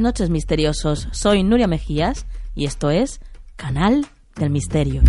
Noches 0.00 0.28
misteriosos, 0.28 1.08
soy 1.12 1.44
Nuria 1.44 1.66
Mejías 1.68 2.26
y 2.54 2.64
esto 2.64 2.90
es 2.90 3.20
Canal 3.56 4.06
del 4.36 4.50
Misterio. 4.50 5.02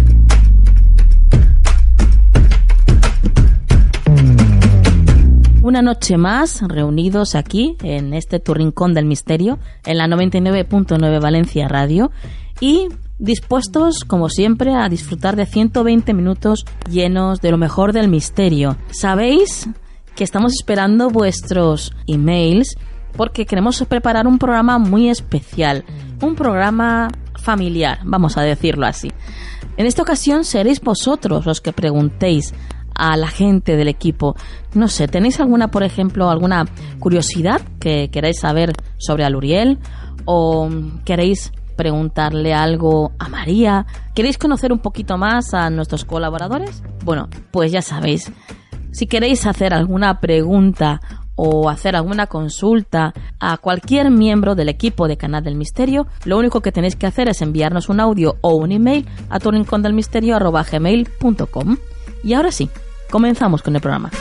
Una 5.64 5.82
noche 5.82 6.18
más 6.18 6.62
reunidos 6.62 7.34
aquí 7.34 7.76
en 7.82 8.14
este 8.14 8.40
tu 8.40 8.54
rincón 8.54 8.94
del 8.94 9.06
misterio 9.06 9.58
en 9.86 9.98
la 9.98 10.08
99.9 10.08 11.22
Valencia 11.22 11.68
Radio 11.68 12.12
y 12.62 12.88
dispuestos 13.18 14.04
como 14.06 14.30
siempre 14.30 14.76
a 14.76 14.88
disfrutar 14.88 15.36
de 15.36 15.48
120 15.48 16.14
minutos 16.14 16.66
llenos 16.90 17.42
de 17.42 17.52
lo 17.52 17.58
mejor 17.58 17.92
del 17.92 18.08
misterio. 18.08 18.78
Sabéis 18.92 19.68
que 20.16 20.24
estamos 20.24 20.54
esperando 20.54 21.10
vuestros 21.10 21.94
emails 22.08 22.78
porque 23.16 23.46
queremos 23.46 23.84
preparar 23.88 24.28
un 24.28 24.38
programa 24.38 24.78
muy 24.78 25.10
especial, 25.10 25.84
un 26.22 26.36
programa 26.36 27.10
familiar, 27.40 28.00
vamos 28.04 28.38
a 28.38 28.42
decirlo 28.42 28.86
así. 28.86 29.12
En 29.78 29.86
esta 29.86 30.02
ocasión 30.02 30.46
seréis 30.46 30.82
vosotros 30.82 31.46
los 31.46 31.62
que 31.62 31.74
preguntéis 31.74 32.54
a 32.96 33.18
la 33.18 33.28
gente 33.28 33.76
del 33.76 33.90
equipo. 33.90 34.36
No 34.74 34.88
sé, 34.88 35.08
¿tenéis 35.08 35.40
alguna, 35.40 35.70
por 35.70 35.84
ejemplo, 35.84 36.30
alguna 36.30 36.66
curiosidad 37.00 37.62
que 37.80 38.10
queráis 38.10 38.40
saber 38.40 38.74
sobre 38.98 39.26
Aluriel? 39.26 39.80
¿O 40.24 40.70
queréis 41.04 41.52
preguntarle 41.76 42.54
algo 42.54 43.12
a 43.20 43.28
María? 43.28 43.86
¿Queréis 44.14 44.38
conocer 44.38 44.72
un 44.72 44.80
poquito 44.80 45.18
más 45.18 45.54
a 45.54 45.70
nuestros 45.70 46.06
colaboradores? 46.06 46.82
Bueno, 47.04 47.28
pues 47.52 47.72
ya 47.72 47.82
sabéis. 47.82 48.32
Si 48.92 49.08
queréis 49.08 49.46
hacer 49.46 49.74
alguna 49.74 50.22
pregunta 50.22 51.02
o 51.36 51.70
hacer 51.70 51.96
alguna 51.96 52.28
consulta 52.28 53.14
a 53.40 53.58
cualquier 53.58 54.12
miembro 54.12 54.56
del 54.56 54.70
equipo 54.70 55.08
de 55.08 55.18
Canal 55.18 55.44
del 55.44 55.56
Misterio, 55.56 56.08
lo 56.24 56.38
único 56.38 56.62
que 56.62 56.72
tenéis 56.72 56.96
que 56.96 57.08
hacer 57.08 57.30
es 57.30 57.42
enviarnos 57.42 57.90
un 57.90 58.00
audio 58.00 58.38
o 58.42 58.56
un 58.56 58.72
email 58.72 59.06
a 59.30 59.40
gmail.com 60.72 61.78
Y 62.24 62.34
ahora 62.34 62.52
sí, 62.52 62.70
comenzamos 63.10 63.62
con 63.62 63.76
el 63.76 63.82
programa. 63.82 64.12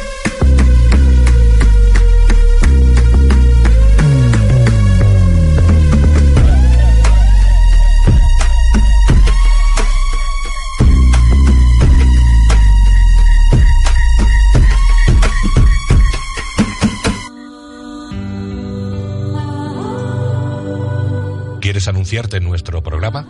¿Quieres 21.74 21.88
anunciarte 21.88 22.38
nuestro 22.38 22.84
programa? 22.84 23.26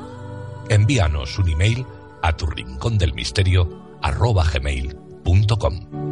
Envíanos 0.68 1.38
un 1.38 1.48
email 1.48 1.86
a 2.20 2.36
tu 2.36 2.44
rincón 2.44 2.98
del 2.98 3.14
misterio 3.14 3.96
arroba 4.02 4.44
gmail.com. 4.44 6.04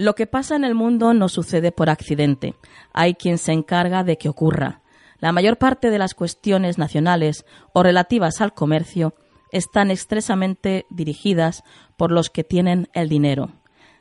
Lo 0.00 0.14
que 0.14 0.26
pasa 0.26 0.56
en 0.56 0.64
el 0.64 0.74
mundo 0.74 1.12
no 1.12 1.28
sucede 1.28 1.72
por 1.72 1.90
accidente. 1.90 2.54
Hay 2.94 3.12
quien 3.12 3.36
se 3.36 3.52
encarga 3.52 4.02
de 4.02 4.16
que 4.16 4.30
ocurra. 4.30 4.80
La 5.18 5.30
mayor 5.30 5.58
parte 5.58 5.90
de 5.90 5.98
las 5.98 6.14
cuestiones 6.14 6.78
nacionales 6.78 7.44
o 7.74 7.82
relativas 7.82 8.40
al 8.40 8.54
comercio 8.54 9.12
están 9.52 9.90
expresamente 9.90 10.86
dirigidas 10.88 11.64
por 11.98 12.12
los 12.12 12.30
que 12.30 12.44
tienen 12.44 12.88
el 12.94 13.10
dinero. 13.10 13.50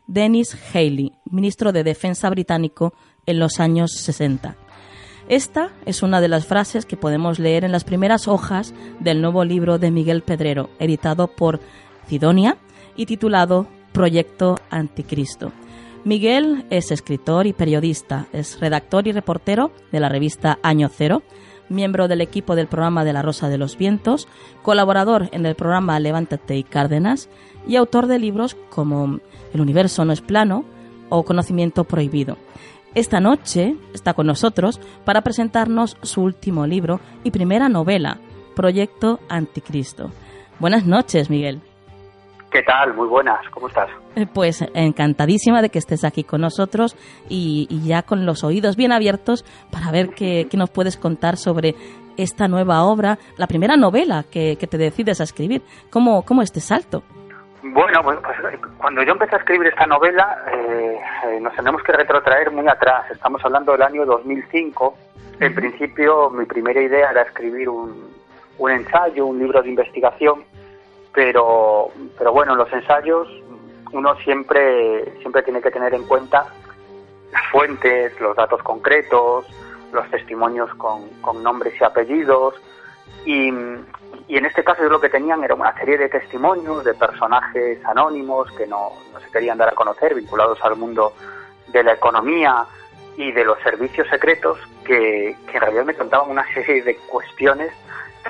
Dennis 0.07 0.57
Haley, 0.73 1.11
ministro 1.25 1.73
de 1.73 1.83
Defensa 1.83 2.29
británico 2.29 2.93
en 3.25 3.39
los 3.39 3.59
años 3.59 3.91
60. 3.91 4.55
Esta 5.27 5.73
es 5.85 6.01
una 6.01 6.21
de 6.21 6.29
las 6.29 6.45
frases 6.45 6.85
que 6.85 6.95
podemos 6.95 7.39
leer 7.39 7.65
en 7.65 7.73
las 7.73 7.83
primeras 7.83 8.29
hojas 8.29 8.73
del 9.01 9.21
nuevo 9.21 9.43
libro 9.43 9.79
de 9.79 9.91
Miguel 9.91 10.21
Pedrero, 10.21 10.69
editado 10.79 11.27
por 11.27 11.59
Cidonia 12.07 12.55
y 12.95 13.05
titulado 13.05 13.67
Proyecto 13.91 14.55
Anticristo. 14.69 15.51
Miguel 16.05 16.65
es 16.69 16.91
escritor 16.91 17.45
y 17.45 17.53
periodista, 17.53 18.27
es 18.31 18.59
redactor 18.59 19.07
y 19.07 19.11
reportero 19.11 19.71
de 19.91 19.99
la 19.99 20.07
revista 20.07 20.57
Año 20.63 20.89
Cero, 20.89 21.23
miembro 21.67 22.07
del 22.07 22.21
equipo 22.21 22.55
del 22.55 22.67
programa 22.67 23.03
de 23.03 23.11
La 23.13 23.21
Rosa 23.21 23.49
de 23.49 23.57
los 23.57 23.77
Vientos, 23.77 24.27
colaborador 24.61 25.29
en 25.33 25.45
el 25.45 25.55
programa 25.55 25.99
Levántate 25.99 26.57
y 26.57 26.63
Cárdenas 26.63 27.29
y 27.67 27.75
autor 27.75 28.07
de 28.07 28.17
libros 28.17 28.55
como 28.69 29.19
El 29.53 29.61
universo 29.61 30.05
no 30.05 30.13
es 30.13 30.21
plano 30.21 30.63
o 31.09 31.23
Conocimiento 31.23 31.83
prohibido. 31.83 32.37
Esta 32.95 33.19
noche 33.19 33.75
está 33.93 34.13
con 34.13 34.25
nosotros 34.25 34.79
para 35.05 35.21
presentarnos 35.21 35.97
su 36.01 36.21
último 36.21 36.65
libro 36.65 37.01
y 37.23 37.31
primera 37.31 37.69
novela, 37.69 38.19
Proyecto 38.55 39.19
Anticristo. 39.29 40.11
Buenas 40.59 40.85
noches, 40.85 41.29
Miguel. 41.29 41.61
¿Qué 42.51 42.63
tal? 42.63 42.95
Muy 42.95 43.07
buenas, 43.07 43.47
¿cómo 43.51 43.67
estás? 43.67 43.89
Eh, 44.15 44.25
pues 44.33 44.65
encantadísima 44.73 45.61
de 45.61 45.69
que 45.69 45.77
estés 45.77 46.03
aquí 46.03 46.23
con 46.23 46.41
nosotros 46.41 46.95
y, 47.29 47.67
ya 47.85 48.01
con 48.01 48.25
los 48.25 48.43
oídos 48.43 48.75
bien 48.75 48.91
abiertos 48.91 49.45
para 49.71 49.91
ver 49.91 50.09
qué, 50.15 50.47
nos 50.57 50.71
puedes 50.71 50.97
contar 50.97 51.37
sobre 51.37 51.75
esta 52.17 52.47
nueva 52.47 52.83
obra, 52.83 53.19
la 53.37 53.45
primera 53.45 53.77
novela 53.77 54.23
que, 54.31 54.55
te 54.55 54.77
decides 54.77 55.21
a 55.21 55.25
escribir. 55.25 55.61
¿Cómo, 55.91 56.23
cómo 56.23 56.41
este 56.41 56.59
salto? 56.59 57.03
Bueno, 57.61 58.01
pues, 58.03 58.17
pues 58.21 58.59
cuando 58.79 59.03
yo 59.03 59.11
empecé 59.11 59.35
a 59.35 59.39
escribir 59.39 59.67
esta 59.67 59.85
novela 59.85 60.43
eh, 60.51 60.99
eh, 61.27 61.39
nos 61.39 61.55
tenemos 61.55 61.83
que 61.83 61.91
retrotraer 61.91 62.51
muy 62.51 62.67
atrás. 62.67 63.11
Estamos 63.11 63.45
hablando 63.45 63.73
del 63.73 63.83
año 63.83 64.05
2005. 64.05 64.95
En 65.39 65.53
principio 65.53 66.31
mi 66.31 66.45
primera 66.45 66.81
idea 66.81 67.11
era 67.11 67.21
escribir 67.21 67.69
un, 67.69 68.09
un 68.57 68.71
ensayo, 68.71 69.27
un 69.27 69.37
libro 69.37 69.61
de 69.61 69.69
investigación 69.69 70.43
pero, 71.13 71.91
pero 72.17 72.31
bueno, 72.31 72.53
en 72.53 72.59
los 72.59 72.71
ensayos 72.71 73.27
uno 73.91 74.15
siempre, 74.17 75.17
siempre 75.19 75.41
tiene 75.43 75.61
que 75.61 75.71
tener 75.71 75.93
en 75.93 76.03
cuenta 76.03 76.45
las 77.31 77.45
fuentes, 77.51 78.19
los 78.19 78.35
datos 78.35 78.61
concretos, 78.63 79.45
los 79.91 80.09
testimonios 80.09 80.73
con, 80.75 81.09
con 81.21 81.43
nombres 81.43 81.73
y 81.79 81.83
apellidos. 81.83 82.55
Y, 83.25 83.49
en 83.49 84.45
este 84.45 84.63
caso 84.63 84.83
yo 84.83 84.89
lo 84.89 85.01
que 85.01 85.09
tenían 85.09 85.43
era 85.43 85.55
una 85.55 85.73
serie 85.75 85.97
de 85.97 86.07
testimonios 86.07 86.83
de 86.83 86.93
personajes 86.93 87.83
anónimos 87.83 88.51
que 88.51 88.67
no, 88.67 88.91
no 89.11 89.19
se 89.19 89.31
querían 89.31 89.57
dar 89.57 89.69
a 89.69 89.71
conocer, 89.71 90.13
vinculados 90.13 90.59
al 90.63 90.75
mundo 90.75 91.13
de 91.67 91.83
la 91.83 91.93
economía 91.93 92.65
y 93.17 93.31
de 93.31 93.43
los 93.43 93.59
servicios 93.61 94.07
secretos, 94.07 94.59
que, 94.85 95.35
que 95.47 95.57
en 95.57 95.61
realidad 95.61 95.83
me 95.83 95.95
contaban 95.95 96.29
una 96.29 96.45
serie 96.53 96.83
de 96.83 96.95
cuestiones 96.95 97.73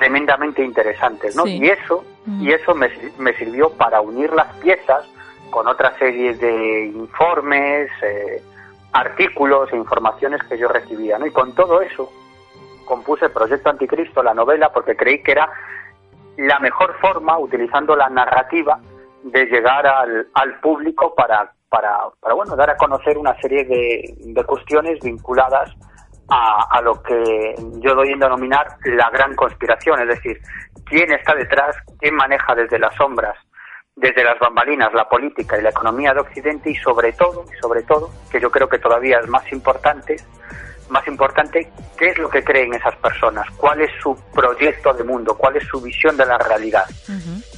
tremendamente 0.00 0.64
interesantes, 0.64 1.36
¿no? 1.36 1.46
Y 1.46 1.68
eso, 1.68 2.02
y 2.40 2.50
eso 2.52 2.74
me, 2.74 2.90
me, 3.18 3.34
sirvió 3.34 3.70
para 3.72 4.00
unir 4.00 4.32
las 4.32 4.50
piezas 4.56 5.04
con 5.50 5.68
otra 5.68 5.96
serie 5.98 6.34
de 6.34 6.86
informes, 6.86 7.90
eh, 8.02 8.42
artículos 8.92 9.70
e 9.72 9.76
informaciones 9.76 10.42
que 10.44 10.56
yo 10.56 10.68
recibía, 10.68 11.18
¿no? 11.18 11.26
Y 11.26 11.32
con 11.32 11.54
todo 11.54 11.82
eso 11.82 12.10
compuse 12.86 13.26
el 13.26 13.32
Proyecto 13.32 13.68
Anticristo, 13.68 14.22
la 14.22 14.32
novela, 14.32 14.72
porque 14.72 14.96
creí 14.96 15.22
que 15.22 15.32
era 15.32 15.50
la 16.38 16.58
mejor 16.60 16.96
forma, 16.98 17.38
utilizando 17.38 17.94
la 17.94 18.08
narrativa, 18.08 18.80
de 19.22 19.44
llegar 19.44 19.86
al, 19.86 20.28
al 20.32 20.60
público 20.60 21.14
para, 21.14 21.52
para, 21.68 21.98
para, 22.20 22.34
bueno, 22.34 22.56
dar 22.56 22.70
a 22.70 22.76
conocer 22.78 23.18
una 23.18 23.38
serie 23.38 23.64
de, 23.64 24.14
de 24.18 24.44
cuestiones 24.44 24.98
vinculadas 25.00 25.70
a, 26.30 26.66
a, 26.70 26.80
lo 26.80 27.02
que 27.02 27.54
yo 27.80 27.94
doy 27.94 28.10
en 28.10 28.20
denominar 28.20 28.76
la 28.84 29.10
gran 29.10 29.34
conspiración, 29.34 30.00
es 30.02 30.08
decir, 30.08 30.40
quién 30.84 31.12
está 31.12 31.34
detrás, 31.34 31.76
quién 31.98 32.14
maneja 32.14 32.54
desde 32.54 32.78
las 32.78 32.94
sombras 32.94 33.36
desde 34.00 34.24
las 34.24 34.38
bambalinas 34.38 34.92
la 34.94 35.08
política 35.08 35.58
y 35.58 35.62
la 35.62 35.70
economía 35.70 36.14
de 36.14 36.20
Occidente 36.20 36.70
y 36.70 36.74
sobre 36.76 37.12
todo, 37.12 37.44
sobre 37.60 37.82
todo, 37.82 38.10
que 38.30 38.40
yo 38.40 38.50
creo 38.50 38.68
que 38.68 38.78
todavía 38.78 39.18
es 39.18 39.28
más 39.28 39.50
importante, 39.52 40.16
más 40.90 41.06
importante, 41.06 41.70
qué 41.98 42.08
es 42.10 42.18
lo 42.18 42.28
que 42.28 42.42
creen 42.42 42.74
esas 42.74 42.96
personas, 42.96 43.46
cuál 43.56 43.80
es 43.80 43.90
su 44.00 44.16
proyecto 44.34 44.92
de 44.92 45.04
mundo, 45.04 45.36
cuál 45.36 45.56
es 45.56 45.64
su 45.64 45.80
visión 45.80 46.16
de 46.16 46.26
la 46.26 46.38
realidad, 46.38 46.84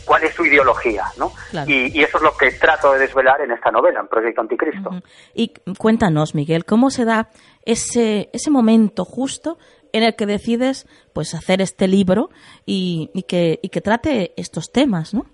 cuál 0.05 0.25
es 0.25 0.35
su 0.35 0.45
ideología, 0.45 1.05
¿no? 1.19 1.33
Y, 1.67 2.03
eso 2.03 2.19
es 2.19 2.23
lo 2.23 2.37
que 2.37 2.51
trato 2.53 2.93
de 2.93 3.01
desvelar 3.01 3.41
en 3.41 3.53
esta 3.53 3.71
novela, 3.71 4.01
en 4.01 4.09
Proyecto 4.09 4.41
Anticristo. 4.41 4.91
Y 5.35 5.53
cuéntanos, 5.79 6.35
Miguel, 6.35 6.65
¿cómo 6.65 6.91
se 6.91 7.05
da 7.05 7.29
ese, 7.65 8.29
ese 8.33 8.51
momento 8.51 9.05
justo 9.05 9.59
en 9.93 10.03
el 10.03 10.17
que 10.17 10.27
decides 10.27 10.87
pues 11.15 11.35
hacer 11.35 11.61
este 11.61 11.87
libro 11.87 12.31
y, 12.67 13.11
y, 13.15 13.25
que, 13.25 13.59
y 13.63 13.69
que 13.69 13.81
trate 13.81 14.33
estos 14.37 14.73
temas, 14.73 15.15
¿no? 15.15 15.27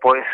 Pues 0.00 0.24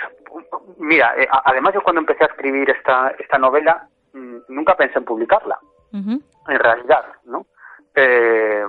mira, 0.79 1.15
eh, 1.17 1.29
además 1.45 1.75
yo 1.75 1.83
cuando 1.83 2.01
empecé 2.01 2.25
a 2.25 2.27
escribir 2.27 2.69
esta, 2.71 3.15
esta 3.19 3.39
novela 3.39 3.89
mm, 4.13 4.39
nunca 4.49 4.75
pensé 4.75 4.99
en 4.99 5.05
publicarla, 5.05 5.59
en 5.93 6.59
realidad, 6.59 7.05
¿no? 7.25 7.47
Eh, 7.95 8.65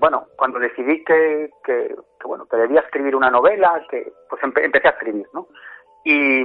bueno, 0.00 0.26
cuando 0.36 0.58
decidí 0.58 1.04
que, 1.04 1.50
que, 1.64 1.94
bueno 2.24 2.46
que 2.46 2.56
debía 2.56 2.80
escribir 2.80 3.14
una 3.14 3.30
novela, 3.30 3.80
que 3.88 4.12
pues 4.28 4.42
empecé 4.42 4.88
a 4.88 4.90
escribir, 4.90 5.26
¿no? 5.32 5.48
Y, 6.04 6.42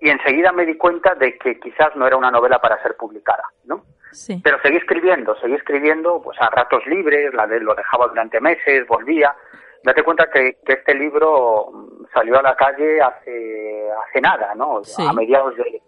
y 0.00 0.10
enseguida 0.10 0.52
me 0.52 0.64
di 0.64 0.76
cuenta 0.76 1.14
de 1.14 1.36
que 1.38 1.58
quizás 1.58 1.94
no 1.96 2.06
era 2.06 2.16
una 2.16 2.30
novela 2.30 2.60
para 2.60 2.80
ser 2.82 2.96
publicada, 2.96 3.44
¿no? 3.64 3.84
Sí. 4.12 4.40
Pero 4.42 4.58
seguí 4.62 4.76
escribiendo, 4.76 5.36
seguí 5.40 5.54
escribiendo, 5.54 6.22
pues 6.22 6.40
a 6.40 6.48
ratos 6.48 6.86
libres, 6.86 7.34
la 7.34 7.46
de, 7.46 7.60
lo 7.60 7.74
dejaba 7.74 8.06
durante 8.06 8.40
meses, 8.40 8.86
volvía, 8.86 9.34
date 9.82 10.02
cuenta 10.02 10.30
que, 10.30 10.58
este 10.66 10.94
libro 10.94 11.88
salió 12.12 12.38
a 12.38 12.42
la 12.42 12.56
calle 12.56 13.00
hace, 13.00 13.88
hace 14.08 14.20
nada, 14.20 14.54
¿no? 14.54 14.80
A 14.98 15.12
mediados 15.12 15.56
de, 15.56 15.82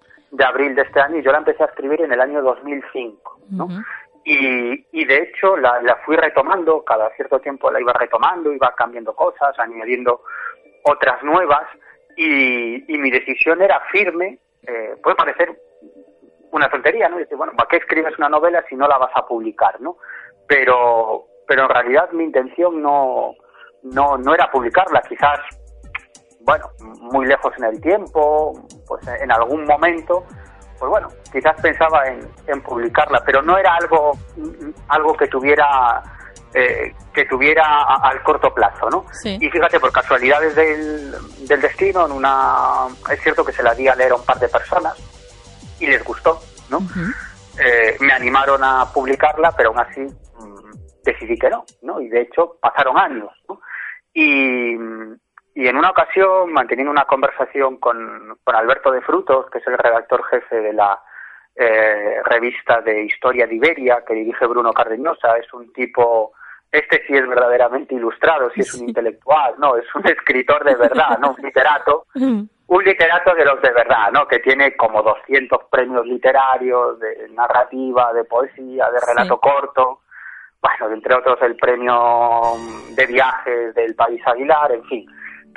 abril 0.45 0.75
de 0.75 0.83
este 0.83 1.01
año 1.01 1.19
y 1.19 1.23
yo 1.23 1.33
la 1.33 1.39
empecé 1.39 1.63
a 1.63 1.67
escribir 1.67 2.03
en 2.03 2.13
el 2.13 2.21
año 2.21 2.43
2005, 2.43 3.41
¿no? 3.51 3.69
y, 4.25 4.87
y 4.93 5.05
de 5.05 5.23
hecho 5.23 5.57
la, 5.57 5.81
la 5.83 5.97
fui 6.05 6.17
retomando, 6.17 6.85
cada 6.85 7.09
cierto 7.17 7.41
tiempo 7.41 7.71
la 7.71 7.81
iba 7.81 7.93
retomando, 7.95 8.53
iba 8.53 8.75
cambiando 8.77 9.15
cosas, 9.15 9.59
añadiendo 9.59 10.23
otras 10.85 11.23
nuevas 11.23 11.67
y, 12.17 12.93
y 12.93 12.99
mi 12.99 13.11
decisión 13.11 13.63
era 13.63 13.81
firme, 13.93 14.39
eh, 14.67 14.97
puede 15.03 15.17
parecer 15.17 15.59
una 16.51 16.69
tontería, 16.69 17.09
¿no? 17.09 17.19
Dice, 17.19 17.35
bueno, 17.35 17.53
¿para 17.57 17.69
qué 17.69 17.77
escribes 17.77 18.19
una 18.19 18.29
novela 18.29 18.65
si 18.69 18.77
no 18.77 18.87
la 18.87 18.99
vas 18.99 19.13
a 19.15 19.27
publicar, 19.27 19.81
¿no? 19.81 19.97
Pero, 20.47 21.27
pero 21.47 21.63
en 21.63 21.69
realidad 21.69 22.11
mi 22.13 22.25
intención 22.25 22.83
no, 22.83 23.35
no, 23.83 24.19
no 24.19 24.35
era 24.35 24.51
publicarla, 24.51 25.03
quizás, 25.09 25.41
bueno, 26.49 26.71
muy 27.13 27.27
lejos 27.27 27.53
en 27.59 27.65
el 27.65 27.79
tiempo, 27.79 28.59
pues 28.87 29.07
en 29.07 29.31
algún 29.31 29.67
momento, 29.67 30.25
pues 30.79 30.89
bueno, 30.89 31.09
quizás 31.31 31.61
pensaba 31.61 32.07
en, 32.07 32.27
en 32.47 32.63
publicarla, 32.63 33.23
pero 33.23 33.43
no 33.43 33.59
era 33.59 33.75
algo, 33.75 34.13
algo 34.89 35.15
que 35.15 35.27
tuviera 35.27 36.03
eh, 36.55 36.95
que 37.13 37.27
tuviera 37.27 37.85
al 38.03 38.23
corto 38.23 38.55
plazo, 38.55 38.89
¿no? 38.89 39.05
Y 39.25 39.51
fíjate, 39.51 39.79
por 39.79 39.93
casualidades 39.93 40.55
del, 40.55 41.15
del 41.47 41.61
destino, 41.61 42.07
en 42.07 42.13
una 42.13 42.87
es 43.11 43.21
cierto 43.21 43.45
que 43.45 43.53
se 43.53 43.63
la 43.63 43.75
di 43.75 43.87
a 43.87 43.95
leer 43.95 44.13
a 44.13 44.15
un 44.15 44.25
par 44.25 44.39
de 44.39 44.49
personas 44.49 44.97
y 45.79 45.87
les 45.87 46.03
gustó, 46.03 46.41
¿no? 46.71 46.79
eh, 47.63 47.95
me 48.01 48.15
animaron 48.15 48.65
a 48.65 48.91
publicarla, 48.91 49.53
pero 49.55 49.69
aún 49.69 49.81
así 49.81 50.01
mm, 50.01 50.73
decidí 51.05 51.37
que 51.37 51.51
no, 51.51 51.67
¿no? 51.83 52.01
Y 52.01 52.09
de 52.09 52.23
hecho 52.23 52.57
pasaron 52.59 52.97
años, 52.97 53.33
¿no? 53.47 53.61
Y, 54.15 54.75
y 55.59 55.67
en 55.67 55.77
una 55.77 55.91
ocasión, 55.91 56.53
manteniendo 56.53 56.93
una 56.93 57.05
conversación 57.05 57.79
con, 57.79 58.39
con 58.45 58.55
Alberto 58.55 58.93
de 58.93 59.01
Frutos, 59.01 59.51
que 59.51 59.59
es 59.59 59.67
el 59.67 59.77
redactor 59.77 60.25
jefe 60.27 60.61
de 60.61 60.73
la 60.73 61.03
eh, 61.57 62.23
revista 62.27 62.81
de 62.81 63.03
Historia 63.03 63.45
de 63.45 63.57
Iberia, 63.57 64.05
que 64.07 64.15
dirige 64.15 64.47
Bruno 64.47 64.73
Cardeñosa, 64.73 65.37
es 65.37 65.53
un 65.53 65.73
tipo, 65.73 66.31
este 66.71 67.03
sí 67.09 67.17
es 67.17 67.27
verdaderamente 67.27 67.97
ilustrado, 67.97 68.53
sí 68.55 68.61
es 68.61 68.73
un 68.75 68.91
intelectual, 68.91 69.57
no, 69.59 69.77
es 69.77 69.93
un 69.97 70.07
escritor 70.07 70.63
de 70.63 70.77
verdad, 70.77 71.19
no 71.19 71.35
un 71.37 71.43
literato, 71.43 72.07
un 72.15 72.85
literato 72.85 73.35
de 73.35 73.45
los 73.45 73.61
de 73.61 73.73
verdad, 73.73 74.13
¿no? 74.13 74.29
Que 74.29 74.39
tiene 74.39 74.77
como 74.77 75.03
200 75.03 75.65
premios 75.73 76.07
literarios 76.07 77.01
de 77.01 77.31
narrativa, 77.31 78.13
de 78.13 78.23
poesía, 78.23 78.89
de 78.93 79.01
relato 79.01 79.41
corto 79.41 80.03
bueno, 80.61 80.93
entre 80.93 81.15
otros 81.15 81.39
el 81.43 81.57
premio 81.57 82.55
de 82.97 83.07
viajes 83.07 83.75
del 83.75 83.95
País 83.95 84.21
Aguilar, 84.27 84.73
en 84.73 84.85
fin, 84.85 85.07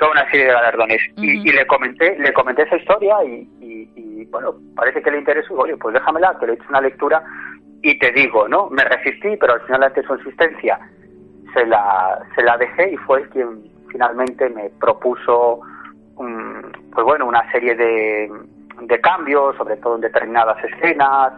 toda 0.02 0.20
una 0.20 0.30
serie 0.32 0.46
de 0.46 0.52
galardones. 0.52 1.00
y, 1.16 1.52
le 1.52 1.64
comenté, 1.66 2.18
le 2.18 2.32
comenté 2.32 2.62
esa 2.62 2.76
historia 2.76 3.22
y, 3.22 3.48
y, 3.60 4.24
bueno, 4.24 4.54
parece 4.74 5.00
que 5.00 5.12
le 5.12 5.18
interesó, 5.18 5.54
oye, 5.54 5.76
pues 5.76 5.94
déjamela, 5.94 6.36
que 6.40 6.46
le 6.46 6.52
he 6.52 6.54
hecho 6.56 6.68
una 6.70 6.80
lectura 6.80 7.22
y 7.82 7.96
te 8.00 8.10
digo, 8.10 8.48
¿no? 8.48 8.68
Me 8.70 8.82
resistí, 8.82 9.36
pero 9.36 9.54
al 9.54 9.60
final 9.60 9.84
ante 9.84 10.02
su 10.02 10.14
insistencia 10.16 10.80
se 11.54 11.66
la, 11.66 12.18
se 12.34 12.42
la 12.42 12.56
dejé 12.56 12.90
y 12.90 12.96
fue 12.96 13.28
quien 13.28 13.62
finalmente 13.92 14.48
me 14.48 14.70
propuso, 14.80 15.60
pues 16.16 17.04
bueno, 17.04 17.26
una 17.26 17.48
serie 17.52 17.76
de, 17.76 18.28
de 18.80 19.00
cambios, 19.00 19.54
sobre 19.56 19.76
todo 19.76 19.94
en 19.96 20.00
determinadas 20.00 20.64
escenas, 20.64 21.34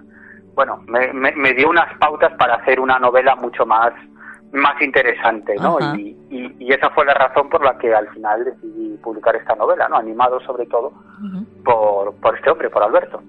bueno, 0.54 0.82
me, 0.86 1.12
me, 1.12 1.52
dio 1.52 1.68
unas 1.68 1.92
pautas 1.98 2.32
para 2.38 2.54
hacer 2.54 2.80
una 2.80 2.98
novela 2.98 3.34
mucho 3.34 3.66
más 3.66 3.92
más 4.54 4.80
interesante, 4.80 5.56
¿no? 5.56 5.78
Y, 5.96 6.16
y, 6.30 6.72
esa 6.72 6.88
fue 6.90 7.04
la 7.04 7.14
razón 7.14 7.48
por 7.48 7.64
la 7.64 7.76
que 7.76 7.94
al 7.94 8.08
final 8.10 8.44
decidí 8.44 8.96
publicar 8.98 9.34
esta 9.36 9.54
novela, 9.56 9.88
¿no? 9.88 9.96
Animado 9.96 10.40
sobre 10.40 10.66
todo 10.66 10.92
por, 11.64 12.14
por 12.16 12.36
este 12.36 12.50
hombre, 12.50 12.70
por 12.70 12.82
Alberto. 12.82 13.20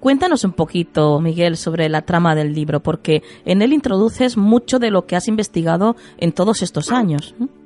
Cuéntanos 0.00 0.44
un 0.44 0.52
poquito, 0.52 1.18
Miguel, 1.20 1.56
sobre 1.56 1.88
la 1.88 2.02
trama 2.02 2.34
del 2.34 2.52
libro, 2.52 2.80
porque 2.80 3.22
en 3.46 3.62
él 3.62 3.72
introduces 3.72 4.36
mucho 4.36 4.78
de 4.78 4.90
lo 4.90 5.06
que 5.06 5.16
has 5.16 5.28
investigado 5.28 5.96
en 6.18 6.32
todos 6.32 6.62
estos 6.62 6.92
años. 6.92 7.34
Mm. 7.38 7.65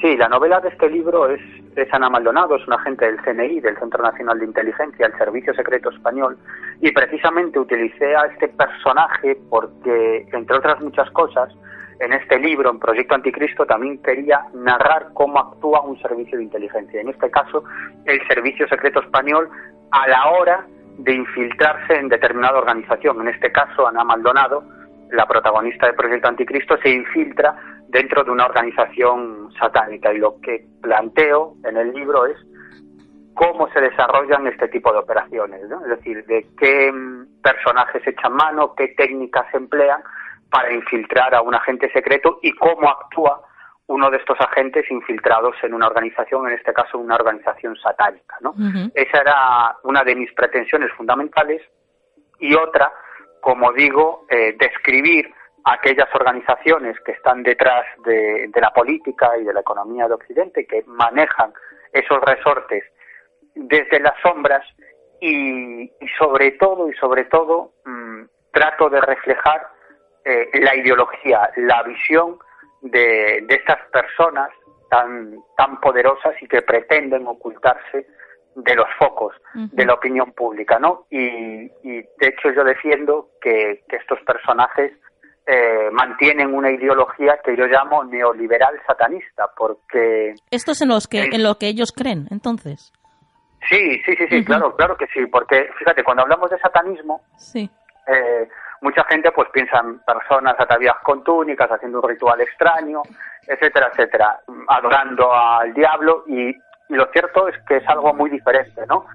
Sí, 0.00 0.16
la 0.16 0.28
novela 0.28 0.60
de 0.60 0.68
este 0.68 0.90
libro 0.90 1.28
es 1.28 1.40
es 1.76 1.92
Ana 1.92 2.08
Maldonado, 2.08 2.56
es 2.56 2.66
un 2.66 2.74
agente 2.74 3.04
del 3.06 3.20
CNI, 3.22 3.60
del 3.60 3.76
Centro 3.78 4.02
Nacional 4.02 4.38
de 4.38 4.46
Inteligencia, 4.46 5.06
el 5.06 5.18
Servicio 5.18 5.54
Secreto 5.54 5.90
Español, 5.90 6.38
y 6.80 6.92
precisamente 6.92 7.58
utilicé 7.58 8.14
a 8.14 8.26
este 8.26 8.48
personaje 8.48 9.36
porque, 9.50 10.26
entre 10.32 10.56
otras 10.56 10.80
muchas 10.80 11.10
cosas, 11.10 11.52
en 12.00 12.12
este 12.12 12.38
libro, 12.38 12.70
en 12.70 12.78
Proyecto 12.78 13.14
Anticristo, 13.14 13.66
también 13.66 13.98
quería 13.98 14.40
narrar 14.52 15.08
cómo 15.14 15.38
actúa 15.38 15.80
un 15.82 16.00
servicio 16.00 16.38
de 16.38 16.44
inteligencia. 16.44 17.00
En 17.00 17.08
este 17.08 17.30
caso, 17.30 17.64
el 18.04 18.20
Servicio 18.26 18.68
Secreto 18.68 19.00
Español 19.00 19.48
a 19.90 20.08
la 20.08 20.28
hora 20.30 20.66
de 20.98 21.12
infiltrarse 21.12 21.94
en 21.94 22.08
determinada 22.08 22.58
organización. 22.58 23.20
En 23.20 23.28
este 23.28 23.50
caso, 23.50 23.86
Ana 23.86 24.04
Maldonado, 24.04 24.64
la 25.10 25.26
protagonista 25.26 25.86
de 25.86 25.92
Proyecto 25.92 26.28
Anticristo, 26.28 26.76
se 26.78 26.90
infiltra 26.90 27.54
dentro 27.94 28.24
de 28.24 28.32
una 28.32 28.46
organización 28.46 29.52
satánica. 29.56 30.12
Y 30.12 30.18
lo 30.18 30.40
que 30.40 30.66
planteo 30.82 31.54
en 31.64 31.76
el 31.76 31.92
libro 31.92 32.26
es 32.26 32.36
cómo 33.34 33.68
se 33.72 33.80
desarrollan 33.80 34.48
este 34.48 34.66
tipo 34.68 34.92
de 34.92 34.98
operaciones, 34.98 35.62
es 35.62 35.88
decir, 35.88 36.24
de 36.26 36.44
qué 36.58 36.92
personajes 37.42 38.04
echan 38.04 38.32
mano, 38.32 38.74
qué 38.74 38.88
técnicas 38.96 39.46
se 39.52 39.58
emplean 39.58 40.02
para 40.50 40.72
infiltrar 40.72 41.34
a 41.36 41.42
un 41.42 41.54
agente 41.54 41.90
secreto 41.92 42.40
y 42.42 42.52
cómo 42.56 42.90
actúa 42.90 43.40
uno 43.86 44.10
de 44.10 44.16
estos 44.16 44.40
agentes 44.40 44.90
infiltrados 44.90 45.54
en 45.62 45.74
una 45.74 45.86
organización, 45.86 46.48
en 46.48 46.54
este 46.54 46.72
caso 46.72 46.98
una 46.98 47.14
organización 47.14 47.76
satánica. 47.76 48.36
¿no? 48.40 48.54
Esa 48.94 49.20
era 49.20 49.76
una 49.84 50.02
de 50.02 50.16
mis 50.16 50.32
pretensiones 50.32 50.90
fundamentales 50.96 51.62
y 52.40 52.54
otra, 52.54 52.92
como 53.40 53.72
digo, 53.72 54.26
eh, 54.30 54.56
describir 54.58 55.32
aquellas 55.64 56.08
organizaciones 56.14 56.98
que 57.00 57.12
están 57.12 57.42
detrás 57.42 57.84
de, 58.04 58.50
la 58.54 58.72
política 58.72 59.36
y 59.38 59.44
de 59.44 59.52
la 59.52 59.60
economía 59.60 60.06
de 60.06 60.14
Occidente, 60.14 60.66
que 60.66 60.82
manejan 60.86 61.52
esos 61.92 62.20
resortes 62.20 62.84
desde 63.54 64.00
las 64.00 64.14
sombras 64.20 64.64
y, 65.20 65.90
sobre 66.18 66.52
todo, 66.52 66.90
y 66.90 66.94
sobre 66.94 67.24
todo, 67.24 67.72
mm, 67.84 68.24
trato 68.52 68.90
de 68.90 69.00
reflejar 69.00 69.68
eh, 70.24 70.50
la 70.60 70.74
ideología, 70.76 71.50
la 71.56 71.82
visión 71.82 72.38
de, 72.82 73.44
de 73.46 73.54
estas 73.54 73.78
personas 73.90 74.50
tan, 74.90 75.38
tan 75.56 75.80
poderosas 75.80 76.34
y 76.42 76.46
que 76.46 76.62
pretenden 76.62 77.26
ocultarse 77.26 78.06
de 78.54 78.74
los 78.74 78.86
focos 78.98 79.34
de 79.54 79.84
la 79.84 79.94
opinión 79.94 80.32
pública, 80.32 80.78
¿no? 80.78 81.06
Y, 81.10 81.64
y 81.82 82.02
de 82.02 82.28
hecho 82.28 82.52
yo 82.52 82.62
defiendo 82.62 83.30
que, 83.40 83.82
que 83.88 83.96
estos 83.96 84.20
personajes 84.20 84.92
eh, 85.46 85.90
mantienen 85.92 86.54
una 86.54 86.70
ideología 86.70 87.38
que 87.44 87.56
yo 87.56 87.66
llamo 87.66 88.04
neoliberal 88.04 88.80
satanista, 88.86 89.48
porque... 89.56 90.34
Esto 90.50 90.72
es 90.72 90.80
en, 90.80 90.88
los 90.88 91.06
que, 91.06 91.24
en 91.24 91.42
lo 91.42 91.56
que 91.56 91.66
ellos 91.66 91.92
creen, 91.92 92.26
entonces. 92.30 92.92
Sí, 93.68 94.00
sí, 94.04 94.14
sí, 94.16 94.26
sí, 94.28 94.44
claro, 94.44 94.74
claro 94.76 94.96
que 94.96 95.06
sí, 95.08 95.26
porque 95.26 95.68
fíjate, 95.78 96.02
cuando 96.02 96.22
hablamos 96.22 96.50
de 96.50 96.58
satanismo, 96.58 97.22
sí. 97.36 97.70
Eh, 98.06 98.48
mucha 98.82 99.04
gente 99.04 99.32
pues 99.32 99.48
piensa 99.50 99.80
en 99.80 99.98
personas 100.00 100.54
ataviadas 100.58 101.02
con 101.02 101.24
túnicas, 101.24 101.70
haciendo 101.70 102.00
un 102.00 102.08
ritual 102.08 102.40
extraño, 102.40 103.02
etcétera, 103.46 103.88
etcétera, 103.92 104.40
adorando 104.68 105.32
al 105.32 105.72
diablo 105.72 106.24
y, 106.26 106.50
y 106.50 106.94
lo 106.94 107.06
cierto 107.12 107.48
es 107.48 107.56
que 107.66 107.76
es 107.76 107.88
algo 107.88 108.12
muy 108.12 108.30
diferente, 108.30 108.82
¿no? 108.86 109.06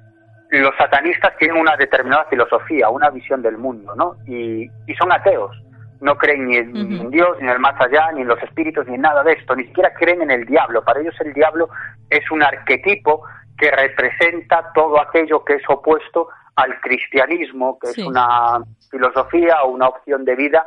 Los 0.49 0.75
satanistas 0.77 1.37
tienen 1.37 1.57
una 1.61 1.75
determinada 1.77 2.25
filosofía, 2.25 2.89
una 2.89 3.11
visión 3.11 3.43
del 3.43 3.57
mundo, 3.57 3.93
¿no? 3.95 4.15
Y, 4.25 4.67
y 4.87 4.95
son 4.95 5.11
ateos. 5.11 5.55
No 6.01 6.15
creen 6.17 6.47
ni 6.47 6.55
en, 6.57 7.09
Dios, 7.11 7.37
ni 7.39 7.43
en 7.43 7.49
el 7.49 7.59
más 7.59 7.79
allá, 7.81 8.11
ni 8.13 8.21
en 8.21 8.27
los 8.27 8.41
espíritus, 8.41 8.87
ni 8.87 8.95
en 8.95 9.01
nada 9.01 9.23
de 9.23 9.33
esto. 9.33 9.55
Ni 9.55 9.65
siquiera 9.65 9.93
creen 9.93 10.21
en 10.21 10.31
el 10.31 10.45
diablo. 10.45 10.83
Para 10.83 11.01
ellos 11.01 11.15
el 11.19 11.33
diablo 11.33 11.69
es 12.09 12.29
un 12.31 12.41
arquetipo 12.41 13.23
que 13.57 13.69
representa 13.71 14.71
todo 14.73 15.01
aquello 15.01 15.43
que 15.43 15.55
es 15.55 15.63
opuesto 15.67 16.29
al 16.55 16.79
cristianismo, 16.81 17.77
que 17.79 17.87
Sí. 17.87 18.01
es 18.01 18.07
una 18.07 18.59
filosofía 18.89 19.63
o 19.63 19.69
una 19.71 19.87
opción 19.89 20.23
de 20.23 20.35
vida 20.35 20.65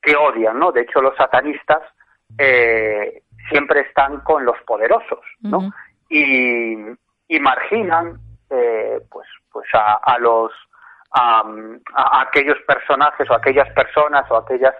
que 0.00 0.14
odian, 0.16 0.58
¿no? 0.58 0.70
De 0.72 0.82
hecho, 0.82 1.00
los 1.02 1.16
satanistas 1.16 1.80
eh, 2.38 3.22
siempre 3.48 3.80
están 3.80 4.20
con 4.20 4.44
los 4.44 4.56
poderosos, 4.66 5.18
¿no? 5.40 5.72
Y, 6.08 6.76
y 7.28 7.40
marginan 7.40 8.18
eh, 8.50 9.00
pues 9.10 9.26
pues 9.52 9.66
a, 9.74 9.94
a 9.94 10.18
los 10.18 10.52
a, 11.12 11.42
a 11.94 12.20
aquellos 12.22 12.58
personajes 12.66 13.28
o 13.30 13.34
aquellas 13.34 13.68
personas 13.70 14.30
o 14.30 14.36
aquellas 14.36 14.74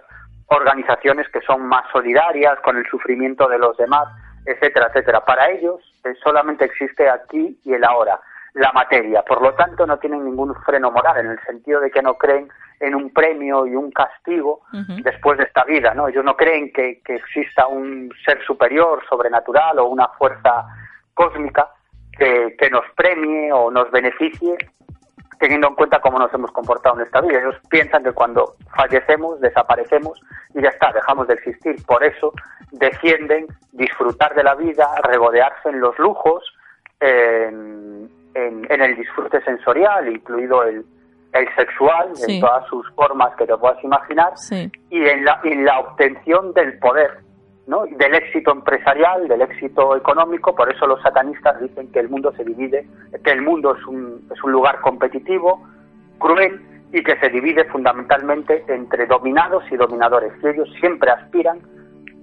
organizaciones 0.51 1.29
que 1.29 1.41
son 1.43 1.63
más 1.63 1.85
solidarias 1.93 2.59
con 2.61 2.77
el 2.77 2.87
sufrimiento 2.87 3.49
de 3.49 3.59
los 3.59 3.77
demás, 3.77 4.09
etcétera, 4.45 4.89
etcétera. 4.89 5.25
Para 5.25 5.51
ellos 5.51 5.81
eh, 6.05 6.15
solamente 6.23 6.65
existe 6.65 7.09
aquí 7.09 7.59
y 7.65 7.73
el 7.73 7.85
ahora, 7.85 8.21
la 8.55 8.73
materia. 8.73 9.23
Por 9.23 9.43
lo 9.43 9.55
tanto, 9.55 9.87
no 9.87 9.99
tienen 9.99 10.25
ningún 10.25 10.55
freno 10.67 10.91
moral 10.91 11.19
en 11.19 11.27
el 11.27 11.41
sentido 11.45 11.81
de 11.81 11.91
que 11.91 12.03
no 12.03 12.15
creen 12.15 12.49
en 12.81 12.95
un 12.95 13.13
premio 13.13 13.67
y 13.67 13.77
un 13.77 13.91
castigo 13.91 14.63
después 15.05 15.37
de 15.37 15.45
esta 15.45 15.65
vida, 15.65 15.93
¿no? 15.93 16.09
Ellos 16.09 16.25
no 16.25 16.35
creen 16.35 16.73
que, 16.73 17.03
que 17.05 17.17
exista 17.17 17.67
un 17.67 18.11
ser 18.25 18.43
superior, 18.45 19.05
sobrenatural 19.07 19.79
o 19.79 19.85
una 19.85 20.09
fuerza 20.09 20.67
cósmica 21.13 21.69
que, 22.19 22.57
que 22.59 22.71
nos 22.71 22.85
premie 22.97 23.53
o 23.53 23.71
nos 23.71 23.91
beneficie 23.91 24.57
teniendo 25.41 25.67
en 25.69 25.75
cuenta 25.75 25.99
cómo 26.01 26.19
nos 26.21 26.33
hemos 26.33 26.53
comportado 26.53 26.97
en 27.01 27.07
esta 27.07 27.21
vida. 27.23 27.41
Ellos 27.41 27.57
piensan 27.69 28.05
que 28.05 28.13
cuando 28.13 28.55
fallecemos, 28.77 29.41
desaparecemos 29.41 30.21
y 30.55 30.63
ya 30.63 30.69
está, 30.69 30.93
dejamos 30.93 31.27
de 31.27 31.35
existir. 31.35 31.77
Por 31.87 32.05
eso 32.05 32.33
defienden 32.71 33.47
disfrutar 33.73 34.35
de 34.37 34.45
la 34.45 34.55
vida, 34.55 34.87
regodearse 35.03 35.71
en 35.71 35.81
los 35.81 35.99
lujos, 35.99 36.45
en, 37.01 38.09
en- 38.35 38.67
en 38.71 38.83
el 38.83 38.95
disfrute 38.97 39.43
sensorial, 39.43 40.09
incluido 40.09 40.63
el, 40.65 40.85
el 41.33 41.55
sexual, 41.57 42.11
Sí. 42.15 42.35
en 42.37 42.41
todas 42.41 42.67
sus 42.67 42.89
formas 42.93 43.35
que 43.37 43.47
te 43.47 43.57
puedas 43.57 43.83
imaginar, 43.83 44.33
Sí. 44.37 44.71
y 44.91 45.05
en 45.09 45.25
la, 45.25 45.41
en 45.45 45.65
la 45.65 45.81
obtención 45.81 46.53
del 46.53 46.79
poder, 46.79 47.19
¿no? 47.71 47.87
Del 47.87 48.15
éxito 48.17 48.51
empresarial, 48.51 49.29
del 49.29 49.43
éxito 49.43 49.97
económico. 49.97 50.55
Por 50.57 50.71
eso 50.71 50.89
los 50.89 51.01
satanistas 51.03 51.61
dicen 51.61 51.91
que 51.93 52.01
el 52.01 52.09
mundo 52.09 52.33
se 52.37 52.45
divide, 52.45 52.85
que 53.25 53.31
el 53.31 53.43
mundo 53.43 53.77
es 53.77 53.87
un, 53.87 54.27
es 54.35 54.43
un 54.43 54.51
lugar 54.51 54.81
competitivo, 54.81 55.65
cruel 56.19 56.61
y 56.93 57.01
que 57.05 57.17
se 57.21 57.29
divide 57.29 57.65
fundamentalmente 57.67 58.65
entre 58.67 59.07
dominados 59.07 59.63
y 59.71 59.77
dominadores. 59.77 60.33
Y 60.43 60.49
ellos 60.49 60.69
siempre 60.81 61.13
aspiran 61.13 61.61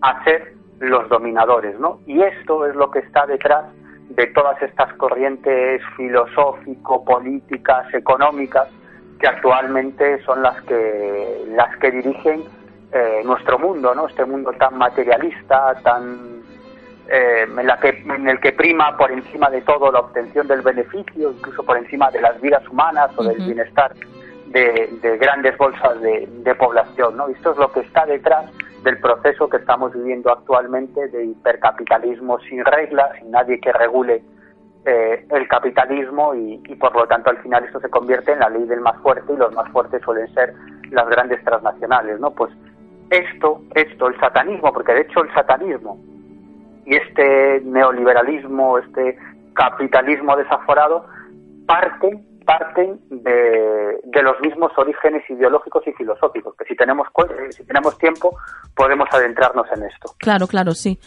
a 0.01 0.21
ser 0.25 0.53
los 0.79 1.07
dominadores, 1.07 1.79
¿no? 1.79 2.01
Y 2.05 2.21
esto 2.21 2.65
es 2.65 2.75
lo 2.75 2.91
que 2.91 2.99
está 2.99 3.25
detrás 3.25 3.63
de 4.09 4.27
todas 4.27 4.61
estas 4.61 4.91
corrientes 4.95 5.81
filosófico-políticas, 5.95 7.93
económicas, 7.93 8.67
que 9.17 9.27
actualmente 9.27 10.21
son 10.23 10.43
las 10.43 10.61
que 10.63 11.45
las 11.55 11.73
que 11.77 11.89
dirigen 11.89 12.43
eh, 12.91 13.21
nuestro 13.25 13.59
mundo, 13.59 13.93
¿no? 13.93 14.07
Este 14.07 14.25
mundo 14.25 14.51
tan 14.53 14.77
materialista, 14.77 15.75
tan 15.83 16.41
eh, 17.09 17.45
en, 17.45 17.67
la 17.67 17.79
que, 17.79 17.89
en 17.89 18.27
el 18.29 18.39
que 18.39 18.53
prima 18.53 18.97
por 18.97 19.11
encima 19.11 19.49
de 19.49 19.61
todo 19.61 19.91
la 19.91 19.99
obtención 19.99 20.47
del 20.47 20.61
beneficio, 20.61 21.31
incluso 21.31 21.63
por 21.63 21.77
encima 21.77 22.09
de 22.11 22.21
las 22.21 22.39
vidas 22.41 22.67
humanas 22.67 23.11
o 23.17 23.23
del 23.23 23.37
bienestar 23.37 23.93
de, 24.47 24.89
de 25.01 25.17
grandes 25.17 25.57
bolsas 25.57 25.99
de, 26.01 26.27
de 26.27 26.55
población, 26.55 27.17
¿no? 27.17 27.27
Esto 27.27 27.51
es 27.51 27.57
lo 27.57 27.71
que 27.71 27.81
está 27.81 28.05
detrás 28.05 28.45
del 28.83 28.99
proceso 28.99 29.49
que 29.49 29.57
estamos 29.57 29.93
viviendo 29.93 30.31
actualmente 30.31 31.07
de 31.09 31.25
hipercapitalismo 31.25 32.39
sin 32.41 32.63
reglas, 32.63 33.09
sin 33.19 33.31
nadie 33.31 33.59
que 33.59 33.73
regule 33.73 34.23
eh, 34.85 35.25
el 35.29 35.47
capitalismo 35.49 36.33
y, 36.35 36.61
y 36.65 36.75
por 36.75 36.95
lo 36.95 37.05
tanto 37.07 37.29
al 37.29 37.37
final 37.39 37.65
esto 37.65 37.81
se 37.81 37.89
convierte 37.89 38.31
en 38.31 38.39
la 38.39 38.49
ley 38.49 38.63
del 38.63 38.79
más 38.79 38.97
fuerte 39.01 39.33
y 39.33 39.35
los 39.35 39.53
más 39.53 39.69
fuertes 39.71 40.01
suelen 40.03 40.33
ser 40.33 40.53
las 40.91 41.09
grandes 41.09 41.43
transnacionales, 41.43 42.19
¿no? 42.19 42.31
Pues 42.31 42.51
esto, 43.09 43.61
esto, 43.75 44.07
el 44.07 44.19
satanismo, 44.19 44.73
porque 44.73 44.93
de 44.93 45.01
hecho 45.01 45.23
el 45.23 45.33
satanismo 45.33 45.97
y 46.85 46.95
este 46.95 47.61
neoliberalismo, 47.65 48.77
este 48.77 49.17
capitalismo 49.53 50.35
desaforado, 50.37 51.05
parten, 51.65 52.25
parten 52.47 52.99
de, 53.09 53.99
de 54.05 54.23
los 54.23 54.39
mismos 54.41 54.71
orígenes 54.77 55.21
ideológicos 55.29 55.83
y 55.85 55.91
filosóficos, 55.91 56.55
que 56.57 56.63
si 56.65 56.75
tenemos, 56.75 57.05
eh, 57.29 57.51
si 57.51 57.63
tenemos 57.65 57.97
tiempo 57.99 58.35
podemos 58.73 59.07
adentrarnos 59.11 59.67
en 59.75 59.83
esto. 59.83 60.13
Claro, 60.17 60.47
claro, 60.47 60.71
sí. 60.73 60.97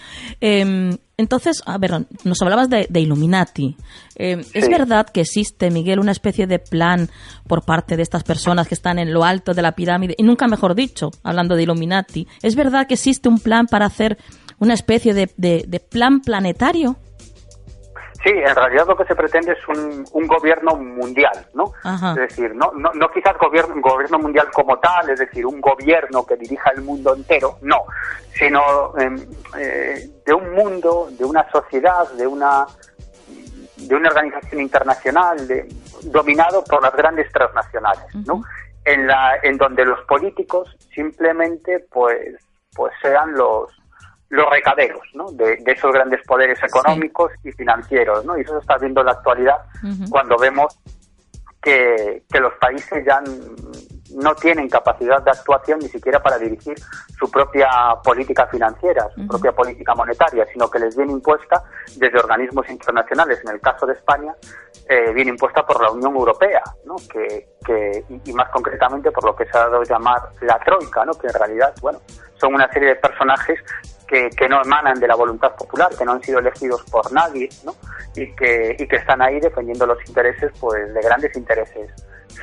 Eh, 0.41 0.91
entonces, 1.17 1.63
a 1.67 1.79
ver, 1.79 1.93
nos 2.25 2.41
hablabas 2.43 2.69
de, 2.71 2.87
de 2.91 3.01
Illuminati. 3.01 3.77
Eh, 4.17 4.43
¿Es 4.55 4.69
verdad 4.69 5.07
que 5.13 5.23
existe, 5.23 5.71
Miguel, 5.71 5.99
una 5.99 6.13
especie 6.13 6.47
de 6.47 6.59
plan 6.59 7.09
por 7.49 7.65
parte 7.65 7.97
de 7.97 8.03
estas 8.03 8.23
personas 8.25 8.69
que 8.69 8.75
están 8.75 8.99
en 8.99 9.13
lo 9.13 9.25
alto 9.25 9.53
de 9.55 9.63
la 9.63 9.73
pirámide? 9.73 10.15
Y 10.19 10.23
nunca 10.23 10.47
mejor 10.47 10.75
dicho, 10.75 11.11
hablando 11.25 11.57
de 11.57 11.63
Illuminati, 11.65 12.27
¿es 12.43 12.55
verdad 12.55 12.87
que 12.87 12.95
existe 12.95 13.29
un 13.29 13.39
plan 13.39 13.67
para 13.67 13.87
hacer 13.87 14.19
una 14.59 14.75
especie 14.75 15.15
de, 15.15 15.31
de- 15.37 15.65
de 15.67 15.81
plan 15.81 16.21
planetario? 16.21 16.97
Sí, 18.23 18.29
en 18.31 18.55
realidad 18.55 18.87
lo 18.87 18.97
que 18.97 19.07
se 19.07 19.15
pretende 19.17 19.53
es 19.53 19.69
un, 19.69 20.05
un 20.13 20.27
gobierno 20.27 20.75
mundial, 20.77 21.47
¿no? 21.55 21.73
Ajá. 21.85 22.11
Es 22.11 22.17
decir, 22.29 22.55
no, 22.55 22.71
no, 22.75 22.91
no 22.93 23.09
quizás 23.09 23.37
gobierno, 23.39 23.75
gobierno 23.81 24.19
mundial 24.19 24.51
como 24.53 24.79
tal, 24.79 25.09
es 25.09 25.19
decir, 25.21 25.47
un 25.47 25.59
gobierno 25.61 26.27
que 26.27 26.37
dirija 26.37 26.71
el 26.77 26.83
mundo 26.83 27.15
entero, 27.15 27.57
no, 27.63 27.85
sino 28.35 28.93
em, 28.99 29.17
eh, 29.57 30.07
de 30.27 30.35
un 30.35 30.53
mundo, 30.53 31.09
de 31.13 31.25
una 31.25 31.51
sociedad, 31.51 32.11
de 32.13 32.27
una 32.27 32.67
de 33.77 33.95
una 33.95 34.11
organización 34.11 34.61
internacional 34.61 35.49
de- 35.49 35.67
dominado 36.03 36.63
por 36.65 36.83
las 36.83 36.93
grandes 36.95 37.33
transnacionales, 37.33 38.15
¿no? 38.27 38.43
En 38.85 39.07
la 39.07 39.37
en 39.43 39.57
donde 39.57 39.87
los 39.87 40.01
políticos 40.05 40.77
simplemente 40.95 41.87
pues 41.91 42.37
pues 42.75 42.93
sean 43.01 43.33
los 43.33 43.71
los 44.31 44.49
recaderos, 44.49 45.03
¿no? 45.15 45.31
De, 45.33 45.57
de 45.57 45.73
esos 45.73 45.93
grandes 45.93 46.21
poderes 46.27 46.59
económicos 46.63 47.33
y 47.45 47.53
financieros, 47.53 48.25
¿no? 48.25 48.39
Y 48.39 48.43
eso 48.43 48.53
se 48.55 48.61
está 48.61 48.79
viendo 48.79 49.01
en 49.01 49.07
la 49.07 49.13
actualidad 49.13 49.57
cuando 50.09 50.37
vemos 50.39 50.79
que, 51.63 52.23
que 52.33 52.41
los 52.41 52.55
países 52.55 53.05
ya 53.05 53.19
n- 53.27 53.39
no 54.17 54.35
tienen 54.35 54.69
capacidad 54.69 55.23
de 55.23 55.31
actuación 55.31 55.79
ni 55.81 55.89
siquiera 55.89 56.23
para 56.23 56.39
dirigir 56.39 56.77
su 57.19 57.31
propia 57.31 57.69
política 58.03 58.47
financiera, 58.47 59.09
su 59.15 59.27
propia 59.27 59.53
política 59.53 59.95
monetaria, 59.95 60.47
sino 60.53 60.71
que 60.71 60.79
les 60.79 60.97
viene 60.97 61.13
impuesta 61.13 61.63
desde 61.97 62.19
organismos 62.19 62.69
internacionales. 62.69 63.41
En 63.45 63.53
el 63.53 63.61
caso 63.61 63.87
de 63.87 63.95
España, 63.95 64.35
eh, 64.89 65.13
viene 65.13 65.31
impuesta 65.31 65.65
por 65.65 65.83
la 65.83 65.91
Unión 65.91 66.15
Europea, 66.17 66.63
¿no? 66.85 66.97
que, 67.13 67.51
que, 67.65 68.05
y, 68.09 68.31
y 68.31 68.33
más 68.33 68.51
concretamente 68.51 69.11
por 69.11 69.25
lo 69.25 69.37
que 69.37 69.45
se 69.47 69.57
ha 69.57 69.61
dado 69.61 69.81
a 69.81 69.85
llamar 69.85 70.21
la 70.41 70.59
Troika, 70.59 71.05
¿no? 71.05 71.13
que 71.15 71.29
en 71.29 71.35
realidad 71.35 71.75
bueno, 71.81 72.01
son 72.35 72.55
una 72.55 72.71
serie 72.73 72.89
de 72.89 72.97
personajes 72.97 73.61
que, 74.09 74.31
que 74.31 74.49
no 74.49 74.63
emanan 74.63 74.99
de 74.99 75.07
la 75.07 75.15
voluntad 75.15 75.55
popular, 75.55 75.91
que 75.97 76.05
no 76.05 76.13
han 76.13 76.23
sido 76.23 76.41
elegidos 76.41 76.83
por 76.91 77.13
nadie, 77.13 77.49
¿no? 77.65 77.75
y 78.17 78.35
que, 78.35 78.75
y 78.79 78.89
que 78.89 78.97
están 78.97 79.23
ahí 79.23 79.39
defendiendo 79.39 79.87
los 79.87 79.99
intereses 80.09 80.51
pues 80.59 80.93
de 80.93 81.01
grandes 81.01 81.37
intereses 81.37 81.93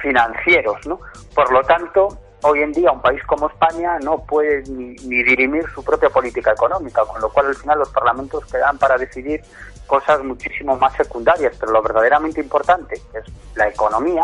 financieros, 0.02 0.86
¿no? 0.88 1.00
Por 1.34 1.52
lo 1.52 1.62
tanto, 1.64 2.10
hoy 2.44 2.62
en 2.62 2.72
día 2.72 2.92
un 2.92 3.02
país 3.02 3.24
como 3.26 3.50
España 3.50 3.98
no 4.00 4.24
puede 4.26 4.64
ni, 4.70 4.96
ni 4.96 5.24
dirimir 5.24 5.66
su 5.74 5.84
propia 5.84 6.10
política 6.10 6.52
económica, 6.52 7.04
con 7.06 7.22
lo 7.22 7.30
cual 7.30 7.48
al 7.48 7.56
final 7.56 7.80
los 7.80 7.90
parlamentos 7.90 8.46
quedan 8.46 8.78
para 8.78 8.98
decidir 8.98 9.42
cosas 9.88 10.24
muchísimo 10.24 10.78
más 10.78 10.94
secundarias, 10.94 11.56
pero 11.60 11.72
lo 11.72 11.82
verdaderamente 11.82 12.42
importante, 12.42 13.02
que 13.12 13.20
es 13.20 13.26
la 13.56 13.68
economía, 13.70 14.24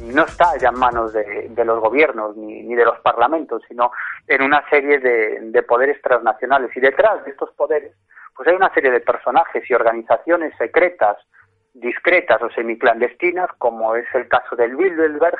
no 0.00 0.24
está 0.24 0.56
ya 0.58 0.68
en 0.68 0.78
manos 0.78 1.12
de, 1.12 1.64
los 1.64 1.80
gobiernos 1.80 2.36
ni, 2.36 2.62
ni, 2.62 2.74
de 2.74 2.84
los 2.84 2.98
parlamentos, 3.00 3.62
sino 3.68 3.92
en 4.26 4.42
una 4.42 4.68
serie 4.68 4.98
de, 4.98 5.38
de 5.40 5.62
poderes 5.62 6.00
transnacionales. 6.02 6.74
Y 6.76 6.80
detrás 6.80 7.24
de 7.24 7.30
estos 7.30 7.50
poderes, 7.52 7.92
pues 8.34 8.48
hay 8.48 8.54
una 8.54 8.72
serie 8.74 8.90
de 8.90 9.00
personajes 9.00 9.68
y 9.68 9.74
organizaciones 9.74 10.52
secretas, 10.58 11.16
discretas 11.80 12.40
o 12.42 12.50
semiclandestinas, 12.50 13.50
como 13.58 13.94
es 13.96 14.06
el 14.14 14.28
caso 14.28 14.56
del 14.56 14.76
Bilderberg 14.76 15.38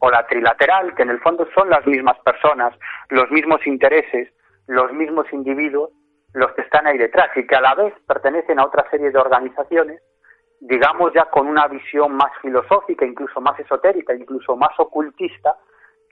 o 0.00 0.10
la 0.10 0.26
Trilateral, 0.26 0.94
que 0.94 1.02
en 1.02 1.10
el 1.10 1.20
fondo 1.20 1.48
son 1.54 1.70
las 1.70 1.86
mismas 1.86 2.18
personas, 2.20 2.74
los 3.08 3.30
mismos 3.30 3.66
intereses, 3.66 4.28
los 4.66 4.92
mismos 4.92 5.26
individuos 5.32 5.90
los 6.34 6.52
que 6.52 6.62
están 6.62 6.86
ahí 6.86 6.98
detrás 6.98 7.30
y 7.36 7.46
que 7.46 7.56
a 7.56 7.60
la 7.60 7.74
vez 7.74 7.94
pertenecen 8.06 8.58
a 8.58 8.66
otra 8.66 8.88
serie 8.90 9.10
de 9.10 9.18
organizaciones, 9.18 10.02
digamos 10.60 11.12
ya 11.14 11.24
con 11.26 11.46
una 11.46 11.66
visión 11.68 12.12
más 12.12 12.32
filosófica, 12.42 13.06
incluso 13.06 13.40
más 13.40 13.58
esotérica, 13.58 14.14
incluso 14.14 14.56
más 14.56 14.78
ocultista, 14.78 15.56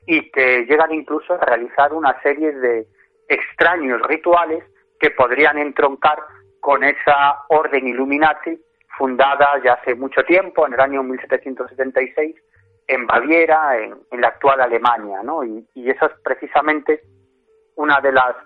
y 0.06 0.30
que 0.30 0.64
llegan 0.66 0.92
incluso 0.92 1.34
a 1.34 1.38
realizar 1.38 1.92
una 1.92 2.20
serie 2.22 2.52
de 2.52 2.86
extraños 3.28 4.00
rituales 4.02 4.64
que 4.98 5.10
podrían 5.10 5.58
entroncar 5.58 6.18
con 6.60 6.84
esa 6.84 7.44
orden 7.48 7.86
Illuminati 7.86 8.58
fundada 8.96 9.60
ya 9.64 9.74
hace 9.74 9.94
mucho 9.94 10.22
tiempo, 10.24 10.66
en 10.66 10.74
el 10.74 10.80
año 10.80 11.02
1776, 11.02 12.36
en 12.88 13.06
Baviera, 13.06 13.78
en, 13.78 14.20
la 14.20 14.28
actual 14.28 14.60
Alemania, 14.60 15.22
¿no? 15.22 15.44
Y, 15.44 15.66
y 15.74 15.90
esa 15.90 16.06
es 16.06 16.12
precisamente 16.22 17.02
una 17.74 18.00
de 18.00 18.12
las 18.12 18.36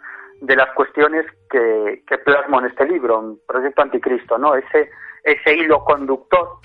de 0.41 0.57
las 0.57 0.73
cuestiones 0.73 1.27
que, 1.51 2.03
que 2.07 2.19
plasmo 2.19 2.61
en 2.61 2.67
este 2.67 2.87
libro, 2.87 3.21
en 3.21 3.39
Proyecto 3.47 3.83
Anticristo, 3.83 4.39
¿no? 4.39 4.55
Ese, 4.55 4.91
ese 5.23 5.55
hilo 5.55 5.85
conductor 5.85 6.59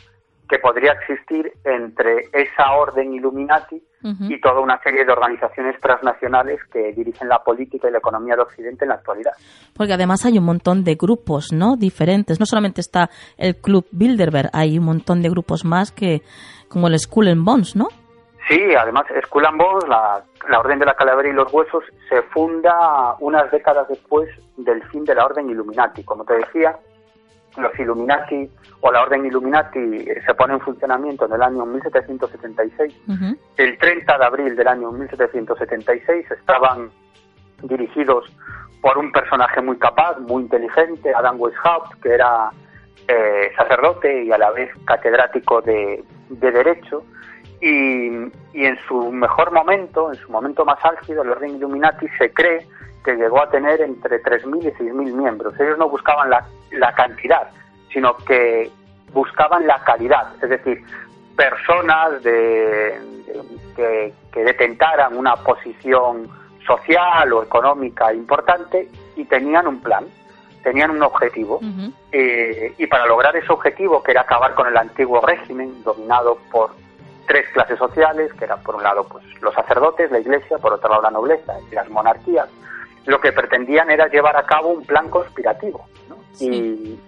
que 0.48 0.60
podría 0.60 0.94
existir 0.94 1.52
entre 1.64 2.30
esa 2.34 2.74
orden 2.74 3.14
Illuminati 3.14 3.82
y 4.30 4.40
toda 4.40 4.60
una 4.60 4.80
serie 4.84 5.04
de 5.04 5.12
organizaciones 5.12 5.80
transnacionales 5.82 6.60
que 6.72 6.94
dirigen 6.94 7.28
la 7.28 7.40
política 7.44 7.90
y 7.90 7.92
la 7.92 7.98
economía 7.98 8.36
de 8.36 8.44
Occidente 8.44 8.86
en 8.86 8.90
la 8.90 8.96
actualidad. 8.96 9.32
Porque 9.76 9.94
además 9.94 10.24
hay 10.26 10.38
un 10.38 10.46
montón 10.46 10.84
de 10.84 10.94
grupos, 10.94 11.52
¿no? 11.52 11.76
Diferentes. 11.76 12.40
No 12.40 12.46
solamente 12.46 12.82
está 12.82 13.10
el 13.36 13.56
Club 13.56 13.88
Bilderberg, 13.92 14.52
hay 14.54 14.78
un 14.78 14.86
montón 14.86 15.24
de 15.24 15.30
grupos 15.30 15.66
más 15.66 15.92
que, 15.92 16.22
como 16.70 16.88
el 16.88 17.00
Skull 17.00 17.30
and 17.30 17.44
Bones, 17.44 17.76
¿no? 17.76 17.88
Sí, 18.48 18.62
además 18.80 19.06
Skull 19.26 19.48
and 19.48 19.58
Bones, 19.58 19.90
la, 19.90 20.24
la 20.50 20.60
Orden 20.60 20.78
de 20.78 20.86
la 20.86 20.94
Calavera 20.94 21.30
y 21.30 21.34
los 21.34 21.52
Huesos, 21.52 21.84
se 22.08 22.22
funda 22.22 23.16
unas 23.20 23.50
décadas 23.50 23.88
después 23.88 24.30
del 24.58 24.84
fin 24.90 25.04
de 25.04 25.16
la 25.16 25.26
Orden 25.26 25.50
Illuminati. 25.50 26.04
Como 26.04 26.24
te 26.26 26.36
decía, 26.36 26.78
los 27.58 27.78
Illuminati 27.80 28.50
o 28.82 28.92
la 28.92 29.02
Orden 29.02 29.26
Illuminati 29.26 29.80
eh, 29.80 30.22
se 30.26 30.34
pone 30.34 30.54
en 30.54 30.60
funcionamiento 30.60 31.26
en 31.26 31.34
el 31.34 31.42
año 31.42 31.66
1776. 31.66 32.94
El 33.58 33.78
30 33.78 34.18
de 34.18 34.26
abril 34.26 34.56
del 34.56 34.68
año 34.68 34.92
1776 34.92 36.32
estaban 36.32 36.90
dirigidos 37.64 38.26
por 38.82 38.98
un 38.98 39.12
personaje 39.12 39.62
muy 39.62 39.78
capaz, 39.78 40.20
muy 40.20 40.44
inteligente, 40.44 41.14
Adam 41.16 41.40
Weishaupt, 41.40 42.02
que 42.02 42.10
era 42.10 42.52
eh, 43.08 43.52
sacerdote 43.58 44.24
y 44.24 44.32
a 44.32 44.38
la 44.38 44.52
vez 44.52 44.70
catedrático 44.86 45.62
de, 45.62 46.04
Derecho. 46.30 47.04
Y, 47.62 48.10
y, 48.54 48.66
en 48.66 48.78
su 48.88 49.12
mejor 49.12 49.52
momento, 49.52 50.12
en 50.12 50.20
su 50.20 50.30
momento 50.32 50.66
más 50.66 50.84
álgido, 50.84 51.24
la 51.24 51.32
Orden 51.32 51.56
Illuminati 51.56 52.08
se 52.20 52.32
cree 52.32 52.68
que 53.06 53.16
llegó 53.16 53.42
a 53.42 53.50
tener 53.50 53.80
entre 53.82 54.22
3.000 54.22 54.64
y 54.64 54.72
6.000 54.72 55.14
miembros. 55.14 55.54
Ellos 55.60 55.78
no 55.78 55.88
buscaban 55.88 56.30
la, 56.30 56.44
la 56.72 56.92
cantidad, 56.94 57.50
sino 57.94 58.18
que 58.18 58.72
buscaban 59.14 59.66
la 59.66 59.80
calidad, 59.84 60.34
es 60.44 60.50
decir, 60.50 60.84
personas 61.36 62.22
de, 62.24 63.00
que, 63.76 64.14
detentaran 64.34 65.16
una 65.16 65.36
posición 65.38 66.28
social 66.66 67.32
o 67.32 67.44
económica 67.44 68.14
importante 68.14 68.90
y 69.16 69.24
tenían 69.26 69.68
un 69.68 69.80
plan, 69.80 70.06
tenían 70.64 70.92
un 70.92 71.04
objetivo. 71.04 71.62
Eh, 72.12 72.74
y 72.78 72.88
para 72.88 73.06
lograr 73.06 73.36
ese 73.36 73.52
objetivo, 73.52 74.02
que 74.04 74.12
era 74.12 74.22
acabar 74.22 74.56
con 74.56 74.68
el 74.68 74.76
antiguo 74.76 75.22
régimen 75.22 75.84
dominado 75.84 76.38
por 76.52 76.72
tres 77.28 77.48
clases 77.54 77.78
sociales, 77.78 78.34
que 78.34 78.46
eran 78.46 78.62
por 78.62 78.76
un 78.76 78.84
lado 78.84 79.06
pues 79.08 79.24
los 79.42 79.54
sacerdotes, 79.54 80.12
la 80.12 80.20
iglesia, 80.20 80.58
por 80.58 80.74
otro 80.74 80.90
lado 80.90 81.04
la 81.04 81.12
nobleza 81.12 81.54
y 81.72 81.76
las 81.76 81.90
monarquías, 81.90 82.50
lo 83.06 83.20
que 83.20 83.32
pretendían 83.32 83.90
era 83.90 84.08
llevar 84.08 84.36
a 84.38 84.46
cabo 84.46 84.70
un 84.70 84.86
plan 84.86 85.10
conspirativo 85.10 85.88
y, 86.40 87.00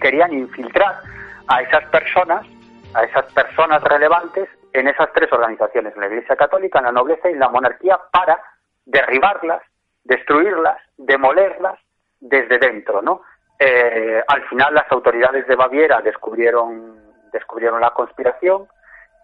querían 0.00 0.32
infiltrar 0.32 1.00
a 1.48 1.62
esas 1.62 1.84
personas, 1.86 2.46
a 2.94 3.02
esas 3.02 3.24
personas 3.32 3.82
relevantes 3.82 4.48
en 4.72 4.88
esas 4.88 5.12
tres 5.12 5.32
organizaciones, 5.32 5.94
en 5.94 6.00
la 6.00 6.06
Iglesia 6.06 6.36
Católica, 6.36 6.78
en 6.78 6.84
la 6.84 6.92
nobleza 6.92 7.28
y 7.28 7.32
en 7.32 7.40
la 7.40 7.48
monarquía, 7.48 7.98
para 8.12 8.38
derribarlas, 8.84 9.62
destruirlas, 10.04 10.76
demolerlas 10.96 11.78
desde 12.20 12.58
dentro, 12.58 13.02
¿no? 13.02 13.22
Eh, 13.58 14.22
al 14.28 14.42
final 14.48 14.74
las 14.74 14.90
autoridades 14.92 15.46
de 15.46 15.56
Baviera 15.56 16.00
descubrieron, 16.02 17.00
descubrieron 17.32 17.80
la 17.80 17.90
conspiración 17.90 18.68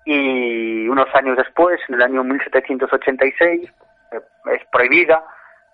y 0.05 0.89
unos 0.89 1.15
años 1.15 1.37
después, 1.37 1.81
en 1.89 1.97
el 1.97 2.03
año 2.03 2.25
1786, 2.25 3.71
eh, 4.13 4.21
es 4.53 4.65
prohibida 4.73 5.23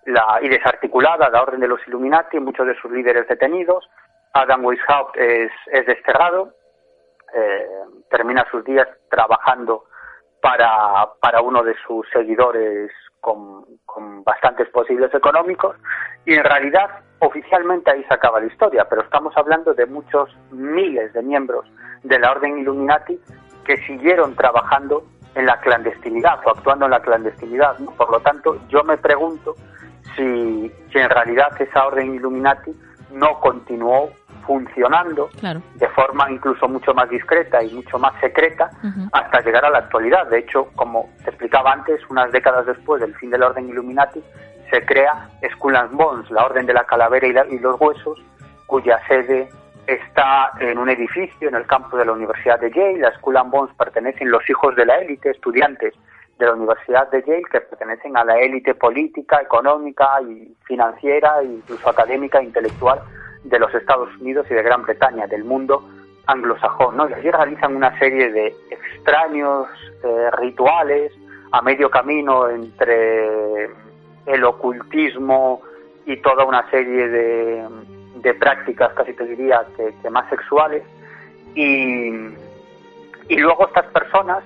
la, 0.09 0.39
y 0.41 0.49
desarticulada 0.49 1.29
la 1.29 1.41
orden 1.41 1.59
de 1.59 1.67
los 1.67 1.79
Illuminati, 1.87 2.39
muchos 2.39 2.67
de 2.67 2.75
sus 2.75 2.91
líderes 2.91 3.27
detenidos. 3.27 3.89
Adam 4.33 4.65
Weishaupt 4.65 5.17
es, 5.17 5.51
es 5.71 5.85
desterrado, 5.85 6.53
eh, 7.33 7.67
termina 8.09 8.45
sus 8.51 8.63
días 8.63 8.87
trabajando 9.09 9.85
para, 10.41 11.41
uno 11.41 11.63
de 11.63 11.75
sus 11.85 12.07
seguidores 12.11 12.91
con, 13.19 13.65
con, 13.85 14.23
bastantes 14.23 14.69
posibles 14.69 15.13
económicos 15.13 15.75
y 16.25 16.33
en 16.33 16.43
realidad 16.43 16.89
oficialmente 17.19 17.91
ahí 17.91 18.03
se 18.05 18.13
acaba 18.13 18.39
la 18.39 18.47
historia, 18.47 18.87
pero 18.89 19.01
estamos 19.01 19.35
hablando 19.35 19.73
de 19.73 19.85
muchos 19.85 20.29
miles 20.51 21.11
de 21.13 21.21
miembros 21.21 21.65
de 22.03 22.19
la 22.19 22.31
Orden 22.31 22.59
Illuminati 22.59 23.19
que 23.65 23.77
siguieron 23.85 24.35
trabajando 24.35 25.03
en 25.35 25.45
la 25.45 25.59
clandestinidad 25.59 26.39
o 26.45 26.51
actuando 26.51 26.85
en 26.85 26.91
la 26.91 27.01
clandestinidad. 27.01 27.77
Por 27.97 28.11
lo 28.11 28.19
tanto, 28.21 28.57
yo 28.69 28.83
me 28.83 28.97
pregunto 28.97 29.55
si, 30.15 30.71
en 30.93 31.09
realidad 31.09 31.49
esa 31.59 31.87
orden 31.87 32.15
Illuminati 32.15 32.71
no 33.11 33.39
continuó 33.39 34.09
funcionando 34.45 35.29
de 35.41 35.87
forma 35.89 36.31
incluso 36.31 36.67
mucho 36.67 36.93
más 36.93 37.09
discreta 37.09 37.61
y 37.63 37.71
mucho 37.73 37.99
más 37.99 38.13
secreta 38.19 38.69
hasta 39.11 39.41
llegar 39.41 39.65
a 39.65 39.69
la 39.69 39.79
actualidad. 39.79 40.27
De 40.27 40.39
hecho, 40.39 40.69
como 40.75 41.09
te 41.23 41.29
explicaba 41.29 41.73
antes, 41.73 42.01
unas 42.09 42.31
décadas 42.31 42.65
después 42.65 43.01
del 43.01 43.13
fin 43.15 43.29
de 43.29 43.37
la 43.37 43.47
orden 43.47 43.69
Illuminati, 43.69 44.23
se 44.71 44.85
crea 44.85 45.29
Skull 45.53 45.75
and 45.75 45.91
Bones, 45.91 46.29
la 46.31 46.45
orden 46.45 46.65
de 46.65 46.73
la 46.73 46.83
calavera 46.83 47.45
y, 47.47 47.59
los 47.59 47.79
huesos, 47.79 48.19
cuya 48.65 48.99
sede 49.07 49.49
está 49.87 50.51
en 50.59 50.77
un 50.77 50.89
edificio 50.89 51.49
en 51.49 51.55
el 51.55 51.65
campo 51.65 51.97
de 51.97 52.05
la 52.05 52.11
Universidad 52.11 52.59
de 52.59 52.71
Yale. 52.71 53.05
A 53.05 53.11
Skull 53.17 53.37
and 53.37 53.51
Bones 53.51 53.75
pertenecen 53.75 54.29
los 54.29 54.47
hijos 54.49 54.75
de 54.75 54.85
la 54.85 54.97
élite, 54.99 55.31
estudiantes 55.31 55.93
de 56.39 56.45
la 56.45 56.53
Universidad 56.53 57.11
de 57.11 57.21
Yale 57.21 57.43
que 57.51 57.59
pertenecen 57.59 58.15
a 58.15 58.23
la 58.23 58.39
élite 58.39 58.73
política, 58.73 59.41
económica 59.41 60.21
y 60.21 60.55
financiera 60.65 61.41
e 61.41 61.45
incluso 61.45 61.89
académica 61.89 62.39
e 62.39 62.45
intelectual 62.45 63.01
de 63.43 63.59
los 63.59 63.73
Estados 63.75 64.09
Unidos 64.19 64.47
y 64.49 64.53
de 64.53 64.63
Gran 64.63 64.83
Bretaña, 64.83 65.27
del 65.27 65.43
mundo 65.43 65.83
anglosajón. 66.27 66.95
Y 67.09 67.13
allí 67.13 67.29
realizan 67.29 67.75
una 67.75 67.97
serie 67.99 68.31
de 68.31 68.55
extraños 68.71 69.67
eh, 70.01 70.31
rituales 70.37 71.11
a 71.51 71.61
medio 71.61 71.89
camino 71.89 72.47
entre 72.47 73.65
el 74.25 74.43
ocultismo 74.45 75.61
y 76.05 76.17
toda 76.17 76.45
una 76.45 76.69
serie 76.69 77.09
de, 77.09 77.67
de 78.15 78.33
prácticas, 78.35 78.93
casi 78.93 79.13
te 79.13 79.25
diría, 79.25 79.65
que, 79.75 80.09
más 80.09 80.29
sexuales. 80.29 80.83
Y, 81.53 82.11
y 83.27 83.37
luego 83.37 83.67
estas 83.67 83.87
personas 83.87 84.43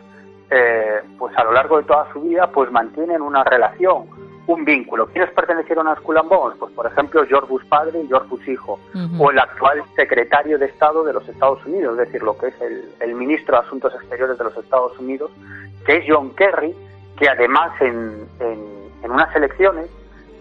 eh, 0.56 1.02
pues 1.18 1.36
a 1.36 1.44
lo 1.44 1.52
largo 1.52 1.78
de 1.78 1.84
toda 1.84 2.12
su 2.14 2.22
vida, 2.22 2.46
pues 2.52 2.72
mantienen 2.72 3.24
una 3.24 3.44
relación, 3.44 4.06
un 4.46 4.64
vínculo. 4.64 5.08
¿Quiénes 5.08 5.32
pertenecieron 5.32 5.88
a 5.88 5.96
Skull? 5.96 6.20
Pues 6.60 6.72
por 6.74 6.86
ejemplo 6.86 7.26
George 7.26 7.48
Bush 7.50 7.66
padre 7.66 8.02
y 8.02 8.08
George 8.08 8.28
Bush 8.30 8.50
hijo, 8.50 8.80
o 9.18 9.32
el 9.32 9.40
actual 9.40 9.82
secretario 9.96 10.60
de 10.60 10.68
Estado 10.68 11.04
de 11.04 11.14
los 11.14 11.28
Estados 11.28 11.66
Unidos, 11.66 11.94
es 11.94 12.06
decir, 12.06 12.22
lo 12.22 12.38
que 12.38 12.48
es 12.48 12.56
el, 12.62 13.16
ministro 13.16 13.58
de 13.58 13.66
Asuntos 13.66 13.96
Exteriores 13.96 14.38
de 14.38 14.44
los 14.44 14.56
Estados 14.56 14.98
Unidos, 15.00 15.32
que 15.88 15.98
es 15.98 16.06
John 16.08 16.36
Kerry, 16.36 16.76
que 17.18 17.30
además 17.30 17.72
en, 17.82 18.28
en, 18.40 19.12
unas 19.12 19.36
elecciones, 19.36 19.90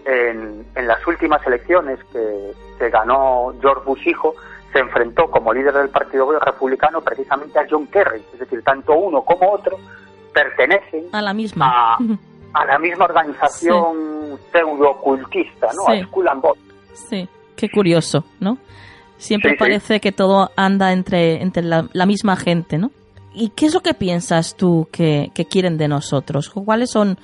en, 0.04 0.66
en, 0.74 0.86
las 0.86 1.06
últimas 1.06 1.46
elecciones 1.46 1.98
que, 2.12 2.52
que 2.78 2.90
ganó 2.90 3.54
George 3.62 3.82
Bush 3.86 4.08
hijo, 4.08 4.34
se 4.72 4.80
enfrentó 4.80 5.30
como 5.30 5.54
líder 5.54 5.74
del 5.74 5.88
Partido 5.90 6.38
Republicano 6.38 7.00
precisamente 7.00 7.58
a 7.58 7.66
John 7.68 7.86
Kerry, 7.86 8.22
es 8.32 8.40
decir, 8.40 8.62
tanto 8.62 8.94
uno 8.94 9.22
como 9.22 9.50
otro 9.52 9.78
pertenecen 10.32 11.06
a 11.12 11.22
la 11.22 11.32
misma, 11.32 11.96
a, 11.96 11.98
la 12.66 12.78
misma 12.78 13.04
organización 13.04 14.38
pseudo-ocultista, 14.52 15.68
¿no? 15.74 15.92
A 15.92 16.02
Skull 16.04 16.28
and 16.28 16.42
Sí, 16.92 17.28
qué 17.56 17.70
curioso, 17.70 18.24
¿no? 18.40 18.58
Siempre 19.22 19.54
parece 19.56 20.00
que 20.00 20.10
todo 20.10 20.50
anda 20.56 20.92
entre, 20.92 21.42
entre 21.42 21.62
la, 21.62 22.06
misma 22.06 22.34
gente, 22.34 22.76
¿no? 22.76 22.90
¿Y 23.32 23.50
qué 23.50 23.66
es 23.66 23.74
lo 23.74 23.80
que 23.80 23.94
piensas 23.94 24.56
tú 24.56 24.88
que, 24.90 25.30
quieren 25.48 25.78
de 25.78 25.86
nosotros? 25.86 26.50
¿Cuáles 26.50 26.90
son 26.90 27.18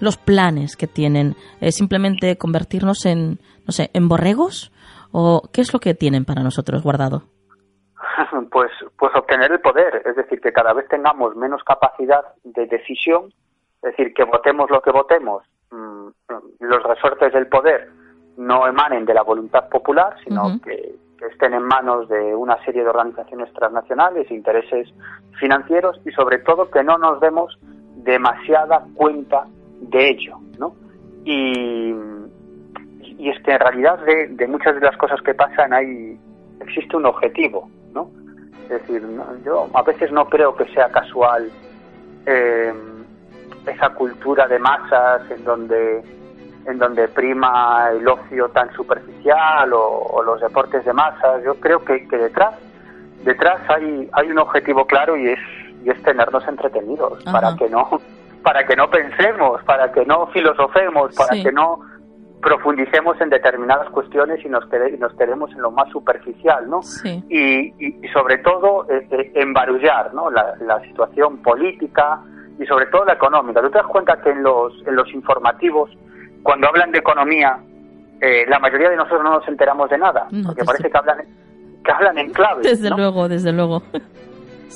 los 0.00 0.16
planes 0.16 0.76
que 0.76 0.86
tienen? 0.86 1.36
¿Simplemente 1.68 2.38
convertirnos 2.38 3.04
en, 3.04 3.38
no 3.66 3.72
sé, 3.72 3.90
en 3.92 4.08
borregos? 4.08 4.72
¿O 5.10 5.42
qué 5.52 5.60
es 5.60 5.74
lo 5.74 5.78
que 5.78 5.92
tienen 5.92 6.24
para 6.24 6.42
nosotros 6.42 6.82
guardado? 6.82 7.24
Pues, 8.50 8.70
pues 8.98 9.14
obtener 9.14 9.52
el 9.52 9.60
poder, 9.60 10.02
es 10.04 10.16
decir, 10.16 10.40
que 10.40 10.52
cada 10.52 10.72
vez 10.72 10.88
tengamos 10.88 11.34
menos 11.36 11.62
capacidad 11.64 12.22
de 12.44 12.66
decisión, 12.66 13.32
es 13.76 13.96
decir, 13.96 14.12
que 14.14 14.24
votemos 14.24 14.70
lo 14.70 14.80
que 14.82 14.90
votemos, 14.90 15.42
mm, 15.70 16.08
los 16.60 16.82
resortes 16.82 17.32
del 17.32 17.46
poder 17.46 17.88
no 18.36 18.66
emanen 18.66 19.04
de 19.04 19.14
la 19.14 19.22
voluntad 19.22 19.68
popular, 19.68 20.16
sino 20.24 20.60
que 20.62 20.96
estén 21.30 21.54
en 21.54 21.62
manos 21.62 22.08
de 22.08 22.34
una 22.34 22.62
serie 22.64 22.82
de 22.82 22.88
organizaciones 22.88 23.52
transnacionales, 23.52 24.30
intereses 24.30 24.92
financieros 25.38 26.00
y 26.04 26.10
sobre 26.12 26.38
todo 26.38 26.70
que 26.70 26.82
no 26.82 26.98
nos 26.98 27.20
demos 27.20 27.58
demasiada 27.96 28.84
cuenta 28.94 29.46
de 29.80 30.10
ello, 30.10 30.38
¿no? 30.58 30.74
Y, 31.24 31.94
y 33.18 33.28
es 33.28 33.40
que 33.42 33.52
en 33.52 33.60
realidad 33.60 33.98
de, 34.04 34.46
muchas 34.48 34.74
de 34.74 34.80
las 34.80 34.96
cosas 34.96 35.20
que 35.22 35.34
pasan 35.34 35.72
hay 35.72 36.18
existe 36.60 36.96
un 36.96 37.06
objetivo, 37.06 37.68
¿no? 37.92 38.10
Es 38.64 38.80
decir, 38.80 39.02
yo 39.44 39.68
a 39.74 39.82
veces 39.82 40.10
no 40.12 40.26
creo 40.28 40.54
que 40.54 40.64
sea 40.72 40.88
casual 40.90 41.50
eh, 42.26 42.72
esa 43.66 43.90
cultura 43.90 44.46
de 44.48 44.58
masas 44.58 45.30
en 45.30 45.44
donde 45.44 46.02
en 46.64 46.78
donde 46.78 47.08
prima 47.08 47.90
el 47.90 48.06
ocio 48.06 48.48
tan 48.50 48.72
superficial 48.72 49.72
o, 49.72 50.22
los 50.24 50.40
deportes 50.40 50.84
de 50.84 50.92
masas. 50.92 51.42
Yo 51.44 51.56
creo 51.56 51.84
que, 51.84 52.06
que, 52.06 52.16
detrás 52.16 52.54
detrás 53.24 53.60
hay 53.68 54.08
hay 54.12 54.30
un 54.30 54.38
objetivo 54.38 54.86
claro 54.86 55.16
y 55.16 55.28
es 55.28 55.40
y 55.84 55.90
es 55.90 56.00
tenernos 56.02 56.46
entretenidos 56.46 57.22
para 57.24 57.56
que 57.56 57.68
no 57.68 58.00
para 58.42 58.64
que 58.66 58.76
no 58.76 58.90
pensemos, 58.90 59.62
para 59.64 59.92
que 59.92 60.04
no 60.04 60.26
filosofemos, 60.28 61.14
para 61.14 61.42
que 61.42 61.52
no 61.52 61.80
profundicemos 62.42 63.20
en 63.20 63.30
determinadas 63.30 63.88
cuestiones 63.90 64.44
y 64.44 64.48
nos, 64.48 64.64
nos 64.98 65.14
quedemos 65.14 65.50
en 65.52 65.62
lo 65.62 65.70
más 65.70 65.88
superficial, 65.90 66.68
¿no? 66.68 66.80
Y, 67.28 67.72
y, 67.78 68.08
sobre 68.12 68.38
todo 68.38 68.86
eh, 68.90 69.06
eh, 69.10 69.32
embarullar, 69.36 70.12
¿no? 70.12 70.30
La, 70.30 70.54
la, 70.60 70.80
situación 70.82 71.38
política 71.38 72.20
y 72.58 72.66
sobre 72.66 72.86
todo 72.86 73.04
la 73.04 73.12
económica. 73.12 73.62
¿Tú 73.62 73.70
te 73.70 73.78
das 73.78 73.86
cuenta 73.86 74.20
que 74.20 74.30
en 74.30 74.42
los, 74.42 74.74
en 74.86 74.96
los 74.96 75.08
informativos 75.14 75.90
cuando 76.42 76.68
hablan 76.68 76.90
de 76.90 76.98
economía, 76.98 77.58
eh, 78.20 78.44
la 78.48 78.58
mayoría 78.58 78.90
de 78.90 78.96
nosotros 78.96 79.22
no 79.22 79.38
nos 79.38 79.48
enteramos 79.48 79.88
de 79.90 79.98
nada, 79.98 80.26
porque 80.44 80.64
parece 80.64 80.90
que 80.90 80.98
hablan, 80.98 81.18
que 81.84 81.92
hablan 81.92 82.18
en 82.18 82.32
clave. 82.32 82.62
Desde 82.62 82.90
luego, 82.90 83.28
desde 83.28 83.52
luego. 83.52 83.82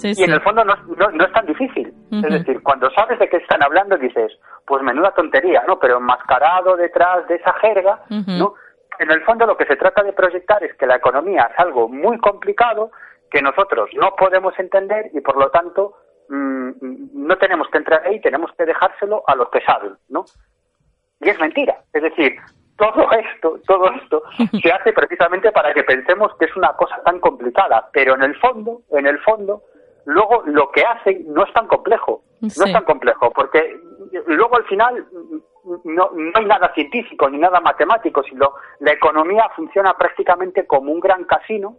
Y 0.02 0.22
en 0.22 0.32
el 0.32 0.40
fondo 0.42 0.64
no, 0.64 0.74
no, 1.12 1.24
es 1.24 1.32
tan 1.32 1.46
difícil. 1.46 1.92
Es 2.10 2.32
decir, 2.32 2.62
cuando 2.62 2.90
sabes 2.90 3.18
de 3.18 3.28
qué 3.28 3.38
están 3.38 3.62
hablando 3.62 3.96
dices, 3.96 4.32
pues 4.66 4.82
menuda 4.82 5.12
tontería, 5.12 5.62
¿no? 5.66 5.78
Pero 5.78 5.98
enmascarado 5.98 6.76
detrás 6.76 7.26
de 7.28 7.36
esa 7.36 7.52
jerga, 7.54 8.00
¿no? 8.08 8.54
En 8.98 9.10
el 9.10 9.22
fondo 9.24 9.46
lo 9.46 9.56
que 9.56 9.66
se 9.66 9.76
trata 9.76 10.02
de 10.02 10.12
proyectar 10.12 10.62
es 10.64 10.74
que 10.76 10.86
la 10.86 10.96
economía 10.96 11.50
es 11.52 11.58
algo 11.58 11.88
muy 11.88 12.18
complicado 12.18 12.90
que 13.30 13.42
nosotros 13.42 13.90
no 13.94 14.14
podemos 14.16 14.58
entender 14.58 15.10
y 15.12 15.20
por 15.20 15.36
lo 15.36 15.50
tanto 15.50 15.94
mm, 16.28 16.70
no 17.12 17.36
tenemos 17.36 17.68
que 17.68 17.78
entrar 17.78 18.06
ahí, 18.06 18.20
tenemos 18.20 18.50
que 18.56 18.64
dejárselo 18.64 19.22
a 19.26 19.34
los 19.34 19.50
que 19.50 19.60
saben, 19.62 19.96
¿no? 20.08 20.24
Y 21.20 21.28
es 21.28 21.38
mentira. 21.38 21.76
Es 21.92 22.02
decir, 22.02 22.36
todo 22.76 23.10
esto, 23.12 23.58
todo 23.66 23.90
esto 23.92 24.22
se 24.62 24.72
hace 24.72 24.92
precisamente 24.92 25.50
para 25.52 25.72
que 25.72 25.82
pensemos 25.82 26.32
que 26.38 26.46
es 26.46 26.56
una 26.56 26.72
cosa 26.74 27.02
tan 27.04 27.20
complicada, 27.20 27.88
pero 27.92 28.14
en 28.14 28.22
el 28.22 28.36
fondo, 28.36 28.82
en 28.92 29.06
el 29.06 29.18
fondo, 29.20 29.62
luego 30.06 30.42
lo 30.46 30.70
que 30.70 30.82
hacen 30.82 31.24
no 31.32 31.44
es 31.44 31.52
tan 31.52 31.66
complejo, 31.66 32.22
no 32.40 32.64
es 32.64 32.72
tan 32.72 32.84
complejo, 32.84 33.30
porque 33.30 33.78
luego 34.26 34.56
al 34.56 34.64
final 34.64 35.06
no, 35.84 36.10
no 36.12 36.32
hay 36.34 36.44
nada 36.44 36.72
científico 36.74 37.28
ni 37.28 37.38
nada 37.38 37.60
matemático, 37.60 38.22
sino 38.22 38.54
la 38.80 38.92
economía 38.92 39.48
funciona 39.54 39.94
prácticamente 39.94 40.66
como 40.66 40.92
un 40.92 41.00
gran 41.00 41.24
casino, 41.24 41.76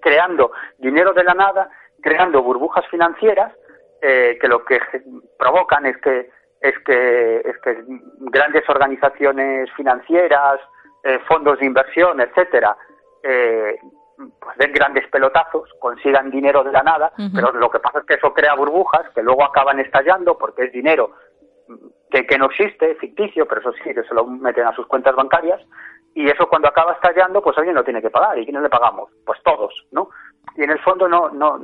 creando 0.00 0.52
dinero 0.78 1.12
de 1.12 1.24
la 1.24 1.34
nada, 1.34 1.70
creando 2.02 2.42
burbujas 2.42 2.86
financieras, 2.88 3.52
eh, 4.02 4.36
que 4.40 4.48
lo 4.48 4.64
que 4.64 4.78
provocan 5.38 5.86
es 5.86 5.96
que 5.98 6.30
es 6.60 6.78
que, 6.86 7.36
es 7.44 7.58
que 7.62 7.84
grandes 8.20 8.66
organizaciones 8.70 9.70
financieras, 9.72 10.60
eh, 11.02 11.18
fondos 11.28 11.58
de 11.58 11.66
inversión, 11.66 12.20
etcétera, 12.22 12.74
eh, 13.22 13.76
pues 14.40 14.56
den 14.58 14.72
grandes 14.72 15.08
pelotazos, 15.08 15.68
consigan 15.78 16.30
dinero 16.30 16.62
de 16.64 16.72
la 16.72 16.82
nada, 16.82 17.12
pero 17.34 17.52
lo 17.52 17.70
que 17.70 17.80
pasa 17.80 18.00
es 18.00 18.06
que 18.06 18.14
eso 18.14 18.32
crea 18.32 18.54
burbujas 18.54 19.08
que 19.14 19.22
luego 19.22 19.44
acaban 19.44 19.80
estallando 19.80 20.36
porque 20.38 20.64
es 20.64 20.72
dinero 20.72 21.12
que, 22.10 22.26
que 22.26 22.38
no 22.38 22.46
existe, 22.46 22.94
ficticio, 22.96 23.46
pero 23.46 23.60
eso 23.60 23.72
sí, 23.82 23.94
que 23.94 24.04
se 24.04 24.14
lo 24.14 24.26
meten 24.26 24.66
a 24.66 24.74
sus 24.74 24.86
cuentas 24.86 25.16
bancarias, 25.16 25.60
y 26.14 26.28
eso 26.28 26.46
cuando 26.48 26.68
acaba 26.68 26.92
estallando, 26.92 27.42
pues 27.42 27.58
alguien 27.58 27.74
lo 27.74 27.82
tiene 27.82 28.00
que 28.00 28.10
pagar. 28.10 28.38
¿Y 28.38 28.44
quiénes 28.44 28.62
le 28.62 28.68
pagamos? 28.68 29.10
Pues 29.26 29.42
todos, 29.42 29.74
¿no? 29.90 30.10
Y 30.56 30.62
en 30.62 30.70
el 30.70 30.78
fondo 30.78 31.08
no, 31.08 31.28
no, 31.30 31.58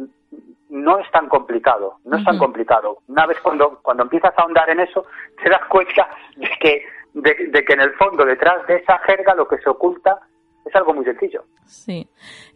no 0.71 0.99
es 0.99 1.09
tan 1.13 1.29
complicado, 1.29 1.99
no 2.05 2.17
es 2.17 2.25
tan 2.25 2.37
complicado. 2.39 2.99
Una 3.07 3.27
vez 3.27 3.39
cuando, 3.41 3.79
cuando 3.83 4.03
empiezas 4.03 4.37
a 4.37 4.43
ahondar 4.43 4.69
en 4.71 4.81
eso, 4.81 5.07
te 5.41 5.49
das 5.49 5.65
cuenta 5.67 6.09
de 6.35 6.51
que, 6.61 6.85
de, 7.15 7.65
que 7.65 7.73
en 7.73 7.81
el 7.81 7.93
fondo, 7.95 8.25
detrás 8.25 8.67
de 8.67 8.77
esa 8.77 8.99
jerga, 9.01 9.37
lo 9.37 9.47
que 9.47 9.59
se 9.59 9.71
oculta 9.71 10.19
es 10.65 10.75
algo 10.75 10.95
muy 10.95 11.05
sencillo. 11.05 11.45
Sí. 11.65 12.09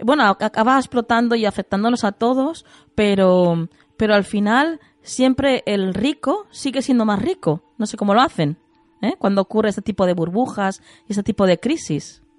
Bueno, 0.03 0.25
acaba 0.25 0.77
explotando 0.77 1.35
y 1.35 1.47
afectándonos 1.47 2.05
a 2.05 2.13
todos, 2.13 2.65
pero, 2.95 3.69
pero 3.97 4.15
al 4.15 4.25
final 4.25 4.81
siempre 5.03 5.63
el 5.67 5.95
rico 5.95 6.47
sigue 6.51 6.83
siendo 6.83 7.05
más 7.05 7.23
rico. 7.23 7.63
No 7.79 7.87
sé 7.87 7.97
cómo 7.97 8.15
lo 8.15 8.21
hacen, 8.21 8.57
¿eh? 9.03 9.15
Cuando 9.19 9.43
ocurre 9.43 9.69
este 9.69 9.83
tipo 9.83 10.07
de 10.07 10.15
burbujas 10.15 10.83
y 11.09 11.13
este 11.13 11.23
tipo 11.23 11.47
de 11.47 11.59
crisis. 11.59 12.23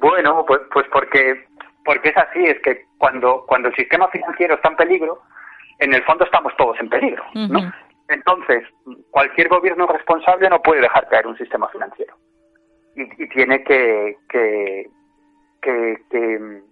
Bueno, 0.00 0.44
pues, 0.46 0.60
pues 0.72 0.86
porque 0.90 1.46
porque 1.84 2.08
es 2.08 2.16
así, 2.16 2.44
es 2.44 2.60
que 2.62 2.86
cuando, 2.98 3.44
cuando 3.46 3.68
el 3.68 3.76
sistema 3.76 4.08
financiero 4.08 4.54
está 4.54 4.70
en 4.70 4.76
peligro, 4.76 5.20
en 5.78 5.92
el 5.92 6.02
fondo 6.04 6.24
estamos 6.24 6.56
todos 6.56 6.78
en 6.80 6.88
peligro, 6.88 7.22
¿no? 7.34 7.72
Entonces, 8.08 8.64
cualquier 9.10 9.48
gobierno 9.48 9.86
responsable 9.86 10.48
no 10.48 10.60
puede 10.60 10.80
dejar 10.80 11.08
caer 11.08 11.26
un 11.26 11.36
sistema 11.36 11.68
financiero 11.68 12.16
y, 12.96 13.28
tiene 13.28 13.62
que, 13.64 14.18
que, 14.28 14.90
que, 15.60 16.62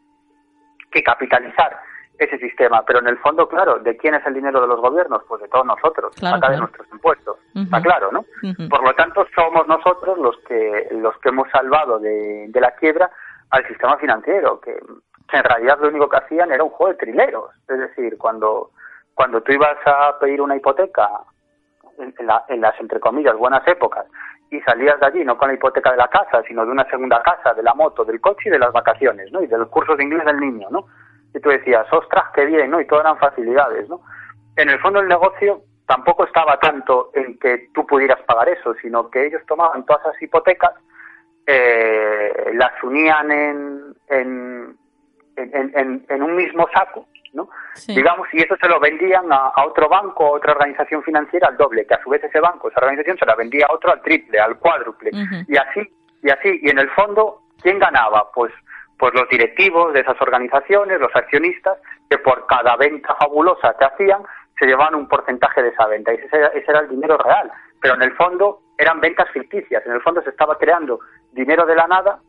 que, 0.90 1.02
capitalizar 1.02 1.78
ese 2.18 2.38
sistema. 2.38 2.84
Pero 2.84 3.00
en 3.00 3.08
el 3.08 3.18
fondo, 3.18 3.48
claro, 3.48 3.78
¿de 3.78 3.96
quién 3.96 4.14
es 4.14 4.24
el 4.26 4.34
dinero 4.34 4.60
de 4.60 4.68
los 4.68 4.80
gobiernos? 4.80 5.22
Pues 5.28 5.42
de 5.42 5.48
todos 5.48 5.66
nosotros, 5.66 6.14
acá 6.22 6.50
de 6.50 6.58
nuestros 6.58 6.86
impuestos. 6.92 7.38
Está 7.54 7.80
claro, 7.80 8.10
¿no? 8.12 8.24
Por 8.68 8.84
lo 8.84 8.94
tanto, 8.94 9.26
somos 9.34 9.66
nosotros 9.66 10.18
los 10.18 10.38
que, 10.40 10.88
los 10.92 11.16
que 11.18 11.30
hemos 11.30 11.50
salvado 11.50 11.98
de, 11.98 12.46
de 12.48 12.60
la 12.60 12.70
quiebra 12.72 13.10
al 13.50 13.66
sistema 13.66 13.96
financiero, 13.98 14.60
que, 14.60 14.78
en 15.32 15.44
realidad 15.44 15.78
lo 15.80 15.88
único 15.88 16.08
que 16.08 16.18
hacían 16.18 16.52
era 16.52 16.62
un 16.62 16.70
juego 16.70 16.92
de 16.92 16.98
trileros. 16.98 17.50
Es 17.68 17.78
decir, 17.78 18.18
cuando, 18.18 18.70
cuando 19.14 19.40
tú 19.42 19.52
ibas 19.52 19.78
a 19.86 20.18
pedir 20.18 20.40
una 20.40 20.56
hipoteca 20.56 21.08
en, 21.98 22.14
en 22.48 22.60
las, 22.60 22.80
entre 22.80 23.00
comillas, 23.00 23.36
buenas 23.36 23.66
épocas, 23.66 24.06
y 24.50 24.60
salías 24.60 25.00
de 25.00 25.06
allí 25.06 25.24
no 25.24 25.38
con 25.38 25.48
la 25.48 25.54
hipoteca 25.54 25.90
de 25.90 25.96
la 25.96 26.08
casa, 26.08 26.42
sino 26.46 26.64
de 26.64 26.72
una 26.72 26.84
segunda 26.90 27.22
casa, 27.22 27.54
de 27.54 27.62
la 27.62 27.74
moto, 27.74 28.04
del 28.04 28.20
coche 28.20 28.48
y 28.48 28.50
de 28.50 28.58
las 28.58 28.72
vacaciones, 28.72 29.32
¿no? 29.32 29.42
Y 29.42 29.46
del 29.46 29.66
curso 29.66 29.96
de 29.96 30.04
inglés 30.04 30.26
del 30.26 30.40
niño, 30.40 30.68
¿no? 30.70 30.86
Y 31.34 31.40
tú 31.40 31.48
decías, 31.48 31.86
ostras, 31.90 32.24
qué 32.34 32.44
bien, 32.44 32.70
¿no? 32.70 32.80
Y 32.80 32.86
todas 32.86 33.04
eran 33.04 33.18
facilidades, 33.18 33.88
¿no? 33.88 34.02
En 34.56 34.68
el 34.68 34.78
fondo 34.80 35.00
el 35.00 35.08
negocio 35.08 35.62
tampoco 35.86 36.24
estaba 36.24 36.58
tanto 36.58 37.10
en 37.14 37.38
que 37.38 37.68
tú 37.72 37.86
pudieras 37.86 38.20
pagar 38.22 38.48
eso, 38.50 38.74
sino 38.82 39.08
que 39.10 39.26
ellos 39.26 39.42
tomaban 39.46 39.86
todas 39.86 40.02
esas 40.06 40.22
hipotecas 40.22 40.72
eh, 41.46 42.52
las 42.54 42.72
unían 42.82 43.30
en, 43.30 43.94
en, 44.08 44.76
en, 45.36 46.06
en, 46.08 46.22
un 46.22 46.36
mismo 46.36 46.68
saco, 46.72 47.06
¿no? 47.32 47.48
Digamos, 47.86 48.28
y 48.32 48.42
eso 48.42 48.56
se 48.60 48.68
lo 48.68 48.78
vendían 48.78 49.32
a, 49.32 49.52
otro 49.66 49.88
banco, 49.88 50.26
a 50.26 50.30
otra 50.32 50.52
organización 50.52 51.02
financiera 51.02 51.48
al 51.48 51.56
doble, 51.56 51.86
que 51.86 51.94
a 51.94 52.02
su 52.02 52.10
vez 52.10 52.22
ese 52.22 52.40
banco, 52.40 52.68
esa 52.68 52.80
organización 52.80 53.16
se 53.18 53.26
la 53.26 53.34
vendía 53.34 53.66
a 53.66 53.74
otro 53.74 53.92
al 53.92 54.02
triple, 54.02 54.38
al 54.38 54.58
cuádruple, 54.58 55.10
y 55.48 55.56
así, 55.56 55.80
y 56.22 56.30
así, 56.30 56.60
y 56.62 56.70
en 56.70 56.78
el 56.78 56.90
fondo, 56.90 57.42
¿quién 57.62 57.78
ganaba? 57.78 58.30
Pues, 58.32 58.52
pues 58.98 59.14
los 59.14 59.28
directivos 59.28 59.92
de 59.94 60.00
esas 60.00 60.20
organizaciones, 60.20 61.00
los 61.00 61.14
accionistas, 61.14 61.78
que 62.08 62.18
por 62.18 62.46
cada 62.46 62.76
venta 62.76 63.14
fabulosa 63.14 63.74
que 63.78 63.84
hacían, 63.86 64.22
se 64.58 64.66
llevaban 64.66 64.94
un 64.94 65.08
porcentaje 65.08 65.62
de 65.62 65.70
esa 65.70 65.86
venta, 65.86 66.12
y 66.12 66.16
ese 66.16 66.36
ese 66.54 66.70
era 66.70 66.80
el 66.80 66.88
dinero 66.88 67.16
real, 67.18 67.50
pero 67.80 67.94
en 67.94 68.02
el 68.02 68.12
fondo 68.12 68.60
eran 68.76 69.00
ventas 69.00 69.28
ficticias, 69.30 69.84
en 69.86 69.92
el 69.92 70.02
fondo 70.02 70.22
se 70.22 70.30
estaba 70.30 70.56
creando 70.58 71.00
dinero 71.32 71.64
de 71.64 71.74
la 71.74 71.86
nada, 71.86 72.20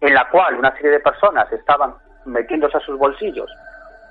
en 0.00 0.12
la 0.12 0.28
cual 0.28 0.56
una 0.56 0.74
serie 0.74 0.90
de 0.90 1.00
personas 1.00 1.50
estaban 1.52 1.94
metiéndose 2.26 2.76
a 2.76 2.80
sus 2.80 2.98
bolsillos 2.98 3.50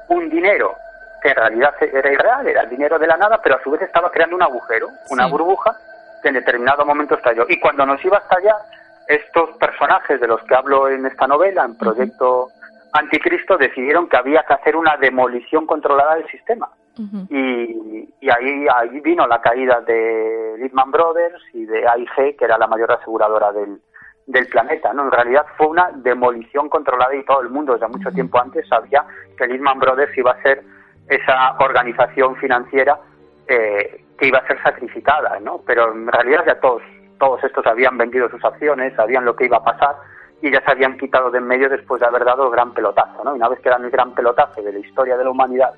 un 0.10 0.30
dinero 0.30 0.76
que 1.22 1.30
en 1.30 1.36
realidad 1.36 1.74
era 1.82 2.12
irreal, 2.12 2.48
era 2.48 2.62
el 2.62 2.70
dinero 2.70 3.00
de 3.00 3.08
la 3.08 3.16
nada, 3.16 3.40
pero 3.42 3.56
a 3.56 3.64
su 3.64 3.72
vez 3.72 3.82
estaba 3.82 4.12
creando 4.12 4.36
un 4.36 4.44
agujero, 4.44 4.90
una 5.10 5.26
burbuja 5.28 5.76
que 6.22 6.28
en 6.28 6.36
determinado 6.36 6.86
momento 6.86 7.16
estalló. 7.16 7.46
Y 7.48 7.60
cuando 7.60 7.86
nos 7.86 8.04
iba 8.04 8.18
a 8.18 8.22
estallar, 8.22 8.58
estos 9.08 9.58
personajes 9.58 10.20
de 10.20 10.28
los 10.28 10.42
que 10.44 10.56
hablo 10.56 10.90
en 10.90 11.06
esta 11.06 11.28
novela, 11.28 11.64
en 11.64 11.78
Proyecto 11.78 12.50
anticristo 12.92 13.58
decidieron 13.58 14.08
que 14.08 14.18
había 14.18 14.44
que 14.44 14.54
hacer 14.54 14.76
una 14.76 14.98
demolición 14.98 15.66
controlada 15.66 16.16
del 16.16 16.28
sistema. 16.28 16.70
y, 17.30 18.08
y, 18.22 18.30
ahí, 18.30 18.68
ahí 18.72 19.00
vino 19.00 19.26
la 19.26 19.42
caída 19.42 19.82
de 19.82 20.56
Lehman 20.60 20.92
Brothers 20.92 21.42
y 21.54 21.66
de 21.66 21.88
AIG, 21.88 22.38
que 22.38 22.46
era 22.46 22.58
la 22.58 22.68
mayor 22.68 22.92
aseguradora 22.92 23.52
del, 23.52 23.80
del 24.26 24.48
planeta. 24.48 24.94
¿no? 24.94 25.04
En 25.04 25.12
realidad 25.12 25.46
fue 25.58 25.68
una 25.68 25.92
demolición 25.96 26.70
controlada 26.70 27.16
y 27.16 27.26
todo 27.26 27.42
el 27.42 27.50
mundo 27.50 27.74
desde 27.74 27.88
mucho 27.88 28.12
tiempo 28.12 28.40
antes 28.40 28.68
sabía 28.68 29.06
que 29.38 29.48
Lehman 29.48 29.80
Brothers 29.80 30.18
iba 30.18 30.32
a 30.32 30.42
ser 30.42 30.64
esa 31.10 31.56
organización 31.60 32.36
financiera 32.38 32.98
eh, 33.48 34.06
que 34.18 34.28
iba 34.28 34.40
a 34.40 34.48
ser 34.48 34.62
sacrificada, 34.64 35.40
¿no? 35.42 35.62
Pero 35.66 35.92
en 35.92 36.08
realidad 36.08 36.44
ya 36.48 36.60
todos, 36.60 36.82
todos 37.20 37.44
estos 37.44 37.66
habían 37.66 37.98
vendido 37.98 38.30
sus 38.30 38.44
acciones, 38.44 38.96
sabían 38.96 39.26
lo 39.26 39.36
que 39.36 39.46
iba 39.46 39.58
a 39.58 39.64
pasar 39.64 39.96
y 40.42 40.52
ya 40.52 40.62
se 40.62 40.72
habían 40.72 40.98
quitado 40.98 41.30
de 41.32 41.40
en 41.40 41.48
medio 41.48 41.70
después 41.70 42.00
de 42.00 42.08
haber 42.08 42.24
dado 42.24 42.46
el 42.46 42.52
gran 42.52 42.74
pelotazo, 42.74 43.24
¿no? 43.24 43.34
Y 43.34 43.38
una 43.38 43.50
vez 43.50 43.60
que 43.60 43.70
dan 43.70 43.84
el 43.84 43.92
gran 43.92 44.14
pelotazo 44.14 44.62
de 44.62 44.74
la 44.74 44.80
historia 44.80 45.18
de 45.18 45.24
la 45.24 45.32
humanidad, 45.32 45.74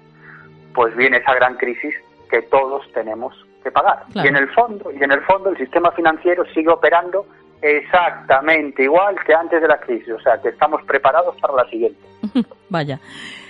pues 0.74 0.96
viene 0.96 1.18
esa 1.18 1.34
gran 1.34 1.56
crisis 1.56 1.96
que 2.30 2.42
todos 2.44 2.84
tenemos 2.94 3.34
que 3.64 3.72
pagar. 3.72 4.04
Y 4.14 4.28
en 4.28 4.36
el 4.36 4.50
fondo, 4.54 4.92
y 4.92 5.04
en 5.04 5.12
el 5.12 5.22
fondo 5.22 5.50
el 5.50 5.58
sistema 5.58 5.92
financiero 5.92 6.46
sigue 6.54 6.70
operando 6.70 7.26
exactamente 7.66 8.84
igual 8.84 9.16
que 9.26 9.34
antes 9.34 9.62
de 9.62 9.68
la 9.68 9.80
crisis, 9.80 10.14
o 10.14 10.20
sea, 10.20 10.40
que 10.42 10.50
estamos 10.50 10.84
preparados 10.84 11.36
para 11.42 11.56
la 11.56 11.70
siguiente. 11.70 12.00
Vaya. 12.70 13.00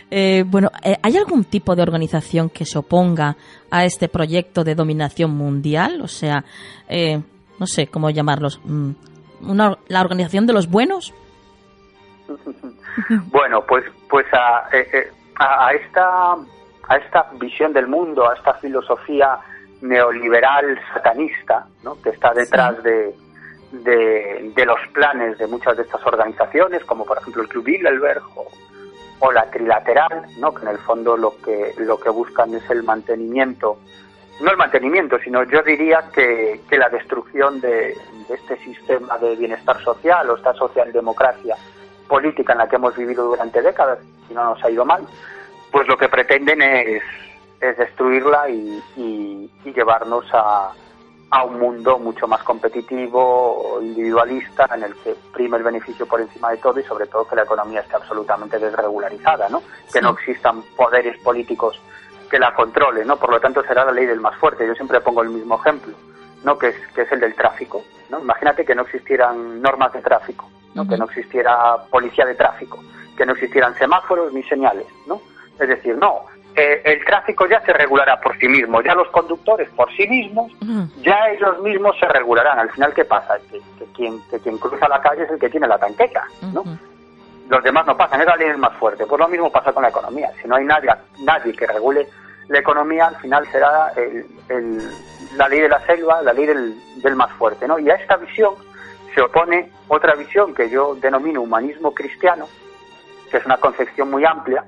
Eh, 0.10 0.44
bueno, 0.46 0.70
eh, 0.84 0.96
¿hay 1.02 1.18
algún 1.18 1.44
tipo 1.44 1.76
de 1.76 1.82
organización 1.82 2.50
que 2.50 2.66
se 2.66 2.78
oponga 2.78 3.36
a 3.72 3.86
este 3.86 4.08
proyecto 4.08 4.64
de 4.64 4.76
dominación 4.76 5.32
mundial? 5.32 6.02
O 6.02 6.08
sea, 6.08 6.46
eh, 6.88 7.22
no 7.60 7.66
sé 7.66 7.88
cómo 7.88 8.10
llamarlos. 8.10 8.62
Mm, 8.64 8.92
una, 9.50 9.78
¿La 9.88 10.02
organización 10.02 10.46
de 10.46 10.54
los 10.54 10.70
buenos? 10.70 11.14
bueno, 13.28 13.66
pues, 13.68 13.84
pues 14.10 14.26
a, 14.34 14.70
a, 15.38 15.74
esta, 15.74 16.34
a 16.88 16.98
esta 16.98 17.32
visión 17.40 17.74
del 17.74 17.88
mundo, 17.88 18.30
a 18.30 18.36
esta 18.36 18.54
filosofía 18.54 19.40
neoliberal 19.82 20.80
satanista 20.94 21.68
¿no? 21.84 22.02
que 22.02 22.10
está 22.10 22.34
detrás 22.34 22.82
de, 22.84 23.14
de, 23.84 24.52
de, 24.56 24.66
los 24.66 24.80
planes 24.94 25.38
de 25.38 25.48
muchas 25.48 25.76
de 25.78 25.84
estas 25.84 26.06
organizaciones, 26.06 26.84
como 26.86 27.06
por 27.06 27.18
ejemplo 27.18 27.42
el 27.42 27.50
Club 27.50 27.66
Bilderberg 27.66 28.24
o, 28.36 28.48
o 29.20 29.32
la 29.32 29.50
trilateral, 29.50 30.26
¿no? 30.40 30.54
que 30.54 30.64
en 30.64 30.70
el 30.70 30.78
fondo 30.80 31.18
lo 31.18 31.36
que, 31.42 31.74
lo 31.78 32.00
que 32.00 32.10
buscan 32.10 32.54
es 32.54 32.70
el 32.70 32.84
mantenimiento, 32.84 33.78
no 34.42 34.52
el 34.52 34.58
mantenimiento, 34.58 35.18
sino 35.20 35.44
yo 35.44 35.62
diría 35.64 36.10
que, 36.14 36.62
que 36.70 36.78
la 36.78 36.90
destrucción 36.90 37.62
de, 37.62 37.98
este 38.30 38.58
sistema 38.58 39.18
de 39.18 39.36
bienestar 39.36 39.82
social 39.82 40.30
o 40.30 40.36
esta 40.36 40.54
socialdemocracia 40.54 41.56
política 42.08 42.54
en 42.54 42.60
la 42.60 42.68
que 42.68 42.76
hemos 42.76 42.96
vivido 42.96 43.26
durante 43.26 43.62
décadas, 43.62 44.00
y 44.30 44.34
no 44.34 44.44
nos 44.44 44.64
ha 44.64 44.70
ido 44.70 44.86
mal, 44.86 45.08
pues 45.72 45.88
lo 45.88 45.98
que 45.98 46.10
pretenden 46.10 46.62
es, 46.62 47.04
es 47.62 47.78
destruirla 47.78 48.50
y, 48.50 48.82
y 48.98 49.74
llevarnos 49.74 50.26
a, 50.34 50.72
a 51.30 51.44
un 51.44 51.60
mundo 51.60 51.98
mucho 51.98 52.28
más 52.28 52.44
competitivo, 52.44 53.80
individualista, 53.82 54.70
en 54.74 54.84
el 54.84 54.96
que 54.96 55.16
prime 55.34 55.58
el 55.58 55.64
beneficio 55.64 56.06
por 56.06 56.22
encima 56.22 56.52
de 56.52 56.58
todo 56.58 56.80
y 56.80 56.84
sobre 56.84 57.08
todo 57.08 57.28
que 57.28 57.36
la 57.36 57.44
economía 57.44 57.82
esté 57.82 57.96
absolutamente 57.96 58.60
desregularizada, 58.60 59.50
¿no? 59.50 59.64
Que 59.92 60.02
no 60.02 60.12
existan 60.12 60.62
poderes 60.76 61.18
políticos 61.20 61.82
que 62.30 62.40
la 62.40 62.54
controlen, 62.54 63.08
¿no? 63.08 63.18
Por 63.18 63.32
lo 63.32 63.40
tanto 63.40 63.64
será 63.64 63.86
la 63.86 63.92
ley 63.92 64.06
del 64.06 64.20
más 64.20 64.36
fuerte. 64.38 64.68
Yo 64.68 64.76
siempre 64.76 65.02
pongo 65.02 65.24
el 65.24 65.30
mismo 65.30 65.60
ejemplo, 65.60 65.94
¿no? 66.44 66.58
Que 66.58 66.70
es, 66.70 66.76
que 66.94 67.02
es 67.02 67.12
el 67.12 67.20
del 67.20 67.36
tráfico, 67.36 67.84
¿no? 68.10 68.20
Imagínate 68.20 68.64
que 68.64 68.76
no 68.76 68.84
existieran 68.84 69.62
normas 69.62 69.94
de 69.94 70.02
tráfico, 70.02 70.50
¿no? 70.74 70.88
Que 70.88 70.98
no 70.98 71.06
existiera 71.06 71.78
policía 71.90 72.26
de 72.26 72.36
tráfico, 72.36 72.84
que 73.18 73.26
no 73.26 73.34
existieran 73.34 73.76
semáforos 73.76 74.32
ni 74.32 74.44
señales, 74.44 74.88
¿no? 75.08 75.22
Es 75.60 75.68
decir, 75.68 75.98
no, 75.98 76.26
eh, 76.56 76.82
el 76.86 77.04
tráfico 77.04 77.48
ya 77.48 77.62
se 77.62 77.74
regulará 77.74 78.20
por 78.22 78.38
sí 78.38 78.48
mismo, 78.48 78.82
ya 78.82 78.96
los 78.96 79.10
conductores 79.10 79.70
por 79.70 79.92
sí 79.96 80.08
mismos, 80.08 80.52
ya 81.02 81.30
ellos 81.30 81.60
mismos 81.62 81.98
se 82.00 82.08
regularán. 82.08 82.60
Al 82.60 82.72
final, 82.72 82.94
¿qué 82.94 83.06
pasa? 83.06 83.38
Que, 83.52 83.62
quien, 83.94 84.22
que 84.30 84.40
quien 84.40 84.58
cruza 84.58 84.88
la 84.88 85.02
calle 85.02 85.24
es 85.24 85.32
el 85.32 85.40
que 85.40 85.50
tiene 85.50 85.68
la 85.68 85.78
tanqueta, 85.78 86.24
¿no? 86.54 86.64
Los 87.50 87.64
demás 87.64 87.86
no 87.86 87.96
pasan, 87.96 88.22
es 88.22 88.28
la 88.28 88.38
ley 88.38 88.56
más 88.58 88.74
fuerte. 88.78 89.06
Pues 89.06 89.20
lo 89.20 89.28
mismo 89.28 89.52
pasa 89.52 89.72
con 89.72 89.84
la 89.84 89.90
economía. 89.90 90.32
Si 90.42 90.48
no 90.48 90.56
hay 90.56 90.66
nadie, 90.66 90.90
nadie 91.20 91.54
que 91.54 91.68
regule 91.68 92.08
la 92.48 92.60
economía, 92.60 93.08
al 93.08 93.16
final 93.18 93.46
será 93.52 93.92
la 95.36 95.50
ley 95.50 95.60
de 95.60 95.70
la 95.70 95.80
selva, 95.86 96.22
la 96.22 96.34
ley 96.34 96.46
del, 96.46 96.76
del 97.02 97.16
más 97.16 97.32
fuerte, 97.34 97.68
¿no? 97.68 97.78
Y 97.80 97.90
a 97.90 97.96
esta 97.96 98.18
visión 98.18 98.56
se 99.14 99.22
opone 99.22 99.72
otra 99.88 100.16
visión 100.16 100.54
que 100.54 100.70
yo 100.70 100.96
denomino 100.96 101.42
humanismo 101.42 101.94
cristiano, 101.94 102.48
que 103.30 103.38
es 103.38 103.46
una 103.46 103.58
concepción 103.58 104.10
muy 104.10 104.26
amplia, 104.26 104.64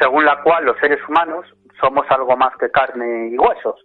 según 0.00 0.24
la 0.24 0.42
cual 0.42 0.64
los 0.64 0.78
seres 0.78 0.98
humanos 1.08 1.46
somos 1.78 2.06
algo 2.10 2.36
más 2.36 2.56
que 2.56 2.70
carne 2.70 3.28
y 3.28 3.38
huesos 3.38 3.84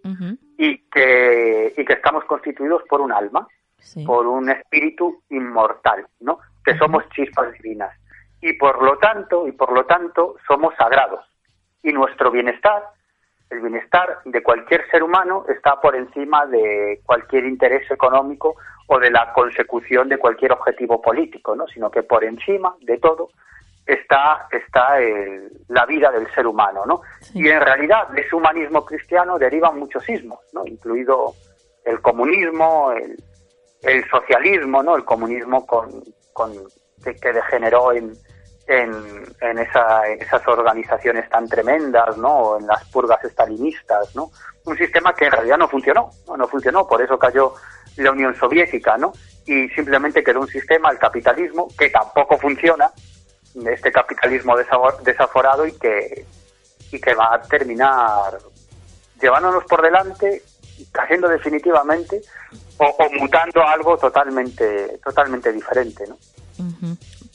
y, 0.58 0.78
que, 0.88 1.74
y 1.76 1.84
que 1.84 1.92
estamos 1.92 2.24
constituidos 2.24 2.82
por 2.88 3.00
un 3.00 3.12
alma, 3.12 3.46
por 4.04 4.26
un 4.26 4.50
espíritu 4.50 5.22
inmortal, 5.30 6.06
¿no? 6.20 6.40
que 6.64 6.76
somos 6.78 7.08
chispas 7.10 7.52
divinas. 7.52 7.94
Y 8.40 8.54
por 8.54 8.82
lo 8.82 8.98
tanto 8.98 9.46
y 9.46 9.52
por 9.52 9.72
lo 9.72 9.84
tanto 9.84 10.36
somos 10.46 10.74
sagrados. 10.76 11.24
Y 11.82 11.92
nuestro 11.92 12.30
bienestar 12.30 12.82
el 13.50 13.60
bienestar 13.60 14.18
de 14.24 14.42
cualquier 14.42 14.88
ser 14.90 15.02
humano 15.02 15.44
está 15.48 15.80
por 15.80 15.94
encima 15.94 16.46
de 16.46 17.00
cualquier 17.04 17.44
interés 17.44 17.88
económico 17.90 18.56
o 18.88 18.98
de 18.98 19.10
la 19.10 19.32
consecución 19.32 20.08
de 20.08 20.18
cualquier 20.18 20.52
objetivo 20.52 21.00
político, 21.00 21.54
¿no? 21.54 21.66
sino 21.68 21.90
que 21.90 22.02
por 22.02 22.24
encima 22.24 22.74
de 22.80 22.98
todo 22.98 23.30
está, 23.86 24.48
está 24.50 24.98
la 25.68 25.86
vida 25.86 26.10
del 26.10 26.28
ser 26.34 26.46
humano, 26.46 26.84
¿no? 26.84 27.02
Y 27.34 27.48
en 27.48 27.60
realidad 27.60 28.08
de 28.08 28.22
ese 28.22 28.34
humanismo 28.34 28.84
cristiano 28.84 29.38
derivan 29.38 29.78
muchos 29.78 30.04
sismos, 30.04 30.40
¿no? 30.52 30.66
Incluido 30.66 31.34
el 31.84 32.00
comunismo, 32.00 32.90
el, 32.92 33.16
el 33.82 34.08
socialismo, 34.10 34.82
¿no? 34.82 34.96
El 34.96 35.04
comunismo 35.04 35.64
con, 35.64 36.02
con 36.32 36.52
que, 37.02 37.32
degeneró 37.32 37.92
en, 37.92 38.12
en, 38.66 38.92
en, 39.40 39.58
esa, 39.58 40.08
en, 40.08 40.20
esas 40.20 40.46
organizaciones 40.48 41.28
tan 41.30 41.48
tremendas, 41.48 42.16
¿no? 42.18 42.58
En 42.58 42.66
las 42.66 42.84
purgas 42.90 43.22
estalinistas, 43.24 44.16
¿no? 44.16 44.30
Un 44.64 44.76
sistema 44.76 45.14
que 45.14 45.26
en 45.26 45.32
realidad 45.32 45.58
no 45.58 45.68
funcionó, 45.68 46.10
¿no? 46.26 46.36
No 46.36 46.48
funcionó, 46.48 46.88
por 46.88 47.00
eso 47.00 47.16
cayó 47.16 47.54
la 47.98 48.10
Unión 48.10 48.34
Soviética, 48.34 48.98
¿no? 48.98 49.12
Y 49.46 49.68
simplemente 49.68 50.24
quedó 50.24 50.40
un 50.40 50.48
sistema, 50.48 50.90
el 50.90 50.98
capitalismo, 50.98 51.68
que 51.78 51.88
tampoco 51.90 52.36
funciona, 52.36 52.90
este 53.64 53.90
capitalismo 53.90 54.54
desaforado 55.02 55.66
y 55.66 55.72
que, 55.72 56.26
y 56.92 57.00
que 57.00 57.14
va 57.14 57.34
a 57.34 57.42
terminar 57.42 58.38
llevándonos 59.20 59.64
por 59.64 59.82
delante, 59.82 60.42
cayendo 60.92 61.28
definitivamente 61.28 62.20
o, 62.78 62.96
mutando 63.18 63.62
a 63.62 63.72
algo 63.72 63.96
totalmente, 63.96 64.98
totalmente 65.02 65.52
diferente. 65.52 66.04
¿no? 66.06 66.16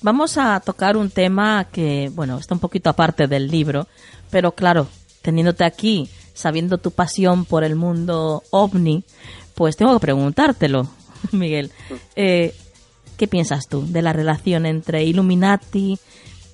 Vamos 0.01 0.38
a 0.38 0.60
tocar 0.60 0.97
un 0.97 1.10
tema 1.10 1.65
que, 1.71 2.10
bueno, 2.13 2.38
está 2.38 2.53
un 2.53 2.60
poquito 2.60 2.89
aparte 2.89 3.27
del 3.27 3.47
libro, 3.47 3.88
pero 4.29 4.51
claro, 4.51 4.88
teniéndote 5.21 5.63
aquí, 5.63 6.10
sabiendo 6.34 6.77
tu 6.77 6.91
pasión 6.91 7.45
por 7.45 7.63
el 7.63 7.75
mundo 7.75 8.43
ovni, 8.51 9.03
pues 9.55 9.75
tengo 9.75 9.93
que 9.93 9.99
preguntártelo, 9.99 10.88
Miguel. 11.31 11.71
Eh, 12.15 12.55
¿Qué 13.21 13.27
piensas 13.27 13.67
tú 13.67 13.86
de 13.86 14.01
la 14.01 14.13
relación 14.13 14.65
entre 14.65 15.03
Illuminati 15.03 15.95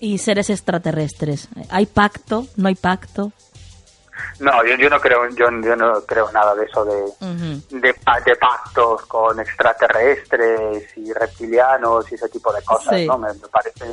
y 0.02 0.18
seres 0.18 0.50
extraterrestres? 0.50 1.48
¿Hay 1.70 1.86
pacto? 1.86 2.46
¿No 2.58 2.68
hay 2.68 2.76
pacto? 2.76 3.32
No, 4.42 4.52
yo, 4.66 4.90
no 4.90 5.00
creo, 5.00 5.30
yo, 5.30 5.50
no 5.50 6.02
creo 6.02 6.30
nada 6.34 6.54
de 6.56 6.66
eso 6.66 6.84
de, 6.84 7.64
de, 7.70 8.36
pactos 8.36 9.06
con 9.06 9.40
extraterrestres 9.40 10.98
y 10.98 11.14
reptilianos 11.14 12.12
y 12.12 12.16
ese 12.16 12.28
tipo 12.28 12.52
de 12.52 12.62
cosas, 12.64 13.00
¿no? 13.04 13.18
Me, 13.18 13.30
parece, 13.50 13.86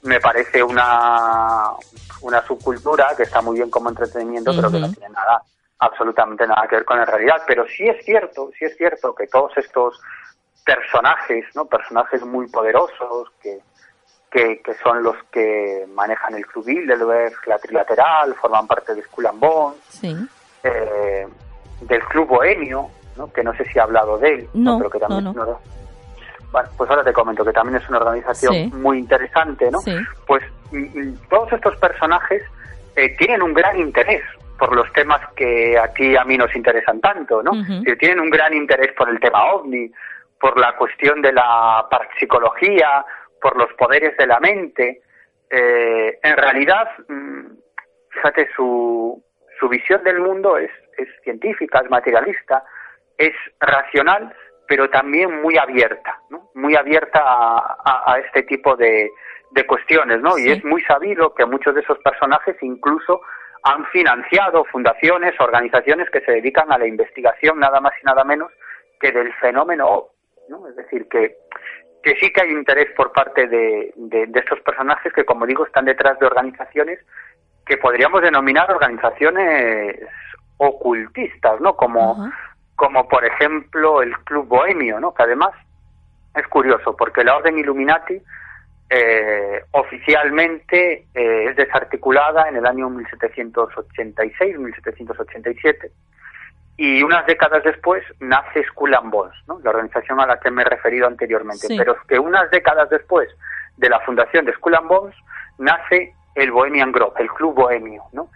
me 0.00 0.18
parece 0.18 0.62
una, 0.62 1.64
una 2.22 2.46
subcultura 2.46 3.12
que 3.14 3.24
está 3.24 3.42
muy 3.42 3.56
bien 3.56 3.68
como 3.68 3.90
entretenimiento, 3.90 4.52
pero 4.56 4.70
que 4.70 4.80
no 4.80 4.90
tiene 4.90 5.10
nada, 5.10 5.42
absolutamente 5.80 6.46
nada 6.46 6.66
que 6.66 6.76
ver 6.76 6.86
con 6.86 6.96
la 6.96 7.04
realidad. 7.04 7.42
Pero 7.46 7.66
sí 7.66 7.86
es 7.86 8.02
cierto, 8.06 8.48
sí 8.58 8.64
es 8.64 8.74
cierto 8.78 9.14
que 9.14 9.26
todos 9.26 9.52
estos 9.58 10.00
personajes, 10.64 11.44
¿no? 11.54 11.66
Personajes 11.66 12.22
muy 12.22 12.48
poderosos 12.48 13.28
que, 13.42 13.60
que, 14.30 14.74
son 14.82 15.02
los 15.02 15.16
que 15.30 15.86
manejan 15.94 16.34
el 16.34 16.46
Club 16.46 16.64
Bilderberg, 16.66 17.34
la 17.46 17.58
Trilateral, 17.58 18.34
forman 18.34 18.66
parte 18.66 18.94
de 18.94 19.02
Skull 19.02 19.26
and 19.26 19.40
Bones, 19.40 20.28
eh, 20.62 21.26
del 21.80 22.04
Club 22.04 22.28
Bohemio, 22.28 22.88
¿no? 23.16 23.32
que 23.32 23.42
no 23.42 23.54
sé 23.54 23.64
si 23.66 23.78
ha 23.78 23.82
hablado 23.82 24.18
de 24.18 24.34
él, 24.34 24.48
no, 24.54 24.78
pero 24.78 24.90
que 24.90 24.98
también 24.98 25.34
bueno, 26.52 26.68
pues 26.76 26.90
ahora 26.90 27.02
te 27.02 27.14
comento 27.14 27.44
que 27.44 27.52
también 27.52 27.80
es 27.80 27.88
una 27.88 27.98
organización 27.98 28.82
muy 28.82 28.98
interesante, 28.98 29.70
¿no? 29.70 29.78
Pues 30.26 30.42
todos 31.30 31.50
estos 31.50 31.74
personajes 31.76 32.42
eh, 32.94 33.16
tienen 33.16 33.42
un 33.42 33.54
gran 33.54 33.78
interés 33.80 34.22
por 34.58 34.76
los 34.76 34.90
temas 34.92 35.20
que 35.34 35.78
aquí 35.78 36.14
a 36.14 36.24
mí 36.24 36.36
nos 36.36 36.54
interesan 36.54 37.00
tanto, 37.00 37.42
¿no? 37.42 37.52
tienen 37.98 38.20
un 38.20 38.30
gran 38.30 38.52
interés 38.54 38.92
por 38.96 39.08
el 39.08 39.18
tema 39.18 39.44
ovni, 39.52 39.90
por 40.42 40.58
la 40.58 40.74
cuestión 40.74 41.22
de 41.22 41.32
la 41.32 41.86
parapsicología, 41.88 43.04
por 43.40 43.56
los 43.56 43.72
poderes 43.74 44.16
de 44.16 44.26
la 44.26 44.40
mente, 44.40 45.00
eh, 45.48 46.18
en 46.20 46.36
realidad, 46.36 46.88
mm, 47.08 47.46
fíjate, 48.10 48.48
su, 48.56 49.22
su 49.60 49.68
visión 49.68 50.02
del 50.02 50.18
mundo 50.18 50.58
es, 50.58 50.72
es 50.98 51.08
científica, 51.22 51.80
es 51.84 51.88
materialista, 51.88 52.64
es 53.16 53.32
racional, 53.60 54.34
pero 54.66 54.90
también 54.90 55.40
muy 55.40 55.56
abierta, 55.56 56.18
¿no? 56.28 56.50
muy 56.54 56.74
abierta 56.74 57.20
a, 57.22 58.18
este 58.26 58.42
tipo 58.42 58.74
de, 58.74 59.12
de 59.52 59.64
cuestiones, 59.64 60.20
¿no? 60.22 60.36
Y 60.38 60.50
es 60.50 60.64
muy 60.64 60.82
sabido 60.82 61.34
que 61.34 61.46
muchos 61.46 61.72
de 61.76 61.82
esos 61.82 61.98
personajes 61.98 62.56
incluso 62.62 63.20
han 63.62 63.86
financiado 63.92 64.64
fundaciones, 64.64 65.38
organizaciones 65.38 66.10
que 66.10 66.20
se 66.22 66.32
dedican 66.32 66.72
a 66.72 66.78
la 66.78 66.86
investigación 66.88 67.60
nada 67.60 67.80
más 67.80 67.92
y 68.02 68.04
nada 68.04 68.24
menos 68.24 68.50
que 68.98 69.12
del 69.12 69.32
fenómeno, 69.34 70.11
¿no? 70.48 70.66
Es 70.68 70.76
decir, 70.76 71.08
que, 71.08 71.36
que 72.02 72.14
sí 72.16 72.32
que 72.32 72.42
hay 72.42 72.50
interés 72.50 72.88
por 72.96 73.12
parte 73.12 73.46
de, 73.46 73.92
de, 73.96 74.28
estos 74.34 74.60
personajes 74.60 75.12
que, 75.12 75.24
como 75.24 75.46
digo, 75.46 75.64
están 75.66 75.84
detrás 75.84 76.18
de 76.18 76.26
organizaciones 76.26 76.98
que 77.64 77.76
podríamos 77.76 78.22
denominar 78.22 78.68
organizaciones 78.70 80.00
ocultistas, 80.56 81.60
¿no? 81.60 81.76
Como, 81.76 82.30
como 82.76 83.08
por 83.08 83.24
ejemplo 83.24 84.02
el 84.02 84.16
Club 84.24 84.48
Bohemio, 84.48 85.00
¿no? 85.00 85.14
Que 85.14 85.22
además 85.22 85.52
es 86.34 86.46
curioso 86.48 86.96
porque 86.96 87.22
la 87.24 87.36
Orden 87.36 87.58
Illuminati 87.58 88.20
eh, 88.90 89.64
oficialmente 89.70 91.06
eh, 91.14 91.46
es 91.48 91.56
desarticulada 91.56 92.46
en 92.48 92.56
el 92.56 92.66
año 92.66 92.90
1786-1787 92.90 95.90
y 96.76 97.02
unas 97.02 97.26
décadas 97.26 97.62
después 97.64 98.02
nace 98.20 98.64
Skull 98.64 98.94
and 98.94 99.10
Bones, 99.10 99.34
¿no? 99.46 99.60
la 99.62 99.70
organización 99.70 100.20
a 100.20 100.26
la 100.26 100.40
que 100.40 100.50
me 100.50 100.62
he 100.62 100.64
referido 100.64 101.06
anteriormente. 101.06 101.66
Pero 101.76 101.96
que 102.08 102.18
unas 102.18 102.50
décadas 102.50 102.88
después 102.90 103.28
de 103.76 103.88
la 103.88 104.00
fundación 104.00 104.44
de 104.44 104.52
Skull 104.54 104.74
and 104.74 104.88
Bones 104.88 105.16
nace 105.58 106.14
el 106.34 106.50
Bohemian 106.50 106.92
Grove, 106.92 107.14
el 107.18 107.30
Club 107.30 107.54
Bohemio, 107.54 108.04
¿no? 108.12 108.28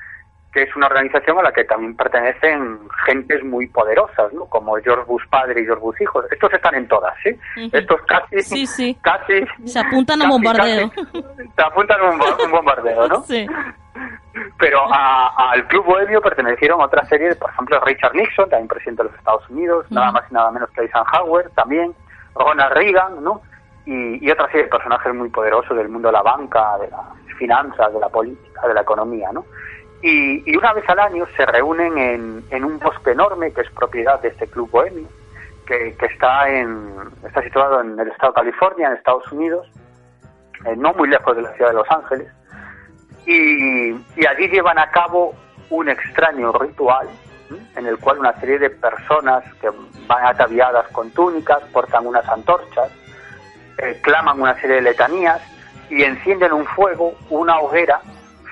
Que 0.56 0.62
es 0.62 0.74
una 0.74 0.86
organización 0.86 1.38
a 1.38 1.42
la 1.42 1.52
que 1.52 1.64
también 1.64 1.94
pertenecen 1.94 2.78
gentes 3.04 3.44
muy 3.44 3.66
poderosas, 3.66 4.32
¿no? 4.32 4.46
Como 4.46 4.74
George 4.76 5.04
Bush 5.06 5.22
padre 5.28 5.60
y 5.60 5.66
George 5.66 5.82
Bush 5.82 6.00
hijo. 6.00 6.22
Estos 6.30 6.50
están 6.50 6.74
en 6.76 6.88
todas, 6.88 7.14
¿sí? 7.22 7.38
Estos 7.74 8.00
casi, 8.06 8.40
sí, 8.40 8.66
sí. 8.66 8.98
casi... 9.02 9.44
Se 9.66 9.78
apuntan 9.78 10.22
a 10.22 10.28
bombardeo. 10.30 10.90
se 11.54 11.62
apuntan 11.62 12.00
a 12.00 12.04
un, 12.08 12.50
bombardeo, 12.50 13.06
¿no? 13.06 13.22
Sí. 13.24 13.46
Pero 14.58 14.80
al 14.90 15.68
Club 15.68 15.84
Bohemio 15.84 16.22
pertenecieron 16.22 16.80
otra 16.80 17.04
serie, 17.04 17.34
por 17.34 17.50
ejemplo, 17.50 17.78
Richard 17.84 18.14
Nixon, 18.14 18.48
también 18.48 18.68
presidente 18.68 19.02
de 19.02 19.10
los 19.10 19.18
Estados 19.18 19.50
Unidos, 19.50 19.84
nada 19.90 20.10
más 20.10 20.24
y 20.30 20.32
nada 20.32 20.50
menos 20.52 20.70
que 20.70 20.80
Eisenhower, 20.80 21.50
también, 21.50 21.94
Ronald 22.34 22.72
Reagan, 22.72 23.22
¿no? 23.22 23.42
Y, 23.84 24.26
y 24.26 24.30
otra 24.30 24.46
serie 24.46 24.62
de 24.62 24.70
personajes 24.70 25.14
muy 25.14 25.28
poderosos 25.28 25.76
del 25.76 25.90
mundo 25.90 26.08
de 26.08 26.12
la 26.12 26.22
banca, 26.22 26.78
de 26.78 26.88
las 26.88 27.36
finanzas, 27.36 27.92
de 27.92 28.00
la 28.00 28.08
política, 28.08 28.66
de 28.66 28.72
la 28.72 28.80
economía, 28.80 29.30
¿no? 29.32 29.44
Y, 30.02 30.56
una 30.56 30.72
vez 30.72 30.88
al 30.88 30.98
año 30.98 31.26
se 31.36 31.46
reúnen 31.46 32.44
en, 32.50 32.64
un 32.64 32.78
bosque 32.78 33.12
enorme 33.12 33.52
que 33.52 33.62
es 33.62 33.70
propiedad 33.70 34.20
de 34.20 34.28
este 34.28 34.46
club 34.46 34.70
bohemio, 34.70 35.08
que, 35.66 35.96
está, 36.00 36.48
en, 36.48 36.94
está 37.26 37.42
situado 37.42 37.80
en 37.80 37.98
el 37.98 38.08
estado 38.08 38.32
de 38.32 38.36
California, 38.36 38.88
en 38.88 38.94
Estados 38.94 39.30
Unidos, 39.32 39.66
eh, 40.64 40.76
no 40.76 40.92
muy 40.94 41.08
lejos 41.08 41.34
de 41.36 41.42
la 41.42 41.52
ciudad 41.54 41.70
de 41.70 41.76
Los 41.76 41.90
Ángeles. 41.90 42.28
Y, 43.26 43.92
allí 44.26 44.48
llevan 44.48 44.78
a 44.78 44.90
cabo 44.90 45.34
un 45.70 45.88
extraño 45.88 46.52
ritual 46.52 47.08
en 47.76 47.86
el 47.86 47.98
cual 47.98 48.18
una 48.18 48.38
serie 48.40 48.58
de 48.58 48.70
personas 48.70 49.44
que 49.60 49.68
van 50.06 50.26
ataviadas 50.26 50.88
con 50.88 51.10
túnicas, 51.10 51.62
portan 51.72 52.06
unas 52.06 52.28
antorchas, 52.28 52.90
eh, 53.78 53.98
claman 54.02 54.40
una 54.40 54.54
serie 54.60 54.76
de 54.76 54.82
letanías 54.82 55.40
y 55.88 56.02
encienden 56.02 56.52
un 56.52 56.66
fuego, 56.66 57.14
una 57.30 57.58
hoguera 57.58 58.00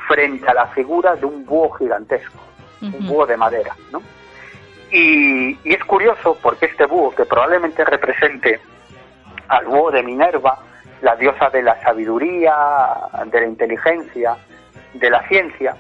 frente 0.09 0.49
a 0.49 0.55
la 0.55 0.67
figura 0.69 1.15
de 1.17 1.27
un 1.27 1.45
búho 1.45 1.71
gigantesco, 1.73 2.39
un 2.81 3.07
búho 3.07 3.27
de 3.27 3.37
madera, 3.37 3.75
¿no? 3.91 4.03
Y, 4.91 5.59
es 5.65 5.85
curioso 5.85 6.39
porque 6.41 6.67
este 6.67 6.87
búho, 6.87 7.15
que 7.15 7.25
probablemente 7.25 7.85
represente 7.85 8.61
al 9.49 9.65
búho 9.67 9.91
de 9.91 10.03
Minerva, 10.03 10.59
la 11.03 11.17
diosa 11.17 11.51
de 11.51 11.63
la 11.63 11.81
sabiduría, 11.83 12.55
de 13.27 13.41
la 13.41 13.47
inteligencia, 13.47 14.37
de 14.95 15.11
la 15.11 15.27
ciencia, 15.29 15.77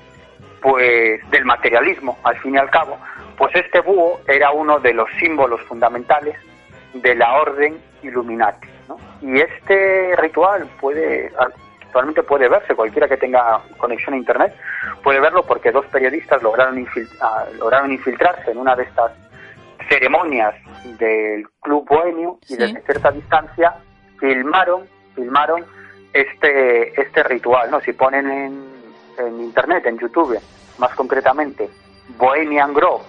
pues 0.60 1.20
del 1.30 1.44
materialismo, 1.44 2.18
al 2.24 2.36
fin 2.38 2.54
y 2.54 2.58
al 2.58 2.70
cabo, 2.70 2.98
pues 3.36 3.54
este 3.54 3.80
búho 3.80 4.20
era 4.26 4.50
uno 4.50 4.80
de 4.80 4.94
los 4.94 5.08
símbolos 5.20 5.60
fundamentales 5.62 6.36
de 6.94 7.14
la 7.14 7.34
orden 7.34 7.78
Illuminati. 8.02 8.68
¿no? 8.88 8.98
Y 9.22 9.40
este 9.40 10.16
ritual 10.16 10.68
puede, 10.80 11.30
actualmente 11.94 12.24
puede 12.24 12.48
verse, 12.48 12.74
cualquiera 12.74 13.06
que 13.06 13.16
tenga 13.16 13.62
conexión 13.76 14.14
a 14.14 14.16
Internet 14.18 14.52
puede 15.04 15.20
verlo 15.20 15.44
porque 15.44 15.70
dos 15.70 15.86
periodistas 15.86 16.42
lograron, 16.42 16.84
ah, 17.20 17.44
lograron 17.56 17.92
infiltrarse 17.92 18.50
en 18.50 18.58
una 18.58 18.74
de 18.74 18.82
estas 18.82 19.12
ceremonias 19.88 20.54
del 20.98 21.46
Club 21.60 21.86
Bohemio 21.88 22.38
y 22.48 22.56
desde 22.56 22.82
cierta 22.82 23.12
distancia 23.12 23.74
filmaron, 24.18 24.88
filmaron 25.14 25.64
este, 26.12 27.00
este 27.00 27.22
ritual. 27.22 27.70
¿no? 27.70 27.80
Si 27.80 27.92
ponen 27.92 28.28
en, 28.28 28.64
en 29.18 29.40
Internet, 29.40 29.86
en 29.86 29.96
YouTube, 29.96 30.36
más 30.78 30.92
concretamente, 30.96 31.68
Bohemian 32.18 32.74
Grove 32.74 33.04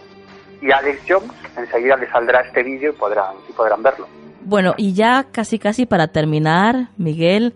y 0.62 0.72
Alex 0.72 1.02
Jones, 1.08 1.32
enseguida 1.58 1.98
les 1.98 2.10
saldrá 2.12 2.42
este 2.42 2.62
vídeo 2.62 2.92
y 2.92 2.94
podrán, 2.94 3.34
y 3.50 3.54
podrán 3.54 3.82
verlo. 3.82 4.08
Bueno, 4.46 4.76
y 4.78 4.94
ya 4.94 5.26
casi 5.32 5.58
casi 5.58 5.88
para 5.88 6.10
terminar, 6.10 6.90
Miguel, 6.98 7.56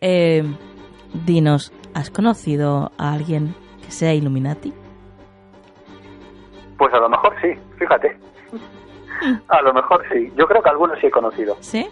eh, 0.00 0.44
dinos, 1.12 1.72
¿has 1.94 2.10
conocido 2.10 2.92
a 2.98 3.12
alguien 3.12 3.54
que 3.84 3.90
sea 3.90 4.14
Illuminati? 4.14 4.72
Pues 6.76 6.92
a 6.94 6.98
lo 6.98 7.08
mejor 7.08 7.34
sí, 7.40 7.54
fíjate. 7.78 8.16
A 9.48 9.62
lo 9.62 9.74
mejor 9.74 10.04
sí. 10.12 10.32
Yo 10.36 10.46
creo 10.46 10.62
que 10.62 10.68
algunos 10.68 10.96
sí 11.00 11.08
he 11.08 11.10
conocido. 11.10 11.56
¿Sí? 11.58 11.88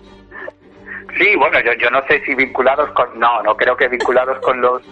Sí, 1.19 1.35
bueno, 1.37 1.59
yo, 1.61 1.73
yo 1.73 1.91
no 1.91 2.01
sé 2.07 2.23
si 2.25 2.37
vinculados 2.37 2.89
con... 2.93 3.19
No, 3.19 3.43
no 3.43 3.57
creo 3.57 3.77
que 3.77 3.89
vinculados 3.89 4.39
con 4.39 4.61
los 4.61 4.83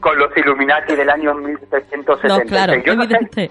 con 0.00 0.18
los 0.18 0.34
Illuminati 0.36 0.96
del 0.96 1.10
año 1.10 1.34
1770. 1.34 2.28
No, 2.28 2.40
claro, 2.44 2.74
yo 2.82 2.92
evidente. 2.94 3.50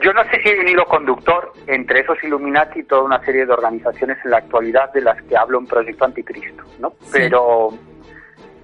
Yo 0.00 0.12
no 0.12 0.22
sé 0.24 0.40
si 0.42 0.48
hay 0.48 0.58
un 0.58 0.68
hilo 0.68 0.84
conductor 0.86 1.52
entre 1.66 2.00
esos 2.00 2.22
Illuminati 2.22 2.80
y 2.80 2.84
toda 2.84 3.02
una 3.02 3.24
serie 3.24 3.46
de 3.46 3.52
organizaciones 3.52 4.18
en 4.24 4.32
la 4.32 4.38
actualidad 4.38 4.92
de 4.92 5.02
las 5.02 5.22
que 5.22 5.36
hablo 5.36 5.58
en 5.58 5.66
Proyecto 5.66 6.04
Anticristo, 6.04 6.64
¿no? 6.80 6.94
Pero, 7.12 7.70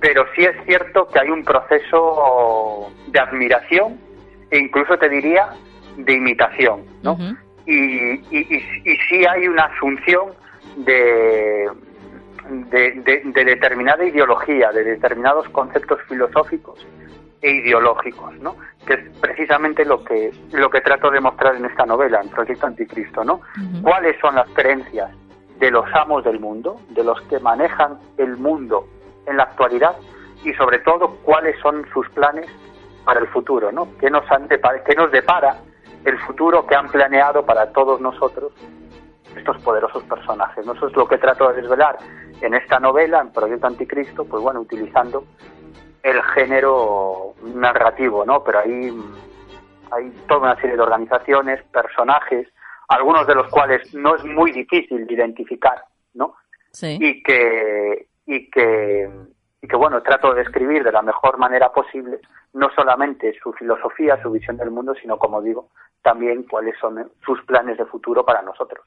pero 0.01 0.25
sí 0.35 0.45
es 0.45 0.57
cierto 0.65 1.07
que 1.09 1.21
hay 1.21 1.29
un 1.29 1.45
proceso 1.45 2.91
de 3.09 3.19
admiración 3.19 3.99
e 4.51 4.59
incluso 4.59 4.97
te 4.99 5.09
diría 5.09 5.51
de 5.97 6.15
imitación, 6.15 6.85
¿no? 7.03 7.17
y, 7.67 8.15
y, 8.31 8.65
y, 8.85 8.97
sí 9.09 9.25
hay 9.27 9.47
una 9.47 9.65
asunción 9.65 10.31
de, 10.77 11.69
de, 12.71 13.23
de 13.25 13.45
determinada 13.45 14.05
ideología, 14.05 14.73
de 14.73 14.83
determinados 14.83 15.49
conceptos 15.51 16.01
filosóficos 16.09 16.85
e 17.43 17.51
ideológicos, 17.51 18.37
¿no? 18.39 18.57
Que 18.87 18.95
es 18.95 19.19
precisamente 19.21 19.85
lo 19.85 20.03
que 20.05 20.31
lo 20.53 20.69
que 20.71 20.81
trato 20.81 21.11
de 21.11 21.21
mostrar 21.21 21.57
en 21.57 21.65
esta 21.65 21.87
novela, 21.87 22.21
en 22.23 22.29
Proyecto 22.31 22.67
Anticristo, 22.67 23.25
¿no? 23.25 23.41
¿Cuáles 23.83 24.19
son 24.21 24.35
las 24.35 24.49
creencias 24.51 25.11
de 25.59 25.71
los 25.71 25.85
amos 25.95 26.25
del 26.25 26.41
mundo, 26.41 26.81
de 26.91 27.05
los 27.05 27.21
que 27.23 27.39
manejan 27.39 27.99
el 28.19 28.37
mundo 28.37 28.87
en 29.27 29.37
la 29.37 29.45
actualidad 29.45 29.97
y 30.45 30.53
sobre 30.55 30.79
todo 30.81 31.17
cuáles 31.23 31.59
son 31.61 31.87
sus 31.93 32.09
planes 32.11 32.47
para 33.05 33.21
el 33.21 33.29
futuro, 33.29 33.73
¿no? 33.73 33.89
¿Qué 33.99 34.11
nos 34.11 34.31
han 34.31 34.49
qué 34.49 34.95
nos 34.95 35.11
depara 35.11 35.57
el 36.05 36.19
futuro 36.21 36.67
que 36.67 36.75
han 36.75 36.89
planeado 36.89 37.45
para 37.45 37.73
todos 37.73 38.01
nosotros 38.01 38.53
estos 39.37 39.63
poderosos 39.63 40.03
personajes. 40.05 40.65
¿no? 40.65 40.73
Eso 40.73 40.89
es 40.89 40.97
lo 40.97 41.07
que 41.07 41.19
trato 41.19 41.49
de 41.49 41.63
desvelar 41.63 41.99
en 42.41 42.55
esta 42.55 42.79
novela, 42.81 43.21
en 43.21 43.33
Proyecto 43.33 43.67
Anticristo, 43.67 44.25
pues 44.25 44.43
bueno, 44.43 44.61
utilizando 44.61 45.25
el 46.03 46.23
género 46.35 47.35
narrativo, 47.55 48.25
¿no? 48.25 48.43
Pero 48.43 48.61
ahí 48.61 48.91
hay 49.91 50.11
toda 50.27 50.41
una 50.41 50.57
serie 50.57 50.77
de 50.77 50.83
organizaciones, 50.83 51.63
personajes, 51.65 52.49
algunos 52.89 53.27
de 53.27 53.35
los 53.35 53.51
cuales 53.51 53.95
no 53.95 54.17
es 54.17 54.25
muy 54.25 54.53
difícil 54.53 55.07
de 55.07 55.15
identificar, 55.15 55.85
¿no? 56.15 56.37
Sí. 56.73 56.97
Y 56.99 57.23
que 57.23 58.07
y 58.31 58.49
que 58.49 59.11
y 59.61 59.67
que 59.67 59.77
bueno 59.77 60.01
trato 60.03 60.33
de 60.33 60.45
describir 60.45 60.85
de 60.85 60.93
la 60.93 61.03
mejor 61.03 61.37
manera 61.37 61.71
posible 61.73 62.21
no 62.55 62.69
solamente 62.75 63.35
su 63.43 63.53
filosofía, 63.53 64.23
su 64.23 64.31
visión 64.31 64.57
del 64.57 64.71
mundo, 64.71 64.95
sino 65.01 65.19
como 65.19 65.43
digo 65.43 65.69
también 66.03 66.45
cuáles 66.45 66.79
son 66.81 67.11
sus 67.25 67.43
planes 67.43 67.77
de 67.77 67.85
futuro 67.85 68.25
para 68.25 68.41
nosotros. 68.43 68.87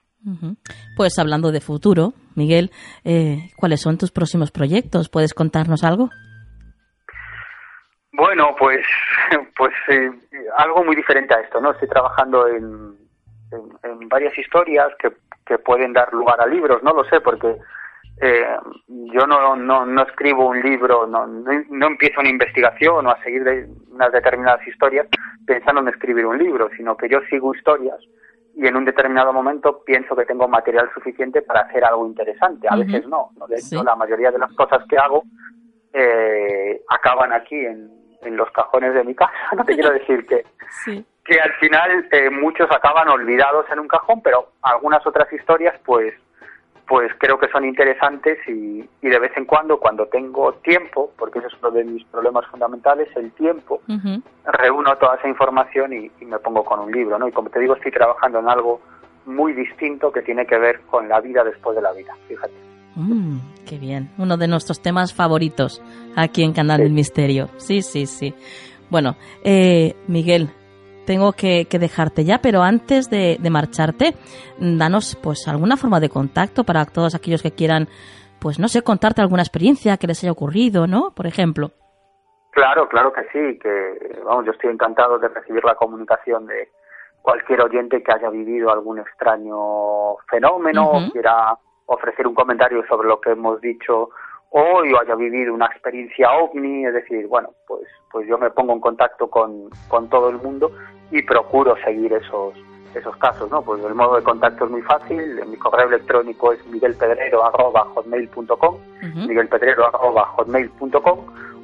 Pues 0.96 1.20
hablando 1.20 1.52
de 1.52 1.60
futuro, 1.60 2.14
Miguel, 2.36 2.72
eh, 3.04 3.52
¿cuáles 3.58 3.82
son 3.82 3.98
tus 3.98 4.12
próximos 4.12 4.52
proyectos? 4.52 5.10
¿Puedes 5.10 5.34
contarnos 5.34 5.84
algo? 5.84 6.10
Bueno, 8.14 8.56
pues, 8.58 8.86
pues 9.58 9.74
eh, 9.90 10.10
algo 10.58 10.84
muy 10.84 10.96
diferente 10.96 11.36
a 11.36 11.42
esto, 11.42 11.60
¿no? 11.62 11.72
Estoy 11.72 11.90
trabajando 11.90 12.48
en, 12.48 12.96
en, 13.84 14.10
varias 14.10 14.38
historias 14.38 14.88
que, 14.98 15.12
que, 15.46 15.58
pueden 15.58 15.94
dar 15.94 16.12
lugar 16.14 16.40
a 16.42 16.48
libros, 16.48 16.82
no 16.84 16.94
lo 16.94 17.04
sé, 17.06 17.20
porque 17.22 17.58
eh, 18.22 18.46
yo 18.88 19.28
no, 19.28 19.56
no, 19.56 19.86
no, 19.86 20.02
escribo 20.04 20.48
un 20.48 20.62
libro, 20.62 21.08
no, 21.08 21.26
no, 21.26 21.88
empiezo 21.88 22.22
una 22.22 22.30
investigación 22.30 23.08
o 23.08 23.12
a 23.12 23.22
seguir 23.24 23.44
de 23.44 23.68
unas 23.92 24.12
determinadas 24.12 24.66
historias 24.68 25.08
pensando 25.46 25.82
en 25.82 25.90
escribir 25.90 26.26
un 26.26 26.38
libro, 26.38 26.70
sino 26.78 26.96
que 26.96 27.10
yo 27.10 27.20
sigo 27.30 27.54
historias 27.56 27.98
y 28.56 28.68
en 28.68 28.76
un 28.76 28.86
determinado 28.86 29.34
momento 29.34 29.84
pienso 29.84 30.16
que 30.16 30.26
tengo 30.26 30.48
material 30.48 30.90
suficiente 30.94 31.42
para 31.42 31.62
hacer 31.62 31.84
algo 31.84 32.06
interesante. 32.06 32.68
A 32.70 32.76
veces 32.76 33.08
no, 33.08 33.32
De 33.48 33.56
hecho, 33.56 33.84
la 33.84 33.96
mayoría 33.96 34.32
de 34.32 34.38
las 34.38 34.54
cosas 34.54 34.86
que 34.88 34.98
hago 34.98 35.24
eh, 35.92 36.82
acaban 36.88 37.34
aquí 37.34 37.56
en, 37.56 37.90
en, 38.22 38.38
los 38.38 38.52
cajones 38.52 38.94
de 38.94 39.04
mi 39.04 39.16
casa. 39.16 39.32
No 39.58 39.66
te 39.66 39.74
quiero 39.74 39.92
decir 39.92 40.26
que, 40.28 40.46
que 41.26 41.40
al 41.40 41.54
final 41.54 42.08
eh, 42.12 42.30
muchos 42.30 42.70
acaban 42.70 43.10
olvidados 43.10 43.66
en 43.72 43.80
un 43.80 43.88
cajón, 43.88 44.22
pero 44.22 44.52
algunas 44.62 45.06
otras 45.06 45.32
historias 45.34 45.76
pues 45.84 46.14
pues 46.88 47.12
creo 47.18 47.40
que 47.40 47.48
son 47.48 47.66
interesantes 47.66 48.38
y, 48.48 48.84
y, 49.02 49.10
de 49.10 49.20
vez 49.20 49.32
en 49.38 49.46
cuando, 49.46 49.80
cuando 49.80 50.06
tengo 50.08 50.54
tiempo, 50.56 51.12
porque 51.18 51.40
ese 51.40 51.48
es 51.48 51.54
uno 51.62 51.72
de 51.72 51.84
mis 51.86 52.04
problemas 52.06 52.46
fundamentales, 52.48 53.08
el 53.16 53.32
tiempo, 53.32 53.82
reúno 54.46 54.96
toda 54.98 55.16
esa 55.16 55.28
información 55.28 55.94
y, 55.94 56.12
me 56.26 56.40
pongo 56.40 56.64
con 56.64 56.80
un 56.80 56.92
libro, 56.92 57.18
¿no? 57.18 57.28
Y 57.28 57.32
como 57.32 57.50
te 57.50 57.60
digo, 57.60 57.76
estoy 57.76 57.92
trabajando 57.92 58.40
en 58.40 58.50
algo 58.50 58.82
muy 59.26 59.54
distinto 59.54 60.12
que 60.12 60.22
tiene 60.22 60.46
que 60.46 60.58
ver 60.58 60.82
con 60.82 61.08
la 61.08 61.22
vida 61.22 61.44
después 61.44 61.76
de 61.76 61.82
la 61.82 61.94
vida, 61.94 62.14
fíjate. 62.28 62.54
Mm, 62.96 63.38
qué 63.68 63.78
bien, 63.78 64.10
uno 64.18 64.38
de 64.38 64.48
nuestros 64.48 64.82
temas 64.82 65.14
favoritos 65.14 65.82
aquí 66.16 66.44
en 66.44 66.54
Canal 66.54 66.80
del 66.80 66.92
Misterio. 66.92 67.50
Sí, 67.58 67.82
sí, 67.82 68.06
sí. 68.06 68.34
Bueno, 68.90 69.16
eh, 69.44 69.96
Miguel, 70.08 70.50
tengo 71.06 71.34
que, 71.34 71.66
dejarte 71.70 72.24
ya, 72.24 72.40
pero 72.42 72.62
antes 72.62 73.10
de, 73.10 73.38
marcharte, 73.50 74.14
danos 74.60 75.18
pues 75.22 75.48
alguna 75.48 75.78
forma 75.78 76.00
de 76.00 76.10
contacto 76.10 76.64
para 76.64 76.86
todos 76.86 77.16
aquellos 77.16 77.42
que 77.42 77.52
quieran, 77.52 77.88
pues 78.40 78.60
no 78.60 78.68
sé, 78.68 78.82
contarte 78.82 79.22
alguna 79.22 79.44
experiencia 79.44 79.98
que 79.98 80.08
les 80.08 80.24
haya 80.24 80.32
ocurrido, 80.32 80.88
¿no? 80.88 81.12
Por 81.16 81.28
ejemplo. 81.28 81.72
Claro, 82.52 82.88
claro 82.88 83.12
que 83.12 83.24
sí, 83.32 83.60
que 83.60 84.22
vamos, 84.24 84.46
yo 84.46 84.52
estoy 84.52 84.70
encantado 84.70 85.18
de 85.18 85.28
recibir 85.28 85.64
la 85.64 85.76
comunicación 85.76 86.46
de 86.46 86.70
cualquier 87.22 87.62
oyente 87.62 88.04
que 88.04 88.12
haya 88.12 88.30
vivido 88.30 88.72
algún 88.72 89.00
extraño 89.00 90.18
fenómeno 90.30 90.92
o 90.92 91.12
quiera 91.12 91.58
ofrecer 91.86 92.28
un 92.28 92.36
comentario 92.36 92.86
sobre 92.88 93.08
lo 93.08 93.20
que 93.20 93.32
hemos 93.32 93.60
dicho 93.62 94.10
hoy 94.54 94.94
o 94.94 95.02
haya 95.02 95.16
vivido 95.16 95.54
una 95.54 95.66
experiencia 95.66 96.32
ovni, 96.32 96.86
es 96.86 96.94
decir, 96.94 97.28
bueno, 97.28 97.50
pues, 97.68 97.82
pues 98.12 98.26
yo 98.28 98.38
me 98.38 98.52
pongo 98.52 98.74
en 98.74 98.80
contacto 98.80 99.28
con, 99.28 99.70
con 99.88 100.08
todo 100.10 100.30
el 100.30 100.38
mundo 100.38 100.72
y 101.12 101.24
procuro 101.24 101.76
seguir 101.84 102.14
esos, 102.14 102.54
esos 102.94 103.18
casos, 103.18 103.50
¿no? 103.50 103.64
Pues 103.64 103.84
el 103.84 103.96
modo 103.96 104.16
de 104.16 104.22
contacto 104.24 104.66
es 104.66 104.72
muy 104.72 104.84
fácil, 104.84 105.42
mi 105.48 105.58
correo 105.58 105.88
electrónico 105.88 106.54
es 106.54 106.64
miguelpedrero.hotmail.com, 106.68 108.78
miguelpedrero.hotmail.com 109.28 111.20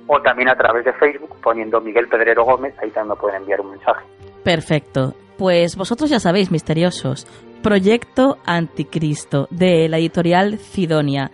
o 0.07 0.21
también 0.21 0.49
a 0.49 0.55
través 0.55 0.85
de 0.85 0.93
Facebook 0.93 1.35
poniendo 1.43 1.79
Miguel 1.79 2.07
Pedrero 2.07 2.43
Gómez, 2.43 2.73
ahí 2.81 2.89
también 2.89 3.09
me 3.09 3.15
pueden 3.21 3.41
enviar 3.41 3.61
un 3.61 3.69
mensaje. 3.69 4.03
Perfecto. 4.43 5.13
Pues 5.37 5.75
vosotros 5.77 6.09
ya 6.09 6.19
sabéis, 6.19 6.49
misteriosos, 6.51 7.27
Proyecto 7.61 8.37
Anticristo 8.45 9.47
de 9.51 9.87
la 9.87 9.99
editorial 9.99 10.57
Cidonia 10.57 11.29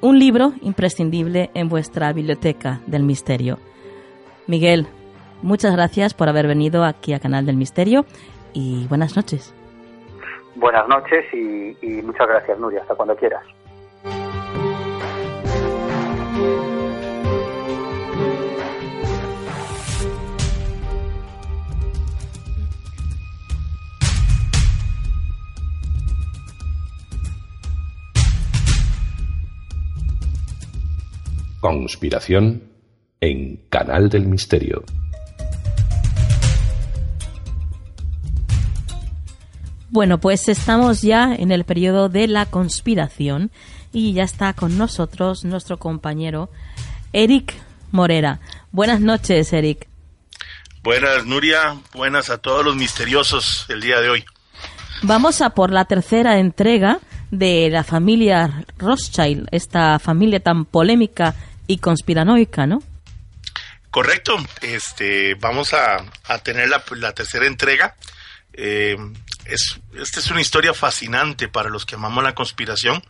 un 0.00 0.18
libro 0.18 0.52
imprescindible 0.62 1.50
en 1.54 1.68
vuestra 1.68 2.12
biblioteca 2.12 2.80
del 2.86 3.02
misterio. 3.02 3.58
Miguel, 4.46 4.86
muchas 5.42 5.74
gracias 5.74 6.14
por 6.14 6.28
haber 6.28 6.46
venido 6.46 6.84
aquí 6.84 7.12
a 7.14 7.20
Canal 7.20 7.46
del 7.46 7.56
Misterio 7.56 8.04
y 8.52 8.86
buenas 8.88 9.16
noches. 9.16 9.54
Buenas 10.54 10.88
noches 10.88 11.24
y, 11.32 11.76
y 11.82 12.02
muchas 12.02 12.26
gracias, 12.26 12.58
Nuria. 12.58 12.82
Hasta 12.82 12.94
cuando 12.94 13.16
quieras. 13.16 13.44
Conspiración 31.66 32.62
en 33.20 33.56
Canal 33.70 34.08
del 34.08 34.28
Misterio. 34.28 34.84
Bueno, 39.90 40.20
pues 40.20 40.48
estamos 40.48 41.02
ya 41.02 41.34
en 41.34 41.50
el 41.50 41.64
periodo 41.64 42.08
de 42.08 42.28
la 42.28 42.46
conspiración 42.46 43.50
y 43.92 44.12
ya 44.12 44.22
está 44.22 44.52
con 44.52 44.78
nosotros 44.78 45.44
nuestro 45.44 45.80
compañero 45.80 46.50
Eric 47.12 47.52
Morera. 47.90 48.38
Buenas 48.70 49.00
noches, 49.00 49.52
Eric. 49.52 49.88
Buenas, 50.84 51.26
Nuria. 51.26 51.80
Buenas 51.92 52.30
a 52.30 52.38
todos 52.38 52.64
los 52.64 52.76
misteriosos 52.76 53.66
el 53.70 53.80
día 53.80 54.00
de 54.00 54.10
hoy. 54.10 54.24
Vamos 55.02 55.40
a 55.40 55.50
por 55.50 55.72
la 55.72 55.84
tercera 55.86 56.38
entrega 56.38 57.00
de 57.32 57.70
la 57.70 57.82
familia 57.82 58.64
Rothschild, 58.78 59.48
esta 59.50 59.98
familia 59.98 60.38
tan 60.38 60.64
polémica 60.64 61.34
y 61.66 61.78
conspiranoica, 61.78 62.66
¿no? 62.66 62.82
Correcto. 63.90 64.36
Este, 64.60 65.34
vamos 65.36 65.72
a, 65.72 66.04
tener 66.42 66.68
la, 66.68 67.12
tercera 67.14 67.46
entrega. 67.46 67.96
Eh, 68.52 68.96
es, 69.46 69.80
esta 69.98 70.20
es 70.20 70.30
una 70.30 70.40
historia 70.40 70.74
fascinante 70.74 71.48
para 71.48 71.70
los 71.70 71.86
que 71.86 71.94
amamos 71.94 72.24
la 72.24 72.34
conspiración, 72.34 73.02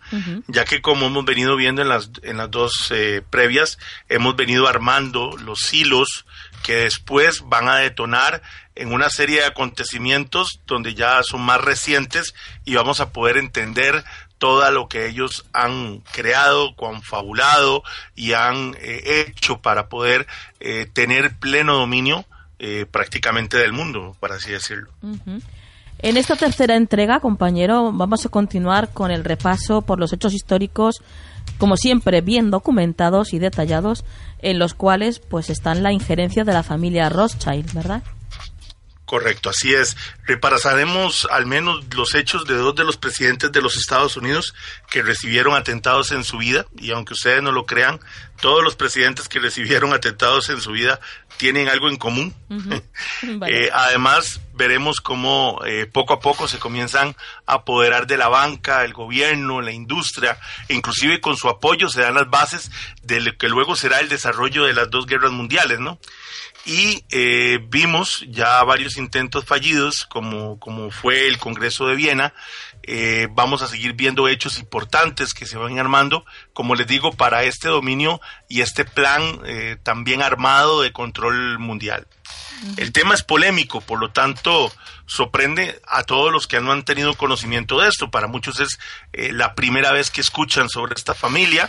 ya 0.47 0.65
que 0.65 0.83
como 0.83 1.07
hemos 1.07 1.25
venido 1.25 1.57
viendo 1.57 1.83
en 1.83 1.89
las, 1.89 2.11
en 2.23 2.37
las 2.37 2.51
dos 2.51 2.91
eh, 2.91 3.23
previas, 3.29 3.79
hemos 4.09 4.37
venido 4.37 4.69
armando 4.69 5.37
los 5.39 5.73
hilos 5.73 6.27
que 6.63 6.77
después 6.77 7.43
van 7.47 7.69
a 7.69 7.77
detonar 7.77 8.43
en 8.75 8.93
una 8.93 9.09
serie 9.09 9.41
de 9.41 9.47
acontecimientos 9.47 10.61
donde 10.67 10.95
ya 10.95 11.23
son 11.23 11.41
más 11.43 11.61
recientes 11.61 12.35
y 12.65 12.75
vamos 12.75 13.01
a 13.01 13.11
poder 13.13 13.39
entender 13.39 14.05
todo 14.39 14.71
lo 14.71 14.89
que 14.89 15.09
ellos 15.09 15.47
han 15.53 16.01
creado, 16.13 16.75
confabulado 16.77 17.83
y 18.15 18.33
han 18.33 18.75
eh, 18.81 19.27
hecho 19.29 19.59
para 19.61 19.89
poder 19.89 20.27
eh, 20.61 20.87
tener 20.93 21.37
pleno 21.39 21.77
dominio 21.77 22.25
eh, 22.59 22.87
prácticamente 22.91 23.59
del 23.59 23.73
mundo, 23.73 24.17
por 24.21 24.33
así 24.33 24.51
decirlo. 24.51 24.91
En 25.99 26.17
esta 26.17 26.37
tercera 26.37 26.77
entrega, 26.77 27.21
compañero, 27.21 27.93
vamos 27.93 28.27
a 28.27 28.29
continuar 28.29 28.91
con 28.93 29.11
el 29.11 29.25
repaso 29.25 29.83
por 29.83 29.99
los 29.99 30.13
hechos 30.13 30.35
históricos, 30.35 31.03
como 31.59 31.77
siempre, 31.77 32.21
bien 32.21 32.51
documentados 32.51 33.33
y 33.33 33.39
detallados, 33.39 34.05
en 34.41 34.59
los 34.59 34.75
cuales 34.75 35.21
pues 35.21 35.49
están 35.49 35.83
la 35.83 35.93
injerencia 35.93 36.45
de 36.45 36.53
la 36.53 36.63
familia 36.63 37.09
Rothschild, 37.09 37.73
¿verdad? 37.73 38.03
Correcto, 39.07 39.51
así 39.51 39.73
es. 39.73 39.97
Repasaremos 40.25 41.29
al 41.31 41.47
menos 41.47 41.85
los 41.95 42.17
hechos 42.17 42.45
de 42.45 42.57
dos 42.57 42.75
de 42.75 42.83
los 42.83 42.97
presidentes 42.97 43.53
de 43.53 43.63
los 43.63 43.77
Estados 43.77 44.17
Unidos 44.17 44.53
que 44.91 45.03
recibieron 45.03 45.55
atentados 45.55 46.11
en 46.11 46.25
su 46.25 46.39
vida, 46.39 46.67
y 46.77 46.91
aunque 46.91 47.15
ustedes 47.15 47.41
no 47.41 47.53
lo 47.53 47.67
crean, 47.67 48.01
todos 48.41 48.65
los 48.65 48.75
presidentes 48.75 49.29
que 49.29 49.39
recibieron 49.39 49.95
atentados 49.95 50.49
en 50.49 50.61
su 50.61 50.73
vida 50.73 50.99
tienen 51.37 51.69
algo 51.69 51.89
en 51.89 51.97
común. 51.97 52.35
Eh, 53.49 53.71
además, 53.73 54.41
veremos 54.55 55.01
cómo 55.01 55.61
eh, 55.65 55.87
poco 55.87 56.15
a 56.15 56.21
poco 56.21 56.49
se 56.49 56.59
comienzan 56.59 57.17
a 57.47 57.55
apoderar 57.55 58.07
de 58.07 58.17
la 58.17 58.29
banca, 58.29 58.85
el 58.85 58.93
gobierno, 58.93 59.61
la 59.61 59.73
industria, 59.73 60.39
e 60.69 60.75
inclusive 60.75 61.21
con 61.21 61.37
su 61.37 61.49
apoyo 61.49 61.89
se 61.89 62.03
dan 62.03 62.15
las 62.15 62.29
bases 62.29 62.71
de 63.03 63.21
lo 63.21 63.37
que 63.37 63.49
luego 63.49 63.77
será 63.77 64.01
el 64.01 64.09
desarrollo 64.09 64.65
de 64.65 64.75
las 64.75 64.91
dos 64.91 65.07
guerras 65.07 65.33
mundiales, 65.33 65.81
¿no? 65.81 65.99
Y 66.67 67.05
eh, 67.11 67.61
vimos 67.69 68.25
ya 68.29 68.63
varios 68.65 68.97
intentos 68.97 69.45
fallidos, 69.45 70.05
como, 70.05 70.59
como 70.59 70.91
fue 70.91 71.29
el 71.29 71.39
Congreso 71.39 71.87
de 71.87 71.95
Viena. 71.95 72.35
Eh, 72.83 73.29
vamos 73.31 73.63
a 73.63 73.69
seguir 73.69 73.95
viendo 73.95 74.27
hechos 74.27 74.59
importantes 74.59 75.33
que 75.33 75.47
se 75.47 75.57
van 75.57 75.79
armando, 75.79 76.25
como 76.53 76.75
les 76.75 76.89
digo, 76.89 77.13
para 77.13 77.45
este 77.45 77.69
dominio 77.69 78.21
y 78.49 78.63
este 78.63 78.85
plan 78.85 79.41
eh, 79.45 79.77
también 79.83 80.23
armado 80.23 80.83
de 80.83 80.93
control 80.93 81.59
mundial. 81.61 82.07
El 82.79 82.91
tema 82.93 83.15
es 83.15 83.23
polémico, 83.23 83.81
por 83.81 84.01
lo 84.01 84.11
tanto, 84.11 84.73
sorprende 85.05 85.81
a 85.87 86.03
todos 86.03 86.33
los 86.33 86.47
que 86.49 86.61
no 86.61 86.73
han 86.73 86.85
tenido 86.85 87.15
conocimiento 87.15 87.81
de 87.81 87.89
esto. 87.89 88.11
Para 88.11 88.27
muchos 88.29 88.59
es 88.61 88.79
la 89.13 89.55
primera 89.55 89.93
vez 89.93 90.11
que 90.11 90.23
escuchan 90.23 90.69
sobre 90.69 90.95
esta 90.95 91.15
familia 91.15 91.69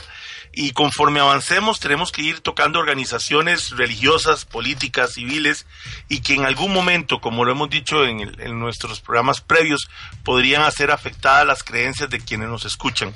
y 0.54 0.72
conforme 0.72 1.20
avancemos 1.20 1.80
tenemos 1.80 2.12
que 2.12 2.22
ir 2.22 2.41
tocando 2.41 2.80
organizaciones 2.80 3.72
religiosas, 3.72 4.45
políticas, 4.45 5.14
civiles 5.14 5.66
y 6.10 6.22
que 6.22 6.34
en 6.34 6.45
algún 6.45 6.74
momento, 6.74 7.22
como 7.22 7.45
lo 7.45 7.52
hemos 7.52 7.70
dicho 7.70 8.06
en, 8.06 8.60
nuestros 8.60 9.00
programas 9.00 9.41
previos, 9.41 9.89
podrían 10.24 10.64
hacer 10.64 10.91
afectadas 10.91 11.45
las 11.45 11.64
creencias 11.64 12.10
de 12.10 12.20
quienes 12.20 12.50
nos 12.50 12.66
escuchan. 12.66 13.16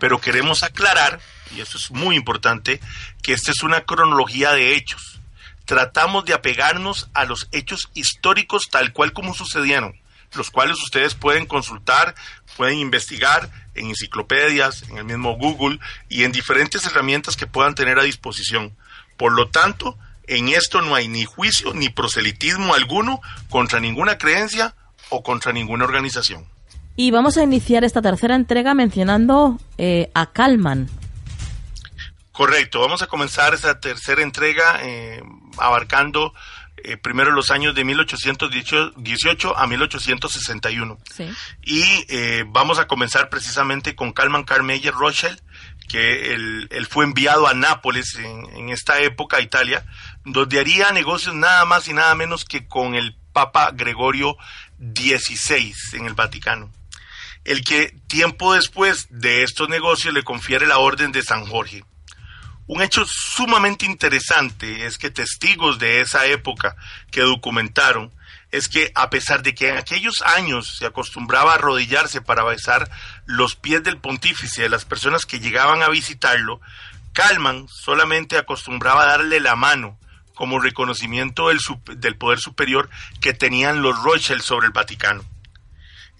Pero 0.00 0.20
queremos 0.20 0.62
aclarar, 0.62 1.20
y 1.56 1.60
eso 1.60 1.78
es 1.78 1.90
muy 1.90 2.16
importante, 2.16 2.80
que 3.22 3.32
esta 3.32 3.50
es 3.50 3.62
una 3.62 3.82
cronología 3.82 4.52
de 4.52 4.76
hechos. 4.76 5.20
Tratamos 5.64 6.24
de 6.24 6.34
apegarnos 6.34 7.08
a 7.14 7.24
los 7.24 7.48
hechos 7.52 7.90
históricos 7.94 8.68
tal 8.70 8.92
cual 8.92 9.12
como 9.12 9.32
sucedieron 9.34 10.02
los 10.34 10.50
cuales 10.50 10.82
ustedes 10.82 11.14
pueden 11.14 11.46
consultar, 11.46 12.14
pueden 12.56 12.78
investigar 12.78 13.50
en 13.74 13.86
enciclopedias, 13.86 14.82
en 14.88 14.98
el 14.98 15.04
mismo 15.04 15.36
Google 15.36 15.78
y 16.08 16.24
en 16.24 16.32
diferentes 16.32 16.84
herramientas 16.86 17.36
que 17.36 17.46
puedan 17.46 17.74
tener 17.74 17.98
a 17.98 18.04
disposición. 18.04 18.76
Por 19.16 19.32
lo 19.32 19.48
tanto, 19.48 19.96
en 20.26 20.48
esto 20.48 20.80
no 20.82 20.94
hay 20.94 21.08
ni 21.08 21.24
juicio 21.24 21.74
ni 21.74 21.88
proselitismo 21.88 22.74
alguno 22.74 23.20
contra 23.48 23.80
ninguna 23.80 24.18
creencia 24.18 24.74
o 25.08 25.22
contra 25.22 25.52
ninguna 25.52 25.84
organización. 25.84 26.46
Y 26.96 27.10
vamos 27.10 27.36
a 27.38 27.42
iniciar 27.42 27.84
esta 27.84 28.02
tercera 28.02 28.34
entrega 28.34 28.74
mencionando 28.74 29.58
eh, 29.78 30.10
a 30.14 30.26
Kalman. 30.32 30.88
Correcto, 32.32 32.80
vamos 32.80 33.02
a 33.02 33.06
comenzar 33.06 33.54
esta 33.54 33.78
tercera 33.78 34.22
entrega 34.22 34.80
eh, 34.82 35.22
abarcando 35.58 36.32
eh, 36.84 36.96
primero 36.96 37.30
los 37.30 37.50
años 37.50 37.74
de 37.74 37.84
1818 37.84 39.58
a 39.58 39.66
1861. 39.66 40.98
Sí. 41.14 41.30
Y 41.62 42.06
vamos 42.46 42.78
a 42.78 42.86
comenzar 42.86 43.28
precisamente 43.28 43.94
con 43.94 44.12
Kalman 44.12 44.44
Carmeyer 44.44 44.92
Rothschild, 44.92 45.40
que 45.88 46.32
él, 46.32 46.86
fue 46.88 47.04
enviado 47.04 47.46
a 47.46 47.54
Nápoles 47.54 48.14
en, 48.16 48.46
en, 48.56 48.68
esta 48.70 49.00
época, 49.00 49.40
Italia, 49.40 49.84
donde 50.24 50.60
haría 50.60 50.92
negocios 50.92 51.34
nada 51.34 51.64
más 51.64 51.88
y 51.88 51.92
nada 51.92 52.14
menos 52.14 52.44
que 52.44 52.66
con 52.66 52.94
el 52.94 53.16
Papa 53.32 53.70
Gregorio 53.72 54.36
XVI 54.78 55.74
en 55.94 56.06
el 56.06 56.14
Vaticano 56.14 56.70
el 57.44 57.64
que 57.64 57.94
tiempo 58.06 58.54
después 58.54 59.06
de 59.10 59.42
estos 59.42 59.68
negocios 59.68 60.14
le 60.14 60.22
confiere 60.22 60.66
la 60.66 60.78
Orden 60.78 61.12
de 61.12 61.22
San 61.22 61.44
Jorge. 61.44 61.84
Un 62.66 62.80
hecho 62.80 63.04
sumamente 63.06 63.86
interesante 63.86 64.86
es 64.86 64.96
que 64.96 65.10
testigos 65.10 65.78
de 65.78 66.00
esa 66.00 66.26
época 66.26 66.76
que 67.10 67.20
documentaron 67.22 68.12
es 68.52 68.68
que 68.68 68.92
a 68.94 69.10
pesar 69.10 69.42
de 69.42 69.54
que 69.54 69.70
en 69.70 69.78
aquellos 69.78 70.22
años 70.22 70.76
se 70.78 70.86
acostumbraba 70.86 71.52
a 71.52 71.54
arrodillarse 71.56 72.20
para 72.20 72.44
besar 72.44 72.90
los 73.26 73.56
pies 73.56 73.82
del 73.82 73.98
pontífice 73.98 74.62
de 74.62 74.68
las 74.68 74.84
personas 74.84 75.26
que 75.26 75.40
llegaban 75.40 75.82
a 75.82 75.88
visitarlo, 75.88 76.60
Calman 77.12 77.66
solamente 77.68 78.38
acostumbraba 78.38 79.02
a 79.02 79.06
darle 79.06 79.40
la 79.40 79.56
mano 79.56 79.98
como 80.34 80.60
reconocimiento 80.60 81.48
del, 81.48 81.58
del 81.96 82.16
poder 82.16 82.38
superior 82.38 82.88
que 83.20 83.32
tenían 83.32 83.82
los 83.82 84.00
Rothschild 84.02 84.42
sobre 84.42 84.66
el 84.66 84.72
Vaticano. 84.72 85.24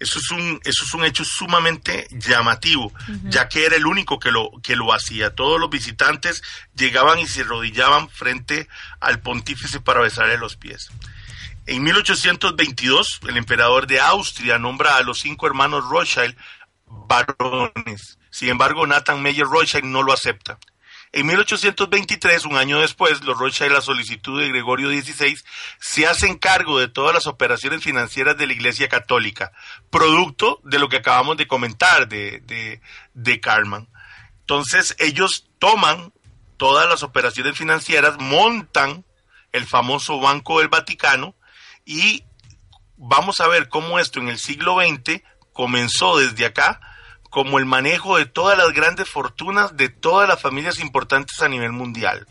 Eso 0.03 0.19
es 0.19 0.31
un, 0.31 0.59
eso 0.65 0.83
es 0.83 0.93
un 0.93 1.05
hecho 1.05 1.23
sumamente 1.23 2.07
llamativo, 2.11 2.91
ya 3.23 3.47
que 3.47 3.65
era 3.65 3.77
el 3.77 3.85
único 3.85 4.19
que 4.19 4.31
lo, 4.31 4.51
que 4.61 4.75
lo 4.75 4.93
hacía. 4.93 5.33
Todos 5.33 5.61
los 5.61 5.69
visitantes 5.69 6.43
llegaban 6.75 7.19
y 7.19 7.27
se 7.27 7.41
arrodillaban 7.41 8.09
frente 8.09 8.67
al 8.99 9.21
pontífice 9.21 9.79
para 9.79 10.01
besarle 10.01 10.37
los 10.37 10.57
pies. 10.57 10.89
En 11.67 11.83
1822, 11.83 13.21
el 13.29 13.37
emperador 13.37 13.87
de 13.87 14.01
Austria 14.01 14.59
nombra 14.59 14.97
a 14.97 15.03
los 15.03 15.21
cinco 15.21 15.47
hermanos 15.47 15.85
Rothschild 15.89 16.35
varones. 16.85 18.19
Sin 18.29 18.49
embargo, 18.49 18.85
Nathan 18.85 19.21
Meyer 19.21 19.45
Rothschild 19.45 19.85
no 19.85 20.03
lo 20.03 20.11
acepta. 20.11 20.59
En 21.15 21.27
1823, 21.27 22.45
un 22.45 22.57
año 22.57 22.81
después, 22.81 23.23
los 23.23 23.37
Rothschild, 23.37 23.71
la 23.71 23.81
solicitud 23.81 24.41
de 24.41 24.49
Gregorio 24.49 24.89
XVI, 24.89 25.37
se 25.79 26.07
hacen 26.07 26.39
cargo 26.39 26.79
de 26.79 26.87
todas 26.87 27.13
las 27.13 27.27
operaciones 27.27 27.83
financieras 27.83 28.35
de 28.35 28.47
la 28.47 28.53
Iglesia 28.53 28.89
Católica, 28.89 29.51
producto 29.91 30.59
de 30.63 30.79
lo 30.79 30.89
que 30.89 30.97
acabamos 30.97 31.37
de 31.37 31.45
comentar 31.45 32.07
de, 32.07 32.39
de, 32.39 32.81
de 33.13 33.39
Carman. 33.39 33.87
Entonces, 34.39 34.95
ellos 34.97 35.47
toman 35.59 36.11
todas 36.57 36.89
las 36.89 37.03
operaciones 37.03 37.55
financieras, 37.55 38.17
montan 38.17 39.05
el 39.51 39.67
famoso 39.67 40.19
Banco 40.19 40.61
del 40.61 40.69
Vaticano 40.69 41.35
y 41.85 42.23
vamos 42.97 43.39
a 43.39 43.47
ver 43.47 43.69
cómo 43.69 43.99
esto 43.99 44.19
en 44.19 44.29
el 44.29 44.39
siglo 44.39 44.77
XX 44.81 45.21
comenzó 45.53 46.17
desde 46.17 46.47
acá 46.47 46.81
como 47.33 47.57
el 47.57 47.65
manejo 47.65 48.19
de 48.19 48.27
todas 48.27 48.55
las 48.55 48.73
grandes 48.73 49.09
fortunas 49.09 49.75
de 49.75 49.89
todas 49.89 50.29
las 50.29 50.39
familias 50.39 50.79
importantes 50.79 51.41
a 51.41 51.49
nivel 51.49 51.71
mundial. 51.71 52.27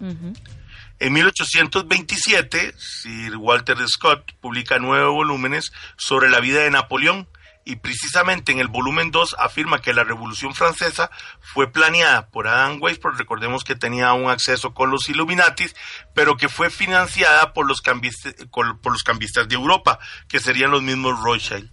En 1.01 1.13
1827, 1.13 2.73
Sir 2.79 3.37
Walter 3.37 3.77
Scott 3.89 4.31
publica 4.41 4.79
nueve 4.79 5.07
volúmenes 5.07 5.73
sobre 5.97 6.31
la 6.31 6.39
vida 6.39 6.61
de 6.61 6.71
Napoleón 6.71 7.27
y 7.65 7.77
precisamente 7.77 8.53
en 8.53 8.61
el 8.61 8.69
volumen 8.69 9.11
2 9.11 9.35
afirma 9.41 9.81
que 9.81 9.93
la 9.93 10.05
Revolución 10.05 10.55
Francesa 10.55 11.11
fue 11.41 11.73
planeada 11.73 12.29
por 12.29 12.47
Adam 12.47 12.81
Weishaupt, 12.81 13.19
recordemos 13.19 13.65
que 13.65 13.75
tenía 13.75 14.13
un 14.13 14.31
acceso 14.31 14.73
con 14.73 14.93
los 14.93 15.09
Illuminatis, 15.09 15.75
pero 16.15 16.37
que 16.37 16.49
fue 16.49 16.71
financiada 16.71 17.53
por 17.55 17.67
los, 17.67 17.81
cambistas, 17.81 18.37
por 18.53 18.93
los 18.93 19.03
cambistas 19.03 19.49
de 19.49 19.57
Europa, 19.57 19.99
que 20.29 20.39
serían 20.39 20.71
los 20.71 20.83
mismos 20.83 21.21
Rothschild. 21.21 21.69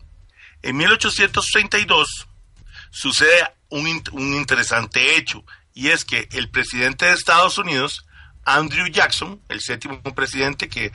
En 0.64 0.78
1832, 0.78 2.29
sucede 2.92 3.54
un, 3.70 3.88
interesante 4.36 5.16
hecho, 5.18 5.44
y 5.74 5.90
es 5.90 6.06
que 6.06 6.28
el 6.32 6.50
presidente 6.50 7.06
de 7.06 7.14
Estados 7.14 7.58
Unidos, 7.58 8.06
Andrew 8.46 8.88
Jackson, 8.88 9.42
el 9.50 9.62
séptimo 9.62 10.02
presidente 10.16 10.70
que 10.70 10.92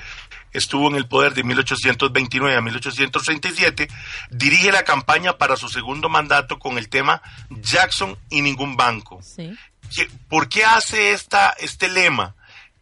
estuvo 0.52 0.88
en 0.88 0.96
el 0.96 1.06
poder 1.06 1.34
de 1.34 1.44
1829 1.44 2.56
a 2.56 2.60
1837, 2.60 3.88
dirige 4.30 4.72
la 4.72 4.84
campaña 4.84 5.38
para 5.38 5.56
su 5.56 5.68
segundo 5.68 6.08
mandato 6.08 6.58
con 6.58 6.78
el 6.78 6.88
tema 6.88 7.22
Jackson 7.50 8.18
y 8.30 8.42
ningún 8.42 8.76
banco. 8.76 9.20
¿Por 10.28 10.48
qué 10.48 10.64
hace 10.64 11.12
esta, 11.12 11.50
este 11.58 11.88
lema? 11.88 12.34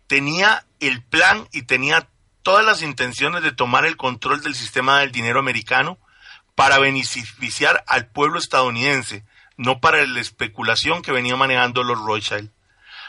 Tenía 0.07 0.65
el 0.81 1.03
plan 1.03 1.49
y 1.53 1.63
tenía 1.63 2.09
todas 2.43 2.65
las 2.65 2.83
intenciones 2.83 3.43
de 3.43 3.53
tomar 3.53 3.85
el 3.87 3.97
control 3.97 4.43
del 4.43 4.55
sistema 4.55 5.01
del 5.01 5.13
dinero 5.13 5.39
americano 5.39 5.99
para 6.55 6.79
beneficiar 6.79 7.85
al 7.87 8.09
pueblo 8.09 8.39
estadounidense, 8.39 9.25
no 9.57 9.81
para 9.81 10.05
la 10.07 10.21
especulación 10.21 11.03
que 11.03 11.13
venía 11.13 11.37
manejando 11.37 11.83
los 11.83 11.99
Rothschild. 11.99 12.51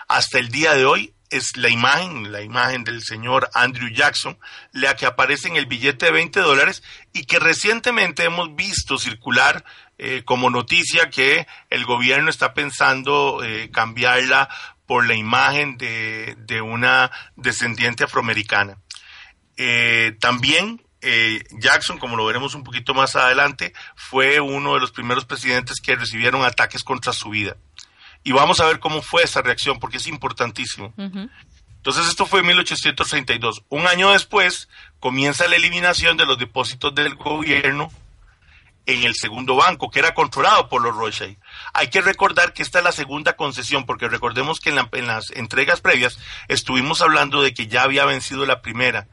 Hasta 0.08 0.40
el 0.40 0.50
día 0.50 0.74
de 0.74 0.86
hoy 0.86 1.14
es 1.30 1.58
la 1.58 1.70
imagen, 1.70 2.32
la 2.32 2.42
imagen 2.42 2.84
del 2.84 3.02
señor 3.02 3.50
Andrew 3.56 3.90
Jackson, 3.90 4.38
la 4.72 4.96
que 4.96 5.08
aparece 5.08 5.48
en 5.48 5.56
el 5.56 5.66
billete 5.66 6.06
de 6.06 6.12
20 6.12 6.40
dólares 6.42 6.84
y 7.12 7.26
que 7.26 7.40
recientemente 7.40 8.24
hemos 8.24 8.56
visto 8.56 9.00
circular 9.00 9.66
eh, 9.98 10.22
como 10.26 10.52
noticia 10.52 11.10
que 11.10 11.48
el 11.72 11.86
gobierno 11.86 12.30
está 12.30 12.54
pensando 12.54 13.44
eh, 13.44 13.72
cambiarla 13.72 14.48
por 14.86 15.08
la 15.08 15.16
imagen 15.16 15.78
de, 15.78 16.62
una 16.64 17.12
descendiente 17.36 18.04
afroamericana. 18.04 18.78
Eh, 19.58 20.16
también 20.20 20.84
eh, 21.04 21.44
Jackson, 21.60 22.00
como 22.00 22.16
lo 22.16 22.26
veremos 22.26 22.56
un 22.56 22.64
poquito 22.64 22.94
más 22.94 23.16
adelante, 23.16 23.74
fue 23.96 24.40
uno 24.40 24.74
de 24.74 24.80
los 24.80 24.92
primeros 24.92 25.26
presidentes 25.26 25.80
que 25.82 25.96
recibieron 25.96 26.44
ataques 26.44 26.84
contra 26.84 27.14
su 27.14 27.30
vida. 27.30 27.58
Y 28.24 28.32
vamos 28.32 28.60
a 28.62 28.66
ver 28.66 28.80
cómo 28.80 29.02
fue 29.02 29.24
esa 29.24 29.42
reacción, 29.42 29.80
porque 29.80 29.98
es 29.98 30.08
importantísimo. 30.08 30.94
Entonces 30.98 32.08
esto 32.08 32.26
fue 32.26 32.40
en 32.40 32.48
1832. 32.48 33.64
Un 33.68 33.86
año 33.88 34.12
después 34.12 34.70
comienza 35.02 35.48
la 35.50 35.58
eliminación 35.58 36.16
de 36.16 36.26
los 36.26 36.40
depósitos 36.40 36.96
del 36.96 37.16
gobierno 37.16 37.92
en 38.86 39.04
el 39.04 39.16
segundo 39.16 39.56
banco, 39.56 39.90
que 39.90 40.00
era 40.00 40.14
controlado 40.14 40.70
por 40.70 40.82
los 40.82 40.96
Rothschild. 40.96 41.38
Hay 41.74 41.90
que 41.90 42.02
recordar 42.02 42.54
que 42.54 42.64
esta 42.64 42.80
es 42.80 42.86
la 42.86 42.92
segunda 42.92 43.36
concesión, 43.36 43.86
porque 43.86 44.08
recordemos 44.08 44.60
que 44.60 44.70
en 44.70 45.08
las 45.08 45.32
entregas 45.32 45.82
previas 45.82 46.18
estuvimos 46.48 47.02
hablando 47.02 47.42
de 47.42 47.54
que 47.54 47.68
ya 47.68 47.84
había 47.84 48.06
vencido 48.06 48.46
la 48.46 48.62
primera 48.62 49.08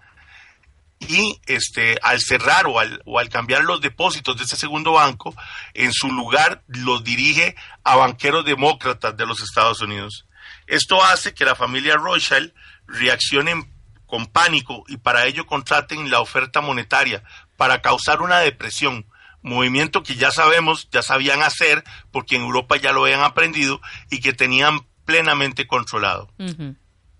y 1.00 1.40
este 1.46 1.98
al 2.02 2.20
cerrar 2.20 2.66
o 2.66 2.78
al, 2.78 3.02
o 3.04 3.18
al 3.18 3.28
cambiar 3.28 3.64
los 3.64 3.80
depósitos 3.80 4.36
de 4.36 4.44
ese 4.44 4.56
segundo 4.56 4.92
banco, 4.92 5.34
en 5.74 5.92
su 5.92 6.12
lugar 6.12 6.62
los 6.68 7.02
dirige 7.02 7.56
a 7.82 7.96
banqueros 7.96 8.44
demócratas 8.44 9.16
de 9.16 9.26
los 9.26 9.42
Estados 9.42 9.80
Unidos. 9.80 10.26
Esto 10.66 11.02
hace 11.02 11.34
que 11.34 11.44
la 11.44 11.56
familia 11.56 11.96
Rothschild 11.96 12.52
reaccione 12.86 13.68
con 14.06 14.26
pánico 14.26 14.84
y 14.88 14.98
para 14.98 15.26
ello 15.26 15.46
contraten 15.46 16.10
la 16.10 16.20
oferta 16.20 16.60
monetaria 16.60 17.22
para 17.56 17.80
causar 17.80 18.22
una 18.22 18.40
depresión, 18.40 19.06
movimiento 19.42 20.02
que 20.02 20.16
ya 20.16 20.30
sabemos, 20.30 20.88
ya 20.90 21.02
sabían 21.02 21.42
hacer 21.42 21.82
porque 22.10 22.36
en 22.36 22.42
Europa 22.42 22.76
ya 22.76 22.92
lo 22.92 23.04
habían 23.04 23.22
aprendido 23.22 23.80
y 24.10 24.20
que 24.20 24.32
tenían 24.32 24.86
plenamente 25.04 25.66
controlado. 25.66 26.30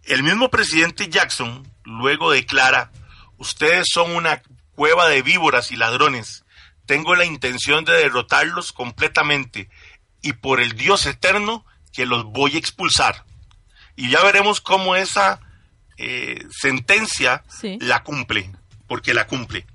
El 0.05 0.23
mismo 0.23 0.51
presidente 0.51 1.09
Jackson 1.09 1.69
luego 1.85 2.31
declara 2.31 2.91
Ustedes 3.41 3.87
son 3.91 4.15
una 4.15 4.43
cueva 4.75 5.09
de 5.09 5.23
víboras 5.23 5.73
y 5.73 5.77
ladrones. 5.77 6.45
Tengo 6.85 7.15
la 7.15 7.25
intención 7.25 7.87
de 7.87 7.95
derrotarlos 7.95 8.73
completamente 8.73 9.71
y 10.21 10.35
por 10.35 10.61
el 10.61 10.73
Dios 10.73 11.07
eterno 11.07 11.65
que 11.91 12.05
los 12.05 12.25
voy 12.25 12.57
a 12.57 12.59
expulsar. 12.59 13.25
Y 13.97 14.11
ya 14.11 14.23
veremos 14.23 14.61
cómo 14.61 14.95
esa 14.95 15.41
eh, 15.97 16.45
sentencia 16.51 17.43
la 17.63 18.03
cumple, 18.03 18.53
porque 18.87 19.15
la 19.15 19.27
cumple. 19.27 19.67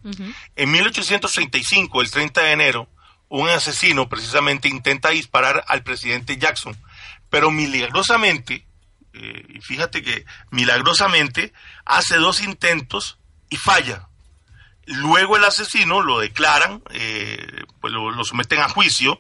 En 0.56 0.70
1835, 0.70 2.02
el 2.04 2.12
30 2.12 2.42
de 2.42 2.52
enero, 2.52 2.88
un 3.30 3.50
asesino 3.50 4.08
precisamente 4.08 4.68
intenta 4.68 5.10
disparar 5.10 5.66
al 5.68 5.82
presidente 5.82 6.38
Jackson, 6.38 6.78
pero 7.32 7.50
milagrosamente, 7.50 8.68
eh, 9.14 9.60
fíjate 9.64 10.04
que 10.04 10.24
milagrosamente 10.52 11.52
hace 11.84 12.18
dos 12.18 12.44
intentos 12.44 13.18
y 13.50 13.58
falla. 13.58 14.08
Luego 14.86 15.38
el 15.38 15.44
asesino 15.44 16.02
lo 16.02 16.20
declaran, 16.20 16.84
eh, 16.92 17.64
pues 17.82 17.92
lo, 17.92 18.24
someten 18.24 18.60
a 18.60 18.70
juicio 18.70 19.20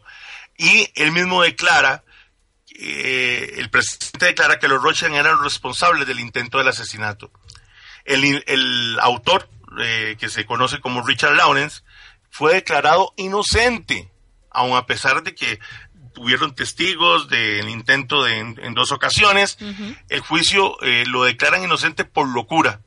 y 0.58 0.92
él 0.96 1.12
mismo 1.12 1.42
declara, 1.42 2.04
eh, 2.78 3.56
el 3.58 3.70
presidente 3.70 4.28
declara 4.28 4.60
que 4.60 4.68
los 4.68 4.82
Rothschild 4.82 5.16
eran 5.16 5.34
los 5.36 5.44
responsables 5.44 6.08
del 6.08 6.20
intento 6.20 6.60
del 6.60 6.68
asesinato. 6.68 7.32
El, 8.04 8.44
el 8.46 8.98
autor, 9.02 9.50
eh, 9.80 10.18
que 10.20 10.30
se 10.30 10.46
conoce 10.46 10.80
como 10.80 11.06
Richard 11.06 11.36
Lawrence, 11.36 11.82
fue 12.30 12.54
declarado 12.54 13.14
inocente, 13.18 14.12
aun 14.52 14.78
a 14.78 14.86
pesar 14.86 15.24
de 15.24 15.34
que 15.34 15.60
tuvieron 16.14 16.54
testigos 16.54 17.28
del 17.28 17.68
intento 17.70 18.28
en, 18.28 18.56
dos 18.76 18.92
ocasiones. 18.92 19.58
El 20.10 20.20
juicio 20.22 20.78
lo 21.08 21.24
declaran 21.24 21.64
inocente 21.64 22.06
por 22.06 22.28
locura 22.28 22.82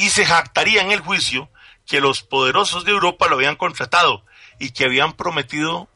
y 0.00 0.08
se 0.08 0.24
jactaría 0.24 0.80
en 0.80 0.92
el 0.92 1.00
juicio 1.00 1.50
que 1.86 2.00
los 2.00 2.22
poderosos 2.22 2.86
de 2.86 2.90
Europa 2.90 3.28
lo 3.28 3.34
habían 3.34 3.56
contratado 3.56 4.24
y 4.58 4.70
que 4.70 4.86
habían 4.86 5.12
prometido 5.12 5.90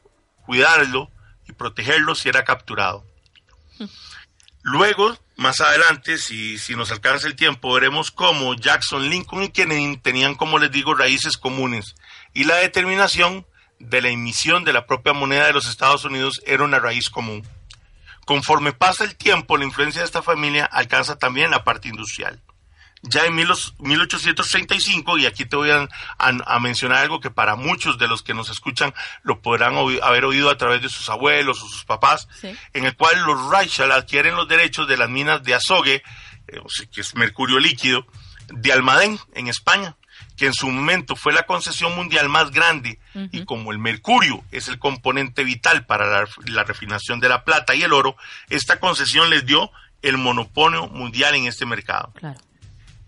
cuidarlo 0.45 1.09
y 1.49 1.53
protegerlo 1.53 2.13
si 2.13 2.29
era 2.29 2.43
capturado. 2.43 3.03
Luego, 4.61 5.17
más 5.37 5.59
adelante, 5.59 6.19
si, 6.19 6.59
si 6.59 6.75
nos 6.75 6.91
alcanza 6.91 7.25
el 7.25 7.35
tiempo, 7.35 7.73
veremos 7.73 8.11
cómo 8.11 8.53
Jackson, 8.53 9.09
Lincoln 9.09 9.41
y 9.41 9.49
Kennedy 9.49 9.97
tenían, 9.97 10.35
como 10.35 10.59
les 10.59 10.71
digo, 10.71 10.93
raíces 10.93 11.35
comunes 11.35 11.95
y 12.31 12.43
la 12.43 12.57
determinación 12.57 13.47
de 13.79 14.03
la 14.03 14.09
emisión 14.09 14.65
de 14.65 14.73
la 14.73 14.85
propia 14.85 15.13
moneda 15.13 15.47
de 15.47 15.53
los 15.53 15.67
Estados 15.67 16.05
Unidos 16.05 16.43
era 16.45 16.63
una 16.63 16.77
raíz 16.77 17.09
común. 17.09 17.41
Conforme 18.27 18.71
pasa 18.71 19.03
el 19.03 19.15
tiempo, 19.15 19.57
la 19.57 19.65
influencia 19.65 20.01
de 20.01 20.05
esta 20.05 20.21
familia 20.21 20.65
alcanza 20.65 21.17
también 21.17 21.49
la 21.49 21.63
parte 21.63 21.87
industrial 21.87 22.39
ya 23.01 23.25
en 23.25 23.35
1835, 23.35 25.17
y 25.17 25.25
aquí 25.25 25.45
te 25.45 25.55
voy 25.55 25.69
a, 25.71 25.87
mencionar 26.59 26.99
algo 26.99 27.19
que 27.19 27.29
para 27.29 27.55
muchos 27.55 27.97
de 27.97 28.07
los 28.07 28.23
que 28.23 28.33
nos 28.33 28.49
escuchan 28.49 28.93
lo 29.23 29.41
podrán 29.41 29.75
haber 29.75 30.25
oído 30.25 30.49
a 30.49 30.57
través 30.57 30.81
de 30.81 30.89
sus 30.89 31.09
abuelos 31.09 31.61
o 31.61 31.67
sus 31.67 31.85
papás, 31.85 32.27
en 32.73 32.85
el 32.85 32.95
cual 32.95 33.21
los 33.25 33.49
Reichel 33.49 33.91
adquieren 33.91 34.35
los 34.35 34.47
derechos 34.47 34.87
de 34.87 34.97
las 34.97 35.09
minas 35.09 35.43
de 35.43 35.53
Azogue, 35.53 36.03
eh, 36.47 36.61
que 36.91 37.01
es 37.01 37.15
mercurio 37.15 37.59
líquido, 37.59 38.05
de 38.47 38.71
Almadén, 38.71 39.19
en 39.33 39.47
España, 39.47 39.95
que 40.37 40.47
en 40.47 40.53
su 40.53 40.69
momento 40.69 41.15
fue 41.15 41.33
la 41.33 41.43
concesión 41.43 41.95
mundial 41.95 42.29
más 42.29 42.51
grande, 42.51 42.99
y 43.31 43.45
como 43.45 43.71
el 43.71 43.79
mercurio 43.79 44.43
es 44.51 44.67
el 44.67 44.79
componente 44.79 45.43
vital 45.43 45.85
para 45.85 46.07
la, 46.07 46.27
la 46.47 46.63
refinación 46.63 47.19
de 47.19 47.29
la 47.29 47.43
plata 47.43 47.75
y 47.75 47.83
el 47.83 47.93
oro, 47.93 48.17
esta 48.49 48.79
concesión 48.79 49.29
les 49.29 49.45
dio 49.45 49.71
el 50.01 50.17
monopolio 50.17 50.87
mundial 50.87 51.35
en 51.35 51.47
este 51.47 51.65
mercado. 51.65 52.11
Claro. 52.15 52.39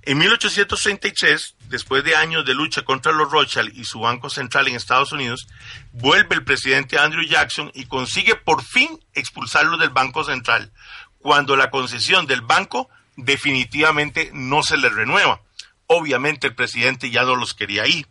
En 0.10 0.20
1833, 0.20 1.56
después 1.68 2.02
de 2.02 2.16
años 2.16 2.46
de 2.46 2.54
lucha 2.54 2.84
contra 2.84 3.12
los 3.12 3.30
Rothschild 3.30 3.78
y 3.78 3.84
su 3.84 4.00
banco 4.00 4.30
central 4.30 4.70
en 4.70 4.76
Estados 4.76 5.12
Unidos, 5.12 5.50
vuelve 5.92 6.34
el 6.34 6.46
presidente 6.46 6.98
Andrew 6.98 7.26
Jackson 7.26 7.72
y 7.74 7.88
consigue 7.88 8.36
por 8.36 8.64
fin 8.64 8.88
expulsarlos 9.14 9.82
del 9.82 9.90
Banco 9.90 10.24
Central, 10.24 10.72
cuando 11.18 11.58
la 11.58 11.70
concesión 11.70 12.26
del 12.26 12.40
banco 12.40 12.90
definitivamente 13.18 14.32
no 14.34 14.64
se 14.64 14.78
le 14.78 14.88
renueva. 14.88 15.42
Obviamente 15.88 16.48
el 16.48 16.56
presidente 16.56 17.10
ya 17.12 17.24
no 17.24 17.36
los 17.36 17.54
quería 17.54 17.84
ahí. 17.84 18.06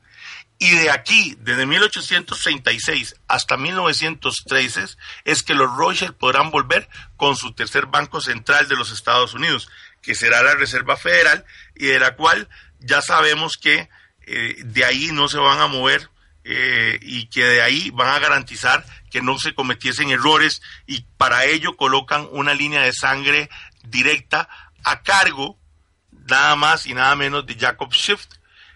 Y 0.58 0.70
de 0.72 0.90
aquí, 0.90 1.34
desde 1.40 1.64
1836 1.64 3.16
hasta 3.26 3.56
1913, 3.56 4.84
es 5.24 5.42
que 5.42 5.54
los 5.54 5.74
Rothschild 5.74 6.14
podrán 6.14 6.50
volver 6.50 6.90
con 7.16 7.36
su 7.36 7.52
tercer 7.52 7.86
banco 7.86 8.20
central 8.20 8.68
de 8.68 8.76
los 8.76 8.90
Estados 8.90 9.32
Unidos, 9.32 9.70
que 10.06 10.14
será 10.14 10.40
la 10.44 10.54
Reserva 10.54 10.96
Federal 10.96 11.44
y 11.74 11.86
de 11.86 11.98
la 11.98 12.14
cual 12.14 12.48
ya 12.78 13.02
sabemos 13.02 13.56
que 13.60 13.88
eh, 14.24 14.54
de 14.64 14.84
ahí 14.84 15.10
no 15.12 15.28
se 15.28 15.38
van 15.38 15.58
a 15.58 15.66
mover 15.66 16.08
eh, 16.44 17.00
y 17.02 17.26
que 17.26 17.44
de 17.44 17.60
ahí 17.60 17.90
van 17.90 18.14
a 18.14 18.20
garantizar 18.20 18.86
que 19.10 19.20
no 19.20 19.36
se 19.36 19.52
cometiesen 19.52 20.10
errores 20.10 20.62
y 20.86 21.04
para 21.16 21.44
ello 21.44 21.76
colocan 21.76 22.28
una 22.30 22.54
línea 22.54 22.82
de 22.82 22.92
sangre 22.92 23.50
directa 23.82 24.48
a 24.84 25.02
cargo 25.02 25.58
nada 26.28 26.54
más 26.54 26.86
y 26.86 26.94
nada 26.94 27.16
menos 27.16 27.44
de 27.44 27.56
Jacob 27.56 27.92
Schiff. 27.92 28.26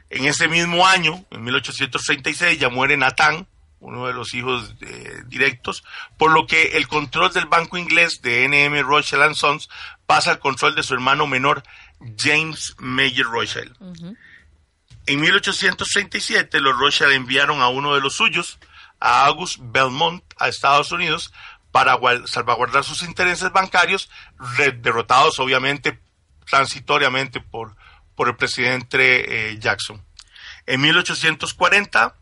En 0.08 0.24
ese 0.24 0.48
mismo 0.48 0.84
año, 0.84 1.24
en 1.30 1.44
1836, 1.44 2.58
ya 2.58 2.68
muere 2.70 2.96
Nathan, 2.96 3.46
uno 3.80 4.06
de 4.06 4.12
los 4.12 4.34
hijos 4.34 4.74
eh, 4.82 5.22
directos, 5.26 5.82
por 6.18 6.30
lo 6.30 6.46
que 6.46 6.76
el 6.76 6.86
control 6.86 7.32
del 7.32 7.46
banco 7.46 7.78
inglés 7.78 8.22
de 8.22 8.46
NM 8.46 8.86
Rothschild 8.86 9.34
Sons 9.34 9.68
pasa 10.06 10.32
al 10.32 10.38
control 10.38 10.74
de 10.74 10.82
su 10.82 10.94
hermano 10.94 11.26
menor 11.26 11.62
James 12.16 12.74
Mayer 12.78 13.26
Rothschild. 13.26 13.76
En 15.06 15.20
1837 15.20 16.60
los 16.60 16.78
Rothschild 16.78 17.12
enviaron 17.12 17.60
a 17.62 17.68
uno 17.68 17.94
de 17.94 18.00
los 18.00 18.14
suyos, 18.14 18.58
a 19.00 19.24
August 19.26 19.58
Belmont, 19.60 20.22
a 20.38 20.48
Estados 20.48 20.92
Unidos 20.92 21.32
para 21.72 21.98
salvaguardar 22.26 22.84
sus 22.84 23.02
intereses 23.02 23.50
bancarios, 23.52 24.10
derrotados 24.80 25.38
obviamente 25.38 26.00
transitoriamente 26.48 27.40
por, 27.40 27.76
por 28.14 28.28
el 28.28 28.36
presidente 28.36 29.52
eh, 29.52 29.58
Jackson. 29.58 30.04
En 30.66 30.80
1840 30.80 32.14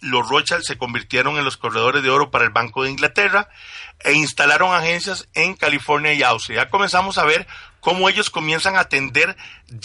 los 0.00 0.28
Rothschild 0.28 0.62
se 0.62 0.78
convirtieron 0.78 1.36
en 1.36 1.44
los 1.44 1.56
corredores 1.56 2.02
de 2.02 2.10
oro 2.10 2.30
para 2.30 2.44
el 2.44 2.50
Banco 2.50 2.82
de 2.82 2.90
Inglaterra 2.90 3.48
e 4.00 4.12
instalaron 4.12 4.74
agencias 4.74 5.28
en 5.34 5.54
California 5.54 6.12
y 6.12 6.22
Austria. 6.22 6.64
Ya 6.64 6.70
comenzamos 6.70 7.18
a 7.18 7.24
ver 7.24 7.46
cómo 7.80 8.08
ellos 8.08 8.30
comienzan 8.30 8.76
a 8.76 8.80
atender 8.80 9.36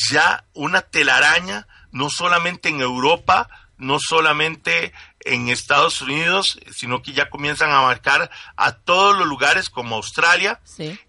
ya 0.10 0.46
una 0.54 0.82
telaraña, 0.82 1.68
no 1.92 2.10
solamente 2.10 2.70
en 2.70 2.82
Europa, 2.82 3.50
no 3.78 3.98
solamente 4.00 4.94
en 5.26 5.50
Estados 5.50 6.02
Unidos, 6.02 6.60
sino 6.72 7.02
que 7.02 7.12
ya 7.12 7.30
comienzan 7.30 7.72
a 7.72 7.82
marcar 7.82 8.30
a 8.56 8.74
todos 8.74 9.18
los 9.18 9.28
lugares 9.28 9.70
como 9.70 9.96
Australia. 9.96 10.62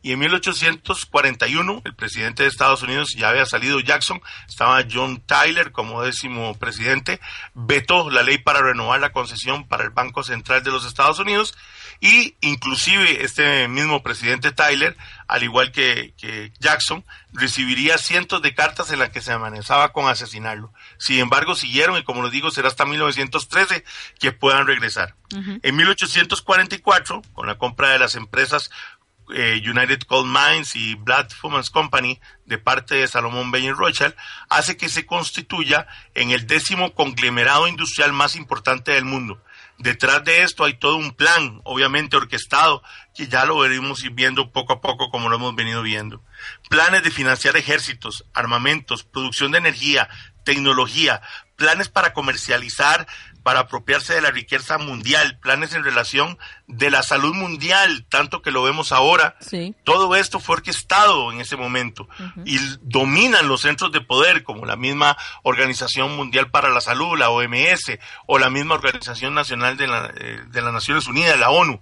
Y 0.03 0.13
en 0.13 0.19
1841, 0.19 1.83
el 1.85 1.95
presidente 1.95 2.43
de 2.43 2.49
Estados 2.49 2.83
Unidos 2.83 3.15
ya 3.17 3.29
había 3.29 3.45
salido 3.45 3.79
Jackson, 3.81 4.21
estaba 4.49 4.85
John 4.91 5.21
Tyler 5.21 5.71
como 5.71 6.03
décimo 6.03 6.59
presidente, 6.59 7.21
vetó 7.55 8.11
la 8.11 8.23
ley 8.23 8.39
para 8.39 8.63
renovar 8.63 9.01
la 9.01 9.13
concesión 9.13 9.69
para 9.69 9.85
el 9.85 9.91
Banco 9.91 10.23
Central 10.23 10.63
de 10.63 10.71
los 10.71 10.87
Estados 10.87 11.19
Unidos 11.19 11.55
y 12.01 12.37
inclusive 12.41 13.25
este 13.25 13.69
mismo 13.69 14.03
presidente 14.03 14.53
Tyler, 14.53 14.97
al 15.29 15.43
igual 15.43 15.73
que, 15.73 16.13
Jackson, 16.59 17.05
recibiría 17.33 17.99
cientos 17.99 18.43
de 18.43 18.55
cartas 18.55 18.91
en 18.91 18.99
las 18.99 19.11
que 19.11 19.21
se 19.21 19.33
amenazaba 19.33 19.93
con 19.93 20.09
asesinarlo. 20.09 20.73
Sin 20.99 21.19
embargo, 21.19 21.55
siguieron 21.55 21.99
y 21.99 22.05
como 22.05 22.23
les 22.23 22.33
digo, 22.33 22.51
será 22.51 22.69
hasta 22.69 22.85
1913 22.85 23.85
que 24.19 24.33
puedan 24.33 24.67
regresar. 24.67 25.15
En 25.63 25.77
1844, 25.77 27.23
con 27.33 27.47
la 27.47 27.59
compra 27.59 27.91
de 27.91 27.99
las 27.99 28.15
empresas 28.15 28.71
eh, 29.35 29.61
United 29.69 30.03
Coal 30.03 30.25
Mines 30.27 30.77
y 30.77 30.97
Fumans 31.41 31.71
Company 31.71 32.21
de 32.45 32.59
parte 32.59 32.95
de 32.95 33.09
Salomón 33.09 33.51
Bain 33.51 33.75
Rothschild 33.75 34.15
hace 34.49 34.77
que 34.77 34.89
se 34.89 35.05
constituya 35.05 35.89
en 36.15 36.31
el 36.31 36.47
décimo 36.47 36.95
conglomerado 36.95 37.67
industrial 37.67 38.13
más 38.13 38.37
importante 38.37 38.93
del 38.93 39.05
mundo 39.05 39.43
Detrás 39.79 40.25
de 40.25 40.43
esto 40.43 40.65
hay 40.65 40.75
todo 40.75 40.97
un 40.97 41.13
plan, 41.13 41.61
obviamente 41.65 42.17
orquestado, 42.17 42.83
que 43.15 43.27
ya 43.29 43.45
lo 43.45 43.59
veremos 43.59 44.03
viendo 44.13 44.51
poco 44.51 44.73
a 44.73 44.81
poco 44.81 45.11
como 45.11 45.29
lo 45.29 45.37
hemos 45.37 45.55
venido 45.55 45.83
viendo. 45.83 46.23
Planes 46.71 47.03
de 47.03 47.11
financiar 47.11 47.57
ejércitos, 47.57 48.25
armamentos, 48.33 49.05
producción 49.05 49.53
de 49.53 49.59
energía, 49.59 50.09
tecnología, 50.45 51.21
planes 51.57 51.89
para 51.89 52.15
comercializar, 52.15 53.07
para 53.47 53.61
apropiarse 53.61 54.13
de 54.13 54.21
la 54.21 54.33
riqueza 54.33 54.77
mundial, 54.77 55.39
planes 55.39 55.73
en 55.73 55.85
relación 55.85 56.37
de 56.67 56.91
la 56.91 57.05
salud 57.05 57.33
mundial, 57.33 58.05
tanto 58.09 58.43
que 58.43 58.51
lo 58.51 58.65
vemos 58.65 58.91
ahora. 58.91 59.37
Todo 59.85 60.17
esto 60.17 60.41
fue 60.41 60.57
orquestado 60.57 61.31
en 61.31 61.41
ese 61.41 61.57
momento 61.57 62.09
y 62.45 62.59
dominan 62.81 63.47
los 63.47 63.61
centros 63.61 63.93
de 63.93 64.01
poder, 64.01 64.43
como 64.43 64.67
la 64.67 64.75
misma 64.75 65.17
Organización 65.45 66.17
Mundial 66.17 66.51
para 66.51 66.71
la 66.71 66.81
Salud, 66.81 67.17
la 67.17 67.31
OMS, 67.31 67.97
o 68.27 68.41
la 68.41 68.51
misma 68.51 68.75
Organización 68.75 69.33
Nacional 69.35 69.77
de, 69.77 69.87
la, 69.87 70.13
eh, 70.17 70.41
de 70.49 70.63
las 70.63 70.73
Naciones 70.73 71.07
Unidas, 71.07 71.39
la 71.39 71.51
ONU. 71.51 71.81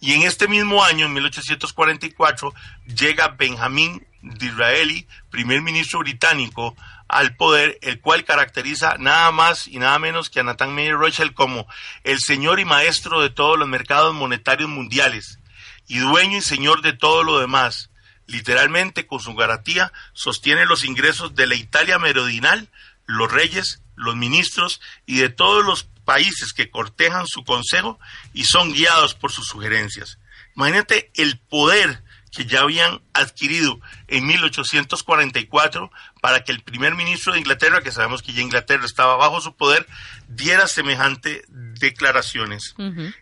Y 0.00 0.14
en 0.14 0.22
este 0.22 0.48
mismo 0.48 0.82
año, 0.82 1.06
en 1.06 1.12
1844, 1.12 2.52
llega 2.86 3.28
Benjamín 3.28 4.04
Disraeli, 4.20 5.06
primer 5.30 5.62
ministro 5.62 6.00
británico, 6.00 6.74
al 7.14 7.36
poder, 7.36 7.78
el 7.80 8.00
cual 8.00 8.24
caracteriza 8.24 8.96
nada 8.98 9.30
más 9.30 9.68
y 9.68 9.78
nada 9.78 10.00
menos 10.00 10.30
que 10.30 10.40
a 10.40 10.42
Nathan 10.42 10.74
Mayer 10.74 10.96
Rothschild 10.96 11.32
como 11.32 11.68
el 12.02 12.18
señor 12.18 12.58
y 12.58 12.64
maestro 12.64 13.22
de 13.22 13.30
todos 13.30 13.56
los 13.56 13.68
mercados 13.68 14.12
monetarios 14.12 14.68
mundiales 14.68 15.38
y 15.86 15.98
dueño 15.98 16.38
y 16.38 16.40
señor 16.40 16.82
de 16.82 16.92
todo 16.92 17.22
lo 17.22 17.38
demás. 17.38 17.90
Literalmente, 18.26 19.06
con 19.06 19.20
su 19.20 19.32
garantía, 19.36 19.92
sostiene 20.12 20.66
los 20.66 20.84
ingresos 20.84 21.36
de 21.36 21.46
la 21.46 21.54
Italia 21.54 22.00
meridional, 22.00 22.68
los 23.06 23.30
reyes, 23.30 23.80
los 23.94 24.16
ministros 24.16 24.80
y 25.06 25.18
de 25.18 25.28
todos 25.28 25.64
los 25.64 25.84
países 26.04 26.52
que 26.52 26.68
cortejan 26.68 27.28
su 27.28 27.44
consejo 27.44 28.00
y 28.32 28.42
son 28.42 28.72
guiados 28.72 29.14
por 29.14 29.30
sus 29.30 29.46
sugerencias. 29.46 30.18
Imagínate 30.56 31.12
el 31.14 31.38
poder 31.38 32.02
que 32.34 32.46
ya 32.46 32.60
habían 32.60 33.00
adquirido 33.12 33.80
en 34.08 34.26
1844 34.26 35.90
para 36.20 36.42
que 36.42 36.52
el 36.52 36.62
primer 36.62 36.94
ministro 36.94 37.32
de 37.32 37.38
Inglaterra, 37.38 37.82
que 37.82 37.92
sabemos 37.92 38.22
que 38.22 38.32
ya 38.32 38.42
Inglaterra 38.42 38.84
estaba 38.84 39.16
bajo 39.16 39.40
su 39.40 39.54
poder, 39.54 39.86
diera 40.28 40.66
semejante 40.66 41.44
declaraciones. 41.48 42.74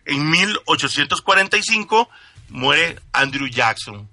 En 0.05 0.29
1845 0.29 2.09
muere 2.49 2.99
Andrew 3.11 3.47
Jackson 3.47 4.09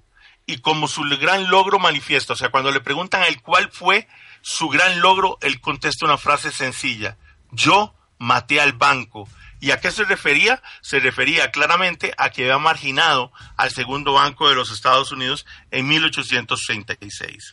y 0.46 0.58
como 0.58 0.88
su 0.88 1.02
gran 1.02 1.48
logro 1.48 1.78
manifiesta, 1.78 2.32
o 2.32 2.36
sea, 2.36 2.50
cuando 2.50 2.72
le 2.72 2.80
preguntan 2.80 3.22
a 3.22 3.26
él 3.26 3.40
cuál 3.40 3.70
fue 3.70 4.08
su 4.42 4.68
gran 4.68 5.00
logro, 5.00 5.38
él 5.42 5.60
contesta 5.60 6.06
una 6.06 6.18
frase 6.18 6.50
sencilla, 6.50 7.16
yo 7.52 7.94
maté 8.18 8.60
al 8.60 8.72
banco. 8.72 9.28
¿Y 9.60 9.72
a 9.72 9.80
qué 9.80 9.90
se 9.90 10.04
refería? 10.04 10.62
Se 10.80 11.00
refería 11.00 11.50
claramente 11.50 12.14
a 12.16 12.30
que 12.30 12.44
había 12.44 12.58
marginado 12.58 13.30
al 13.56 13.70
segundo 13.70 14.14
banco 14.14 14.48
de 14.48 14.54
los 14.54 14.72
Estados 14.72 15.12
Unidos 15.12 15.46
en 15.70 15.86
1836. 15.86 17.52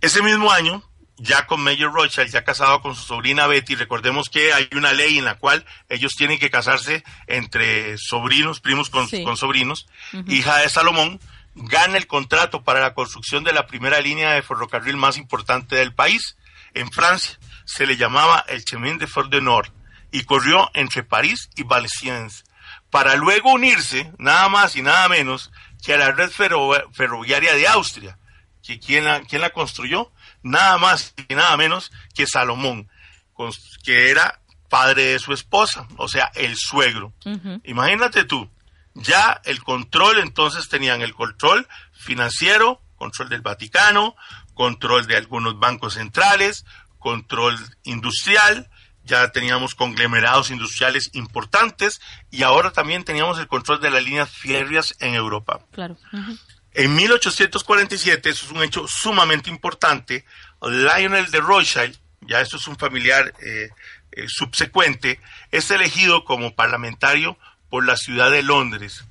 Ese 0.00 0.22
mismo 0.22 0.52
año, 0.52 0.88
ya 1.16 1.46
con 1.46 1.60
Mayor 1.60 1.92
Rothschild, 1.92 2.30
ya 2.30 2.44
casado 2.44 2.80
con 2.82 2.94
su 2.94 3.02
sobrina 3.02 3.48
Betty, 3.48 3.74
recordemos 3.74 4.28
que 4.28 4.52
hay 4.52 4.68
una 4.76 4.92
ley 4.92 5.18
en 5.18 5.24
la 5.24 5.38
cual 5.38 5.64
ellos 5.88 6.14
tienen 6.16 6.38
que 6.38 6.50
casarse 6.50 7.02
entre 7.26 7.98
sobrinos, 7.98 8.60
primos 8.60 8.88
con, 8.88 9.08
sobrinos, 9.36 9.88
hija 10.28 10.58
de 10.58 10.68
Salomón, 10.68 11.18
gana 11.56 11.96
el 11.96 12.06
contrato 12.06 12.62
para 12.62 12.80
la 12.80 12.94
construcción 12.94 13.42
de 13.42 13.52
la 13.52 13.66
primera 13.66 14.00
línea 14.00 14.32
de 14.32 14.42
ferrocarril 14.42 14.96
más 14.96 15.16
importante 15.16 15.74
del 15.74 15.94
país, 15.94 16.36
en 16.74 16.92
Francia. 16.92 17.38
Se 17.64 17.86
le 17.86 17.96
llamaba 17.96 18.44
el 18.46 18.64
Chemin 18.64 18.98
de 18.98 19.08
Fort 19.08 19.32
de 19.32 19.40
Nord 19.40 19.72
y 20.10 20.24
corrió 20.24 20.70
entre 20.74 21.02
París 21.02 21.50
y 21.56 21.62
Valenciennes, 21.62 22.44
para 22.90 23.16
luego 23.16 23.52
unirse 23.52 24.12
nada 24.18 24.48
más 24.48 24.76
y 24.76 24.82
nada 24.82 25.08
menos 25.08 25.50
que 25.84 25.94
a 25.94 25.98
la 25.98 26.12
red 26.12 26.30
ferroviaria 26.30 27.54
de 27.54 27.68
Austria. 27.68 28.18
que 28.62 28.78
¿Quién 28.80 29.04
la, 29.04 29.22
la 29.30 29.50
construyó? 29.50 30.12
Nada 30.42 30.78
más 30.78 31.14
y 31.28 31.34
nada 31.34 31.56
menos 31.56 31.92
que 32.14 32.26
Salomón, 32.26 32.88
que 33.84 34.10
era 34.10 34.40
padre 34.68 35.04
de 35.04 35.18
su 35.18 35.32
esposa, 35.32 35.86
o 35.96 36.08
sea, 36.08 36.30
el 36.34 36.56
suegro. 36.56 37.12
Imagínate 37.64 38.24
tú, 38.24 38.50
ya 38.94 39.40
el 39.44 39.62
control, 39.62 40.18
entonces 40.18 40.68
tenían 40.68 41.02
el 41.02 41.14
control 41.14 41.68
financiero, 41.92 42.80
control 42.96 43.28
del 43.28 43.42
Vaticano, 43.42 44.16
control 44.54 45.06
de 45.06 45.16
algunos 45.16 45.58
bancos 45.58 45.94
centrales, 45.94 46.64
control 46.98 47.56
industrial, 47.84 48.70
ya 49.06 49.30
teníamos 49.32 49.74
conglomerados 49.74 50.50
industriales 50.50 51.10
importantes 51.14 52.00
y 52.30 52.42
ahora 52.42 52.72
también 52.72 53.04
teníamos 53.04 53.38
el 53.38 53.46
control 53.46 53.80
de 53.80 53.90
las 53.90 54.02
líneas 54.02 54.30
férreas 54.30 54.94
en 54.98 55.14
Europa. 55.14 55.60
Claro. 55.72 55.96
En 56.72 56.94
1847, 56.94 58.28
eso 58.28 58.46
es 58.46 58.52
un 58.52 58.62
hecho 58.62 58.86
sumamente 58.86 59.48
importante, 59.48 60.26
Lionel 60.60 61.30
de 61.30 61.40
Rothschild, 61.40 61.96
ya 62.20 62.40
esto 62.40 62.56
es 62.56 62.66
un 62.66 62.76
familiar 62.76 63.32
eh, 63.40 63.70
eh, 64.12 64.24
subsecuente, 64.28 65.20
es 65.52 65.70
elegido 65.70 66.24
como 66.24 66.54
parlamentario 66.54 67.38
por 67.70 67.86
la 67.86 67.96
ciudad 67.96 68.30
de 68.30 68.42
Londres. 68.42 69.04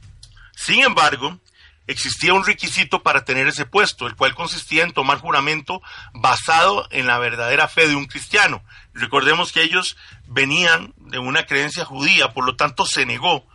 Sin 0.56 0.84
embargo, 0.84 1.40
existía 1.88 2.34
un 2.34 2.46
requisito 2.46 3.04
para 3.04 3.26
tener 3.26 3.48
ese 3.48 3.66
puesto, 3.66 4.08
el 4.08 4.16
cual 4.16 4.36
consistía 4.36 4.84
en 4.84 4.94
tomar 4.94 5.20
juramento 5.20 5.82
basado 6.14 6.88
en 6.92 7.08
la 7.08 7.20
verdadera 7.20 7.68
fe 7.68 7.88
de 7.88 7.96
un 7.96 8.06
cristiano. 8.06 8.64
Recordemos 8.96 9.52
que 9.52 9.62
ellos 9.62 9.98
venían 10.26 10.94
de 10.96 11.20
una 11.20 11.46
creencia 11.46 11.84
judía, 11.84 12.34
por 12.34 12.46
lo 12.46 12.56
tanto 12.56 12.86
se 12.86 13.06
negó. 13.06 13.46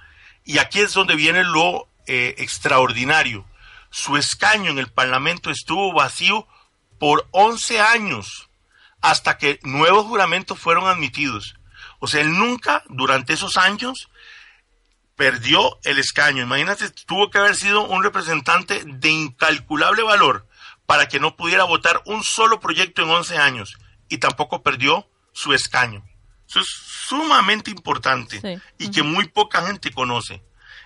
Y 0.44 0.58
aquí 0.58 0.80
es 0.80 0.92
donde 0.92 1.16
viene 1.16 1.44
lo 1.44 1.88
eh, 2.06 2.34
extraordinario. 2.38 3.46
Su 3.90 4.18
escaño 4.18 4.70
en 4.70 4.78
el 4.78 4.92
Parlamento 4.92 5.50
estuvo 5.50 5.94
vacío 5.94 6.46
por 6.98 7.26
11 7.30 7.80
años, 7.80 8.50
hasta 9.00 9.38
que 9.38 9.58
nuevos 9.62 10.04
juramentos 10.04 10.58
fueron 10.58 10.86
admitidos. 10.86 11.54
O 12.00 12.06
sea, 12.06 12.20
él 12.20 12.36
nunca, 12.36 12.84
durante 12.90 13.32
esos 13.32 13.56
años, 13.56 14.10
perdió 15.16 15.78
el 15.84 15.98
escaño. 15.98 16.42
Imagínate, 16.42 16.90
tuvo 17.06 17.30
que 17.30 17.38
haber 17.38 17.56
sido 17.56 17.86
un 17.86 18.04
representante 18.04 18.82
de 18.84 19.08
incalculable 19.08 20.02
valor 20.02 20.46
para 20.84 21.08
que 21.08 21.18
no 21.18 21.34
pudiera 21.34 21.64
votar 21.64 22.02
un 22.04 22.24
solo 22.24 22.60
proyecto 22.60 23.02
en 23.02 23.08
11 23.08 23.38
años 23.38 23.78
y 24.10 24.18
tampoco 24.18 24.62
perdió 24.62 25.09
su 25.32 25.52
escaño. 25.52 26.04
Eso 26.48 26.60
es 26.60 26.66
sumamente 27.08 27.70
importante 27.70 28.60
y 28.78 28.90
que 28.90 29.02
muy 29.02 29.28
poca 29.28 29.66
gente 29.66 29.92
conoce. 29.92 30.42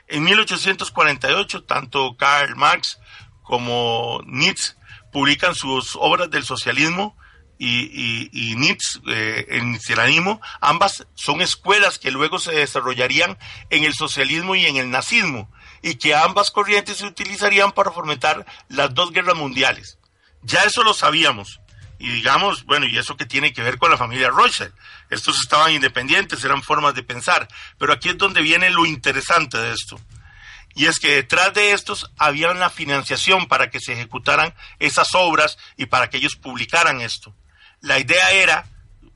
En 0.06 0.24
1848, 0.24 1.64
tanto 1.64 2.16
Karl 2.16 2.54
Marx 2.56 2.98
como 3.42 4.20
Nietzsche 4.26 4.74
publican 5.12 5.54
sus 5.54 5.96
obras 5.96 6.30
del 6.30 6.44
socialismo 6.44 7.16
y, 7.56 8.28
y, 8.32 8.56
Nietzsche, 8.56 9.00
eh, 9.06 9.46
el 9.48 10.38
ambas 10.60 11.06
son 11.14 11.40
escuelas 11.40 11.98
que 11.98 12.10
luego 12.10 12.38
se 12.38 12.52
desarrollarían 12.52 13.38
en 13.70 13.84
el 13.84 13.94
socialismo 13.94 14.54
y 14.54 14.66
en 14.66 14.76
el 14.76 14.90
nazismo, 14.90 15.50
y 15.80 15.94
que 15.94 16.14
ambas 16.14 16.50
corrientes 16.50 16.98
se 16.98 17.06
utilizarían 17.06 17.72
para 17.72 17.92
fomentar 17.92 18.44
las 18.68 18.92
dos 18.92 19.12
guerras 19.12 19.36
mundiales. 19.36 19.98
Ya 20.42 20.64
eso 20.64 20.82
lo 20.82 20.94
sabíamos. 20.94 21.60
Y 22.04 22.10
digamos, 22.10 22.66
bueno, 22.66 22.84
¿y 22.84 22.98
eso 22.98 23.16
que 23.16 23.24
tiene 23.24 23.54
que 23.54 23.62
ver 23.62 23.78
con 23.78 23.90
la 23.90 23.96
familia 23.96 24.28
Rothschild? 24.28 24.74
Estos 25.08 25.40
estaban 25.40 25.72
independientes, 25.72 26.44
eran 26.44 26.62
formas 26.62 26.94
de 26.94 27.02
pensar. 27.02 27.48
Pero 27.78 27.94
aquí 27.94 28.10
es 28.10 28.18
donde 28.18 28.42
viene 28.42 28.68
lo 28.68 28.84
interesante 28.84 29.56
de 29.56 29.72
esto. 29.72 29.98
Y 30.74 30.84
es 30.84 30.98
que 30.98 31.14
detrás 31.14 31.54
de 31.54 31.72
estos 31.72 32.10
había 32.18 32.50
una 32.50 32.68
financiación 32.68 33.46
para 33.46 33.70
que 33.70 33.80
se 33.80 33.94
ejecutaran 33.94 34.52
esas 34.80 35.14
obras 35.14 35.56
y 35.78 35.86
para 35.86 36.10
que 36.10 36.18
ellos 36.18 36.36
publicaran 36.36 37.00
esto. 37.00 37.34
La 37.80 37.98
idea 37.98 38.32
era 38.32 38.66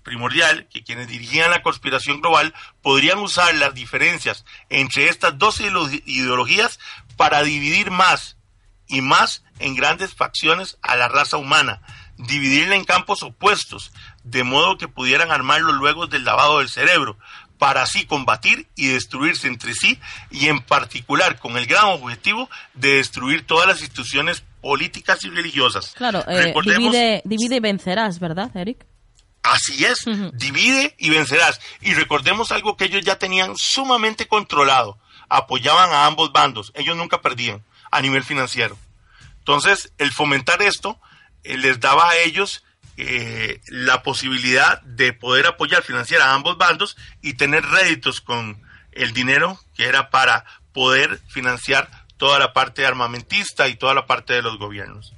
primordial 0.02 0.66
que 0.72 0.82
quienes 0.82 1.08
dirigían 1.08 1.50
la 1.50 1.62
conspiración 1.62 2.22
global 2.22 2.54
podrían 2.80 3.18
usar 3.18 3.54
las 3.56 3.74
diferencias 3.74 4.46
entre 4.70 5.10
estas 5.10 5.36
dos 5.36 5.60
ideologías 5.60 6.80
para 7.18 7.42
dividir 7.42 7.90
más 7.90 8.38
y 8.86 9.02
más 9.02 9.44
en 9.58 9.74
grandes 9.74 10.14
facciones 10.14 10.78
a 10.80 10.96
la 10.96 11.08
raza 11.08 11.36
humana, 11.36 11.82
dividirla 12.18 12.74
en 12.74 12.84
campos 12.84 13.22
opuestos, 13.22 13.92
de 14.24 14.44
modo 14.44 14.76
que 14.76 14.88
pudieran 14.88 15.30
armarlo 15.30 15.72
luego 15.72 16.06
del 16.06 16.24
lavado 16.24 16.58
del 16.58 16.68
cerebro, 16.68 17.16
para 17.58 17.82
así 17.82 18.06
combatir 18.06 18.68
y 18.76 18.88
destruirse 18.88 19.48
entre 19.48 19.74
sí 19.74 19.98
y 20.30 20.48
en 20.48 20.60
particular 20.60 21.38
con 21.38 21.56
el 21.56 21.66
gran 21.66 21.86
objetivo 21.86 22.48
de 22.74 22.94
destruir 22.94 23.46
todas 23.46 23.66
las 23.66 23.80
instituciones 23.80 24.44
políticas 24.60 25.24
y 25.24 25.30
religiosas. 25.30 25.92
Claro, 25.96 26.24
eh, 26.28 26.54
divide, 26.64 27.22
divide 27.24 27.56
y 27.56 27.60
vencerás, 27.60 28.18
¿verdad, 28.18 28.50
Eric? 28.56 28.86
Así 29.42 29.84
es, 29.84 30.04
divide 30.34 30.94
y 30.98 31.10
vencerás. 31.10 31.60
Y 31.80 31.94
recordemos 31.94 32.52
algo 32.52 32.76
que 32.76 32.84
ellos 32.84 33.02
ya 33.02 33.18
tenían 33.18 33.56
sumamente 33.56 34.26
controlado. 34.26 34.98
Apoyaban 35.28 35.90
a 35.90 36.06
ambos 36.06 36.32
bandos, 36.32 36.72
ellos 36.74 36.96
nunca 36.96 37.20
perdían 37.20 37.64
a 37.90 38.02
nivel 38.02 38.24
financiero. 38.24 38.76
Entonces, 39.38 39.92
el 39.98 40.12
fomentar 40.12 40.60
esto 40.60 41.00
les 41.56 41.80
daba 41.80 42.10
a 42.10 42.16
ellos 42.18 42.64
eh, 42.96 43.60
la 43.68 44.02
posibilidad 44.02 44.82
de 44.82 45.12
poder 45.12 45.46
apoyar 45.46 45.82
financiar 45.82 46.20
a 46.20 46.34
ambos 46.34 46.58
bandos 46.58 46.96
y 47.22 47.34
tener 47.34 47.64
réditos 47.64 48.20
con 48.20 48.60
el 48.92 49.12
dinero 49.12 49.60
que 49.76 49.86
era 49.86 50.10
para 50.10 50.44
poder 50.72 51.20
financiar 51.28 51.88
toda 52.16 52.38
la 52.38 52.52
parte 52.52 52.84
armamentista 52.84 53.68
y 53.68 53.76
toda 53.76 53.94
la 53.94 54.06
parte 54.06 54.32
de 54.32 54.42
los 54.42 54.58
gobiernos. 54.58 55.14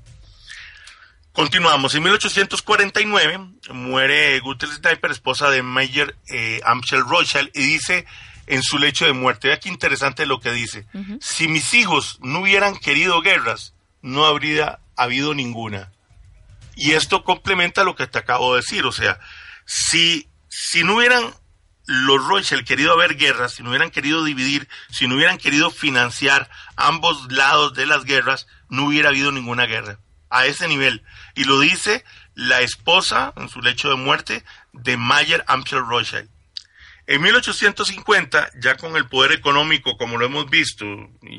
Continuamos. 1.32 1.94
En 1.94 2.02
1849 2.02 3.38
muere 3.72 4.38
Gutel 4.40 4.70
Sniper, 4.70 5.10
esposa 5.10 5.48
de 5.48 5.62
Mayer 5.62 6.16
eh, 6.28 6.60
Amschel 6.64 7.04
Rothschild, 7.06 7.50
y 7.54 7.62
dice 7.62 8.04
en 8.46 8.62
su 8.62 8.78
lecho 8.78 9.06
de 9.06 9.12
muerte, 9.12 9.48
vea 9.48 9.60
qué 9.60 9.68
interesante 9.68 10.26
lo 10.26 10.40
que 10.40 10.52
dice, 10.52 10.84
si 11.20 11.46
mis 11.46 11.72
hijos 11.72 12.18
no 12.20 12.40
hubieran 12.40 12.76
querido 12.76 13.22
guerras, 13.22 13.74
no 14.02 14.26
habría 14.26 14.80
habido 14.96 15.34
ninguna. 15.34 15.92
Y 16.76 16.92
esto 16.92 17.24
complementa 17.24 17.84
lo 17.84 17.96
que 17.96 18.06
te 18.06 18.18
acabo 18.18 18.54
de 18.54 18.60
decir, 18.60 18.86
o 18.86 18.92
sea, 18.92 19.18
si, 19.64 20.28
si 20.48 20.84
no 20.84 20.96
hubieran 20.96 21.34
los 21.86 22.24
Rothschild 22.24 22.64
querido 22.64 22.92
haber 22.92 23.16
guerras, 23.16 23.52
si 23.52 23.62
no 23.62 23.70
hubieran 23.70 23.90
querido 23.90 24.24
dividir, 24.24 24.68
si 24.90 25.08
no 25.08 25.16
hubieran 25.16 25.38
querido 25.38 25.70
financiar 25.70 26.48
ambos 26.76 27.30
lados 27.32 27.74
de 27.74 27.86
las 27.86 28.04
guerras, 28.04 28.46
no 28.68 28.84
hubiera 28.84 29.08
habido 29.08 29.32
ninguna 29.32 29.66
guerra. 29.66 29.98
A 30.28 30.46
ese 30.46 30.68
nivel. 30.68 31.02
Y 31.34 31.44
lo 31.44 31.58
dice 31.58 32.04
la 32.34 32.60
esposa 32.60 33.32
en 33.36 33.48
su 33.48 33.60
lecho 33.60 33.88
de 33.88 33.96
muerte 33.96 34.44
de 34.72 34.96
Mayer 34.96 35.44
Amschel 35.48 35.84
Rothschild. 35.84 36.30
En 37.12 37.20
1850, 37.22 38.52
ya 38.60 38.76
con 38.76 38.94
el 38.94 39.08
poder 39.08 39.32
económico, 39.32 39.96
como 39.96 40.16
lo 40.16 40.26
hemos 40.26 40.48
visto, 40.48 40.86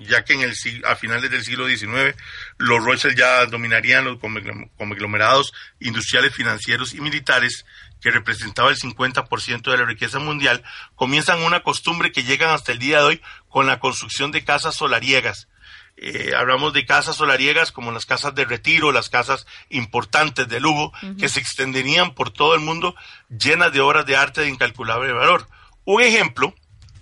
ya 0.03 0.25
que 0.25 0.33
en 0.33 0.41
el, 0.41 0.53
a 0.83 0.97
finales 0.97 1.31
del 1.31 1.45
siglo 1.45 1.65
XIX 1.65 2.13
los 2.57 2.83
Rothschild 2.83 3.17
ya 3.17 3.45
dominarían 3.45 4.03
los 4.03 4.19
conglomerados 4.19 5.53
industriales, 5.79 6.35
financieros 6.35 6.93
y 6.93 6.99
militares, 6.99 7.65
que 8.01 8.11
representaba 8.11 8.69
el 8.69 8.75
50% 8.75 9.71
de 9.71 9.77
la 9.77 9.85
riqueza 9.85 10.19
mundial, 10.19 10.61
comienzan 10.95 11.41
una 11.41 11.63
costumbre 11.63 12.11
que 12.11 12.23
llegan 12.23 12.49
hasta 12.49 12.73
el 12.73 12.79
día 12.79 12.97
de 12.97 13.05
hoy 13.05 13.21
con 13.47 13.65
la 13.65 13.79
construcción 13.79 14.33
de 14.33 14.43
casas 14.43 14.75
solariegas. 14.75 15.47
eh, 15.95 16.33
hablamos 16.35 16.73
de 16.73 16.85
casas 16.85 17.15
solariegas 17.15 17.71
como 17.71 17.93
las 17.93 18.05
casas 18.05 18.35
de 18.35 18.43
retiro, 18.43 18.91
las 18.91 19.07
casas 19.07 19.47
importantes 19.69 20.49
de 20.49 20.59
lujo, 20.59 20.91
que 21.17 21.29
se 21.29 21.39
extenderían 21.39 22.13
por 22.13 22.29
todo 22.29 22.55
el 22.55 22.59
mundo 22.59 22.93
llenas 23.29 23.71
de 23.71 23.79
obras 23.79 24.05
de 24.05 24.17
arte 24.17 24.41
de 24.41 24.49
incalculable 24.49 25.13
valor. 25.13 25.47
Un 25.85 26.01
ejemplo 26.01 26.53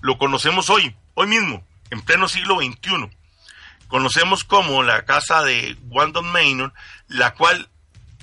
lo 0.01 0.17
conocemos 0.17 0.69
hoy, 0.69 0.95
hoy 1.13 1.27
mismo, 1.27 1.65
en 1.89 2.01
pleno 2.01 2.29
siglo 2.29 2.57
XXI. 2.61 3.09
Conocemos 3.87 4.43
como 4.43 4.83
la 4.83 5.03
casa 5.03 5.43
de 5.43 5.75
Wandon 5.89 6.31
Manor, 6.31 6.73
la 7.07 7.33
cual 7.33 7.69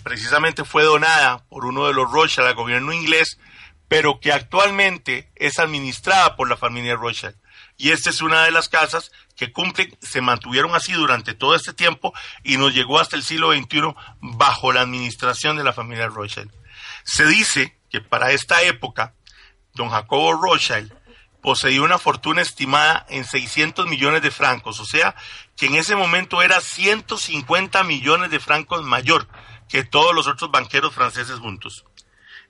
precisamente 0.02 0.64
fue 0.64 0.84
donada 0.84 1.44
por 1.48 1.66
uno 1.66 1.86
de 1.86 1.92
los 1.92 2.10
Rothschild 2.10 2.46
al 2.46 2.54
gobierno 2.54 2.92
inglés, 2.92 3.38
pero 3.88 4.18
que 4.20 4.32
actualmente 4.32 5.30
es 5.34 5.58
administrada 5.58 6.36
por 6.36 6.48
la 6.48 6.56
familia 6.56 6.96
Rothschild. 6.96 7.36
Y 7.76 7.90
esta 7.90 8.08
es 8.08 8.22
una 8.22 8.44
de 8.44 8.50
las 8.50 8.70
casas 8.70 9.12
que 9.36 9.52
cumplen, 9.52 9.94
se 10.00 10.22
mantuvieron 10.22 10.74
así 10.74 10.92
durante 10.92 11.34
todo 11.34 11.54
este 11.54 11.74
tiempo 11.74 12.14
y 12.42 12.56
nos 12.56 12.72
llegó 12.72 12.98
hasta 12.98 13.16
el 13.16 13.22
siglo 13.22 13.52
XXI 13.52 13.94
bajo 14.20 14.72
la 14.72 14.80
administración 14.80 15.58
de 15.58 15.64
la 15.64 15.74
familia 15.74 16.06
Rothschild. 16.06 16.50
Se 17.04 17.26
dice 17.26 17.76
que 17.90 18.00
para 18.00 18.30
esta 18.30 18.62
época, 18.62 19.12
don 19.76 19.90
Jacobo 19.90 20.32
Rothschild 20.32 20.92
poseía 21.40 21.82
una 21.82 21.98
fortuna 21.98 22.42
estimada 22.42 23.06
en 23.08 23.24
600 23.24 23.86
millones 23.86 24.20
de 24.22 24.32
francos, 24.32 24.80
o 24.80 24.84
sea, 24.84 25.14
que 25.56 25.66
en 25.66 25.76
ese 25.76 25.94
momento 25.94 26.42
era 26.42 26.60
150 26.60 27.84
millones 27.84 28.32
de 28.32 28.40
francos 28.40 28.82
mayor 28.82 29.28
que 29.68 29.84
todos 29.84 30.12
los 30.12 30.26
otros 30.26 30.50
banqueros 30.50 30.92
franceses 30.92 31.38
juntos. 31.38 31.84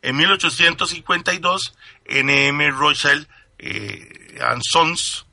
En 0.01 0.17
1852, 0.17 1.75
NM 2.09 2.71
Rothschild 2.71 3.29
eh, 3.59 4.39
Sons 4.63 5.27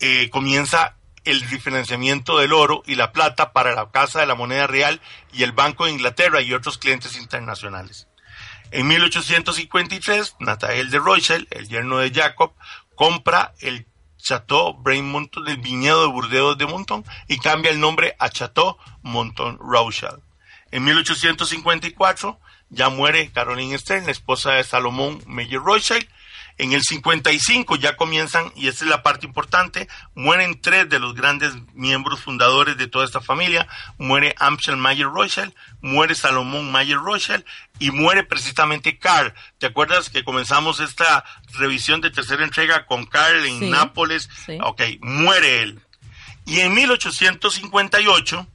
eh, 0.00 0.28
comienza 0.30 0.96
el 1.24 1.46
diferenciamiento 1.48 2.38
del 2.38 2.52
oro 2.52 2.82
y 2.86 2.94
la 2.94 3.12
plata 3.12 3.52
para 3.52 3.74
la 3.74 3.90
Casa 3.90 4.20
de 4.20 4.26
la 4.26 4.34
Moneda 4.34 4.66
Real 4.66 5.00
y 5.32 5.42
el 5.42 5.52
Banco 5.52 5.84
de 5.84 5.92
Inglaterra 5.92 6.40
y 6.40 6.54
otros 6.54 6.78
clientes 6.78 7.16
internacionales. 7.16 8.08
En 8.70 8.86
1853, 8.86 10.36
Nathaniel 10.40 10.90
de 10.90 10.98
Rothschild, 10.98 11.46
el 11.50 11.68
yerno 11.68 11.98
de 11.98 12.10
Jacob, 12.10 12.52
compra 12.94 13.54
el 13.60 13.86
Chateau 14.18 14.74
Brain 14.74 15.30
del 15.46 15.56
viñedo 15.56 16.02
de 16.02 16.08
Burdeos 16.08 16.58
de 16.58 16.66
Monton 16.66 17.04
y 17.28 17.38
cambia 17.38 17.70
el 17.70 17.80
nombre 17.80 18.14
a 18.18 18.28
Chateau 18.28 18.76
Monton 19.02 19.58
Rothschild. 19.58 20.20
En 20.70 20.84
1854 20.84 22.38
ya 22.68 22.90
muere 22.90 23.30
Caroline 23.32 23.78
Stern, 23.78 24.04
la 24.04 24.12
esposa 24.12 24.52
de 24.52 24.64
Salomón 24.64 25.22
Meyer 25.26 25.60
Rothschild. 25.60 26.06
En 26.58 26.72
el 26.72 26.82
55 26.82 27.76
ya 27.76 27.96
comienzan, 27.96 28.52
y 28.56 28.68
esta 28.68 28.84
es 28.84 28.90
la 28.90 29.02
parte 29.02 29.26
importante, 29.26 29.88
mueren 30.14 30.60
tres 30.60 30.88
de 30.88 30.98
los 30.98 31.14
grandes 31.14 31.54
miembros 31.72 32.20
fundadores 32.20 32.76
de 32.76 32.88
toda 32.88 33.04
esta 33.04 33.20
familia. 33.20 33.68
Muere 33.96 34.34
Amschel 34.38 34.76
Mayer 34.76 35.06
Rothschild, 35.06 35.54
muere 35.80 36.14
Salomón 36.14 36.70
Mayer 36.70 36.98
Rothschild 36.98 37.44
y 37.78 37.90
muere 37.90 38.24
precisamente 38.24 38.98
Carl. 38.98 39.32
¿Te 39.58 39.66
acuerdas 39.66 40.10
que 40.10 40.24
comenzamos 40.24 40.80
esta 40.80 41.24
revisión 41.58 42.00
de 42.00 42.10
tercera 42.10 42.44
entrega 42.44 42.86
con 42.86 43.06
Carl 43.06 43.46
en 43.46 43.70
Nápoles? 43.70 44.28
Ok, 44.62 44.82
muere 45.00 45.62
él. 45.62 45.80
Y 46.44 46.60
en 46.60 46.74
1858 46.74 48.46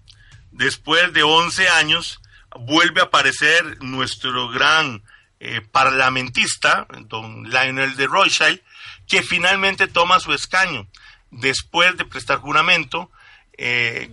después 0.53 1.13
de 1.13 1.23
11 1.23 1.67
años, 1.69 2.21
vuelve 2.59 3.01
a 3.01 3.05
aparecer 3.05 3.83
nuestro 3.83 4.49
gran 4.49 5.03
eh, 5.45 5.59
parlamentista, 5.59 6.87
don 7.09 7.43
Lionel 7.49 7.97
de 7.97 8.07
Rothschild, 8.07 8.61
que 9.09 9.21
finalmente 9.23 9.87
toma 9.87 10.21
su 10.21 10.31
escaño 10.31 10.87
después 11.31 11.97
de 11.97 12.05
prestar 12.05 12.37
juramento 12.37 13.11
eh, 13.57 14.09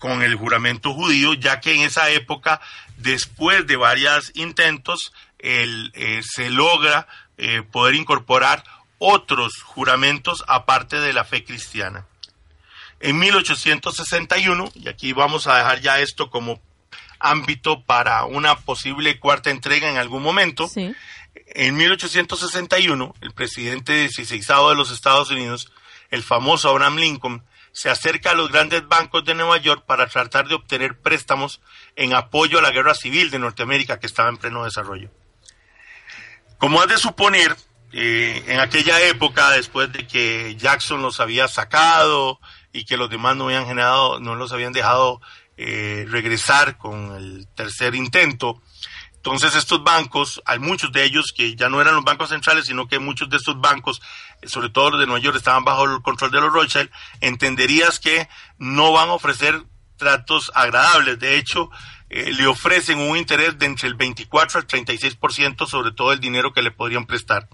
con 0.00 0.24
el 0.24 0.34
juramento 0.34 0.92
judío, 0.92 1.34
ya 1.34 1.60
que 1.60 1.72
en 1.72 1.82
esa 1.82 2.10
época, 2.10 2.60
después 2.96 3.64
de 3.68 3.76
varios 3.76 4.32
intentos, 4.34 5.12
eh, 5.38 6.20
se 6.24 6.50
logra 6.50 7.06
poder 7.70 7.94
incorporar 7.94 8.64
otros 8.98 9.62
juramentos 9.62 10.42
aparte 10.48 10.98
de 10.98 11.12
la 11.12 11.24
fe 11.24 11.44
cristiana. 11.44 12.06
En 12.98 13.20
1861, 13.20 14.72
y 14.74 14.88
aquí 14.88 15.12
vamos 15.12 15.46
a 15.46 15.58
dejar 15.58 15.80
ya 15.80 16.00
esto 16.00 16.28
como 16.28 16.60
ámbito 17.18 17.84
para 17.84 18.24
una 18.24 18.56
posible 18.56 19.18
cuarta 19.18 19.50
entrega 19.50 19.90
en 19.90 19.96
algún 19.96 20.22
momento, 20.22 20.70
en 20.74 21.76
1861, 21.76 23.14
el 23.20 23.32
presidente 23.32 23.92
16 23.92 24.46
de 24.46 24.74
los 24.74 24.90
Estados 24.90 25.30
Unidos, 25.30 25.72
el 26.10 26.22
famoso 26.22 26.68
Abraham 26.68 26.96
Lincoln, 26.96 27.44
se 27.72 27.90
acerca 27.90 28.30
a 28.30 28.34
los 28.34 28.50
grandes 28.50 28.86
bancos 28.88 29.24
de 29.24 29.34
Nueva 29.34 29.58
York 29.58 29.84
para 29.86 30.06
tratar 30.06 30.48
de 30.48 30.54
obtener 30.54 30.98
préstamos 30.98 31.60
en 31.94 32.14
apoyo 32.14 32.58
a 32.58 32.62
la 32.62 32.70
guerra 32.70 32.94
civil 32.94 33.30
de 33.30 33.38
Norteamérica 33.38 33.98
que 33.98 34.06
estaba 34.06 34.30
en 34.30 34.38
pleno 34.38 34.64
desarrollo. 34.64 35.10
Como 36.56 36.80
has 36.80 36.88
de 36.88 36.96
suponer, 36.96 37.54
eh, 37.92 38.42
en 38.46 38.60
aquella 38.60 39.02
época, 39.02 39.50
después 39.50 39.92
de 39.92 40.06
que 40.06 40.56
Jackson 40.56 41.02
los 41.02 41.20
había 41.20 41.48
sacado, 41.48 42.40
y 42.76 42.84
que 42.84 42.96
los 42.96 43.08
demás 43.08 43.36
no 43.36 43.46
habían 43.46 43.66
generado, 43.66 44.20
no 44.20 44.34
los 44.34 44.52
habían 44.52 44.72
dejado 44.72 45.20
eh, 45.56 46.06
regresar 46.08 46.76
con 46.76 47.14
el 47.16 47.48
tercer 47.54 47.94
intento. 47.94 48.62
Entonces 49.14 49.56
estos 49.56 49.82
bancos, 49.82 50.40
hay 50.46 50.58
muchos 50.60 50.92
de 50.92 51.02
ellos 51.02 51.32
que 51.36 51.56
ya 51.56 51.68
no 51.68 51.80
eran 51.80 51.96
los 51.96 52.04
bancos 52.04 52.28
centrales, 52.28 52.66
sino 52.66 52.86
que 52.86 53.00
muchos 53.00 53.28
de 53.28 53.38
estos 53.38 53.60
bancos, 53.60 54.00
eh, 54.40 54.48
sobre 54.48 54.68
todo 54.68 54.90
los 54.90 55.00
de 55.00 55.06
Nueva 55.06 55.20
York, 55.20 55.36
estaban 55.36 55.64
bajo 55.64 55.84
el 55.84 56.02
control 56.02 56.30
de 56.30 56.40
los 56.40 56.52
Rothschild, 56.52 56.90
entenderías 57.20 57.98
que 57.98 58.28
no 58.58 58.92
van 58.92 59.08
a 59.08 59.14
ofrecer 59.14 59.64
tratos 59.96 60.52
agradables. 60.54 61.18
De 61.18 61.38
hecho, 61.38 61.70
eh, 62.08 62.32
le 62.32 62.46
ofrecen 62.46 63.00
un 63.00 63.16
interés 63.16 63.58
de 63.58 63.66
entre 63.66 63.88
el 63.88 63.94
24 63.94 64.60
al 64.60 64.66
36% 64.68 65.66
sobre 65.66 65.90
todo 65.90 66.12
el 66.12 66.20
dinero 66.20 66.52
que 66.52 66.62
le 66.62 66.70
podrían 66.70 67.06
prestar. 67.06 67.48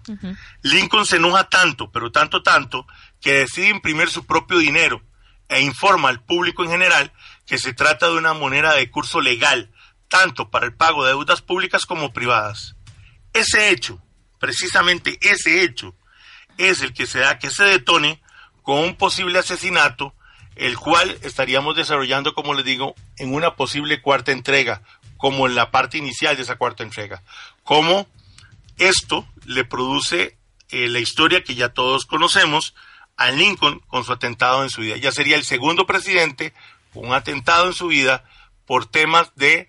Lincoln 0.61 1.07
se 1.07 1.17
enoja 1.17 1.49
tanto, 1.49 1.91
pero 1.91 2.13
tanto, 2.13 2.43
tanto, 2.43 2.87
que 3.21 3.33
decide 3.33 3.69
imprimir 3.69 4.11
su 4.11 4.27
propio 4.27 4.59
dinero 4.59 5.01
e 5.49 5.63
informa 5.63 6.11
al 6.11 6.23
público 6.23 6.65
en 6.65 6.71
general 6.71 7.13
que 7.47 7.59
se 7.59 7.73
trata 7.73 8.07
de 8.07 8.17
una 8.17 8.35
moneda 8.35 8.75
de 8.75 8.91
curso 8.91 9.21
legal, 9.21 9.71
tanto 10.09 10.51
para 10.51 10.67
el 10.67 10.75
pago 10.75 11.05
de 11.05 11.11
deudas 11.11 11.43
públicas 11.43 11.87
como 11.87 12.13
privadas. 12.13 12.77
Ese 13.33 13.71
hecho, 13.71 14.01
precisamente 14.39 15.19
ese 15.23 15.63
hecho, 15.63 15.95
es 16.59 16.83
el 16.83 16.93
que 16.93 17.07
se 17.07 17.21
da 17.21 17.39
que 17.39 17.51
se 17.51 17.65
detone 17.65 18.21
con 18.63 18.79
un 18.79 18.97
posible 18.97 19.39
asesinato, 19.39 20.15
el 20.55 20.77
cual 20.77 21.19
estaríamos 21.23 21.77
desarrollando, 21.77 22.35
como 22.35 22.55
les 22.55 22.65
digo, 22.65 22.95
en 23.17 23.35
una 23.35 23.57
posible 23.57 24.03
cuarta 24.03 24.33
entrega, 24.33 24.83
como 25.17 25.47
en 25.47 25.55
la 25.55 25.71
parte 25.71 25.99
inicial 25.99 26.37
de 26.37 26.43
esa 26.43 26.57
cuarta 26.57 26.83
entrega. 26.83 27.23
Como 27.65 28.07
esto 28.77 29.27
le 29.47 29.65
produce 29.65 30.37
eh, 30.69 30.89
la 30.89 30.99
historia 30.99 31.43
que 31.43 31.55
ya 31.55 31.71
todos 31.71 32.05
conocemos, 32.07 32.75
a 33.17 33.31
Lincoln 33.31 33.81
con 33.87 34.05
su 34.05 34.13
atentado 34.13 34.63
en 34.63 34.71
su 34.71 34.81
vida. 34.81 34.97
Ya 34.97 35.13
sería 35.13 35.37
el 35.37 35.45
segundo 35.45 35.87
presidente 35.87 36.55
un 36.95 37.15
atentado 37.15 37.67
en 37.67 37.73
su 37.73 37.89
vida 37.89 38.25
por 38.67 38.87
temas 38.87 39.33
de 39.37 39.69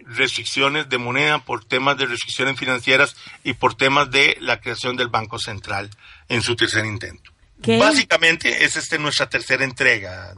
restricciones 0.00 0.88
de 0.88 0.98
moneda, 0.98 1.38
por 1.38 1.64
temas 1.64 1.96
de 1.98 2.06
restricciones 2.06 2.58
financieras 2.58 3.16
y 3.44 3.54
por 3.54 3.74
temas 3.74 4.10
de 4.10 4.36
la 4.40 4.60
creación 4.60 4.96
del 4.96 5.08
Banco 5.08 5.38
Central 5.38 5.90
en 6.28 6.42
su 6.42 6.54
tercer 6.54 6.84
intento. 6.84 7.32
Básicamente 7.78 8.64
es 8.64 8.76
esta 8.76 8.98
nuestra 8.98 9.28
tercera 9.28 9.64
entrega. 9.64 10.34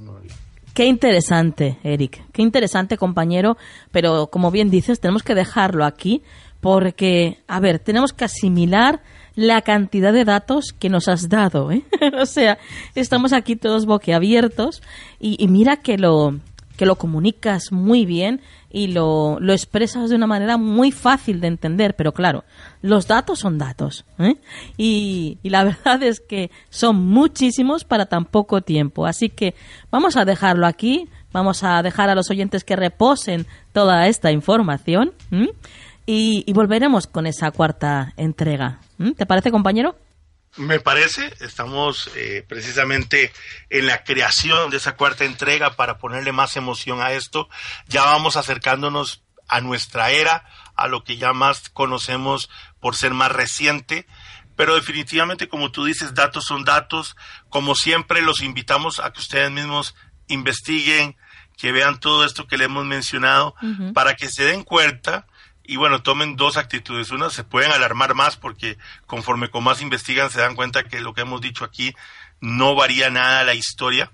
Qué 0.73 0.85
interesante, 0.85 1.79
Eric. 1.83 2.23
Qué 2.33 2.43
interesante, 2.43 2.97
compañero. 2.97 3.59
Pero 3.91 4.29
como 4.29 4.51
bien 4.51 4.71
dices, 4.71 5.01
tenemos 5.01 5.23
que 5.23 5.35
dejarlo 5.35 5.85
aquí 5.85 6.23
porque, 6.61 7.39
a 7.49 7.61
ver, 7.61 7.79
tenemos 7.79 8.13
que 8.13 8.25
asimilar 8.25 9.03
la 9.39 9.63
cantidad 9.63 10.13
de 10.13 10.25
datos 10.25 10.75
que 10.77 10.89
nos 10.89 11.07
has 11.07 11.29
dado. 11.29 11.71
¿eh? 11.71 11.85
o 12.21 12.27
sea, 12.27 12.59
estamos 12.97 13.33
aquí 13.33 13.55
todos 13.55 13.87
boquiabiertos 13.87 14.83
y, 15.21 15.47
mira 15.47 15.77
que 15.77 15.97
lo, 15.97 16.41
que 16.77 16.87
lo 16.87 16.97
comunicas 16.97 17.71
muy 17.71 18.05
bien 18.05 18.41
y 18.69 18.89
lo, 18.89 19.39
lo, 19.39 19.53
expresas 19.53 20.11
de 20.11 20.17
una 20.17 20.27
manera 20.27 20.57
muy 20.57 20.91
fácil 20.91 21.41
de 21.41 21.47
entender, 21.47 21.95
pero 21.95 22.13
claro, 22.13 22.43
los 22.83 23.07
datos 23.07 23.39
son 23.39 23.59
datos. 23.59 24.05
¿eh? 24.19 24.35
Y, 24.77 25.39
y, 25.45 25.51
la 25.51 25.63
verdad 25.85 26.03
es 26.03 26.19
que 26.19 26.51
son 26.69 27.07
muchísimos 27.07 27.85
para 27.85 28.07
tan 28.07 28.25
poco 28.25 28.63
tiempo. 28.63 29.07
Así 29.07 29.29
que 29.29 29.55
vamos 29.93 30.17
a 30.17 30.25
dejarlo 30.25 30.67
aquí, 30.67 31.09
vamos 31.31 31.63
a 31.63 31.81
dejar 31.85 32.11
a 32.11 32.17
los 32.17 32.29
oyentes 32.29 32.65
que 32.65 32.75
reposen 32.75 33.47
toda 33.73 34.09
esta 34.09 34.33
información 34.33 35.13
y, 36.11 36.53
volveremos 36.55 37.07
con 37.07 37.29
esa 37.29 37.53
cuarta 37.53 38.15
entrega. 38.17 38.81
¿Mm? 38.99 39.13
¿Te 39.13 39.27
parece, 39.27 39.51
compañero? 39.51 39.97
Me 40.57 40.81
parece, 40.81 41.33
estamos 41.41 42.11
eh, 42.17 42.45
precisamente 42.49 43.33
en 43.71 43.87
la 43.87 44.03
creación 44.03 44.71
de 44.71 44.79
esa 44.79 44.97
cuarta 44.97 45.25
entrega 45.25 45.77
para 45.77 45.99
ponerle 45.99 46.33
más 46.33 46.57
emoción 46.57 47.01
a 47.01 47.13
esto. 47.13 47.49
Ya 47.87 48.05
vamos 48.05 48.37
acercándonos 48.37 49.23
a 49.47 49.61
nuestra 49.61 50.11
era, 50.11 50.45
a 50.75 50.89
lo 50.89 51.05
que 51.05 51.17
ya 51.17 51.33
más 51.33 51.69
conocemos 51.69 52.51
por 52.81 52.97
ser 52.97 53.15
más 53.15 53.31
reciente, 53.31 54.07
pero 54.57 54.75
definitivamente, 54.75 55.49
como 55.49 55.71
tú 55.71 55.85
dices, 55.85 56.15
datos 56.15 56.45
son 56.47 56.65
datos. 56.65 57.15
Como 57.49 57.77
siempre, 57.77 58.21
los 58.23 58.43
invitamos 58.43 58.99
a 58.99 59.13
que 59.13 59.21
ustedes 59.21 59.53
mismos 59.53 59.95
investiguen, 60.27 61.17
que 61.57 61.71
vean 61.71 62.01
todo 62.01 62.25
esto 62.25 62.49
que 62.49 62.59
le 62.59 62.65
hemos 62.65 62.85
mencionado, 62.85 63.55
para 63.95 64.17
que 64.17 64.29
se 64.29 64.43
den 64.45 64.65
cuenta 64.65 65.28
y 65.69 65.77
bueno, 65.77 66.03
tomen 66.03 66.35
dos 66.35 66.57
actitudes. 66.57 67.11
Una, 67.11 67.29
se 67.29 67.45
pueden 67.45 67.71
alarmar 67.71 68.15
más 68.15 68.39
porque 68.39 68.79
conforme 69.07 69.51
con 69.51 69.63
más 69.63 69.83
investigan 69.83 70.31
se 70.31 70.41
dan 70.41 70.57
cuenta 70.57 70.85
que 70.85 70.99
lo 71.01 71.13
que 71.13 71.21
hemos 71.21 71.43
dicho 71.43 71.63
aquí 71.63 71.95
no 72.41 72.75
varía 72.75 73.11
nada 73.11 73.45
la 73.45 73.53
historia. 73.53 74.11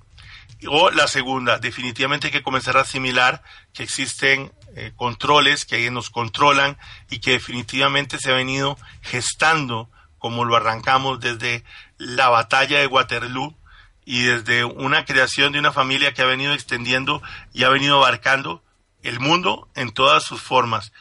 O 0.67 0.91
la 0.91 1.07
segunda, 1.07 1.61
definitivamente 1.61 2.27
hay 2.27 2.33
que 2.33 2.43
comenzar 2.43 2.77
a 2.77 2.81
asimilar 2.81 3.45
que 3.73 3.85
existen 3.85 4.53
eh, 4.75 4.93
controles 4.97 5.65
que 5.65 5.89
nos 5.93 6.11
controlan 6.11 6.77
y 7.09 7.21
que 7.21 7.31
definitivamente 7.31 8.19
se 8.19 8.33
ha 8.33 8.35
venido 8.35 8.77
gestando 9.03 9.89
como 10.19 10.45
lo 10.45 10.57
arrancamos 10.57 11.21
desde 11.21 11.63
la 11.99 12.31
batalla 12.31 12.81
de 12.81 12.89
Waterloo 12.89 13.57
y 14.05 14.25
desde 14.25 14.65
una 14.65 15.05
creación 15.05 15.53
de 15.53 15.61
una 15.61 15.71
familia 15.71 16.15
que 16.15 16.23
ha 16.23 16.27
venido 16.27 16.53
extendiendo 16.53 17.23
y 17.53 17.63
ha 17.63 17.69
venido 17.69 17.99
abarcando 17.99 18.65
el 19.05 19.21
mundo 19.21 19.69
en 19.77 19.93
todas 19.93 20.25
sus 20.25 20.43
formas. 20.43 20.93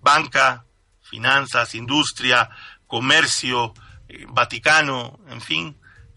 Banca, 0.00 0.64
finanzas, 1.02 1.74
industria, 1.74 2.50
comercio, 2.86 3.74
eh, 4.08 4.26
Vaticano, 4.28 5.18
en 5.28 5.40
fin, 5.40 5.76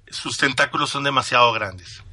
sus 0.10 0.38
tentáculos 0.38 0.90
son 0.90 1.04
demasiado 1.04 1.52
grandes. 1.54 2.04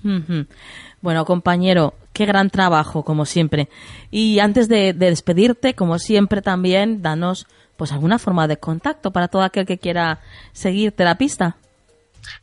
Bueno, 1.01 1.25
compañero, 1.25 1.95
qué 2.13 2.27
gran 2.27 2.51
trabajo, 2.51 3.05
como 3.05 3.25
siempre. 3.25 3.69
Y 4.11 4.41
antes 4.41 4.69
de, 4.69 4.93
despedirte, 4.93 5.75
como 5.75 5.99
siempre 5.99 6.43
también, 6.43 7.03
danos 7.03 7.47
pues 7.77 7.93
alguna 7.93 8.19
forma 8.19 8.49
de 8.49 8.59
contacto 8.59 9.13
para 9.13 9.29
todo 9.29 9.43
aquel 9.43 9.65
que 9.65 9.79
quiera 9.79 10.21
seguirte 10.53 11.05
la 11.05 11.17
pista. 11.17 11.57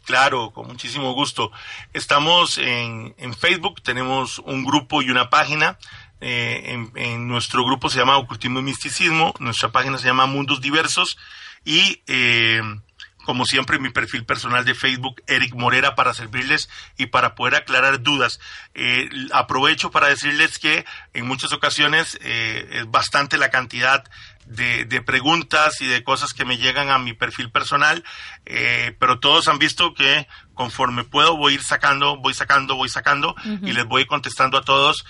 Claro, 0.05 0.51
con 0.51 0.67
muchísimo 0.67 1.13
gusto. 1.13 1.51
Estamos 1.91 2.57
en, 2.57 3.13
Facebook, 3.37 3.81
tenemos 3.81 4.39
un 4.39 4.63
grupo 4.63 5.01
y 5.01 5.09
una 5.09 5.29
página. 5.29 5.77
Eh, 6.27 6.89
en, 6.95 7.27
nuestro 7.27 7.63
grupo 7.63 7.87
se 7.87 7.99
llama 7.99 8.17
Ocultismo 8.17 8.59
y 8.59 8.63
Misticismo, 8.63 9.35
nuestra 9.37 9.71
página 9.71 9.99
se 9.99 10.07
llama 10.07 10.25
Mundos 10.25 10.59
Diversos 10.59 11.19
y 11.63 12.01
eh, 12.07 12.61
como 13.25 13.45
siempre, 13.45 13.79
mi 13.79 13.89
perfil 13.89 14.23
personal 14.23 14.63
de 14.63 14.75
Facebook, 14.75 15.21
Eric 15.27 15.55
Morera, 15.55 15.95
para 15.95 16.13
servirles 16.13 16.69
y 16.95 17.07
para 17.07 17.35
poder 17.35 17.55
aclarar 17.55 18.01
dudas. 18.01 18.39
Eh, 18.75 19.09
aprovecho 19.33 19.91
para 19.91 20.07
decirles 20.07 20.59
que 20.59 20.85
en 21.13 21.25
muchas 21.25 21.51
ocasiones 21.51 22.17
eh, 22.21 22.67
es 22.71 22.89
bastante 22.89 23.37
la 23.37 23.49
cantidad 23.49 24.03
de, 24.45 25.01
preguntas 25.01 25.81
y 25.81 25.87
de 25.87 26.03
cosas 26.03 26.33
que 26.33 26.45
me 26.45 26.57
llegan 26.57 26.89
a 26.89 26.97
mi 26.97 27.13
perfil 27.13 27.51
personal, 27.51 28.03
eh, 28.45 28.95
pero 28.99 29.19
todos 29.19 29.47
han 29.47 29.59
visto 29.59 29.93
que 29.93 30.27
conforme 30.53 31.03
puedo 31.03 31.37
voy 31.37 31.53
a 31.53 31.55
ir 31.55 31.63
sacando, 31.63 32.17
voy 32.17 32.33
sacando, 32.33 32.75
voy 32.75 32.89
sacando 32.89 33.35
y 33.61 33.73
les 33.73 33.85
voy 33.85 34.05
contestando 34.05 34.57
a 34.57 34.61
todos 34.61 35.05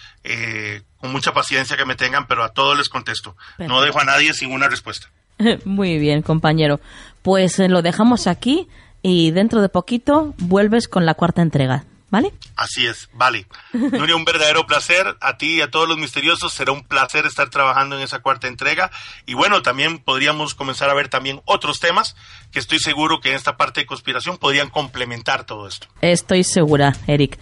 con 0.98 1.12
mucha 1.12 1.34
paciencia 1.34 1.78
que 1.78 1.86
me 1.86 1.96
tengan, 1.96 2.28
pero 2.28 2.44
a 2.44 2.50
todos 2.50 2.78
les 2.78 2.90
contesto. 2.90 3.36
No 3.60 3.82
dejo 3.82 4.00
a 4.00 4.06
nadie 4.06 4.34
sin 4.34 4.52
una 4.52 4.68
respuesta. 4.68 5.10
Muy 5.66 5.98
bien, 5.98 6.22
compañero. 6.22 6.80
Pues 7.22 7.60
eh, 7.60 7.70
lo 7.70 7.82
dejamos 7.82 8.28
aquí 8.28 8.68
y 9.02 9.32
dentro 9.32 9.62
de 9.62 9.70
poquito 9.70 10.34
vuelves 10.38 10.88
con 10.88 11.06
la 11.06 11.14
cuarta 11.14 11.42
entrega. 11.42 11.86
¿Vale? 12.10 12.32
Así 12.56 12.86
es, 12.86 13.10
vale. 13.14 13.48
Nuria, 13.74 14.16
un 14.16 14.26
verdadero 14.26 14.66
placer. 14.68 15.18
A 15.22 15.38
ti 15.38 15.56
y 15.56 15.62
a 15.62 15.72
todos 15.72 15.88
los 15.88 15.98
misteriosos 15.98 16.54
será 16.54 16.72
un 16.72 16.84
placer 16.84 17.26
estar 17.26 17.50
trabajando 17.50 17.98
en 17.98 18.04
esa 18.04 18.20
cuarta 18.20 18.48
entrega. 18.48 18.92
Y 19.26 19.34
bueno, 19.34 19.62
también 19.62 20.00
podríamos 20.00 20.54
comenzar 20.54 20.90
a 20.90 20.94
ver 20.94 21.10
también 21.10 21.42
otros 21.46 21.80
temas 21.80 22.16
que 22.52 22.60
estoy 22.60 22.80
seguro 22.80 23.20
que 23.20 23.30
en 23.30 23.36
esta 23.36 23.58
parte 23.58 23.82
de 23.82 23.86
conspiración 23.86 24.38
podrían 24.38 24.70
complementar 24.70 25.46
todo 25.46 25.68
esto. 25.68 25.88
Estoy 26.02 26.44
segura, 26.44 26.96
Eric. 27.08 27.40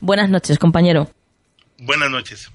Buenas 0.00 0.28
noches, 0.28 0.58
compañero. 0.58 1.10
Buenas 1.78 2.10
noches. 2.10 2.50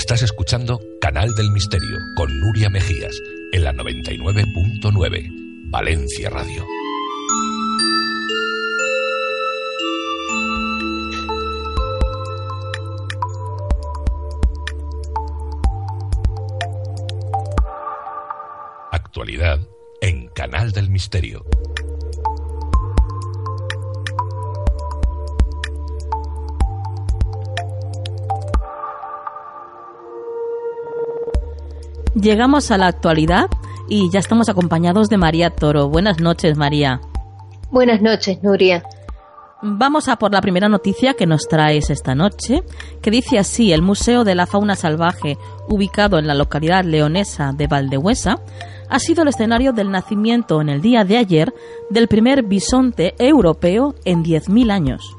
Estás 0.00 0.22
escuchando 0.22 0.80
Canal 0.98 1.34
del 1.34 1.50
Misterio 1.50 1.98
con 2.16 2.40
Nuria 2.40 2.70
Mejías 2.70 3.14
en 3.52 3.64
la 3.64 3.74
99.9 3.74 5.28
Valencia 5.70 6.30
Radio. 6.30 6.64
Actualidad 18.90 19.60
en 20.00 20.28
Canal 20.28 20.72
del 20.72 20.88
Misterio. 20.88 21.44
Llegamos 32.20 32.70
a 32.70 32.76
la 32.76 32.86
actualidad 32.86 33.46
y 33.88 34.10
ya 34.10 34.18
estamos 34.18 34.50
acompañados 34.50 35.08
de 35.08 35.16
María 35.16 35.48
Toro. 35.48 35.88
Buenas 35.88 36.20
noches, 36.20 36.54
María. 36.56 37.00
Buenas 37.70 38.02
noches, 38.02 38.42
Nuria. 38.42 38.82
Vamos 39.62 40.08
a 40.08 40.16
por 40.16 40.30
la 40.30 40.42
primera 40.42 40.68
noticia 40.68 41.14
que 41.14 41.26
nos 41.26 41.48
traes 41.48 41.88
esta 41.88 42.14
noche, 42.14 42.62
que 43.00 43.10
dice 43.10 43.38
así, 43.38 43.72
el 43.72 43.80
Museo 43.80 44.24
de 44.24 44.34
la 44.34 44.46
Fauna 44.46 44.74
Salvaje, 44.74 45.38
ubicado 45.68 46.18
en 46.18 46.26
la 46.26 46.34
localidad 46.34 46.84
leonesa 46.84 47.52
de 47.54 47.66
Valdehuesa, 47.66 48.40
ha 48.90 48.98
sido 48.98 49.22
el 49.22 49.28
escenario 49.28 49.72
del 49.72 49.90
nacimiento 49.90 50.60
en 50.60 50.68
el 50.68 50.82
día 50.82 51.04
de 51.04 51.16
ayer 51.16 51.54
del 51.88 52.08
primer 52.08 52.42
bisonte 52.42 53.14
europeo 53.18 53.94
en 54.04 54.22
10.000 54.22 54.70
años. 54.70 55.16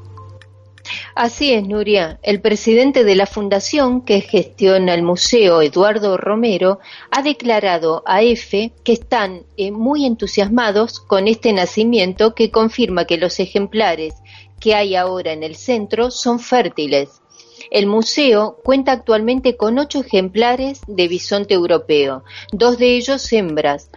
Así 1.14 1.52
es, 1.52 1.66
Nuria. 1.66 2.18
El 2.22 2.40
presidente 2.40 3.04
de 3.04 3.14
la 3.14 3.26
fundación 3.26 4.02
que 4.02 4.20
gestiona 4.20 4.94
el 4.94 5.02
museo, 5.02 5.62
Eduardo 5.62 6.16
Romero, 6.16 6.80
ha 7.10 7.22
declarado 7.22 8.02
a 8.06 8.22
EFE 8.22 8.72
que 8.84 8.92
están 8.92 9.42
eh, 9.56 9.70
muy 9.70 10.06
entusiasmados 10.06 11.00
con 11.00 11.28
este 11.28 11.52
nacimiento 11.52 12.34
que 12.34 12.50
confirma 12.50 13.04
que 13.04 13.18
los 13.18 13.40
ejemplares 13.40 14.14
que 14.60 14.74
hay 14.74 14.94
ahora 14.94 15.32
en 15.32 15.42
el 15.42 15.56
centro 15.56 16.10
son 16.10 16.38
fértiles. 16.38 17.22
El 17.70 17.86
museo 17.86 18.58
cuenta 18.62 18.92
actualmente 18.92 19.56
con 19.56 19.78
ocho 19.78 20.00
ejemplares 20.00 20.80
de 20.86 21.08
bisonte 21.08 21.54
europeo, 21.54 22.22
dos 22.52 22.78
de 22.78 22.96
ellos 22.96 23.32
hembras, 23.32 23.90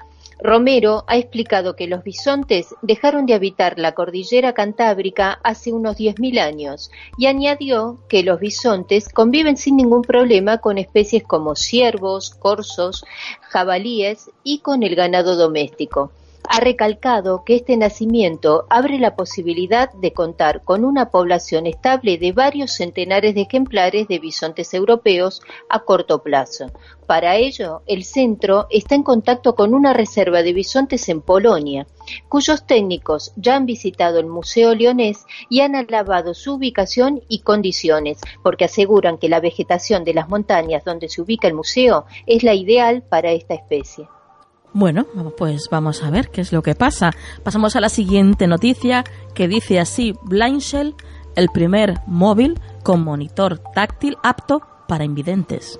Romero 0.45 1.05
ha 1.07 1.17
explicado 1.17 1.75
que 1.75 1.87
los 1.87 2.03
bisontes 2.03 2.75
dejaron 2.83 3.25
de 3.25 3.33
habitar 3.33 3.79
la 3.79 3.93
cordillera 3.93 4.53
cantábrica 4.53 5.39
hace 5.43 5.73
unos 5.73 5.97
10.000 5.97 6.39
años 6.39 6.91
y 7.17 7.25
añadió 7.25 7.97
que 8.07 8.21
los 8.21 8.39
bisontes 8.39 9.09
conviven 9.09 9.57
sin 9.57 9.75
ningún 9.75 10.03
problema 10.03 10.59
con 10.59 10.77
especies 10.77 11.23
como 11.23 11.55
ciervos, 11.55 12.29
corzos, 12.29 13.03
jabalíes 13.41 14.29
y 14.43 14.59
con 14.59 14.83
el 14.83 14.95
ganado 14.95 15.35
doméstico 15.35 16.11
ha 16.49 16.59
recalcado 16.59 17.43
que 17.43 17.55
este 17.55 17.77
nacimiento 17.77 18.65
abre 18.69 18.99
la 18.99 19.15
posibilidad 19.15 19.91
de 19.93 20.13
contar 20.13 20.63
con 20.63 20.85
una 20.85 21.09
población 21.09 21.67
estable 21.67 22.17
de 22.17 22.31
varios 22.31 22.71
centenares 22.71 23.35
de 23.35 23.41
ejemplares 23.41 24.07
de 24.07 24.19
bisontes 24.19 24.73
europeos 24.73 25.41
a 25.69 25.79
corto 25.79 26.23
plazo. 26.23 26.71
Para 27.07 27.35
ello, 27.35 27.81
el 27.85 28.03
centro 28.03 28.67
está 28.69 28.95
en 28.95 29.03
contacto 29.03 29.55
con 29.55 29.73
una 29.73 29.93
reserva 29.93 30.41
de 30.41 30.53
bisontes 30.53 31.07
en 31.09 31.21
Polonia, 31.21 31.85
cuyos 32.29 32.65
técnicos 32.65 33.31
ya 33.35 33.55
han 33.55 33.65
visitado 33.65 34.19
el 34.19 34.25
Museo 34.25 34.73
Leonés 34.73 35.25
y 35.49 35.61
han 35.61 35.75
alabado 35.75 36.33
su 36.33 36.55
ubicación 36.55 37.21
y 37.27 37.39
condiciones, 37.39 38.19
porque 38.43 38.65
aseguran 38.65 39.17
que 39.17 39.29
la 39.29 39.39
vegetación 39.39 40.03
de 40.03 40.13
las 40.13 40.29
montañas 40.29 40.83
donde 40.83 41.09
se 41.09 41.21
ubica 41.21 41.47
el 41.47 41.53
museo 41.53 42.05
es 42.25 42.43
la 42.43 42.53
ideal 42.53 43.03
para 43.03 43.31
esta 43.31 43.53
especie. 43.53 44.07
Bueno, 44.75 45.05
pues 45.37 45.69
vamos 45.71 46.03
a 46.03 46.09
ver 46.09 46.29
qué 46.29 46.41
es 46.41 46.51
lo 46.51 46.61
que 46.61 46.75
pasa. 46.75 47.11
Pasamos 47.43 47.77
a 47.77 47.79
la 47.79 47.87
siguiente 47.87 48.45
noticia 48.45 49.05
que 49.33 49.47
dice 49.47 49.79
así, 49.79 50.13
Blindshell, 50.23 50.95
el 51.37 51.47
primer 51.47 52.01
móvil 52.07 52.59
con 52.83 53.01
monitor 53.01 53.59
táctil 53.73 54.17
apto 54.21 54.61
para 54.89 55.05
invidentes. 55.05 55.79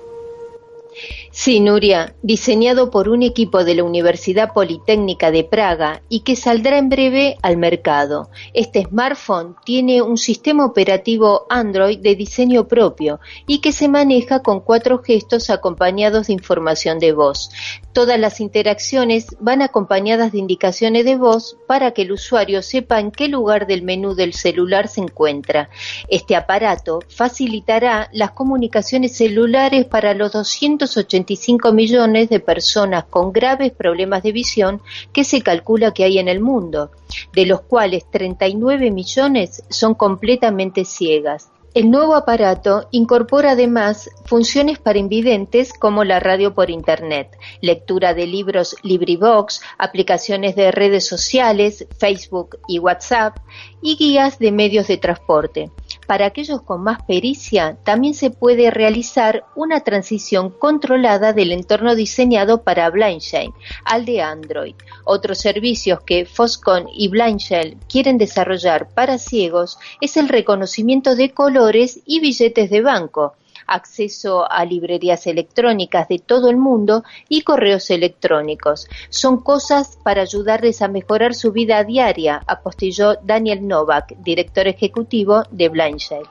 Sí, 1.38 1.60
Nuria, 1.60 2.14
diseñado 2.22 2.90
por 2.90 3.10
un 3.10 3.22
equipo 3.22 3.62
de 3.62 3.74
la 3.74 3.84
Universidad 3.84 4.54
Politécnica 4.54 5.30
de 5.30 5.44
Praga 5.44 6.00
y 6.08 6.20
que 6.20 6.34
saldrá 6.34 6.78
en 6.78 6.88
breve 6.88 7.36
al 7.42 7.58
mercado. 7.58 8.30
Este 8.54 8.84
smartphone 8.84 9.54
tiene 9.62 10.00
un 10.00 10.16
sistema 10.16 10.64
operativo 10.64 11.44
Android 11.50 11.98
de 11.98 12.16
diseño 12.16 12.66
propio 12.66 13.20
y 13.46 13.58
que 13.58 13.72
se 13.72 13.86
maneja 13.86 14.40
con 14.40 14.60
cuatro 14.60 15.02
gestos 15.02 15.50
acompañados 15.50 16.28
de 16.28 16.32
información 16.32 16.98
de 16.98 17.12
voz. 17.12 17.50
Todas 17.92 18.18
las 18.18 18.40
interacciones 18.40 19.36
van 19.38 19.60
acompañadas 19.60 20.32
de 20.32 20.38
indicaciones 20.38 21.04
de 21.04 21.16
voz 21.16 21.58
para 21.66 21.90
que 21.90 22.02
el 22.02 22.12
usuario 22.12 22.62
sepa 22.62 22.98
en 22.98 23.10
qué 23.10 23.28
lugar 23.28 23.66
del 23.66 23.82
menú 23.82 24.14
del 24.14 24.32
celular 24.32 24.88
se 24.88 25.02
encuentra. 25.02 25.68
Este 26.08 26.34
aparato 26.34 27.00
facilitará 27.08 28.08
las 28.12 28.30
comunicaciones 28.30 29.16
celulares 29.16 29.84
para 29.84 30.14
los 30.14 30.32
280 30.32 31.25
65 31.26 31.72
millones 31.72 32.28
de 32.28 32.38
personas 32.40 33.04
con 33.04 33.32
graves 33.32 33.72
problemas 33.72 34.22
de 34.22 34.32
visión 34.32 34.80
que 35.12 35.24
se 35.24 35.42
calcula 35.42 35.92
que 35.92 36.04
hay 36.04 36.18
en 36.18 36.28
el 36.28 36.40
mundo, 36.40 36.90
de 37.34 37.46
los 37.46 37.62
cuales 37.62 38.08
39 38.10 38.90
millones 38.90 39.64
son 39.68 39.94
completamente 39.94 40.84
ciegas. 40.84 41.50
El 41.74 41.90
nuevo 41.90 42.14
aparato 42.14 42.88
incorpora 42.90 43.50
además 43.50 44.08
funciones 44.24 44.78
para 44.78 44.98
invidentes 44.98 45.74
como 45.74 46.04
la 46.04 46.20
radio 46.20 46.54
por 46.54 46.70
Internet, 46.70 47.36
lectura 47.60 48.14
de 48.14 48.26
libros 48.26 48.76
LibriVox, 48.82 49.60
aplicaciones 49.76 50.56
de 50.56 50.70
redes 50.70 51.06
sociales, 51.06 51.86
Facebook 51.98 52.58
y 52.66 52.78
WhatsApp 52.78 53.36
y 53.82 53.96
guías 53.96 54.38
de 54.38 54.52
medios 54.52 54.88
de 54.88 54.96
transporte. 54.96 55.70
Para 56.06 56.26
aquellos 56.26 56.62
con 56.62 56.82
más 56.82 57.02
pericia, 57.02 57.76
también 57.82 58.14
se 58.14 58.30
puede 58.30 58.70
realizar 58.70 59.44
una 59.56 59.80
transición 59.80 60.50
controlada 60.50 61.32
del 61.32 61.50
entorno 61.50 61.96
diseñado 61.96 62.62
para 62.62 62.88
Blindshell 62.90 63.50
al 63.84 64.04
de 64.04 64.22
Android. 64.22 64.74
Otros 65.04 65.38
servicios 65.38 66.00
que 66.02 66.24
Foscon 66.24 66.86
y 66.94 67.08
Blindshell 67.08 67.76
quieren 67.88 68.18
desarrollar 68.18 68.88
para 68.90 69.18
ciegos 69.18 69.78
es 70.00 70.16
el 70.16 70.28
reconocimiento 70.28 71.16
de 71.16 71.32
colores 71.32 72.00
y 72.06 72.20
billetes 72.20 72.70
de 72.70 72.82
banco, 72.82 73.34
acceso 73.66 74.50
a 74.50 74.64
librerías 74.64 75.26
electrónicas 75.26 76.08
de 76.08 76.18
todo 76.18 76.50
el 76.50 76.56
mundo 76.56 77.04
y 77.28 77.42
correos 77.42 77.90
electrónicos. 77.90 78.88
Son 79.08 79.42
cosas 79.42 79.98
para 80.02 80.22
ayudarles 80.22 80.82
a 80.82 80.88
mejorar 80.88 81.34
su 81.34 81.52
vida 81.52 81.82
diaria, 81.84 82.42
apostilló 82.46 83.16
Daniel 83.22 83.66
Novak, 83.66 84.16
director 84.18 84.66
ejecutivo 84.68 85.42
de 85.50 85.68
Blindshell. 85.68 86.24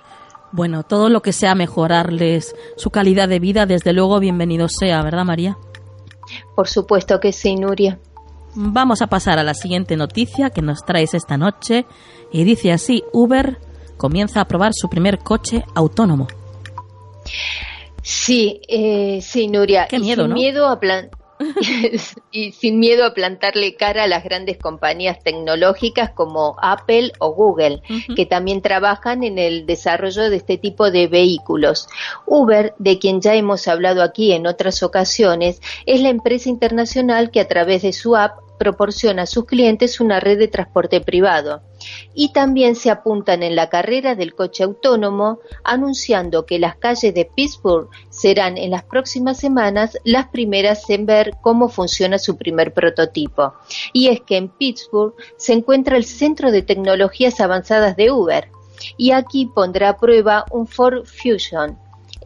Bueno, 0.51 0.83
todo 0.83 1.09
lo 1.09 1.21
que 1.21 1.33
sea 1.33 1.55
mejorarles 1.55 2.55
su 2.77 2.89
calidad 2.89 3.27
de 3.27 3.39
vida, 3.39 3.65
desde 3.65 3.93
luego 3.93 4.19
bienvenido 4.19 4.69
sea, 4.69 5.01
¿verdad 5.01 5.25
María? 5.25 5.57
Por 6.55 6.67
supuesto 6.67 7.19
que 7.19 7.31
sí, 7.31 7.55
Nuria. 7.55 7.99
Vamos 8.55 9.01
a 9.01 9.07
pasar 9.07 9.37
a 9.37 9.43
la 9.43 9.53
siguiente 9.53 9.97
noticia 9.97 10.49
que 10.49 10.61
nos 10.61 10.85
traes 10.85 11.13
esta 11.13 11.37
noche 11.37 11.85
y 12.31 12.45
dice 12.45 12.71
así, 12.71 13.03
Uber 13.11 13.59
comienza 13.97 14.39
a 14.39 14.45
probar 14.45 14.71
su 14.73 14.87
primer 14.87 15.19
coche 15.19 15.65
autónomo. 15.75 16.27
Sí, 18.01 18.61
eh, 18.67 19.19
sí, 19.21 19.47
Nuria. 19.47 19.87
Qué 19.87 19.99
miedo, 19.99 20.25
sin 20.25 20.33
miedo 20.33 20.67
a 20.67 20.79
plan 20.79 21.09
y 22.31 22.51
sin 22.53 22.79
miedo 22.79 23.05
a 23.05 23.13
plantarle 23.13 23.75
cara 23.75 24.03
a 24.03 24.07
las 24.07 24.23
grandes 24.23 24.57
compañías 24.57 25.21
tecnológicas 25.23 26.11
como 26.11 26.55
Apple 26.61 27.11
o 27.19 27.33
Google, 27.33 27.81
que 28.15 28.25
también 28.25 28.61
trabajan 28.61 29.23
en 29.23 29.37
el 29.37 29.65
desarrollo 29.65 30.29
de 30.29 30.37
este 30.37 30.57
tipo 30.57 30.91
de 30.91 31.07
vehículos. 31.07 31.87
Uber, 32.25 32.73
de 32.77 32.99
quien 32.99 33.21
ya 33.21 33.35
hemos 33.35 33.67
hablado 33.67 34.01
aquí 34.01 34.31
en 34.31 34.47
otras 34.47 34.83
ocasiones, 34.83 35.61
es 35.85 36.01
la 36.01 36.09
empresa 36.09 36.49
internacional 36.49 37.31
que 37.31 37.41
a 37.41 37.47
través 37.47 37.81
de 37.81 37.93
su 37.93 38.15
app 38.15 38.39
proporciona 38.57 39.23
a 39.23 39.27
sus 39.27 39.45
clientes 39.45 39.99
una 39.99 40.19
red 40.19 40.39
de 40.39 40.47
transporte 40.47 41.01
privado. 41.01 41.61
Y 42.13 42.33
también 42.33 42.75
se 42.75 42.89
apuntan 42.89 43.43
en 43.43 43.55
la 43.55 43.69
carrera 43.69 44.15
del 44.15 44.33
coche 44.33 44.63
autónomo, 44.63 45.39
anunciando 45.63 46.45
que 46.45 46.59
las 46.59 46.75
calles 46.75 47.13
de 47.13 47.25
Pittsburgh 47.25 47.89
serán 48.09 48.57
en 48.57 48.71
las 48.71 48.83
próximas 48.83 49.37
semanas 49.37 49.97
las 50.03 50.27
primeras 50.27 50.89
en 50.89 51.05
ver 51.05 51.35
cómo 51.41 51.69
funciona 51.69 52.17
su 52.17 52.37
primer 52.37 52.73
prototipo. 52.73 53.53
Y 53.93 54.07
es 54.07 54.21
que 54.21 54.37
en 54.37 54.49
Pittsburgh 54.49 55.15
se 55.37 55.53
encuentra 55.53 55.97
el 55.97 56.05
Centro 56.05 56.51
de 56.51 56.61
Tecnologías 56.61 57.39
Avanzadas 57.39 57.95
de 57.95 58.11
Uber. 58.11 58.49
Y 58.97 59.11
aquí 59.11 59.45
pondrá 59.45 59.89
a 59.89 59.97
prueba 59.97 60.45
un 60.51 60.67
Ford 60.67 61.05
Fusion, 61.05 61.77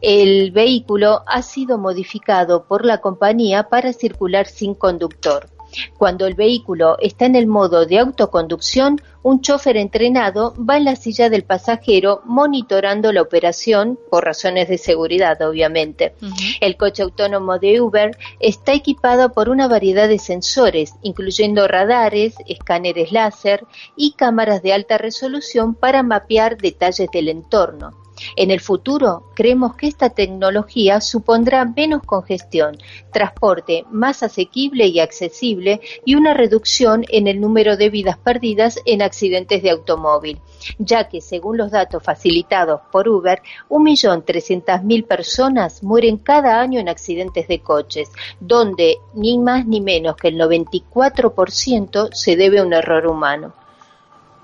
el 0.02 0.50
vehículo 0.50 1.22
ha 1.26 1.42
sido 1.42 1.76
modificado 1.76 2.64
por 2.64 2.86
la 2.86 3.02
compañía 3.02 3.64
para 3.64 3.92
circular 3.92 4.46
sin 4.46 4.74
conductor. 4.74 5.50
Cuando 5.98 6.26
el 6.26 6.34
vehículo 6.34 6.96
está 7.00 7.26
en 7.26 7.36
el 7.36 7.46
modo 7.46 7.86
de 7.86 7.98
autoconducción, 7.98 9.00
un 9.22 9.42
chofer 9.42 9.76
entrenado 9.76 10.54
va 10.56 10.78
en 10.78 10.84
la 10.84 10.96
silla 10.96 11.28
del 11.28 11.44
pasajero 11.44 12.22
monitorando 12.24 13.12
la 13.12 13.22
operación 13.22 13.98
por 14.10 14.24
razones 14.24 14.68
de 14.68 14.78
seguridad, 14.78 15.40
obviamente. 15.42 16.14
El 16.60 16.76
coche 16.76 17.02
autónomo 17.02 17.58
de 17.58 17.80
Uber 17.80 18.16
está 18.38 18.72
equipado 18.72 19.32
por 19.32 19.48
una 19.48 19.68
variedad 19.68 20.08
de 20.08 20.18
sensores, 20.18 20.94
incluyendo 21.02 21.68
radares, 21.68 22.34
escáneres 22.46 23.12
láser 23.12 23.66
y 23.96 24.12
cámaras 24.12 24.62
de 24.62 24.72
alta 24.72 24.96
resolución 24.98 25.74
para 25.74 26.02
mapear 26.02 26.56
detalles 26.56 27.10
del 27.12 27.28
entorno. 27.28 27.92
En 28.36 28.50
el 28.50 28.60
futuro, 28.60 29.24
creemos 29.34 29.76
que 29.76 29.86
esta 29.86 30.10
tecnología 30.10 31.00
supondrá 31.00 31.64
menos 31.64 32.02
congestión, 32.02 32.76
transporte 33.12 33.84
más 33.90 34.22
asequible 34.22 34.86
y 34.86 35.00
accesible 35.00 35.80
y 36.04 36.14
una 36.14 36.34
reducción 36.34 37.04
en 37.08 37.26
el 37.26 37.40
número 37.40 37.76
de 37.76 37.90
vidas 37.90 38.18
perdidas 38.18 38.78
en 38.84 39.02
accidentes 39.02 39.62
de 39.62 39.70
automóvil, 39.70 40.40
ya 40.78 41.08
que 41.08 41.20
según 41.20 41.56
los 41.56 41.70
datos 41.70 42.02
facilitados 42.02 42.80
por 42.92 43.08
Uber, 43.08 43.42
1.300.000 43.68 45.06
personas 45.06 45.82
mueren 45.82 46.18
cada 46.18 46.60
año 46.60 46.80
en 46.80 46.88
accidentes 46.88 47.48
de 47.48 47.60
coches, 47.60 48.10
donde 48.40 48.98
ni 49.14 49.38
más 49.38 49.66
ni 49.66 49.80
menos 49.80 50.16
que 50.16 50.28
el 50.28 50.36
94% 50.38 52.10
se 52.12 52.36
debe 52.36 52.58
a 52.58 52.64
un 52.64 52.72
error 52.72 53.06
humano. 53.06 53.59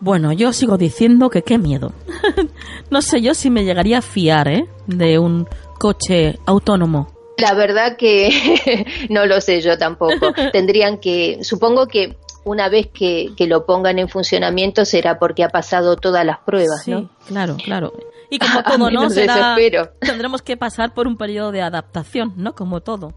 Bueno, 0.00 0.32
yo 0.32 0.52
sigo 0.52 0.76
diciendo 0.76 1.30
que 1.30 1.42
qué 1.42 1.58
miedo. 1.58 1.92
no 2.90 3.00
sé 3.02 3.20
yo 3.22 3.34
si 3.34 3.50
me 3.50 3.64
llegaría 3.64 3.98
a 3.98 4.02
fiar, 4.02 4.48
¿eh? 4.48 4.66
De 4.86 5.18
un 5.18 5.48
coche 5.78 6.38
autónomo. 6.46 7.08
La 7.38 7.54
verdad 7.54 7.96
que 7.96 8.86
no 9.10 9.26
lo 9.26 9.40
sé 9.40 9.60
yo 9.60 9.78
tampoco. 9.78 10.32
Tendrían 10.52 10.98
que, 10.98 11.42
supongo 11.42 11.86
que 11.86 12.16
una 12.44 12.68
vez 12.68 12.88
que, 12.88 13.34
lo 13.40 13.66
pongan 13.66 13.98
en 13.98 14.08
funcionamiento 14.08 14.84
será 14.84 15.18
porque 15.18 15.42
ha 15.44 15.48
pasado 15.48 15.96
todas 15.96 16.24
las 16.24 16.38
pruebas, 16.38 16.82
sí, 16.84 17.08
Claro, 17.26 17.56
claro. 17.56 17.92
Y 18.30 18.38
como 18.38 18.62
todo, 18.62 18.90
¿no? 18.90 19.08
tendremos 20.00 20.42
que 20.42 20.56
pasar 20.56 20.94
por 20.94 21.06
un 21.06 21.16
periodo 21.16 21.52
de 21.52 21.62
adaptación, 21.62 22.34
¿no? 22.36 22.54
Como 22.54 22.80
todo. 22.80 23.14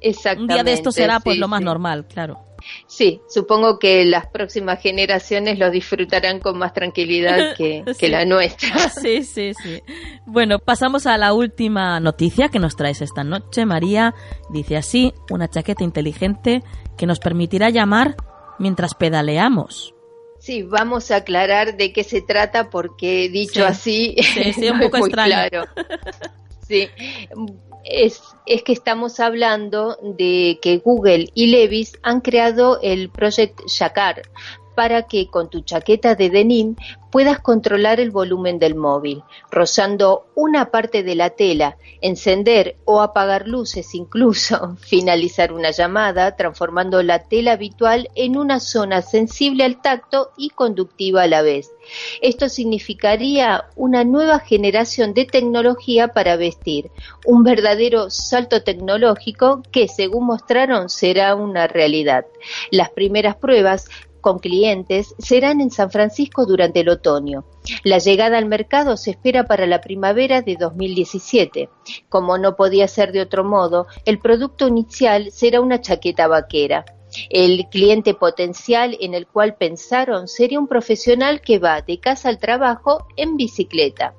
Exactamente. 0.00 0.42
Un 0.42 0.48
día 0.48 0.64
de 0.64 0.72
esto 0.72 0.92
será 0.92 1.20
pues 1.20 1.38
lo 1.38 1.48
más 1.48 1.62
normal, 1.62 2.06
claro. 2.06 2.43
Sí, 2.86 3.20
supongo 3.28 3.78
que 3.78 4.04
las 4.04 4.26
próximas 4.26 4.80
generaciones 4.80 5.58
lo 5.58 5.70
disfrutarán 5.70 6.40
con 6.40 6.58
más 6.58 6.72
tranquilidad 6.72 7.54
que, 7.56 7.84
la 8.08 8.24
nuestra. 8.24 8.88
Sí, 8.88 9.24
sí, 9.24 9.52
sí. 9.62 9.82
Bueno, 10.26 10.58
pasamos 10.58 11.06
a 11.06 11.18
la 11.18 11.32
última 11.32 12.00
noticia 12.00 12.48
que 12.48 12.58
nos 12.58 12.76
traes 12.76 13.02
esta 13.02 13.24
noche, 13.24 13.66
María. 13.66 14.14
Dice 14.50 14.76
así, 14.76 15.12
una 15.30 15.48
chaqueta 15.48 15.84
inteligente 15.84 16.62
que 16.96 17.06
nos 17.06 17.18
permitirá 17.18 17.70
llamar 17.70 18.16
mientras 18.58 18.94
pedaleamos. 18.94 19.94
Sí, 20.38 20.62
vamos 20.62 21.10
a 21.10 21.16
aclarar 21.16 21.76
de 21.76 21.92
qué 21.92 22.04
se 22.04 22.20
trata 22.20 22.68
porque 22.68 23.30
dicho 23.30 23.64
así 23.64 24.14
sí, 24.54 24.68
un 24.68 24.78
poco 24.90 25.06
Claro. 25.06 25.64
Sí, 26.68 26.88
es, 27.84 28.22
es, 28.46 28.62
que 28.62 28.72
estamos 28.72 29.20
hablando 29.20 29.98
de 30.02 30.58
que 30.62 30.78
Google 30.78 31.30
y 31.34 31.46
Levis 31.48 31.98
han 32.02 32.20
creado 32.20 32.80
el 32.82 33.10
Project 33.10 33.60
Shakar 33.66 34.22
para 34.74 35.04
que 35.04 35.28
con 35.28 35.50
tu 35.50 35.60
chaqueta 35.60 36.14
de 36.14 36.30
denim 36.30 36.76
puedas 37.14 37.38
controlar 37.38 38.00
el 38.00 38.10
volumen 38.10 38.58
del 38.58 38.74
móvil, 38.74 39.22
rozando 39.48 40.26
una 40.34 40.72
parte 40.72 41.04
de 41.04 41.14
la 41.14 41.30
tela, 41.30 41.76
encender 42.00 42.76
o 42.84 43.00
apagar 43.00 43.46
luces 43.46 43.94
incluso, 43.94 44.76
finalizar 44.80 45.52
una 45.52 45.70
llamada, 45.70 46.34
transformando 46.34 47.04
la 47.04 47.20
tela 47.20 47.52
habitual 47.52 48.10
en 48.16 48.36
una 48.36 48.58
zona 48.58 49.00
sensible 49.00 49.62
al 49.62 49.80
tacto 49.80 50.32
y 50.36 50.50
conductiva 50.50 51.22
a 51.22 51.28
la 51.28 51.42
vez. 51.42 51.70
Esto 52.20 52.48
significaría 52.48 53.66
una 53.76 54.02
nueva 54.02 54.40
generación 54.40 55.14
de 55.14 55.24
tecnología 55.24 56.08
para 56.08 56.34
vestir, 56.34 56.90
un 57.24 57.44
verdadero 57.44 58.10
salto 58.10 58.64
tecnológico 58.64 59.62
que, 59.70 59.86
según 59.86 60.26
mostraron, 60.26 60.88
será 60.88 61.36
una 61.36 61.68
realidad. 61.68 62.26
Las 62.72 62.90
primeras 62.90 63.36
pruebas 63.36 63.88
con 64.24 64.38
clientes 64.38 65.14
serán 65.18 65.60
en 65.60 65.70
San 65.70 65.90
Francisco 65.90 66.46
durante 66.46 66.80
el 66.80 66.88
otoño. 66.88 67.44
La 67.82 67.98
llegada 67.98 68.38
al 68.38 68.46
mercado 68.46 68.96
se 68.96 69.10
espera 69.10 69.44
para 69.44 69.66
la 69.66 69.82
primavera 69.82 70.40
de 70.40 70.56
2017. 70.56 71.68
Como 72.08 72.38
no 72.38 72.56
podía 72.56 72.88
ser 72.88 73.12
de 73.12 73.20
otro 73.20 73.44
modo, 73.44 73.86
el 74.06 74.18
producto 74.18 74.66
inicial 74.66 75.30
será 75.30 75.60
una 75.60 75.82
chaqueta 75.82 76.26
vaquera. 76.26 76.86
El 77.28 77.66
cliente 77.70 78.14
potencial 78.14 78.96
en 78.98 79.12
el 79.12 79.26
cual 79.26 79.56
pensaron 79.56 80.26
sería 80.26 80.58
un 80.58 80.68
profesional 80.68 81.42
que 81.42 81.58
va 81.58 81.82
de 81.82 82.00
casa 82.00 82.30
al 82.30 82.38
trabajo 82.38 83.06
en 83.16 83.36
bicicleta. 83.36 84.14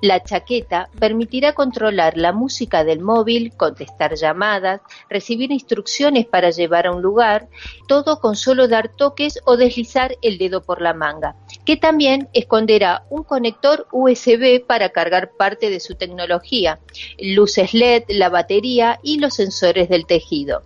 La 0.00 0.22
chaqueta 0.22 0.88
permitirá 0.98 1.52
controlar 1.54 2.16
la 2.16 2.32
música 2.32 2.84
del 2.84 3.00
móvil, 3.00 3.52
contestar 3.56 4.14
llamadas, 4.14 4.80
recibir 5.08 5.52
instrucciones 5.52 6.26
para 6.26 6.50
llevar 6.50 6.86
a 6.86 6.92
un 6.92 7.02
lugar, 7.02 7.48
todo 7.88 8.20
con 8.20 8.36
solo 8.36 8.68
dar 8.68 8.88
toques 8.88 9.40
o 9.44 9.56
deslizar 9.56 10.16
el 10.22 10.38
dedo 10.38 10.62
por 10.62 10.80
la 10.80 10.94
manga, 10.94 11.36
que 11.64 11.76
también 11.76 12.28
esconderá 12.32 13.04
un 13.10 13.24
conector 13.24 13.86
USB 13.92 14.64
para 14.66 14.90
cargar 14.90 15.32
parte 15.36 15.70
de 15.70 15.80
su 15.80 15.94
tecnología, 15.94 16.78
luces 17.18 17.74
LED, 17.74 18.04
la 18.08 18.28
batería 18.28 18.98
y 19.02 19.18
los 19.18 19.34
sensores 19.34 19.88
del 19.88 20.06
tejido. 20.06 20.62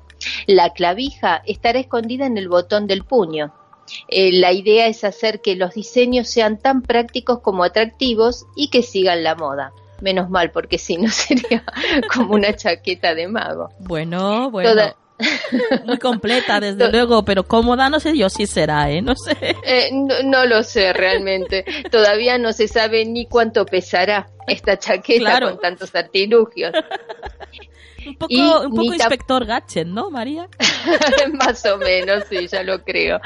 La 0.47 0.71
clavija 0.71 1.43
estará 1.47 1.79
escondida 1.79 2.27
en 2.27 2.37
el 2.37 2.49
botón 2.49 2.87
del 2.87 3.05
puño, 3.05 3.55
eh, 4.09 4.31
la 4.33 4.53
idea 4.53 4.87
es 4.87 5.05
hacer 5.05 5.41
que 5.41 5.57
los 5.57 5.75
diseños 5.75 6.29
sean 6.29 6.59
tan 6.59 6.83
prácticos 6.83 7.41
como 7.41 7.65
atractivos 7.65 8.47
y 8.57 8.71
que 8.71 8.83
sigan 8.83 9.23
la 9.23 9.35
moda. 9.35 9.73
Menos 10.01 10.31
mal, 10.31 10.51
porque 10.51 10.79
si 10.79 10.97
no 10.97 11.09
sería 11.11 11.65
como 12.13 12.35
una 12.35 12.55
chaqueta 12.55 13.15
de 13.15 13.29
mago. 13.29 13.71
Bueno, 13.79 14.51
bueno. 14.51 14.95
Muy 15.85 15.99
completa, 15.99 16.61
desde 16.61 16.91
luego, 16.91 17.25
pero 17.25 17.45
cómoda 17.45 17.91
no 17.91 18.01
sé 18.01 18.17
yo 18.17 18.31
si 18.31 18.47
será, 18.47 18.91
¿eh? 18.91 19.03
No 19.03 19.15
sé. 19.15 19.37
Eh, 19.65 19.91
no, 20.25 20.47
lo 20.47 20.63
sé 20.63 20.93
realmente. 20.93 21.65
Todavía 21.91 22.39
no 22.39 22.53
se 22.53 22.69
sabe 22.69 23.05
ni 23.05 23.27
cuánto 23.27 23.67
pesará 23.67 24.31
esta 24.47 24.79
chaqueta 24.79 25.41
con 25.41 25.61
tantos 25.61 25.95
artilugios. 25.95 26.73
Un 28.07 28.15
poco, 28.17 28.61
un 28.67 28.71
poco 28.71 28.95
inspector 28.95 29.45
Gadget, 29.45 29.87
¿no, 29.87 30.11
María? 30.11 30.49
Más 31.35 31.65
o 31.67 31.79
menos, 31.79 32.25
sí, 32.29 32.49
ya 32.49 32.63
lo 32.63 32.83
creo. 32.83 33.21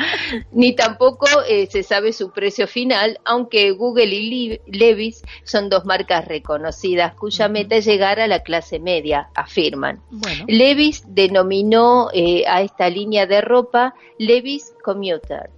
Ni 0.53 0.75
tampoco 0.75 1.27
eh, 1.49 1.67
se 1.71 1.83
sabe 1.83 2.13
su 2.13 2.31
precio 2.31 2.67
final, 2.67 3.21
aunque 3.25 3.71
Google 3.71 4.15
y 4.15 4.61
Levis 4.67 5.23
son 5.45 5.69
dos 5.69 5.85
marcas 5.85 6.27
reconocidas 6.27 7.15
cuya 7.15 7.49
meta 7.49 7.77
es 7.77 7.85
llegar 7.85 8.21
a 8.21 8.27
la 8.27 8.41
clase 8.41 8.79
media, 8.79 9.29
afirman. 9.35 10.01
Levis 10.47 11.05
denominó 11.07 12.09
eh, 12.13 12.45
a 12.47 12.63
esta 12.63 12.89
línea 12.91 13.27
de 13.27 13.41
ropa 13.41 13.95
Levis 14.19 14.73
Commuter. 14.83 15.51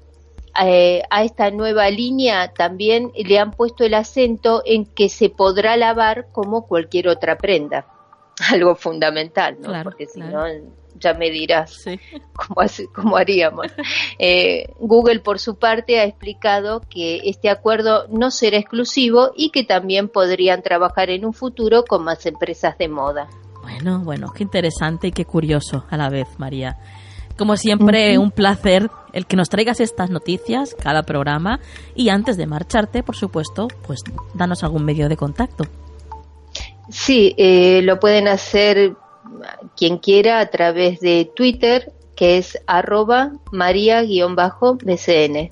Eh, 0.65 1.03
a 1.11 1.23
esta 1.23 1.51
nueva 1.51 1.91
línea 1.91 2.53
también 2.53 3.13
le 3.15 3.39
han 3.39 3.51
puesto 3.51 3.85
el 3.85 3.95
acento 3.95 4.63
en 4.65 4.87
que 4.87 5.09
se 5.09 5.29
podrá 5.29 5.77
lavar 5.77 6.29
como 6.33 6.67
cualquier 6.67 7.09
otra 7.09 7.37
prenda. 7.37 7.87
algo 8.53 8.75
fundamental, 8.75 9.57
¿no? 9.61 9.83
Porque 9.83 10.07
si 10.07 10.21
no, 10.21 10.45
ya 10.99 11.15
me 11.15 11.31
dirás 11.31 11.85
cómo, 12.95 13.17
haríamos. 13.17 13.67
Eh, 14.19 14.73
Google, 14.79 15.21
por 15.21 15.39
su 15.39 15.57
parte, 15.57 16.01
ha 16.01 16.05
explicado 16.05 16.81
que 16.89 17.21
este 17.25 17.51
acuerdo 17.51 18.07
no 18.09 18.31
será 18.31 18.57
exclusivo 18.57 19.31
y 19.37 19.51
que 19.51 19.63
también 19.63 20.09
podrían 20.09 20.63
trabajar 20.63 21.11
en 21.11 21.27
un 21.27 21.35
futuro 21.35 21.85
con 21.85 22.05
más 22.05 22.25
empresas 22.25 22.79
de 22.79 22.89
moda. 22.89 23.29
Bueno, 23.63 24.01
bueno, 24.03 24.33
qué 24.35 24.43
interesante 24.43 25.09
y 25.09 25.13
qué 25.13 25.27
curioso 25.27 25.85
a 25.91 25.97
la 25.99 26.09
vez, 26.09 26.29
María. 26.39 26.79
Como 27.37 27.57
siempre, 27.59 28.17
un 28.17 28.31
placer 28.31 28.89
el 29.13 29.27
que 29.27 29.37
nos 29.37 29.51
traigas 29.51 29.81
estas 29.81 30.09
noticias, 30.09 30.75
cada 30.75 31.03
programa, 31.03 31.61
y 31.95 32.09
antes 32.09 32.39
de 32.39 32.47
marcharte, 32.47 33.03
por 33.03 33.17
supuesto, 33.17 33.69
pues 33.87 34.01
danos 34.35 34.65
algún 34.65 34.85
medio 34.85 35.09
de 35.09 35.17
contacto. 35.17 35.65
Sí, 36.89 37.35
eh, 37.37 37.83
lo 37.83 37.99
pueden 37.99 38.29
hacer 38.29 38.95
quien 39.77 39.99
quiera 39.99 40.41
a 40.41 40.47
través 40.47 41.01
de 41.01 41.31
Twitter, 41.35 41.93
que 42.15 42.39
es 42.39 42.59
arroba 42.67 43.33
maría-bcn. 43.53 45.51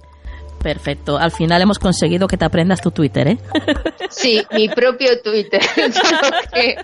Perfecto. 0.63 1.19
Al 1.19 1.31
final 1.31 1.61
hemos 1.61 1.79
conseguido 1.79 2.27
que 2.27 2.39
te 2.39 2.45
aprendas 2.47 2.81
tu 2.81 2.91
Twitter, 2.91 3.29
¿eh? 3.29 3.39
Sí, 4.11 4.43
mi 4.53 4.69
propio 4.69 5.21
Twitter. 5.23 5.61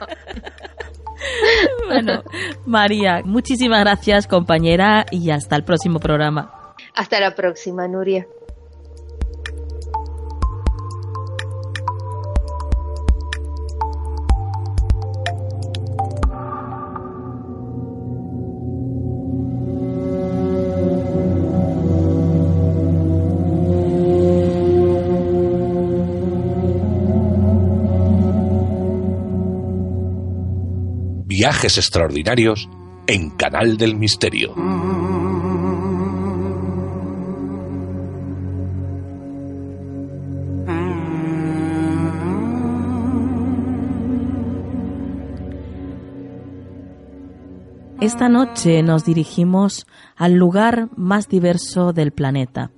bueno, 1.86 2.22
María, 2.66 3.22
muchísimas 3.24 3.80
gracias, 3.80 4.26
compañera, 4.26 5.06
y 5.10 5.30
hasta 5.30 5.56
el 5.56 5.64
próximo 5.64 5.98
programa. 5.98 6.74
Hasta 6.94 7.20
la 7.20 7.34
próxima, 7.34 7.86
Nuria. 7.88 8.26
Extraordinarios 31.64 32.70
en 33.06 33.28
Canal 33.30 33.76
del 33.76 33.94
Misterio. 33.94 34.54
Esta 48.00 48.30
noche 48.30 48.82
nos 48.82 49.04
dirigimos 49.04 49.86
al 50.16 50.36
lugar 50.36 50.88
más 50.96 51.28
diverso 51.28 51.92
del 51.92 52.12
planeta, 52.12 52.70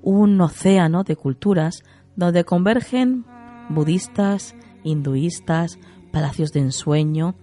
un 0.00 0.40
océano 0.40 1.04
de 1.04 1.16
culturas 1.16 1.82
donde 2.16 2.44
convergen 2.44 3.26
budistas, 3.68 4.54
hinduistas, 4.82 5.78
palacios 6.10 6.52
de 6.52 6.60
ensueño, 6.60 7.34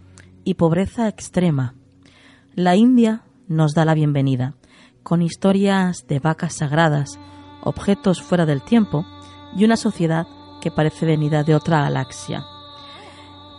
y 0.43 0.55
pobreza 0.55 1.07
extrema. 1.07 1.76
La 2.55 2.76
India 2.76 3.23
nos 3.47 3.73
da 3.73 3.85
la 3.85 3.93
bienvenida, 3.93 4.55
con 5.03 5.22
historias 5.22 6.05
de 6.07 6.19
vacas 6.19 6.57
sagradas, 6.57 7.19
objetos 7.63 8.22
fuera 8.22 8.45
del 8.45 8.61
tiempo 8.61 9.05
y 9.55 9.65
una 9.65 9.77
sociedad 9.77 10.26
que 10.61 10.72
parece 10.72 11.05
venida 11.05 11.43
de 11.43 11.55
otra 11.55 11.81
galaxia. 11.81 12.43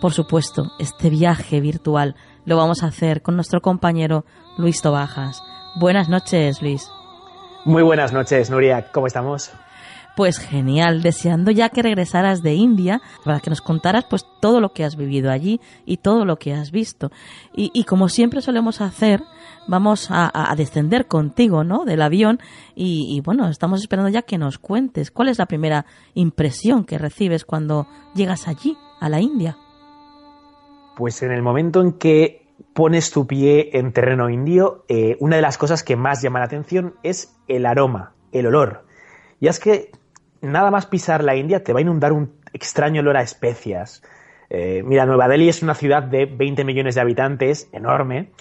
Por 0.00 0.12
supuesto, 0.12 0.72
este 0.78 1.10
viaje 1.10 1.60
virtual 1.60 2.16
lo 2.44 2.56
vamos 2.56 2.82
a 2.82 2.86
hacer 2.86 3.22
con 3.22 3.36
nuestro 3.36 3.60
compañero 3.60 4.24
Luis 4.58 4.82
Tobajas. 4.82 5.42
Buenas 5.76 6.08
noches, 6.08 6.60
Luis. 6.60 6.90
Muy 7.64 7.82
buenas 7.82 8.12
noches, 8.12 8.50
Nuria. 8.50 8.90
¿Cómo 8.92 9.06
estamos? 9.06 9.52
Pues 10.14 10.38
genial, 10.38 11.00
deseando 11.00 11.50
ya 11.50 11.70
que 11.70 11.82
regresaras 11.82 12.42
de 12.42 12.54
India 12.54 13.00
para 13.24 13.40
que 13.40 13.48
nos 13.48 13.62
contaras 13.62 14.04
pues 14.10 14.26
todo 14.40 14.60
lo 14.60 14.74
que 14.74 14.84
has 14.84 14.96
vivido 14.96 15.30
allí 15.30 15.58
y 15.86 15.96
todo 15.96 16.26
lo 16.26 16.36
que 16.36 16.52
has 16.52 16.70
visto. 16.70 17.10
Y, 17.54 17.84
como 17.84 18.08
siempre 18.08 18.42
solemos 18.42 18.82
hacer, 18.82 19.22
vamos 19.66 20.08
a, 20.10 20.54
descender 20.56 21.06
contigo, 21.06 21.64
¿no? 21.64 21.84
Del 21.86 22.02
avión 22.02 22.40
y, 22.74 23.06
y, 23.08 23.20
bueno, 23.20 23.48
estamos 23.48 23.80
esperando 23.80 24.10
ya 24.10 24.22
que 24.22 24.36
nos 24.36 24.58
cuentes 24.58 25.10
cuál 25.10 25.28
es 25.28 25.38
la 25.38 25.46
primera 25.46 25.86
impresión 26.12 26.84
que 26.84 26.98
recibes 26.98 27.46
cuando 27.46 27.86
llegas 28.14 28.48
allí, 28.48 28.76
a 29.00 29.08
la 29.08 29.20
India. 29.20 29.56
Pues 30.96 31.22
en 31.22 31.32
el 31.32 31.42
momento 31.42 31.80
en 31.80 31.94
que 31.94 32.46
pones 32.72 33.10
tu 33.10 33.26
pie 33.26 33.70
en 33.72 33.92
terreno 33.92 34.30
indio, 34.30 34.84
eh, 34.88 35.16
una 35.20 35.36
de 35.36 35.42
las 35.42 35.58
cosas 35.58 35.82
que 35.82 35.96
más 35.96 36.22
llama 36.22 36.38
la 36.38 36.44
atención 36.44 36.94
es 37.02 37.34
el 37.48 37.66
aroma, 37.66 38.14
el 38.30 38.46
olor. 38.46 38.84
Y 39.40 39.48
es 39.48 39.58
que 39.58 39.90
nada 40.42 40.70
más 40.70 40.86
pisar 40.86 41.24
la 41.24 41.36
India 41.36 41.64
te 41.64 41.72
va 41.72 41.78
a 41.78 41.82
inundar 41.82 42.12
un 42.12 42.34
extraño 42.52 43.00
olor 43.00 43.16
a 43.16 43.22
especias. 43.22 44.02
Eh, 44.50 44.82
mira, 44.84 45.06
Nueva 45.06 45.28
Delhi 45.28 45.48
es 45.48 45.62
una 45.62 45.74
ciudad 45.74 46.02
de 46.02 46.26
20 46.26 46.64
millones 46.64 46.94
de 46.94 47.00
habitantes, 47.00 47.68
enorme, 47.72 48.32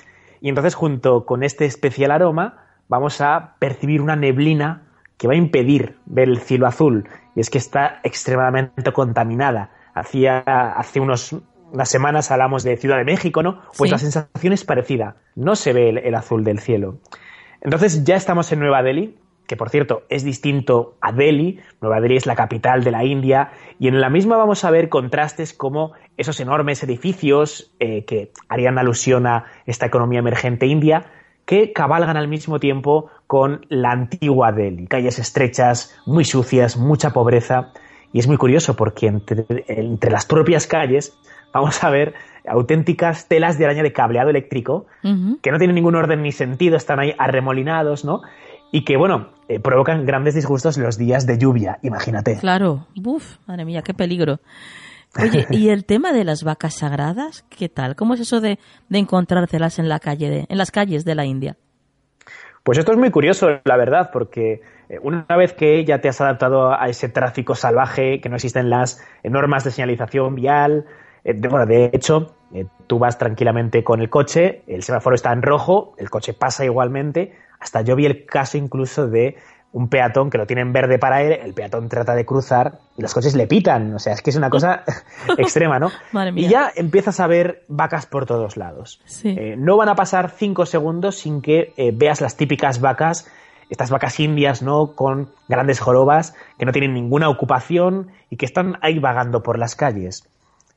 y 0.42 0.50
entonces 0.50 0.76
junto 0.76 1.26
con 1.26 1.44
este 1.44 1.66
especial 1.66 2.12
aroma 2.12 2.66
vamos 2.90 3.22
a 3.22 3.56
percibir 3.60 4.02
una 4.02 4.18
neblina 4.18 4.88
que 5.18 5.28
va 5.28 5.34
a 5.34 5.38
impedir 5.38 5.98
ver 6.06 6.28
el 6.28 6.40
cielo 6.40 6.68
azul, 6.68 7.08
y 7.36 7.40
es 7.40 7.50
que 7.50 7.60
está 7.60 8.02
extremadamente 8.04 8.92
contaminada. 8.92 9.72
Hacía, 9.94 10.40
hace 10.40 11.00
unos, 11.00 11.36
unas 11.72 11.90
semanas 11.90 12.32
hablamos 12.32 12.64
de 12.64 12.76
Ciudad 12.76 12.98
de 12.98 13.06
México, 13.06 13.44
¿no? 13.44 13.62
Pues 13.78 13.92
la 13.92 13.98
sensación 14.00 14.52
es 14.52 14.66
parecida, 14.66 15.18
no 15.36 15.56
se 15.56 15.74
ve 15.74 15.90
el 15.90 16.16
azul 16.16 16.44
del 16.44 16.60
cielo. 16.60 16.98
Entonces 17.62 18.04
ya 18.04 18.16
estamos 18.16 18.52
en 18.52 18.60
Nueva 18.60 18.82
Delhi, 18.82 19.16
que 19.52 19.58
por 19.58 19.70
cierto 19.70 20.04
es 20.08 20.24
distinto 20.24 20.96
a 21.02 21.12
Delhi. 21.12 21.60
Nueva 21.82 22.00
Delhi 22.00 22.16
es 22.16 22.26
la 22.26 22.38
capital 22.38 22.86
de 22.86 22.92
la 22.92 23.04
India 23.04 23.52
y 23.80 23.90
en 23.90 24.00
la 24.00 24.10
misma 24.10 24.38
vamos 24.38 24.64
a 24.64 24.72
ver 24.72 24.88
contrastes 24.88 25.54
como 25.54 25.92
esos 26.16 26.40
enormes 26.40 26.82
edificios 26.84 27.74
eh, 27.82 28.06
que 28.06 28.32
harían 28.48 28.78
alusión 28.78 29.28
a 29.28 29.44
esta 29.66 29.88
economía 29.88 30.20
emergente 30.20 30.68
india 30.68 31.08
que 31.44 31.74
cabalgan 31.74 32.16
al 32.16 32.30
mismo 32.30 32.62
tiempo 32.62 33.10
con 33.28 33.66
la 33.68 33.92
antigua 33.92 34.54
Delhi. 34.54 34.88
Calles 34.88 35.20
estrechas, 35.20 36.00
muy 36.06 36.24
sucias, 36.24 36.78
mucha 36.78 37.10
pobreza. 37.10 37.74
Y 38.14 38.20
es 38.20 38.28
muy 38.30 38.38
curioso 38.38 38.78
porque 38.78 39.08
entre, 39.08 39.44
entre 39.68 40.12
las 40.12 40.26
propias 40.26 40.66
calles 40.66 41.14
vamos 41.52 41.84
a 41.84 41.90
ver 41.90 42.14
auténticas 42.48 43.28
telas 43.28 43.58
de 43.58 43.66
araña 43.66 43.84
de 43.84 43.92
cableado 43.92 44.30
eléctrico 44.30 44.86
que 45.42 45.52
no 45.52 45.58
tienen 45.58 45.76
ningún 45.76 45.96
orden 45.96 46.22
ni 46.22 46.32
sentido, 46.32 46.78
están 46.78 47.00
ahí 47.00 47.14
arremolinados, 47.18 48.06
¿no? 48.06 48.22
Y 48.72 48.84
que, 48.86 48.98
bueno, 48.98 49.30
eh, 49.48 49.60
provocan 49.60 50.06
grandes 50.06 50.36
disgustos 50.36 50.78
los 50.78 50.98
días 50.98 51.26
de 51.26 51.38
lluvia, 51.38 51.80
imagínate. 51.82 52.38
Claro, 52.38 52.88
Uf, 53.04 53.38
madre 53.48 53.66
mía, 53.66 53.82
qué 53.82 53.94
peligro. 53.94 54.40
Oye, 55.20 55.46
¿y 55.50 55.70
el 55.70 55.84
tema 55.86 56.14
de 56.14 56.24
las 56.24 56.44
vacas 56.44 56.76
sagradas? 56.76 57.44
¿Qué 57.50 57.68
tal? 57.68 57.96
¿Cómo 57.96 58.14
es 58.14 58.22
eso 58.22 58.40
de, 58.40 58.60
de 58.88 59.00
encontrárselas 59.00 59.78
en 59.78 59.90
la 59.90 60.00
calle, 60.00 60.46
en 60.48 60.58
las 60.58 60.72
calles 60.72 61.04
de 61.04 61.16
la 61.16 61.26
India? 61.26 61.58
Pues 62.64 62.78
esto 62.78 62.92
es 62.92 62.98
muy 62.98 63.10
curioso, 63.10 63.60
la 63.66 63.76
verdad, 63.76 64.12
porque 64.14 64.62
eh, 64.88 65.00
una 65.02 65.26
vez 65.36 65.54
que 65.54 65.84
ya 65.84 66.00
te 66.00 66.10
has 66.10 66.22
adaptado 66.22 66.74
a 66.74 66.88
ese 66.88 67.10
tráfico 67.10 67.56
salvaje, 67.56 68.22
que 68.22 68.30
no 68.30 68.36
existen 68.36 68.70
las 68.70 69.04
normas 69.24 69.64
de 69.64 69.72
señalización 69.72 70.36
vial, 70.36 70.86
eh, 71.24 71.34
bueno, 71.34 71.66
de 71.66 71.90
hecho, 71.94 72.36
eh, 72.54 72.68
tú 72.88 73.00
vas 73.00 73.18
tranquilamente 73.18 73.84
con 73.84 74.02
el 74.02 74.10
coche, 74.10 74.64
el 74.68 74.84
semáforo 74.84 75.16
está 75.16 75.34
en 75.34 75.42
rojo, 75.42 75.96
el 75.98 76.10
coche 76.10 76.34
pasa 76.34 76.64
igualmente, 76.64 77.36
hasta 77.62 77.82
yo 77.82 77.96
vi 77.96 78.06
el 78.08 78.26
caso 78.26 78.58
incluso 78.58 79.08
de 79.08 79.38
un 79.74 79.88
peatón 79.88 80.30
que 80.30 80.38
lo 80.38 80.46
tiene 80.46 80.64
en 80.64 80.74
verde 80.74 81.00
para 81.00 81.22
él, 81.22 81.32
el 81.32 81.54
peatón 81.54 81.88
trata 81.88 82.14
de 82.14 82.26
cruzar 82.26 82.80
y 82.98 83.02
los 83.02 83.14
coches 83.14 83.36
le 83.36 83.48
pitan. 83.48 83.94
O 83.94 84.00
sea, 84.00 84.14
es 84.14 84.22
que 84.22 84.32
es 84.32 84.36
una 84.36 84.50
cosa 84.50 84.84
extrema, 85.38 85.80
¿no? 85.80 85.92
Y 86.36 86.50
ya 86.50 86.72
empiezas 86.76 87.20
a 87.20 87.28
ver 87.28 87.64
vacas 87.70 88.06
por 88.06 88.26
todos 88.26 88.58
lados. 88.58 89.00
Eh, 89.24 89.56
no 89.58 89.78
van 89.78 89.88
a 89.88 89.96
pasar 89.96 90.32
cinco 90.32 90.66
segundos 90.66 91.16
sin 91.16 91.42
que 91.42 91.74
eh, 91.78 91.92
veas 91.94 92.20
las 92.20 92.36
típicas 92.36 92.82
vacas, 92.82 93.32
estas 93.70 93.90
vacas 93.90 94.20
indias, 94.20 94.62
¿no? 94.62 94.94
Con 94.94 95.30
grandes 95.48 95.80
jorobas, 95.80 96.36
que 96.58 96.66
no 96.66 96.74
tienen 96.74 96.94
ninguna 96.94 97.30
ocupación 97.30 98.12
y 98.30 98.36
que 98.36 98.46
están 98.46 98.78
ahí 98.82 99.00
vagando 99.00 99.42
por 99.42 99.58
las 99.58 99.76
calles. 99.76 100.28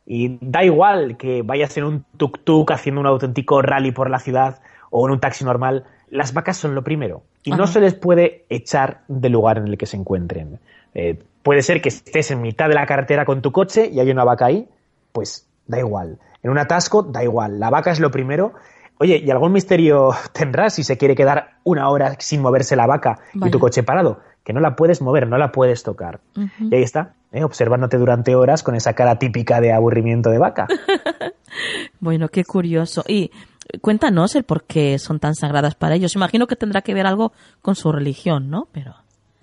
Y 0.06 0.38
da 0.40 0.62
igual 0.62 1.16
que 1.16 1.42
vayas 1.42 1.76
en 1.78 1.84
un 1.84 2.04
tuk-tuk 2.16 2.70
haciendo 2.70 3.00
un 3.00 3.06
auténtico 3.06 3.62
rally 3.62 3.90
por 3.90 4.10
la 4.10 4.20
ciudad 4.20 4.60
o 4.90 5.08
en 5.08 5.14
un 5.14 5.18
taxi 5.18 5.44
normal, 5.44 5.84
las 6.08 6.32
vacas 6.32 6.56
son 6.56 6.74
lo 6.74 6.82
primero 6.82 7.22
y 7.42 7.50
no 7.50 7.66
se 7.66 7.80
les 7.80 7.94
puede 7.94 8.44
echar 8.48 9.02
del 9.08 9.32
lugar 9.32 9.58
en 9.58 9.68
el 9.68 9.78
que 9.78 9.86
se 9.86 9.96
encuentren. 9.96 10.58
Eh, 10.94 11.22
puede 11.42 11.62
ser 11.62 11.82
que 11.82 11.88
estés 11.88 12.30
en 12.30 12.40
mitad 12.40 12.68
de 12.68 12.74
la 12.74 12.86
carretera 12.86 13.24
con 13.24 13.42
tu 13.42 13.52
coche 13.52 13.88
y 13.92 14.00
hay 14.00 14.10
una 14.10 14.24
vaca 14.24 14.46
ahí, 14.46 14.68
pues 15.12 15.46
da 15.66 15.78
igual. 15.78 16.18
En 16.42 16.50
un 16.50 16.58
atasco, 16.58 17.02
da 17.02 17.22
igual. 17.22 17.58
La 17.58 17.70
vaca 17.70 17.90
es 17.90 18.00
lo 18.00 18.10
primero. 18.10 18.54
Oye, 18.98 19.22
¿y 19.24 19.30
algún 19.30 19.52
misterio 19.52 20.10
tendrás 20.32 20.74
si 20.74 20.84
se 20.84 20.96
quiere 20.96 21.14
quedar 21.14 21.54
una 21.64 21.88
hora 21.88 22.16
sin 22.18 22.42
moverse 22.42 22.76
la 22.76 22.86
vaca 22.86 23.18
y 23.34 23.50
tu 23.50 23.58
coche 23.58 23.82
parado? 23.82 24.20
Que 24.44 24.52
no 24.52 24.60
la 24.60 24.76
puedes 24.76 25.00
mover, 25.00 25.26
no 25.26 25.38
la 25.38 25.52
puedes 25.52 25.82
tocar. 25.82 26.20
Y 26.36 26.74
ahí 26.74 26.82
está, 26.82 27.14
¿eh? 27.32 27.44
observándote 27.44 27.96
durante 27.96 28.34
horas 28.34 28.62
con 28.62 28.74
esa 28.74 28.92
cara 28.92 29.18
típica 29.18 29.60
de 29.62 29.72
aburrimiento 29.72 30.28
de 30.30 30.38
vaca. 30.38 30.68
bueno, 32.00 32.28
qué 32.28 32.44
curioso. 32.44 33.04
Y 33.08 33.30
cuéntanos 33.80 34.34
el 34.34 34.44
por 34.44 34.64
qué 34.64 34.98
son 34.98 35.20
tan 35.20 35.34
sagradas 35.34 35.74
para 35.74 35.94
ellos. 35.94 36.14
Imagino 36.14 36.46
que 36.46 36.56
tendrá 36.56 36.82
que 36.82 36.94
ver 36.94 37.06
algo 37.06 37.32
con 37.62 37.74
su 37.74 37.92
religión, 37.92 38.50
¿no? 38.50 38.68
Pero... 38.72 38.94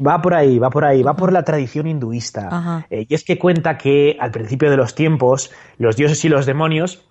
Va 0.06 0.22
por 0.22 0.34
ahí, 0.34 0.58
va 0.58 0.70
por 0.70 0.84
ahí, 0.84 1.04
va 1.04 1.16
por 1.16 1.32
la 1.32 1.44
tradición 1.44 1.86
hinduista. 1.88 2.86
Eh, 2.90 3.06
y 3.08 3.14
es 3.14 3.24
que 3.24 3.38
cuenta 3.38 3.78
que 3.78 4.18
al 4.20 4.32
principio 4.32 4.72
de 4.72 4.78
los 4.78 4.96
tiempos, 4.96 5.52
los 5.78 5.96
dioses 5.96 6.26
y 6.26 6.30
los 6.30 6.46
demonios 6.46 7.06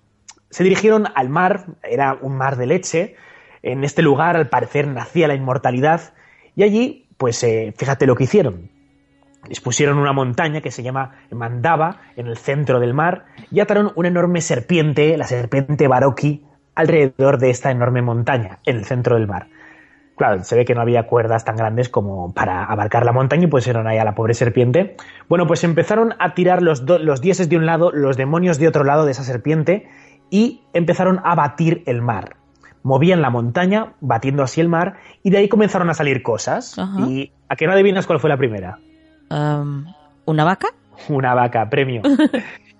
se 0.49 0.65
dirigieron 0.65 1.07
al 1.15 1.29
mar, 1.29 1.67
era 1.83 2.17
un 2.21 2.35
mar 2.35 2.57
de 2.57 2.67
leche. 2.67 3.15
En 3.63 3.85
este 3.85 4.01
lugar, 4.01 4.35
al 4.35 4.49
parecer, 4.49 4.87
nacía 4.87 5.29
la 5.29 5.35
inmortalidad. 5.35 6.13
Y 6.55 6.63
allí, 6.63 7.07
pues 7.17 7.41
eh, 7.43 7.73
fíjate 7.77 8.05
lo 8.05 8.15
que 8.15 8.25
hicieron. 8.25 8.69
Les 9.47 9.61
pusieron 9.61 9.97
una 9.97 10.11
montaña 10.11 10.59
que 10.59 10.71
se 10.71 10.83
llama 10.83 11.15
Mandava, 11.31 12.01
en 12.15 12.27
el 12.27 12.37
centro 12.37 12.79
del 12.79 12.93
mar, 12.93 13.25
y 13.49 13.61
ataron 13.61 13.91
una 13.95 14.09
enorme 14.09 14.41
serpiente, 14.41 15.17
la 15.17 15.25
serpiente 15.25 15.87
Baroki, 15.87 16.43
alrededor 16.75 17.37
de 17.37 17.49
esta 17.49 17.71
enorme 17.71 18.01
montaña, 18.01 18.59
en 18.65 18.77
el 18.77 18.85
centro 18.85 19.15
del 19.15 19.27
mar. 19.27 19.47
Claro, 20.17 20.43
se 20.43 20.55
ve 20.55 20.65
que 20.65 20.75
no 20.75 20.81
había 20.81 21.07
cuerdas 21.07 21.45
tan 21.45 21.55
grandes 21.55 21.89
como 21.89 22.33
para 22.33 22.65
abarcar 22.65 23.05
la 23.05 23.11
montaña 23.11 23.45
y 23.45 23.47
pusieron 23.47 23.87
ahí 23.87 23.97
a 23.97 24.05
la 24.05 24.13
pobre 24.13 24.33
serpiente. 24.33 24.95
Bueno, 25.27 25.47
pues 25.47 25.63
empezaron 25.63 26.13
a 26.19 26.35
tirar 26.35 26.61
los, 26.61 26.83
los 26.83 27.21
dioses 27.21 27.49
de 27.49 27.57
un 27.57 27.65
lado, 27.65 27.91
los 27.91 28.17
demonios 28.17 28.59
de 28.59 28.67
otro 28.67 28.83
lado 28.83 29.05
de 29.05 29.13
esa 29.13 29.23
serpiente 29.23 29.89
y 30.29 30.61
empezaron 30.73 31.21
a 31.23 31.33
batir 31.35 31.83
el 31.87 32.01
mar. 32.01 32.35
Movían 32.83 33.21
la 33.21 33.29
montaña, 33.29 33.93
batiendo 33.99 34.43
así 34.43 34.59
el 34.59 34.69
mar, 34.69 34.97
y 35.23 35.29
de 35.29 35.37
ahí 35.37 35.49
comenzaron 35.49 35.89
a 35.89 35.93
salir 35.93 36.23
cosas. 36.23 36.75
¿Y 37.07 37.31
a 37.47 37.55
qué 37.55 37.67
no 37.67 37.73
adivinas 37.73 38.07
cuál 38.07 38.19
fue 38.19 38.29
la 38.29 38.37
primera? 38.37 38.79
¿Una 40.25 40.43
vaca? 40.43 40.67
Una 41.09 41.33
vaca, 41.33 41.69
premio. 41.69 42.01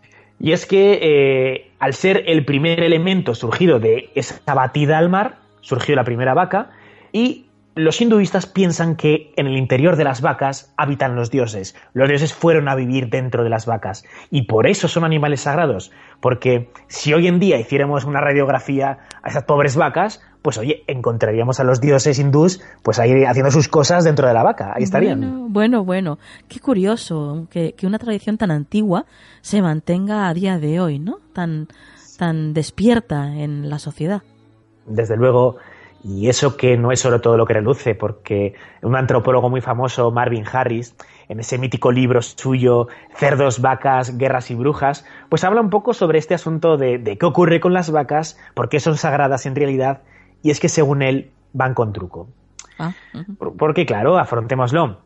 Y 0.41 0.53
es 0.53 0.65
que 0.65 0.99
eh, 1.01 1.71
al 1.77 1.93
ser 1.93 2.23
el 2.25 2.45
primer 2.45 2.81
elemento 2.81 3.35
surgido 3.35 3.79
de 3.79 4.09
esa 4.15 4.55
batida 4.55 4.97
al 4.97 5.07
mar, 5.07 5.37
surgió 5.61 5.95
la 5.95 6.03
primera 6.03 6.33
vaca 6.33 6.71
y 7.11 7.45
los 7.75 8.01
hinduistas 8.01 8.45
piensan 8.45 8.95
que 8.95 9.31
en 9.37 9.47
el 9.47 9.57
interior 9.57 9.95
de 9.95 10.03
las 10.03 10.21
vacas 10.21 10.73
habitan 10.75 11.15
los 11.15 11.31
dioses. 11.31 11.75
Los 11.93 12.09
dioses 12.09 12.33
fueron 12.33 12.67
a 12.67 12.75
vivir 12.75 13.09
dentro 13.09 13.43
de 13.43 13.49
las 13.49 13.65
vacas 13.65 14.03
y 14.29 14.43
por 14.43 14.67
eso 14.67 14.87
son 14.87 15.05
animales 15.05 15.41
sagrados. 15.41 15.91
Porque 16.19 16.69
si 16.87 17.13
hoy 17.13 17.27
en 17.27 17.39
día 17.39 17.59
hiciéramos 17.59 18.03
una 18.03 18.19
radiografía 18.19 18.99
a 19.23 19.29
esas 19.29 19.43
pobres 19.43 19.77
vacas, 19.77 20.21
pues 20.41 20.57
oye, 20.57 20.83
encontraríamos 20.87 21.59
a 21.59 21.63
los 21.63 21.79
dioses 21.79 22.19
hindús 22.19 22.61
pues 22.83 22.99
ahí 22.99 23.23
haciendo 23.23 23.51
sus 23.51 23.67
cosas 23.69 24.03
dentro 24.03 24.27
de 24.27 24.33
la 24.33 24.43
vaca. 24.43 24.73
Ahí 24.75 24.83
estarían. 24.83 25.53
Bueno, 25.53 25.85
bueno, 25.85 26.19
Qué 26.49 26.59
curioso 26.59 27.47
que, 27.49 27.73
que 27.73 27.87
una 27.87 27.99
tradición 27.99 28.37
tan 28.37 28.51
antigua 28.51 29.05
se 29.41 29.61
mantenga 29.61 30.27
a 30.27 30.33
día 30.33 30.59
de 30.59 30.81
hoy, 30.81 30.99
¿no? 30.99 31.19
Tan, 31.33 31.67
tan 32.17 32.53
despierta 32.53 33.35
en 33.35 33.69
la 33.69 33.79
sociedad. 33.79 34.23
Desde 34.85 35.15
luego, 35.15 35.57
y 36.03 36.29
eso 36.29 36.57
que 36.57 36.77
no 36.77 36.91
es 36.91 36.99
solo 36.99 37.21
todo 37.21 37.37
lo 37.37 37.45
que 37.45 37.53
reluce, 37.53 37.95
porque 37.95 38.55
un 38.81 38.95
antropólogo 38.95 39.49
muy 39.49 39.61
famoso, 39.61 40.11
Marvin 40.11 40.45
Harris, 40.51 40.95
en 41.29 41.39
ese 41.39 41.57
mítico 41.57 41.91
libro 41.91 42.21
suyo, 42.21 42.87
Cerdos, 43.15 43.61
Vacas, 43.61 44.17
Guerras 44.17 44.51
y 44.51 44.55
Brujas, 44.55 45.05
pues 45.29 45.43
habla 45.43 45.61
un 45.61 45.69
poco 45.69 45.93
sobre 45.93 46.17
este 46.17 46.33
asunto 46.33 46.77
de, 46.77 47.17
qué 47.19 47.25
ocurre 47.25 47.59
con 47.59 47.73
las 47.73 47.91
vacas, 47.91 48.39
por 48.53 48.69
qué 48.69 48.79
son 48.79 48.97
sagradas 48.97 49.45
en 49.45 49.55
realidad, 49.55 50.01
y 50.41 50.49
es 50.49 50.59
que 50.59 50.69
según 50.69 51.01
él 51.01 51.31
van 51.53 51.73
con 51.73 51.93
truco. 51.93 52.27
Ah, 52.79 52.93
porque 53.57 53.85
claro, 53.85 54.17
afrontémoslo. 54.17 54.97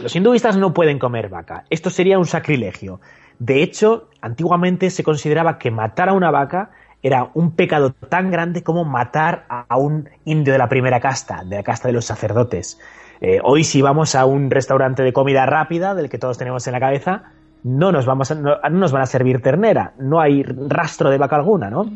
Los 0.00 0.14
hinduistas 0.14 0.56
no 0.56 0.74
pueden 0.74 0.98
comer 0.98 1.28
vaca. 1.28 1.64
Esto 1.70 1.90
sería 1.90 2.18
un 2.18 2.26
sacrilegio. 2.26 3.00
De 3.38 3.62
hecho, 3.62 4.08
antiguamente 4.20 4.90
se 4.90 5.04
consideraba 5.04 5.58
que 5.58 5.70
matar 5.70 6.08
a 6.08 6.12
una 6.12 6.30
vaca 6.30 6.70
era 7.02 7.30
un 7.34 7.52
pecado 7.52 7.92
tan 7.92 8.30
grande 8.30 8.62
como 8.62 8.84
matar 8.84 9.44
a 9.48 9.76
un 9.78 10.08
indio 10.24 10.52
de 10.52 10.58
la 10.58 10.68
primera 10.68 11.00
casta, 11.00 11.44
de 11.44 11.56
la 11.56 11.62
casta 11.62 11.88
de 11.88 11.94
los 11.94 12.04
sacerdotes. 12.04 12.78
Eh, 13.20 13.40
hoy 13.42 13.64
si 13.64 13.82
vamos 13.82 14.14
a 14.14 14.26
un 14.26 14.50
restaurante 14.50 15.02
de 15.02 15.12
comida 15.12 15.46
rápida, 15.46 15.94
del 15.94 16.08
que 16.08 16.18
todos 16.18 16.38
tenemos 16.38 16.66
en 16.66 16.72
la 16.72 16.80
cabeza, 16.80 17.32
no 17.64 17.92
nos, 17.92 18.06
vamos 18.06 18.30
no, 18.36 18.56
nos 18.70 18.92
van 18.92 19.02
a 19.02 19.06
servir 19.06 19.42
ternera, 19.42 19.92
no 19.98 20.20
hay 20.20 20.42
rastro 20.42 21.10
de 21.10 21.18
vaca 21.18 21.36
alguna, 21.36 21.70
¿no? 21.70 21.90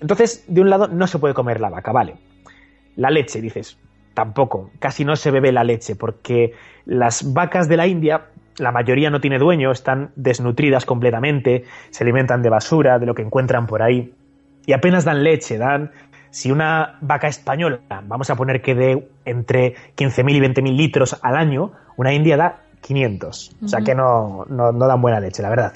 Entonces, 0.00 0.44
de 0.48 0.60
un 0.60 0.70
lado, 0.70 0.88
no 0.88 1.06
se 1.06 1.18
puede 1.18 1.34
comer 1.34 1.60
la 1.60 1.70
vaca, 1.70 1.92
vale. 1.92 2.16
La 2.96 3.10
leche, 3.10 3.40
dices, 3.40 3.78
tampoco, 4.14 4.70
casi 4.78 5.04
no 5.04 5.16
se 5.16 5.30
bebe 5.30 5.50
la 5.50 5.64
leche, 5.64 5.96
porque 5.96 6.52
las 6.86 7.32
vacas 7.32 7.68
de 7.68 7.76
la 7.76 7.86
India 7.86 8.26
la 8.58 8.70
mayoría 8.70 9.10
no 9.10 9.20
tiene 9.20 9.38
dueño, 9.38 9.72
están 9.72 10.12
desnutridas 10.14 10.84
completamente, 10.84 11.64
se 11.90 12.04
alimentan 12.04 12.40
de 12.42 12.50
basura, 12.50 13.00
de 13.00 13.06
lo 13.06 13.14
que 13.14 13.22
encuentran 13.22 13.66
por 13.66 13.82
ahí 13.82 14.14
y 14.66 14.72
apenas 14.72 15.04
dan 15.04 15.22
leche, 15.22 15.58
dan... 15.58 15.90
Si 16.30 16.50
una 16.50 16.98
vaca 17.00 17.28
española, 17.28 17.78
vamos 18.08 18.28
a 18.28 18.34
poner 18.34 18.60
que 18.60 18.74
dé 18.74 19.08
entre 19.24 19.76
15.000 19.96 20.34
y 20.34 20.40
20.000 20.40 20.76
litros 20.76 21.16
al 21.22 21.36
año, 21.36 21.70
una 21.96 22.12
india 22.12 22.36
da 22.36 22.64
500. 22.80 23.56
O 23.62 23.68
sea 23.68 23.82
que 23.82 23.94
no, 23.94 24.44
no, 24.48 24.72
dan 24.72 25.00
buena 25.00 25.20
leche, 25.20 25.42
la 25.42 25.48
verdad. 25.48 25.74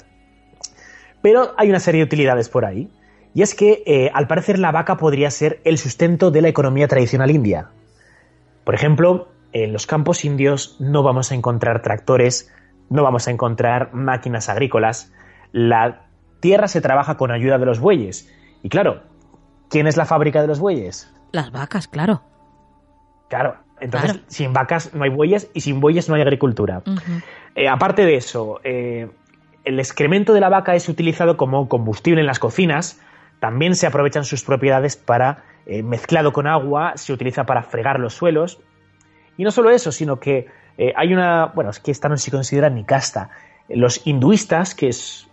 Pero 1.21 1.53
hay 1.57 1.69
una 1.69 1.79
serie 1.79 1.99
de 1.99 2.05
utilidades 2.05 2.49
por 2.49 2.65
ahí. 2.65 2.91
Y 3.33 3.41
es 3.41 3.55
que, 3.55 3.83
eh, 3.85 4.11
al 4.13 4.27
parecer, 4.27 4.59
la 4.59 4.73
vaca 4.73 4.97
podría 4.97 5.31
ser 5.31 5.61
el 5.63 5.77
sustento 5.77 6.29
de 6.29 6.41
la 6.41 6.49
economía 6.49 6.89
tradicional 6.89 7.31
india. 7.31 7.69
Por 8.65 8.75
ejemplo, 8.75 9.29
en 9.53 9.71
los 9.71 9.87
campos 9.87 10.25
indios 10.25 10.75
no 10.79 11.03
vamos 11.03 11.31
a 11.31 11.35
encontrar 11.35 11.81
tractores, 11.81 12.53
no 12.89 13.03
vamos 13.03 13.29
a 13.29 13.31
encontrar 13.31 13.93
máquinas 13.93 14.49
agrícolas. 14.49 15.13
La 15.53 16.01
tierra 16.41 16.67
se 16.67 16.81
trabaja 16.81 17.15
con 17.15 17.31
ayuda 17.31 17.57
de 17.57 17.65
los 17.65 17.79
bueyes 17.79 18.29
y 18.63 18.69
claro, 18.69 19.01
¿quién 19.69 19.87
es 19.87 19.97
la 19.97 20.05
fábrica 20.05 20.41
de 20.41 20.47
los 20.47 20.59
bueyes? 20.59 21.11
Las 21.31 21.51
vacas, 21.51 21.87
claro. 21.87 22.21
Claro, 23.29 23.57
entonces 23.79 24.21
sin 24.27 24.53
vacas 24.53 24.93
no 24.93 25.03
hay 25.03 25.09
bueyes 25.09 25.49
y 25.53 25.61
sin 25.61 25.79
bueyes 25.79 26.09
no 26.09 26.15
hay 26.15 26.21
agricultura. 26.21 26.81
Eh, 27.55 27.67
aparte 27.67 28.05
de 28.05 28.15
eso, 28.15 28.59
eh, 28.63 29.09
el 29.63 29.79
excremento 29.79 30.33
de 30.33 30.39
la 30.39 30.49
vaca 30.49 30.75
es 30.75 30.89
utilizado 30.89 31.37
como 31.37 31.69
combustible 31.69 32.21
en 32.21 32.27
las 32.27 32.39
cocinas. 32.39 32.99
También 33.39 33.75
se 33.75 33.87
aprovechan 33.87 34.25
sus 34.25 34.43
propiedades 34.43 34.97
para, 34.97 35.43
eh, 35.65 35.83
mezclado 35.83 36.33
con 36.33 36.47
agua, 36.47 36.93
se 36.95 37.13
utiliza 37.13 37.45
para 37.45 37.63
fregar 37.63 37.99
los 37.99 38.13
suelos. 38.13 38.59
Y 39.37 39.43
no 39.43 39.51
solo 39.51 39.69
eso, 39.69 39.91
sino 39.91 40.19
que 40.19 40.47
hay 40.95 41.13
una, 41.13 41.47
bueno, 41.47 41.71
es 41.71 41.79
que 41.81 41.91
esta 41.91 42.07
no 42.07 42.15
se 42.15 42.31
considera 42.31 42.69
ni 42.69 42.85
casta. 42.85 43.29
Los 43.67 44.07
hinduistas, 44.07 44.75
que 44.75 44.87
es 44.87 45.27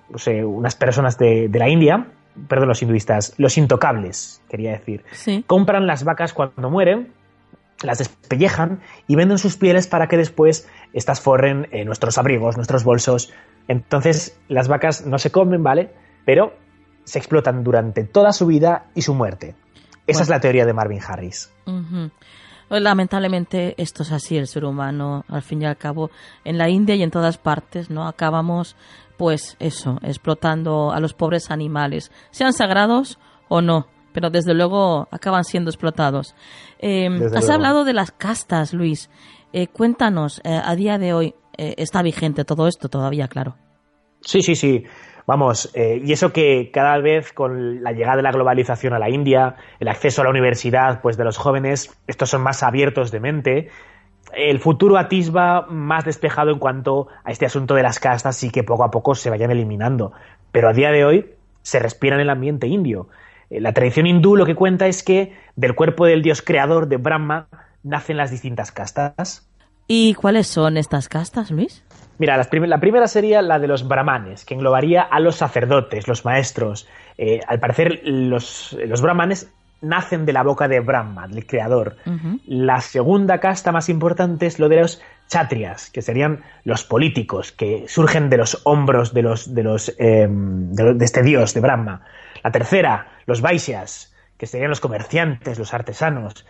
unas 0.45 0.75
personas 0.75 1.19
de, 1.19 1.49
de 1.49 1.59
la 1.59 1.69
India, 1.69 2.09
perdón, 2.49 2.69
los 2.69 2.83
hinduistas, 2.83 3.35
los 3.37 3.59
intocables, 3.59 4.43
quería 4.49 4.73
decir, 4.73 5.05
compran 5.47 5.87
las 5.87 6.05
vacas 6.05 6.33
cuando 6.33 6.71
mueren 6.71 7.13
las 7.83 7.99
despellejan 7.99 8.81
y 9.07 9.17
venden 9.17 9.39
sus 9.39 9.57
pieles 9.57 9.87
para 9.87 10.09
que 10.09 10.17
después 10.17 10.69
estas 10.93 11.21
forren 11.21 11.69
eh, 11.73 11.85
nuestros 11.85 12.19
abrigos, 12.19 12.57
nuestros 12.57 12.85
bolsos. 12.85 13.33
Entonces 13.69 14.39
las 14.49 14.69
vacas 14.69 15.07
no 15.07 15.19
se 15.19 15.31
comen, 15.31 15.63
¿vale? 15.63 15.91
Pero 16.25 16.55
se 17.05 17.19
explotan 17.19 17.63
durante 17.65 18.05
toda 18.05 18.33
su 18.33 18.47
vida 18.47 18.87
y 18.95 19.03
su 19.03 19.15
muerte. 19.15 19.55
Esa 20.07 20.23
es 20.23 20.29
la 20.29 20.41
teoría 20.41 20.65
de 20.65 20.73
Marvin 20.73 21.01
Harris. 21.07 21.53
Pues, 22.69 22.83
lamentablemente 22.83 23.75
esto 23.81 24.03
es 24.03 24.13
así, 24.13 24.37
el 24.37 24.47
ser 24.47 24.65
humano, 24.65 25.25
al 25.29 25.43
fin 25.43 25.63
y 25.63 25.67
al 25.67 25.77
cabo, 25.77 26.11
en 26.45 26.59
la 26.59 26.69
India 26.69 26.95
y 26.95 27.03
en 27.03 27.11
todas 27.11 27.39
partes, 27.39 27.91
¿no? 27.91 28.09
Acabamos, 28.09 28.77
pues 29.17 29.57
eso, 29.59 29.99
explotando 30.03 30.93
a 30.93 31.01
los 31.01 31.15
pobres 31.15 31.51
animales, 31.51 32.11
sean 32.31 32.53
sagrados 32.53 33.19
o 33.49 33.61
no, 33.61 33.87
pero 34.13 34.31
desde 34.31 34.55
luego 34.55 35.09
acaban 35.11 35.45
siendo 35.45 35.71
explotados. 35.71 36.35
Em, 36.79 37.21
has 37.35 37.51
hablado 37.51 37.85
de 37.85 37.93
las 37.93 38.11
castas, 38.11 38.73
Luis. 38.73 39.11
Eh, 39.53 39.69
cuéntanos, 39.69 40.41
eh, 40.45 40.61
a 40.63 40.75
día 40.75 40.99
de 40.99 41.13
hoy, 41.13 41.35
eh, 41.57 41.75
¿está 41.79 42.03
vigente 42.03 42.45
todo 42.45 42.69
esto 42.69 42.89
todavía, 42.89 43.29
claro? 43.29 43.57
Sí, 44.21 44.43
sí, 44.43 44.55
sí. 44.55 44.85
Vamos, 45.27 45.73
eh, 45.75 46.01
y 46.05 46.13
eso 46.13 46.33
que 46.33 46.71
cada 46.73 46.99
vez 46.99 47.33
con 47.33 47.83
la 47.83 47.91
llegada 47.91 48.17
de 48.17 48.23
la 48.23 48.31
globalización 48.31 48.93
a 48.93 48.99
la 49.01 49.11
India, 49.11 49.57
el 49.81 49.89
acceso 49.89 50.21
a 50.21 50.25
la 50.25 50.31
universidad 50.31 51.01
pues 51.03 51.17
de 51.17 51.25
los 51.25 51.37
jóvenes, 51.37 51.99
estos 52.07 52.31
son 52.31 52.43
más 52.43 52.63
abiertos 52.63 53.11
de 53.11 53.19
mente, 53.19 53.69
el 54.35 54.61
futuro 54.61 54.99
atisba 54.99 55.67
más 55.69 56.05
despejado 56.05 56.51
en 56.51 56.59
cuanto 56.59 57.09
a 57.25 57.31
este 57.31 57.47
asunto 57.47 57.75
de 57.75 57.83
las 57.83 58.01
castas 58.01 58.43
y 58.43 58.51
que 58.51 58.65
poco 58.65 58.85
a 58.85 58.91
poco 58.91 59.15
se 59.15 59.31
vayan 59.31 59.51
eliminando. 59.51 60.13
Pero 60.53 60.69
a 60.69 60.73
día 60.73 60.91
de 60.91 61.05
hoy 61.05 61.27
se 61.63 61.79
respira 61.79 62.17
en 62.17 62.23
el 62.23 62.31
ambiente 62.31 62.67
indio. 62.67 63.09
Eh, 63.51 63.61
la 63.61 63.73
tradición 63.73 64.07
hindú 64.07 64.37
lo 64.37 64.47
que 64.47 64.55
cuenta 64.55 64.87
es 64.87 65.03
que 65.03 65.35
del 65.55 65.75
cuerpo 65.75 66.07
del 66.07 66.23
dios 66.23 66.43
creador 66.43 66.89
de 66.89 66.97
Brahma 66.97 67.49
nacen 67.83 68.17
las 68.17 68.31
distintas 68.31 68.73
castas. 68.73 69.49
¿Y 69.89 70.15
cuáles 70.15 70.49
son 70.49 70.77
estas 70.77 71.09
castas, 71.09 71.51
Luis? 71.51 71.85
Mira, 72.19 72.37
la, 72.37 72.81
primera 72.81 73.07
sería 73.07 73.43
la 73.43 73.59
de 73.59 73.69
los 73.69 73.87
brahmanes, 73.87 74.45
que 74.45 74.55
englobaría 74.55 75.03
a 75.03 75.21
los 75.21 75.37
sacerdotes, 75.37 76.09
los 76.09 76.25
maestros. 76.25 76.89
Eh, 77.19 77.41
al 77.47 77.61
parecer, 77.61 78.01
los, 78.05 78.77
brahmanes 79.03 79.53
nacen 79.81 80.27
de 80.27 80.33
la 80.33 80.43
boca 80.43 80.69
de 80.69 80.81
Brahma, 80.81 81.29
del 81.29 81.47
creador. 81.47 81.97
La 82.47 82.81
segunda 82.81 83.39
casta 83.41 83.73
más 83.73 83.89
importante 83.89 84.47
es 84.47 84.59
lo 84.59 84.69
de 84.69 84.81
los 84.81 85.03
chatrias, 85.29 85.91
que 85.91 86.03
serían 86.03 86.43
los 86.65 86.85
políticos, 86.85 87.53
que 87.53 87.85
surgen 87.89 88.31
de 88.31 88.39
los 88.39 88.61
hombros 88.65 89.13
de, 89.13 89.23
los, 89.23 89.55
de, 89.55 89.63
los, 89.63 89.95
em, 89.99 90.73
de, 90.73 91.05
este 91.05 91.23
dios, 91.23 91.55
de 91.55 91.61
Brahma. 91.61 92.03
La 92.43 92.53
tercera, 92.53 93.09
los 93.27 93.41
vaishyas, 93.41 94.15
que 94.37 94.47
serían 94.47 94.71
los 94.71 94.81
comerciantes, 94.81 95.59
los 95.59 95.75
artesanos 95.75 96.47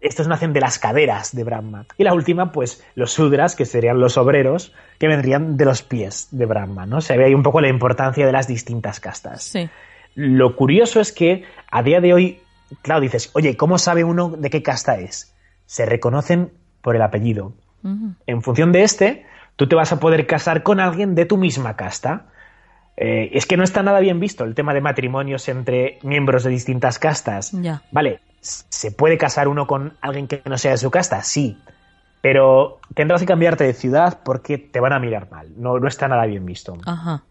estos 0.00 0.28
nacen 0.28 0.52
de 0.52 0.60
las 0.60 0.78
caderas 0.78 1.34
de 1.34 1.44
Brahma. 1.44 1.86
Y 1.96 2.04
la 2.04 2.14
última, 2.14 2.52
pues 2.52 2.84
los 2.94 3.12
sudras, 3.12 3.56
que 3.56 3.64
serían 3.64 3.98
los 3.98 4.16
obreros, 4.16 4.72
que 4.98 5.08
vendrían 5.08 5.56
de 5.56 5.64
los 5.64 5.82
pies 5.82 6.28
de 6.30 6.46
Brahma, 6.46 6.86
¿no? 6.86 7.00
Se 7.00 7.16
ve 7.16 7.24
ahí 7.24 7.34
un 7.34 7.42
poco 7.42 7.60
la 7.60 7.68
importancia 7.68 8.24
de 8.24 8.32
las 8.32 8.46
distintas 8.46 9.00
castas. 9.00 9.42
Sí. 9.42 9.68
Lo 10.14 10.56
curioso 10.56 11.00
es 11.00 11.12
que 11.12 11.44
a 11.70 11.82
día 11.82 12.00
de 12.00 12.14
hoy, 12.14 12.40
claro, 12.82 13.00
dices, 13.00 13.30
oye, 13.34 13.56
¿cómo 13.56 13.78
sabe 13.78 14.04
uno 14.04 14.30
de 14.30 14.50
qué 14.50 14.62
casta 14.62 14.98
es? 14.98 15.34
Se 15.66 15.86
reconocen 15.86 16.52
por 16.82 16.96
el 16.96 17.02
apellido. 17.02 17.52
En 18.26 18.42
función 18.42 18.72
de 18.72 18.82
este, 18.82 19.24
tú 19.56 19.68
te 19.68 19.76
vas 19.76 19.92
a 19.92 20.00
poder 20.00 20.26
casar 20.26 20.62
con 20.62 20.80
alguien 20.80 21.14
de 21.14 21.24
tu 21.24 21.36
misma 21.36 21.76
casta. 21.76 22.26
Eh, 22.96 23.30
es 23.32 23.46
que 23.46 23.56
no 23.56 23.62
está 23.62 23.82
nada 23.82 24.00
bien 24.00 24.18
visto 24.18 24.44
el 24.44 24.54
tema 24.54 24.74
de 24.74 24.80
matrimonios 24.80 25.48
entre 25.48 25.98
miembros 26.02 26.42
de 26.42 26.50
distintas 26.50 26.98
castas. 26.98 27.52
Ya. 27.52 27.82
Vale, 27.92 28.20
¿Se 28.40 28.92
puede 28.92 29.18
casar 29.18 29.48
uno 29.48 29.66
con 29.66 29.96
alguien 30.00 30.28
que 30.28 30.42
no 30.44 30.58
sea 30.58 30.72
de 30.72 30.78
su 30.78 30.90
casta? 30.90 31.22
Sí. 31.22 31.58
Pero 32.20 32.80
tendrás 32.94 33.20
que 33.20 33.26
cambiarte 33.26 33.64
de 33.64 33.72
ciudad 33.72 34.20
porque 34.24 34.58
te 34.58 34.80
van 34.80 34.92
a 34.92 34.98
mirar 34.98 35.30
mal. 35.30 35.48
No, 35.56 35.78
no 35.78 35.88
está 35.88 36.08
nada 36.08 36.26
bien 36.26 36.46
visto. 36.46 36.76
Ajá. 36.84 37.22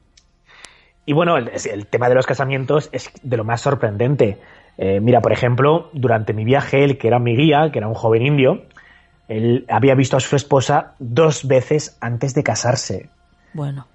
Y 1.06 1.14
bueno, 1.14 1.38
el, 1.38 1.88
tema 1.88 2.10
de 2.10 2.16
los 2.16 2.26
casamientos 2.26 2.90
es 2.92 3.10
de 3.24 3.38
lo 3.38 3.46
más 3.46 3.62
sorprendente. 3.62 4.40
Eh, 4.78 5.00
mira, 5.00 5.22
por 5.22 5.34
ejemplo, 5.34 5.90
durante 5.94 6.34
mi 6.34 6.46
viaje, 6.46 6.84
el 6.84 6.98
que 6.98 7.08
era 7.08 7.20
mi 7.20 7.36
guía, 7.36 7.72
que 7.72 7.80
era 7.80 7.88
un 7.88 7.96
joven 7.96 8.26
indio, 8.26 8.64
él 9.28 9.66
había 9.70 9.96
visto 9.96 10.18
a 10.18 10.20
su 10.20 10.36
esposa 10.36 10.94
dos 11.00 11.48
veces 11.48 11.98
antes 12.00 12.34
de 12.34 12.44
casarse. 12.44 13.10
Bueno. 13.54 13.88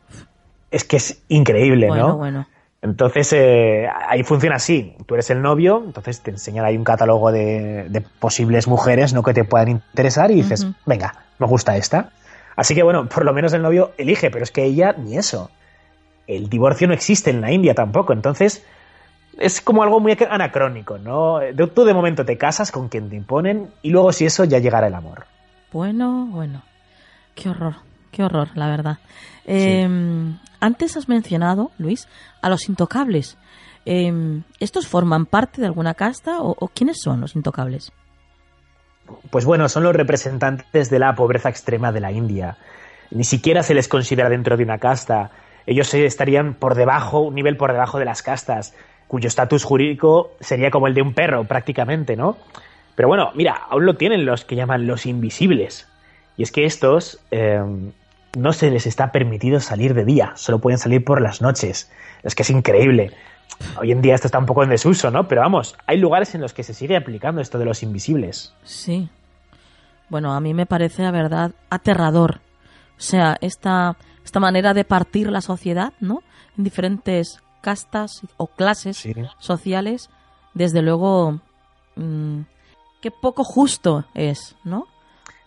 Es 0.70 0.84
que 0.84 0.96
es 0.96 1.22
increíble, 1.28 1.86
¿no? 1.86 1.94
Bueno, 1.94 2.16
bueno. 2.16 2.46
Entonces, 2.82 3.32
eh, 3.32 3.86
ahí 4.08 4.24
funciona 4.24 4.56
así. 4.56 4.96
Tú 5.06 5.14
eres 5.14 5.30
el 5.30 5.40
novio, 5.40 5.82
entonces 5.86 6.20
te 6.20 6.32
enseñan 6.32 6.64
ahí 6.64 6.76
un 6.76 6.82
catálogo 6.82 7.30
de, 7.30 8.04
posibles 8.18 8.66
mujeres 8.66 9.12
¿no? 9.12 9.22
que 9.22 9.32
te 9.32 9.44
puedan 9.44 9.68
interesar 9.68 10.32
y 10.32 10.34
dices, 10.34 10.66
venga, 10.84 11.14
me 11.38 11.46
gusta 11.46 11.76
esta. 11.76 12.10
Así 12.56 12.74
que 12.74 12.82
bueno, 12.82 13.08
por 13.08 13.24
lo 13.24 13.32
menos 13.32 13.52
el 13.52 13.62
novio 13.62 13.92
elige, 13.98 14.30
pero 14.30 14.42
es 14.42 14.50
que 14.50 14.64
ella 14.64 14.94
ni 14.98 15.16
eso. 15.16 15.50
El 16.26 16.48
divorcio 16.48 16.88
no 16.88 16.94
existe 16.94 17.30
en 17.30 17.40
la 17.40 17.52
India 17.52 17.74
tampoco, 17.74 18.12
entonces 18.12 18.64
es 19.38 19.60
como 19.60 19.82
algo 19.82 20.00
muy 20.00 20.16
anacrónico, 20.28 20.98
¿no? 20.98 21.40
Tú 21.74 21.84
de 21.84 21.94
momento 21.94 22.24
te 22.24 22.36
casas 22.36 22.70
con 22.70 22.88
quien 22.88 23.08
te 23.08 23.16
imponen 23.16 23.70
y 23.82 23.90
luego 23.90 24.12
si 24.12 24.26
eso 24.26 24.44
ya 24.44 24.58
llegará 24.58 24.88
el 24.88 24.94
amor. 24.94 25.26
Bueno, 25.72 26.26
bueno. 26.30 26.62
Qué 27.34 27.48
horror, 27.48 27.76
qué 28.10 28.22
horror, 28.24 28.48
la 28.54 28.68
verdad. 28.68 28.98
Em, 29.46 30.38
antes 30.60 30.96
has 30.96 31.08
mencionado, 31.08 31.70
Luis, 31.78 32.08
a 32.42 32.50
los 32.50 32.68
intocables. 32.68 33.38
Em, 33.84 34.42
¿Estos 34.60 34.86
forman 34.86 35.26
parte 35.26 35.60
de 35.60 35.66
alguna 35.66 35.94
casta 35.94 36.38
o, 36.40 36.68
quiénes 36.68 37.00
son 37.00 37.20
los 37.20 37.34
intocables? 37.34 37.92
Pues 39.30 39.44
bueno, 39.44 39.68
son 39.68 39.82
los 39.82 39.96
representantes 39.96 40.90
de 40.90 40.98
la 40.98 41.14
pobreza 41.14 41.48
extrema 41.48 41.90
de 41.90 42.00
la 42.00 42.12
India. 42.12 42.58
Ni 43.10 43.24
siquiera 43.24 43.62
se 43.62 43.74
les 43.74 43.88
considera 43.88 44.28
dentro 44.28 44.56
de 44.56 44.64
una 44.64 44.78
casta. 44.78 45.30
Ellos 45.66 45.92
estarían 45.94 46.54
por 46.54 46.74
debajo, 46.74 47.20
un 47.20 47.34
nivel 47.34 47.56
por 47.56 47.72
debajo 47.72 47.98
de 47.98 48.04
las 48.04 48.22
castas, 48.22 48.74
cuyo 49.12 49.28
estatus 49.28 49.62
jurídico 49.62 50.30
sería 50.40 50.70
como 50.70 50.86
el 50.86 50.94
de 50.94 51.02
un 51.02 51.12
perro 51.12 51.44
prácticamente, 51.44 52.16
¿no? 52.16 52.38
Pero 52.94 53.08
bueno, 53.08 53.30
mira, 53.34 53.52
aún 53.68 53.84
lo 53.84 53.92
tienen 53.96 54.24
los 54.24 54.46
que 54.46 54.56
llaman 54.56 54.86
los 54.86 55.04
invisibles. 55.04 55.86
Y 56.38 56.42
es 56.42 56.50
que 56.50 56.64
estos 56.64 57.20
em, 57.30 57.92
no 58.38 58.54
se 58.54 58.70
les 58.70 58.86
está 58.86 59.12
permitido 59.12 59.60
salir 59.60 59.92
de 59.92 60.06
día, 60.06 60.32
solo 60.36 60.60
pueden 60.60 60.78
salir 60.78 61.04
por 61.04 61.20
las 61.20 61.42
noches. 61.42 61.92
Es 62.22 62.34
que 62.34 62.40
es 62.40 62.48
increíble. 62.48 63.12
Hoy 63.78 63.92
en 63.92 64.00
día 64.00 64.14
esto 64.14 64.28
está 64.28 64.38
un 64.38 64.46
poco 64.46 64.62
en 64.62 64.70
desuso, 64.70 65.10
¿no? 65.10 65.28
Pero 65.28 65.42
vamos, 65.42 65.76
hay 65.86 65.98
lugares 65.98 66.34
en 66.34 66.40
los 66.40 66.54
que 66.54 66.62
se 66.62 66.72
sigue 66.72 66.96
aplicando 66.96 67.42
esto 67.42 67.58
de 67.58 67.66
los 67.66 67.82
invisibles. 67.82 68.54
Sí. 68.64 69.10
Bueno, 70.08 70.32
a 70.32 70.40
mí 70.40 70.54
me 70.54 70.64
parece, 70.64 71.02
la 71.02 71.10
verdad, 71.10 71.52
aterrador. 71.68 72.40
O 72.96 73.02
sea, 73.02 73.36
esta, 73.42 73.98
esta 74.24 74.40
manera 74.40 74.72
de 74.72 74.84
partir 74.84 75.30
la 75.30 75.42
sociedad, 75.42 75.92
¿no? 76.00 76.22
En 76.56 76.64
diferentes 76.64 77.42
castas 77.62 78.20
o 78.36 78.48
clases 78.48 79.08
sociales, 79.38 80.10
desde 80.52 80.82
luego, 80.82 81.40
mm, 81.96 82.40
qué 83.00 83.10
poco 83.10 83.44
justo 83.44 84.04
es, 84.14 84.56
¿no? 84.64 84.86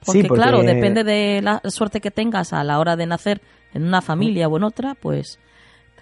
Porque, 0.04 0.28
claro, 0.28 0.64
depende 0.64 1.04
de 1.04 1.42
la 1.42 1.62
suerte 1.66 2.02
que 2.02 2.12
tengas 2.12 2.54
a 2.54 2.64
la 2.64 2.80
hora 2.80 2.96
de 2.96 3.06
nacer 3.06 3.42
en 3.74 3.84
una 3.84 4.02
familia 4.02 4.48
o 4.48 4.58
en 4.58 4.64
otra, 4.64 4.96
pues 4.96 5.40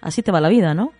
así 0.01 0.21
te 0.21 0.31
va 0.31 0.41
la 0.41 0.49
vida, 0.49 0.73
¿no? 0.73 0.91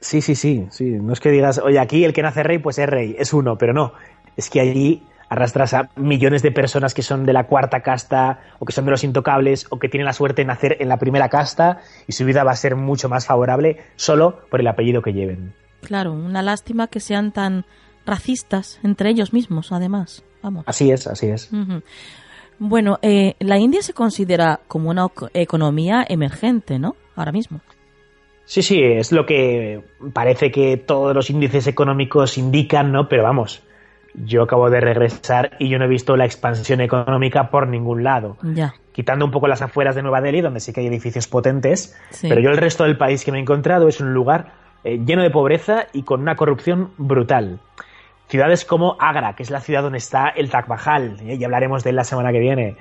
Sí, 0.00 0.20
sí, 0.20 0.34
sí, 0.34 0.66
sí. 0.70 0.84
No 0.84 1.12
es 1.12 1.20
que 1.20 1.30
digas, 1.30 1.58
oye, 1.58 1.78
aquí 1.78 2.04
el 2.04 2.12
que 2.12 2.22
nace 2.22 2.42
rey, 2.42 2.58
pues 2.58 2.78
es 2.78 2.88
rey, 2.88 3.16
es 3.18 3.32
uno, 3.32 3.58
pero 3.58 3.72
no. 3.72 3.92
Es 4.36 4.48
que 4.48 4.60
allí 4.60 5.02
arrastras 5.28 5.74
a 5.74 5.90
millones 5.96 6.42
de 6.42 6.52
personas 6.52 6.94
que 6.94 7.02
son 7.02 7.26
de 7.26 7.32
la 7.32 7.44
cuarta 7.44 7.80
casta 7.80 8.40
o 8.58 8.66
que 8.66 8.72
son 8.72 8.84
de 8.84 8.90
los 8.90 9.04
intocables 9.04 9.66
o 9.70 9.78
que 9.78 9.88
tienen 9.88 10.06
la 10.06 10.12
suerte 10.12 10.42
de 10.42 10.46
nacer 10.46 10.76
en 10.80 10.88
la 10.88 10.96
primera 10.98 11.28
casta 11.28 11.80
y 12.06 12.12
su 12.12 12.24
vida 12.24 12.44
va 12.44 12.52
a 12.52 12.56
ser 12.56 12.76
mucho 12.76 13.08
más 13.08 13.26
favorable 13.26 13.78
solo 13.96 14.40
por 14.50 14.60
el 14.60 14.66
apellido 14.66 15.02
que 15.02 15.12
lleven. 15.12 15.54
Claro, 15.82 16.12
una 16.12 16.42
lástima 16.42 16.88
que 16.88 17.00
sean 17.00 17.32
tan 17.32 17.64
racistas 18.04 18.80
entre 18.82 19.10
ellos 19.10 19.32
mismos, 19.32 19.72
además. 19.72 20.24
Vamos. 20.42 20.64
Así 20.66 20.90
es, 20.90 21.06
así 21.06 21.28
es. 21.28 21.50
Bueno, 22.58 22.98
eh, 23.02 23.34
la 23.38 23.58
India 23.58 23.82
se 23.82 23.92
considera 23.92 24.60
como 24.66 24.90
una 24.90 25.08
economía 25.34 26.04
emergente, 26.08 26.78
¿no? 26.78 26.96
Ahora 27.14 27.32
mismo. 27.32 27.60
Sí, 28.44 28.62
sí, 28.62 28.80
es 28.82 29.12
lo 29.12 29.26
que 29.26 29.82
parece 30.12 30.50
que 30.50 30.78
todos 30.78 31.14
los 31.14 31.28
índices 31.28 31.66
económicos 31.66 32.38
indican, 32.38 32.90
¿no? 32.90 33.08
Pero 33.08 33.22
vamos, 33.22 33.62
yo 34.14 34.42
acabo 34.42 34.70
de 34.70 34.80
regresar 34.80 35.52
y 35.58 35.68
yo 35.68 35.78
no 35.78 35.84
he 35.84 35.88
visto 35.88 36.16
la 36.16 36.24
expansión 36.24 36.80
económica 36.80 37.50
por 37.50 37.68
ningún 37.68 38.04
lado. 38.04 38.36
Ya. 38.42 38.74
Quitando 38.92 39.24
un 39.24 39.30
poco 39.30 39.46
las 39.48 39.62
afueras 39.62 39.94
de 39.94 40.02
Nueva 40.02 40.20
Delhi, 40.20 40.40
donde 40.40 40.60
sí 40.60 40.72
que 40.72 40.80
hay 40.80 40.86
edificios 40.86 41.28
potentes, 41.28 41.96
pero 42.22 42.40
yo 42.40 42.50
el 42.50 42.56
resto 42.56 42.84
del 42.84 42.96
país 42.96 43.24
que 43.24 43.32
me 43.32 43.38
he 43.38 43.42
encontrado 43.42 43.88
es 43.88 44.00
un 44.00 44.12
lugar 44.12 44.52
eh, 44.84 44.98
lleno 45.04 45.22
de 45.22 45.30
pobreza 45.30 45.86
y 45.92 46.02
con 46.02 46.20
una 46.20 46.36
corrupción 46.36 46.90
brutal. 46.98 47.60
Ciudades 48.28 48.64
como 48.64 48.96
Agra, 49.00 49.34
que 49.34 49.42
es 49.42 49.50
la 49.50 49.60
ciudad 49.60 49.82
donde 49.82 49.98
está 49.98 50.28
el 50.28 50.50
Taj 50.50 50.68
Mahal, 50.68 51.16
¿eh? 51.22 51.36
y 51.38 51.44
hablaremos 51.44 51.84
de 51.84 51.90
él 51.90 51.96
la 51.96 52.04
semana 52.04 52.32
que 52.32 52.40
viene. 52.40 52.76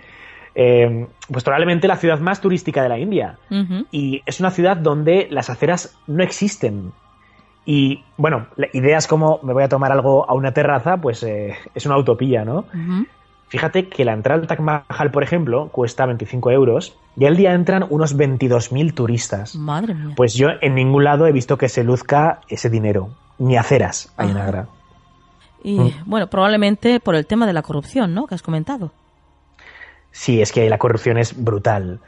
Eh, 0.56 1.08
pues 1.32 1.44
probablemente 1.44 1.88
la 1.88 1.98
ciudad 1.98 2.20
más 2.20 2.42
turística 2.42 2.82
de 2.82 2.90
la 2.90 2.98
India. 2.98 3.38
Y 3.92 4.24
es 4.26 4.40
una 4.40 4.50
ciudad 4.50 4.76
donde 4.76 5.28
las 5.30 5.52
aceras 5.52 6.00
no 6.08 6.24
existen. 6.24 6.94
Y 7.70 8.02
bueno, 8.16 8.48
ideas 8.72 9.08
como 9.08 9.42
me 9.44 9.52
voy 9.52 9.64
a 9.64 9.68
tomar 9.68 9.92
algo 9.92 10.28
a 10.30 10.34
una 10.34 10.54
terraza, 10.54 10.96
pues 10.96 11.22
eh, 11.24 11.54
es 11.76 11.86
una 11.86 11.98
utopía, 11.98 12.46
¿no? 12.46 12.64
Fíjate 13.50 13.90
que 13.90 14.06
la 14.06 14.14
entrada 14.14 14.40
al 14.42 14.48
Taj 14.48 14.60
Mahal, 14.62 15.12
por 15.12 15.22
ejemplo, 15.22 15.68
cuesta 15.68 16.06
25 16.06 16.50
euros 16.52 16.98
y 17.18 17.26
al 17.26 17.36
día 17.36 17.54
entran 17.54 17.86
unos 17.90 18.16
22.000 18.18 18.94
turistas. 18.94 19.56
Madre 19.56 19.94
mía. 19.96 20.14
Pues 20.16 20.34
yo 20.34 20.48
en 20.62 20.76
ningún 20.76 21.04
lado 21.04 21.28
he 21.28 21.34
visto 21.34 21.58
que 21.58 21.68
se 21.68 21.84
luzca 21.84 22.40
ese 22.48 22.70
dinero, 22.70 23.10
ni 23.38 23.58
aceras 23.58 24.14
hay 24.16 24.32
en 24.32 24.38
Agra. 24.38 24.68
Y 25.62 25.78
Mm. 25.80 25.92
bueno, 26.06 26.28
probablemente 26.28 27.02
por 27.02 27.16
el 27.16 27.26
tema 27.26 27.46
de 27.48 27.52
la 27.52 27.64
corrupción, 27.64 28.14
¿no? 28.14 28.28
Que 28.28 28.36
has 28.36 28.42
comentado. 28.44 28.92
Sí, 30.12 30.42
es 30.42 30.54
que 30.54 30.70
la 30.70 30.78
corrupción 30.78 31.18
es 31.18 31.44
brutal. 31.44 32.00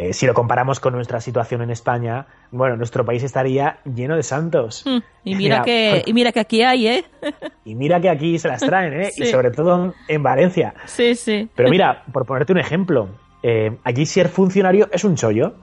Eh, 0.00 0.12
si 0.12 0.26
lo 0.26 0.32
comparamos 0.34 0.78
con 0.78 0.92
nuestra 0.94 1.20
situación 1.20 1.60
en 1.60 1.70
España, 1.70 2.26
bueno, 2.52 2.76
nuestro 2.76 3.04
país 3.04 3.24
estaría 3.24 3.78
lleno 3.84 4.14
de 4.14 4.22
santos. 4.22 4.84
Mm, 4.86 4.98
Y 5.24 5.34
mira 5.34 5.56
Mira, 5.56 5.62
que 5.64 6.02
y 6.06 6.12
mira 6.12 6.30
que 6.30 6.38
aquí 6.38 6.62
hay, 6.62 6.86
¿eh? 6.86 7.04
Y 7.64 7.74
mira 7.74 8.00
que 8.00 8.08
aquí 8.08 8.38
se 8.38 8.46
las 8.46 8.60
traen, 8.60 8.92
¿eh? 8.94 9.10
Sí. 9.10 9.24
Y 9.24 9.26
sobre 9.26 9.50
todo 9.50 9.94
en 10.06 10.22
Valencia. 10.22 10.72
Sí, 10.86 11.16
sí. 11.16 11.48
Pero 11.56 11.68
mira, 11.68 12.04
por 12.12 12.26
ponerte 12.26 12.52
un 12.52 12.58
ejemplo, 12.60 13.08
eh, 13.42 13.76
allí 13.82 14.06
ser 14.06 14.28
funcionario 14.28 14.88
es 14.92 15.02
un 15.02 15.16
chollo. 15.16 15.54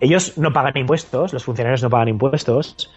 Ellos 0.00 0.38
no 0.38 0.52
pagan 0.54 0.76
impuestos, 0.78 1.34
los 1.34 1.44
funcionarios 1.44 1.82
no 1.82 1.90
pagan 1.90 2.08
impuestos. 2.08 2.90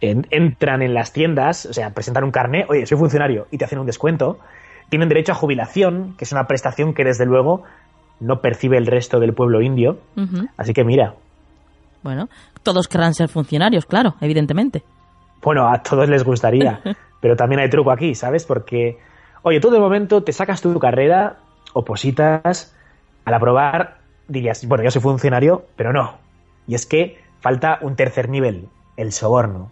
En- 0.00 0.26
entran 0.30 0.80
en 0.82 0.94
las 0.94 1.12
tiendas, 1.12 1.66
o 1.66 1.72
sea, 1.72 1.90
presentan 1.90 2.22
un 2.22 2.30
carné, 2.30 2.66
oye, 2.68 2.86
soy 2.86 2.96
funcionario, 2.98 3.48
y 3.50 3.58
te 3.58 3.64
hacen 3.64 3.78
un 3.80 3.86
descuento. 3.86 4.38
Tienen 4.90 5.08
derecho 5.08 5.32
a 5.32 5.34
jubilación, 5.34 6.14
que 6.16 6.24
es 6.24 6.30
una 6.32 6.46
prestación 6.46 6.94
que 6.94 7.02
desde 7.02 7.26
luego 7.26 7.64
no 8.20 8.40
percibe 8.40 8.78
el 8.78 8.86
resto 8.86 9.20
del 9.20 9.34
pueblo 9.34 9.62
indio. 9.62 9.98
Así 10.56 10.72
que 10.72 10.84
mira, 10.84 11.14
Bueno, 12.02 12.28
todos 12.62 12.88
querrán 12.88 13.14
ser 13.14 13.28
funcionarios, 13.28 13.86
claro, 13.86 14.14
evidentemente. 14.20 14.82
Bueno, 15.42 15.68
a 15.68 15.82
todos 15.82 16.08
les 16.08 16.24
gustaría, 16.24 16.80
pero 17.20 17.36
también 17.36 17.60
hay 17.60 17.70
truco 17.70 17.90
aquí, 17.90 18.14
¿sabes? 18.14 18.44
Porque, 18.44 18.98
oye, 19.42 19.60
tú 19.60 19.70
de 19.70 19.78
momento 19.78 20.22
te 20.22 20.32
sacas 20.32 20.62
tu 20.62 20.78
carrera, 20.78 21.36
opositas, 21.72 22.74
al 23.24 23.34
aprobar 23.34 23.98
dirías, 24.28 24.66
bueno, 24.66 24.84
yo 24.84 24.90
soy 24.90 25.02
funcionario, 25.02 25.64
pero 25.76 25.92
no. 25.92 26.18
Y 26.66 26.74
es 26.74 26.86
que 26.86 27.18
falta 27.40 27.78
un 27.80 27.96
tercer 27.96 28.28
nivel, 28.28 28.68
el 28.96 29.12
soborno. 29.12 29.70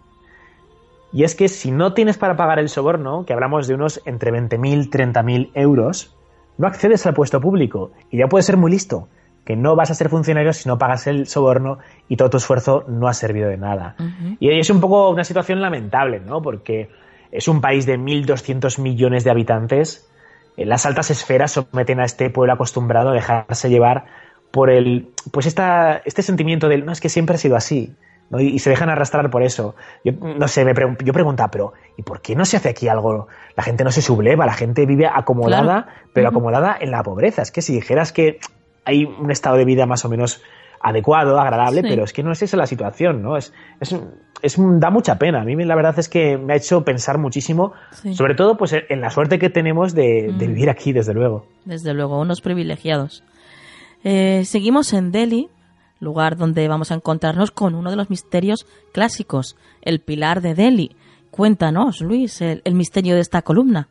Y 1.11 1.23
es 1.23 1.35
que 1.35 1.47
si 1.47 1.71
no 1.71 1.93
tienes 1.93 2.17
para 2.17 2.35
pagar 2.35 2.59
el 2.59 2.69
soborno, 2.69 3.25
que 3.25 3.33
hablamos 3.33 3.67
de 3.67 3.75
unos 3.75 4.01
entre 4.05 4.31
20.000 4.31 4.85
y 4.85 4.89
30.000 4.89 5.51
euros, 5.53 6.13
no 6.57 6.67
accedes 6.67 7.05
al 7.05 7.13
puesto 7.13 7.39
público. 7.39 7.91
Y 8.11 8.17
ya 8.17 8.27
puedes 8.27 8.45
ser 8.45 8.57
muy 8.57 8.71
listo, 8.71 9.07
que 9.45 9.55
no 9.55 9.75
vas 9.75 9.91
a 9.91 9.95
ser 9.95 10.09
funcionario 10.09 10.53
si 10.53 10.67
no 10.67 10.77
pagas 10.77 11.07
el 11.07 11.27
soborno 11.27 11.79
y 12.09 12.17
todo 12.17 12.29
tu 12.29 12.37
esfuerzo 12.37 12.83
no 12.87 13.07
ha 13.07 13.13
servido 13.13 13.49
de 13.49 13.57
nada. 13.57 13.95
Y 14.39 14.49
es 14.57 14.69
un 14.69 14.81
poco 14.81 15.09
una 15.09 15.23
situación 15.23 15.61
lamentable, 15.61 16.19
¿no? 16.19 16.41
Porque 16.41 16.89
es 17.31 17.47
un 17.47 17.61
país 17.61 17.85
de 17.85 17.97
1.200 17.97 18.81
millones 18.81 19.23
de 19.23 19.31
habitantes. 19.31 20.09
Las 20.57 20.85
altas 20.85 21.11
esferas 21.11 21.51
someten 21.51 21.99
a 21.99 22.05
este 22.05 22.29
pueblo 22.29 22.53
acostumbrado 22.53 23.09
a 23.09 23.13
dejarse 23.13 23.69
llevar 23.69 24.05
por 24.51 24.69
el, 24.69 25.09
pues 25.31 25.45
esta, 25.45 26.01
este 26.05 26.21
sentimiento 26.21 26.69
del, 26.69 26.85
no, 26.85 26.91
es 26.91 27.01
que 27.01 27.09
siempre 27.09 27.35
ha 27.35 27.37
sido 27.37 27.55
así. 27.55 27.93
¿No? 28.29 28.39
Y, 28.39 28.47
y 28.47 28.59
se 28.59 28.69
dejan 28.69 28.89
arrastrar 28.89 29.29
por 29.29 29.43
eso. 29.43 29.75
Yo 30.03 30.13
no 30.13 30.47
sé, 30.47 30.65
me 30.65 30.73
pregun- 30.73 30.97
yo 31.03 31.13
preguntaba, 31.13 31.51
pero 31.51 31.73
¿y 31.97 32.01
por 32.03 32.21
qué 32.21 32.35
no 32.35 32.45
se 32.45 32.57
hace 32.57 32.69
aquí 32.69 32.87
algo? 32.87 33.27
La 33.55 33.63
gente 33.63 33.83
no 33.83 33.91
se 33.91 34.01
subleva, 34.01 34.45
la 34.45 34.53
gente 34.53 34.85
vive 34.85 35.07
acomodada, 35.07 35.83
Claro. 35.83 36.09
pero 36.13 36.29
acomodada 36.29 36.77
en 36.79 36.91
la 36.91 37.03
pobreza. 37.03 37.41
Es 37.41 37.51
que 37.51 37.61
si 37.61 37.73
dijeras 37.73 38.11
que 38.11 38.39
hay 38.83 39.05
un 39.05 39.31
estado 39.31 39.57
de 39.57 39.65
vida 39.65 39.85
más 39.85 40.05
o 40.05 40.09
menos 40.09 40.41
adecuado, 40.81 41.39
agradable, 41.39 41.81
Sí. 41.81 41.87
pero 41.89 42.03
es 42.03 42.13
que 42.13 42.21
no 42.21 42.31
es 42.31 42.41
esa 42.43 42.57
la 42.57 42.67
situación, 42.67 43.23
¿no? 43.23 43.37
Es, 43.37 43.53
es, 43.79 43.95
es 44.43 44.55
da 44.59 44.91
mucha 44.91 45.17
pena. 45.17 45.41
A 45.41 45.43
mí 45.45 45.55
la 45.63 45.75
verdad 45.75 45.97
es 45.97 46.07
que 46.09 46.37
me 46.37 46.53
ha 46.53 46.55
hecho 46.57 46.83
pensar 46.83 47.17
muchísimo, 47.17 47.73
Sí. 47.91 48.13
sobre 48.13 48.35
todo 48.35 48.55
pues 48.57 48.75
en 48.89 49.01
la 49.01 49.09
suerte 49.09 49.39
que 49.39 49.49
tenemos 49.49 49.95
de, 49.95 50.31
de 50.37 50.47
vivir 50.47 50.69
aquí, 50.69 50.93
desde 50.93 51.13
luego. 51.15 51.47
Desde 51.63 51.93
luego, 51.95 52.19
unos 52.19 52.41
privilegiados. 52.41 53.23
Eh, 54.03 54.43
seguimos 54.45 54.93
en 54.93 55.11
Delhi, 55.11 55.49
lugar 55.99 56.37
donde 56.37 56.67
vamos 56.67 56.91
a 56.91 56.95
encontrarnos 56.95 57.51
con 57.51 57.75
uno 57.75 57.89
de 57.89 57.95
los 57.95 58.09
misterios 58.09 58.65
clásicos, 58.93 59.55
el 59.81 59.99
Pilar 59.99 60.41
de 60.41 60.55
Delhi. 60.55 60.95
Cuéntanos, 61.31 62.01
Luis, 62.01 62.41
el, 62.41 62.61
el 62.63 62.75
misterio 62.75 63.15
de 63.15 63.21
esta 63.21 63.41
columna. 63.41 63.87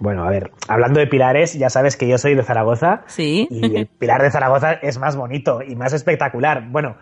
Bueno, 0.00 0.24
a 0.24 0.30
ver, 0.30 0.52
hablando 0.68 1.00
de 1.00 1.06
pilares, 1.08 1.54
ya 1.58 1.70
sabes 1.70 1.96
que 1.96 2.08
yo 2.08 2.18
soy 2.18 2.34
de 2.36 2.42
Zaragoza 2.44 3.02
Sí. 3.06 3.48
y 3.50 3.76
el 3.76 3.86
pilar 3.98 4.22
de 4.22 4.30
Zaragoza 4.30 4.72
es 4.74 4.98
más 4.98 5.16
bonito 5.16 5.60
y 5.62 5.74
más 5.74 5.92
espectacular. 5.92 6.68
Bueno, 6.70 6.96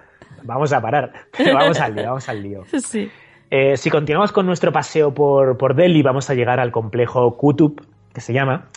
vamos 0.44 0.72
a 0.72 0.80
parar, 0.80 1.12
pero 1.36 1.54
vamos 1.54 1.78
al 1.80 1.94
lío, 1.94 2.04
vamos 2.04 2.28
al 2.28 2.42
lío. 2.42 2.62
Sí. 2.82 3.10
Eh, 3.50 3.76
si 3.76 3.90
continuamos 3.90 4.32
con 4.32 4.46
nuestro 4.46 4.72
paseo 4.72 5.12
por, 5.14 5.56
por 5.58 5.74
Delhi, 5.76 6.02
vamos 6.02 6.30
a 6.30 6.34
llegar 6.34 6.58
al 6.58 6.72
complejo 6.72 7.36
Qutub, 7.36 7.80
que 8.14 8.20
se 8.20 8.32
llama. 8.32 8.68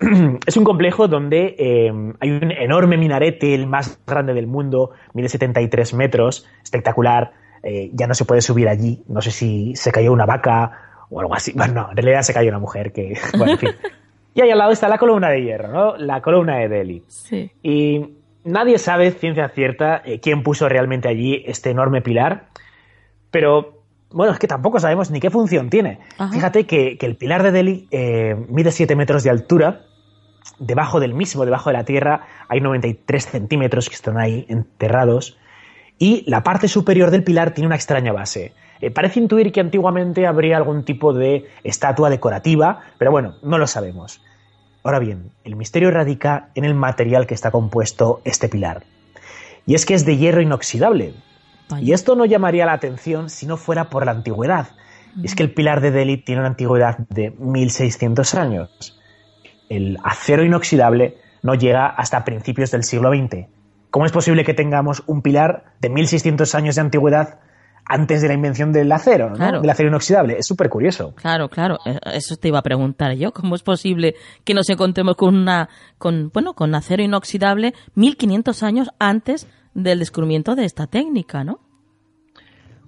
Es 0.46 0.56
un 0.56 0.64
complejo 0.64 1.08
donde 1.08 1.54
eh, 1.58 1.92
hay 2.20 2.30
un 2.30 2.50
enorme 2.50 2.96
minarete, 2.96 3.54
el 3.54 3.66
más 3.66 3.98
grande 4.06 4.34
del 4.34 4.46
mundo, 4.46 4.90
mide 5.14 5.28
73 5.28 5.94
metros, 5.94 6.46
espectacular. 6.62 7.32
eh, 7.62 7.90
ya 7.92 8.06
no 8.06 8.14
se 8.14 8.24
puede 8.24 8.40
subir 8.40 8.68
allí. 8.68 9.02
No 9.08 9.20
sé 9.20 9.30
si 9.30 9.74
se 9.76 9.92
cayó 9.92 10.12
una 10.12 10.24
vaca 10.26 10.72
o 11.10 11.20
algo 11.20 11.34
así. 11.34 11.52
Bueno, 11.54 11.74
no, 11.74 11.90
en 11.90 11.96
realidad 11.96 12.22
se 12.22 12.32
cayó 12.32 12.48
una 12.48 12.58
mujer 12.58 12.92
que. 12.92 13.18
Bueno, 13.36 13.52
en 13.52 13.58
fin. 13.58 13.70
Y 14.32 14.40
ahí 14.40 14.50
al 14.50 14.58
lado 14.58 14.70
está 14.70 14.88
la 14.88 14.96
columna 14.96 15.28
de 15.28 15.42
hierro, 15.42 15.68
¿no? 15.68 15.96
La 15.96 16.22
columna 16.22 16.56
de 16.58 16.68
Delhi. 16.68 17.02
Sí. 17.08 17.50
Y 17.62 18.14
nadie 18.44 18.78
sabe, 18.78 19.10
ciencia 19.10 19.48
cierta, 19.48 20.00
eh, 20.04 20.20
quién 20.20 20.42
puso 20.42 20.68
realmente 20.68 21.08
allí 21.08 21.42
este 21.46 21.70
enorme 21.70 22.00
pilar. 22.00 22.46
Pero, 23.32 23.82
bueno, 24.10 24.32
es 24.32 24.38
que 24.38 24.46
tampoco 24.46 24.78
sabemos 24.78 25.10
ni 25.10 25.18
qué 25.20 25.30
función 25.30 25.68
tiene. 25.68 25.98
Ajá. 26.16 26.32
Fíjate 26.32 26.64
que, 26.64 26.96
que 26.96 27.06
el 27.06 27.16
pilar 27.16 27.42
de 27.42 27.50
Delhi 27.52 27.88
eh, 27.90 28.36
mide 28.48 28.70
7 28.70 28.94
metros 28.96 29.24
de 29.24 29.30
altura. 29.30 29.82
Debajo 30.58 31.00
del 31.00 31.14
mismo, 31.14 31.44
debajo 31.44 31.70
de 31.70 31.76
la 31.76 31.84
tierra, 31.84 32.26
hay 32.48 32.60
93 32.60 33.26
centímetros 33.26 33.88
que 33.88 33.94
están 33.94 34.18
ahí 34.18 34.46
enterrados. 34.48 35.38
Y 35.98 36.24
la 36.30 36.42
parte 36.42 36.68
superior 36.68 37.10
del 37.10 37.24
pilar 37.24 37.52
tiene 37.52 37.66
una 37.66 37.76
extraña 37.76 38.12
base. 38.12 38.54
Eh, 38.80 38.90
parece 38.90 39.20
intuir 39.20 39.52
que 39.52 39.60
antiguamente 39.60 40.26
habría 40.26 40.56
algún 40.56 40.84
tipo 40.84 41.12
de 41.12 41.46
estatua 41.64 42.08
decorativa, 42.08 42.80
pero 42.98 43.10
bueno, 43.10 43.36
no 43.42 43.58
lo 43.58 43.66
sabemos. 43.66 44.22
Ahora 44.82 44.98
bien, 44.98 45.30
el 45.44 45.56
misterio 45.56 45.90
radica 45.90 46.48
en 46.54 46.64
el 46.64 46.74
material 46.74 47.26
que 47.26 47.34
está 47.34 47.50
compuesto 47.50 48.22
este 48.24 48.48
pilar. 48.48 48.84
Y 49.66 49.74
es 49.74 49.84
que 49.84 49.94
es 49.94 50.06
de 50.06 50.16
hierro 50.16 50.40
inoxidable. 50.40 51.14
Y 51.80 51.92
esto 51.92 52.16
no 52.16 52.24
llamaría 52.24 52.66
la 52.66 52.72
atención 52.72 53.28
si 53.30 53.46
no 53.46 53.56
fuera 53.56 53.90
por 53.90 54.06
la 54.06 54.12
antigüedad. 54.12 54.68
Y 55.16 55.26
es 55.26 55.34
que 55.34 55.42
el 55.42 55.52
pilar 55.52 55.80
de 55.80 55.90
Delhi 55.90 56.16
tiene 56.16 56.40
una 56.40 56.48
antigüedad 56.48 56.98
de 57.08 57.30
1600 57.32 58.34
años. 58.34 58.99
El 59.70 59.98
acero 60.02 60.44
inoxidable 60.44 61.16
no 61.42 61.54
llega 61.54 61.86
hasta 61.86 62.24
principios 62.24 62.72
del 62.72 62.82
siglo 62.82 63.10
XX. 63.10 63.46
¿Cómo 63.90 64.04
es 64.04 64.12
posible 64.12 64.44
que 64.44 64.52
tengamos 64.52 65.04
un 65.06 65.22
pilar 65.22 65.72
de 65.80 65.88
1600 65.90 66.54
años 66.56 66.74
de 66.74 66.80
antigüedad 66.80 67.38
antes 67.84 68.20
de 68.20 68.28
la 68.28 68.34
invención 68.34 68.72
del 68.72 68.90
acero, 68.90 69.30
¿no? 69.30 69.36
Claro. 69.36 69.60
del 69.60 69.70
acero 69.70 69.88
inoxidable? 69.88 70.36
Es 70.38 70.46
súper 70.46 70.68
curioso. 70.68 71.14
Claro, 71.14 71.48
claro, 71.48 71.78
eh, 71.86 71.98
eso 72.14 72.36
te 72.36 72.48
iba 72.48 72.58
a 72.58 72.62
preguntar 72.62 73.14
yo. 73.14 73.32
¿Cómo 73.32 73.54
es 73.54 73.62
posible 73.62 74.16
que 74.44 74.54
nos 74.54 74.68
encontremos 74.70 75.14
con 75.14 75.36
una, 75.36 75.68
con, 75.98 76.30
bueno, 76.34 76.54
con 76.54 76.74
acero 76.74 77.02
inoxidable 77.04 77.72
1500 77.94 78.62
años 78.64 78.90
antes 78.98 79.48
del 79.74 80.00
descubrimiento 80.00 80.56
de 80.56 80.64
esta 80.64 80.88
técnica, 80.88 81.44
¿no? 81.44 81.60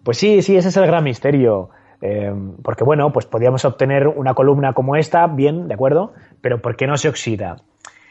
Pues 0.02 0.18
sí, 0.18 0.42
sí, 0.42 0.56
ese 0.56 0.68
es 0.68 0.76
el 0.76 0.86
gran 0.86 1.04
misterio. 1.04 1.70
Eh, 2.04 2.34
porque 2.64 2.82
bueno, 2.82 3.12
pues 3.12 3.26
podríamos 3.26 3.64
obtener 3.64 4.08
una 4.08 4.34
columna 4.34 4.72
como 4.72 4.96
esta, 4.96 5.28
bien, 5.28 5.68
de 5.68 5.74
acuerdo, 5.74 6.12
pero 6.42 6.60
¿por 6.60 6.76
qué 6.76 6.86
no 6.86 6.98
se 6.98 7.08
oxida? 7.08 7.56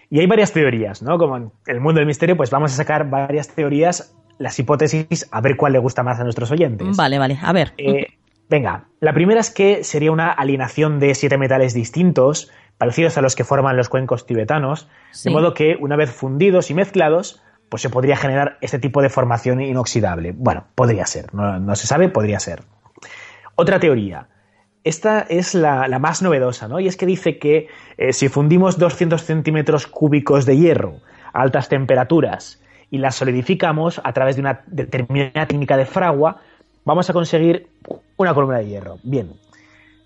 Y 0.09 0.19
hay 0.19 0.25
varias 0.27 0.51
teorías, 0.51 1.03
¿no? 1.03 1.17
Como 1.19 1.37
en 1.37 1.51
el 1.67 1.79
mundo 1.79 1.99
del 1.99 2.07
misterio, 2.07 2.35
pues 2.35 2.49
vamos 2.49 2.73
a 2.73 2.75
sacar 2.75 3.09
varias 3.09 3.49
teorías, 3.49 4.15
las 4.39 4.57
hipótesis, 4.57 5.29
a 5.31 5.39
ver 5.41 5.55
cuál 5.55 5.73
le 5.73 5.79
gusta 5.79 6.01
más 6.01 6.19
a 6.19 6.23
nuestros 6.23 6.49
oyentes. 6.51 6.97
Vale, 6.97 7.19
vale, 7.19 7.37
a 7.41 7.53
ver. 7.53 7.73
Eh, 7.77 8.07
venga, 8.49 8.85
la 8.99 9.13
primera 9.13 9.39
es 9.39 9.51
que 9.51 9.83
sería 9.83 10.11
una 10.11 10.31
alienación 10.31 10.99
de 10.99 11.13
siete 11.15 11.37
metales 11.37 11.73
distintos, 11.73 12.49
parecidos 12.77 13.17
a 13.17 13.21
los 13.21 13.35
que 13.35 13.43
forman 13.43 13.77
los 13.77 13.87
cuencos 13.89 14.25
tibetanos, 14.25 14.89
Sí. 15.11 15.29
de 15.29 15.35
modo 15.35 15.53
que 15.53 15.77
una 15.79 15.95
vez 15.95 16.09
fundidos 16.11 16.71
y 16.71 16.73
mezclados, 16.73 17.41
pues 17.69 17.81
se 17.81 17.89
podría 17.89 18.17
generar 18.17 18.57
este 18.59 18.79
tipo 18.79 19.01
de 19.01 19.07
formación 19.09 19.61
inoxidable. 19.61 20.33
Bueno, 20.35 20.65
podría 20.75 21.05
ser, 21.05 21.33
no, 21.33 21.57
no 21.59 21.75
se 21.77 21.87
sabe, 21.87 22.09
podría 22.09 22.39
ser. 22.39 22.63
Otra 23.55 23.79
teoría. 23.79 24.27
Esta 24.83 25.21
es 25.21 25.53
la, 25.53 25.87
la 25.87 25.99
más 25.99 26.21
novedosa, 26.21 26.67
¿no? 26.67 26.79
Y 26.79 26.87
es 26.87 26.97
que 26.97 27.05
dice 27.05 27.37
que 27.37 27.67
eh, 27.97 28.13
si 28.13 28.29
fundimos 28.29 28.79
200 28.79 29.21
centímetros 29.21 29.85
cúbicos 29.85 30.45
de 30.45 30.57
hierro 30.57 30.95
a 31.33 31.41
altas 31.41 31.69
temperaturas 31.69 32.59
y 32.89 32.97
las 32.97 33.15
solidificamos 33.15 34.01
a 34.03 34.11
través 34.13 34.35
de 34.35 34.41
una 34.41 34.63
determinada 34.67 35.45
técnica 35.45 35.77
de 35.77 35.85
fragua, 35.85 36.41
vamos 36.83 37.09
a 37.09 37.13
conseguir 37.13 37.67
una 38.17 38.33
columna 38.33 38.57
de 38.57 38.67
hierro. 38.67 38.97
Bien. 39.03 39.33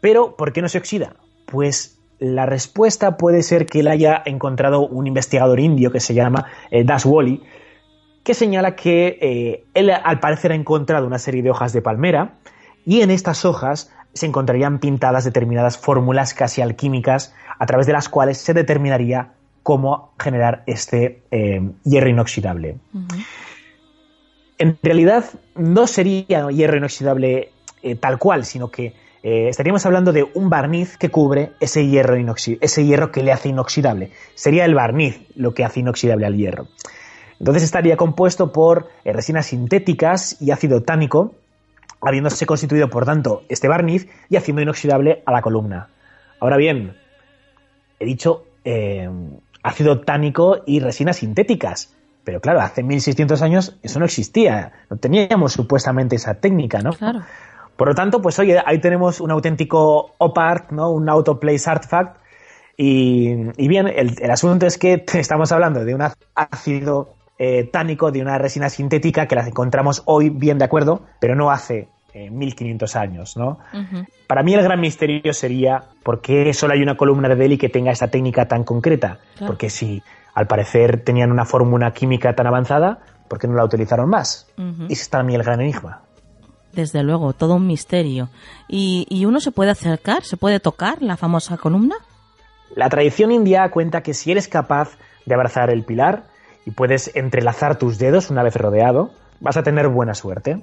Pero, 0.01 0.35
¿por 0.35 0.51
qué 0.51 0.61
no 0.61 0.67
se 0.67 0.77
oxida? 0.77 1.15
Pues 1.45 1.99
la 2.19 2.45
respuesta 2.45 3.17
puede 3.17 3.43
ser 3.43 3.65
que 3.65 3.79
él 3.79 3.87
haya 3.87 4.21
encontrado 4.25 4.87
un 4.87 5.07
investigador 5.07 5.59
indio 5.59 5.91
que 5.91 5.99
se 5.99 6.13
llama 6.13 6.45
eh, 6.69 6.83
Das 6.83 7.05
Wally, 7.05 7.41
que 8.23 8.33
señala 8.33 8.75
que 8.75 9.17
eh, 9.21 9.65
él 9.73 9.89
al 9.89 10.19
parecer 10.19 10.51
ha 10.51 10.55
encontrado 10.55 11.07
una 11.07 11.19
serie 11.19 11.43
de 11.43 11.51
hojas 11.51 11.73
de 11.73 11.81
palmera 11.81 12.35
y 12.85 13.01
en 13.01 13.11
estas 13.11 13.45
hojas 13.45 13.93
se 14.15 14.25
encontrarían 14.25 14.79
pintadas 14.79 15.25
determinadas 15.25 15.77
fórmulas 15.77 16.33
casi 16.33 16.61
alquímicas 16.61 17.35
a 17.59 17.65
través 17.65 17.85
de 17.85 17.93
las 17.93 18.09
cuales 18.09 18.37
se 18.37 18.53
determinaría 18.53 19.33
cómo 19.61 20.13
generar 20.17 20.63
este 20.67 21.23
eh, 21.31 21.61
hierro 21.83 22.09
inoxidable. 22.09 22.77
En 24.57 24.79
realidad 24.81 25.25
no 25.55 25.85
sería 25.85 26.49
hierro 26.49 26.77
inoxidable 26.77 27.51
eh, 27.83 27.95
tal 27.95 28.17
cual, 28.17 28.45
sino 28.45 28.71
que 28.71 28.93
eh, 29.21 29.49
estaríamos 29.49 29.85
hablando 29.85 30.13
de 30.13 30.23
un 30.33 30.49
barniz 30.49 30.97
que 30.97 31.09
cubre 31.09 31.51
ese 31.59 31.85
hierro, 31.87 32.15
ese 32.61 32.85
hierro 32.85 33.11
que 33.11 33.21
le 33.21 33.33
hace 33.33 33.49
inoxidable. 33.49 34.11
Sería 34.33 34.63
el 34.63 34.75
barniz 34.75 35.19
lo 35.35 35.53
que 35.53 35.65
hace 35.65 35.81
inoxidable 35.81 36.25
al 36.25 36.37
hierro. 36.37 36.67
Entonces 37.39 37.63
estaría 37.63 37.97
compuesto 37.97 38.53
por 38.53 38.87
resinas 39.03 39.47
sintéticas 39.47 40.37
y 40.39 40.51
ácido 40.51 40.83
tánico, 40.83 41.33
habiéndose 42.05 42.45
constituido, 42.45 42.89
por 42.89 43.05
tanto, 43.05 43.43
este 43.49 43.67
barniz 43.67 44.07
y 44.29 44.37
haciendo 44.37 44.61
inoxidable 44.61 45.23
a 45.25 45.31
la 45.31 45.41
columna. 45.41 45.89
Ahora 46.39 46.57
bien, 46.57 46.95
he 47.99 48.05
dicho 48.05 48.45
ácido 49.63 50.01
tánico 50.01 50.61
y 50.65 50.79
resinas 50.79 51.17
sintéticas. 51.17 51.95
Pero 52.23 52.41
claro, 52.41 52.61
hace 52.61 52.83
1600 52.83 53.41
años 53.41 53.77
eso 53.83 53.99
no 53.99 54.05
existía. 54.05 54.71
No 54.89 54.97
teníamos 54.97 55.53
supuestamente 55.53 56.15
esa 56.15 56.35
técnica, 56.35 56.79
¿no? 56.79 56.91
Claro. 56.91 57.21
Por 57.75 57.89
lo 57.89 57.95
tanto, 57.95 58.21
pues 58.21 58.39
oye, 58.39 58.61
ahí 58.65 58.79
tenemos 58.79 59.19
un 59.19 59.31
auténtico 59.31 60.13
op-art, 60.17 60.71
¿no? 60.71 60.91
Un 60.91 61.09
autoplace 61.09 61.69
artifact. 61.69 62.17
Y, 62.77 63.33
y 63.57 63.67
bien, 63.67 63.87
el, 63.87 64.31
asunto 64.31 64.65
es 64.65 64.77
que 64.77 65.03
estamos 65.13 65.51
hablando 65.51 65.85
de 65.85 65.93
un 65.93 66.01
ácido 66.35 67.13
eh, 67.37 67.69
tánico, 67.71 68.11
de 68.11 68.21
una 68.21 68.37
resina 68.37 68.69
sintética 68.69 69.27
que 69.27 69.35
las 69.35 69.47
encontramos 69.47 70.03
hoy 70.05 70.29
bien 70.29 70.57
de 70.57 70.65
acuerdo, 70.65 71.01
pero 71.19 71.35
no 71.35 71.51
hace 71.51 71.89
1500 72.15 72.95
años, 72.95 73.37
¿no? 73.37 73.59
Para 74.27 74.43
mí 74.43 74.53
el 74.53 74.63
gran 74.63 74.79
misterio 74.79 75.33
sería 75.33 75.83
por 76.03 76.21
qué 76.21 76.53
solo 76.53 76.73
hay 76.73 76.81
una 76.81 76.95
columna 76.95 77.27
de 77.29 77.35
Delhi 77.35 77.57
que 77.57 77.69
tenga 77.69 77.91
esta 77.91 78.07
técnica 78.07 78.47
tan 78.47 78.63
concreta. 78.63 79.19
Porque 79.45 79.69
si 79.69 80.01
al 80.33 80.47
parecer 80.47 81.03
tenían 81.03 81.31
una 81.31 81.45
fórmula 81.45 81.91
química 81.91 82.33
tan 82.33 82.47
avanzada, 82.47 82.99
¿por 83.27 83.39
qué 83.39 83.47
no 83.47 83.55
la 83.55 83.65
utilizaron 83.65 84.09
más? 84.09 84.47
Y 84.57 84.93
ese 84.93 85.03
está 85.03 85.19
a 85.19 85.23
mí 85.23 85.35
el 85.35 85.43
gran 85.43 85.61
enigma. 85.61 86.01
Desde 86.73 87.03
luego, 87.03 87.33
todo 87.33 87.55
un 87.55 87.67
misterio. 87.67 88.29
¿Y, 88.67 89.05
¿Y 89.09 89.25
uno 89.25 89.39
se 89.39 89.51
puede 89.51 89.71
acercar, 89.71 90.23
se 90.23 90.35
puede 90.35 90.59
tocar 90.59 91.01
la 91.01 91.15
famosa 91.15 91.57
columna? 91.57 91.95
La 92.75 92.89
tradición 92.89 93.31
india 93.31 93.69
cuenta 93.71 94.01
que 94.01 94.13
si 94.13 94.31
eres 94.31 94.47
capaz 94.47 94.97
de 95.25 95.33
abrazar 95.33 95.69
el 95.69 95.83
pilar 95.85 96.23
y 96.65 96.71
puedes 96.71 97.15
entrelazar 97.15 97.77
tus 97.77 97.97
dedos 97.97 98.29
una 98.29 98.43
vez 98.43 98.55
rodeado, 98.55 99.11
vas 99.39 99.55
a 99.57 99.63
tener 99.63 99.87
buena 99.87 100.13
suerte. 100.13 100.61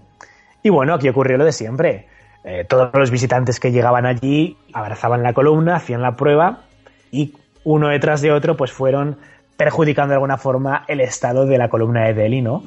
Y 0.63 0.71
bueno, 0.71 0.95
aquí 0.95 1.09
ocurrió 1.09 1.37
lo 1.37 1.45
de 1.45 1.53
siempre. 1.53 2.07
Eh, 2.45 2.65
todos 2.69 2.91
los 2.95 3.11
visitantes 3.11 3.61
que 3.61 3.71
llegaban 3.71 4.07
allí 4.07 4.57
abrazaban 4.73 5.23
la 5.23 5.33
columna, 5.33 5.77
hacían 5.77 6.03
la 6.03 6.17
prueba 6.17 6.63
y 7.11 7.35
uno 7.65 7.89
detrás 7.89 8.21
de 8.21 8.33
otro 8.33 8.57
pues 8.57 8.73
fueron 8.73 9.19
perjudicando 9.57 10.11
de 10.11 10.17
alguna 10.17 10.39
forma 10.39 10.85
el 10.89 11.01
estado 11.01 11.47
de 11.47 11.57
la 11.59 11.69
columna 11.69 12.05
de 12.07 12.15
Delhi, 12.15 12.43
¿no? 12.43 12.65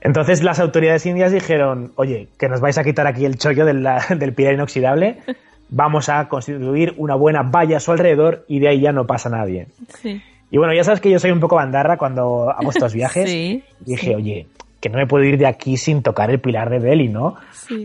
Entonces 0.00 0.44
las 0.44 0.60
autoridades 0.60 1.04
indias 1.06 1.32
dijeron, 1.32 1.92
oye, 1.96 2.28
que 2.38 2.48
nos 2.48 2.60
vais 2.60 2.78
a 2.78 2.84
quitar 2.84 3.06
aquí 3.06 3.24
el 3.24 3.36
chollo 3.36 3.64
del, 3.64 3.86
del 4.16 4.32
pilar 4.32 4.54
inoxidable, 4.54 5.18
vamos 5.70 6.08
a 6.08 6.28
constituir 6.28 6.94
una 6.98 7.16
buena 7.16 7.42
valla 7.42 7.78
a 7.78 7.80
su 7.80 7.90
alrededor 7.90 8.44
y 8.46 8.60
de 8.60 8.68
ahí 8.68 8.80
ya 8.80 8.92
no 8.92 9.06
pasa 9.06 9.28
nadie. 9.28 9.66
Y 10.50 10.58
bueno, 10.58 10.74
ya 10.74 10.84
sabes 10.84 11.00
que 11.00 11.10
yo 11.10 11.18
soy 11.18 11.30
un 11.30 11.40
poco 11.40 11.56
bandarra 11.56 11.96
cuando 11.96 12.50
hago 12.50 12.70
estos 12.70 12.92
viajes. 12.94 13.28
Sí, 13.28 13.64
dije, 13.80 14.14
oye, 14.14 14.46
que 14.80 14.88
no 14.88 14.98
me 14.98 15.06
puedo 15.06 15.24
ir 15.24 15.38
de 15.38 15.46
aquí 15.46 15.76
sin 15.76 16.02
tocar 16.02 16.30
el 16.30 16.40
pilar 16.40 16.70
de 16.70 16.80
Delhi, 16.80 17.08
¿no? 17.08 17.36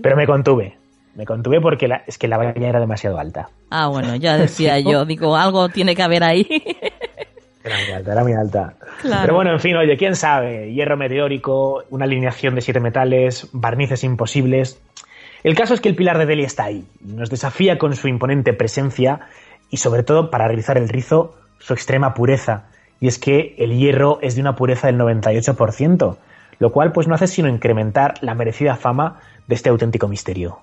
Pero 0.02 0.16
me 0.16 0.26
contuve. 0.26 0.78
Me 1.16 1.26
contuve 1.26 1.62
porque 1.62 1.90
es 2.08 2.18
que 2.18 2.28
la 2.28 2.38
valla 2.38 2.54
era 2.56 2.80
demasiado 2.80 3.18
alta. 3.20 3.50
Ah, 3.70 3.88
bueno, 3.88 4.16
ya 4.16 4.38
decía 4.38 4.80
yo. 4.82 5.06
Digo, 5.06 5.36
algo 5.36 5.70
tiene 5.70 5.96
que 5.96 6.04
haber 6.04 6.24
ahí. 6.24 6.48
Era 7.64 7.78
muy 7.80 7.92
alta, 7.94 8.12
era 8.12 8.24
muy 8.24 8.34
alta. 8.34 8.74
Pero 9.02 9.34
bueno, 9.34 9.52
en 9.52 9.60
fin, 9.60 9.76
oye, 9.76 9.98
quién 9.98 10.16
sabe. 10.16 10.72
Hierro 10.74 10.98
meteórico, 10.98 11.84
una 11.90 12.06
alineación 12.06 12.56
de 12.56 12.62
siete 12.62 12.80
metales, 12.80 13.50
barnices 13.54 14.04
imposibles. 14.04 14.80
El 15.44 15.56
caso 15.56 15.74
es 15.74 15.82
que 15.82 15.90
el 15.90 15.96
pilar 15.96 16.18
de 16.18 16.26
Delhi 16.26 16.44
está 16.44 16.66
ahí. 16.66 16.86
Nos 17.02 17.30
desafía 17.30 17.78
con 17.78 17.96
su 17.96 18.08
imponente 18.08 18.54
presencia 18.54 19.22
y 19.70 19.78
sobre 19.78 20.04
todo 20.04 20.30
para 20.30 20.48
realizar 20.48 20.78
el 20.78 20.90
rizo, 20.90 21.36
su 21.60 21.74
extrema 21.74 22.14
pureza. 22.14 22.66
Y 23.00 23.08
es 23.08 23.20
que 23.20 23.56
el 23.58 23.78
hierro 23.78 24.20
es 24.22 24.36
de 24.36 24.42
una 24.42 24.56
pureza 24.56 24.88
del 24.88 24.98
98% 24.98 26.18
lo 26.60 26.72
cual 26.72 26.92
pues 26.92 27.08
no 27.08 27.16
hace 27.16 27.28
sino 27.28 27.50
incrementar 27.50 28.16
la 28.22 28.36
merecida 28.36 28.76
fama 28.76 29.20
de 29.48 29.56
este 29.56 29.70
auténtico 29.70 30.08
misterio. 30.08 30.60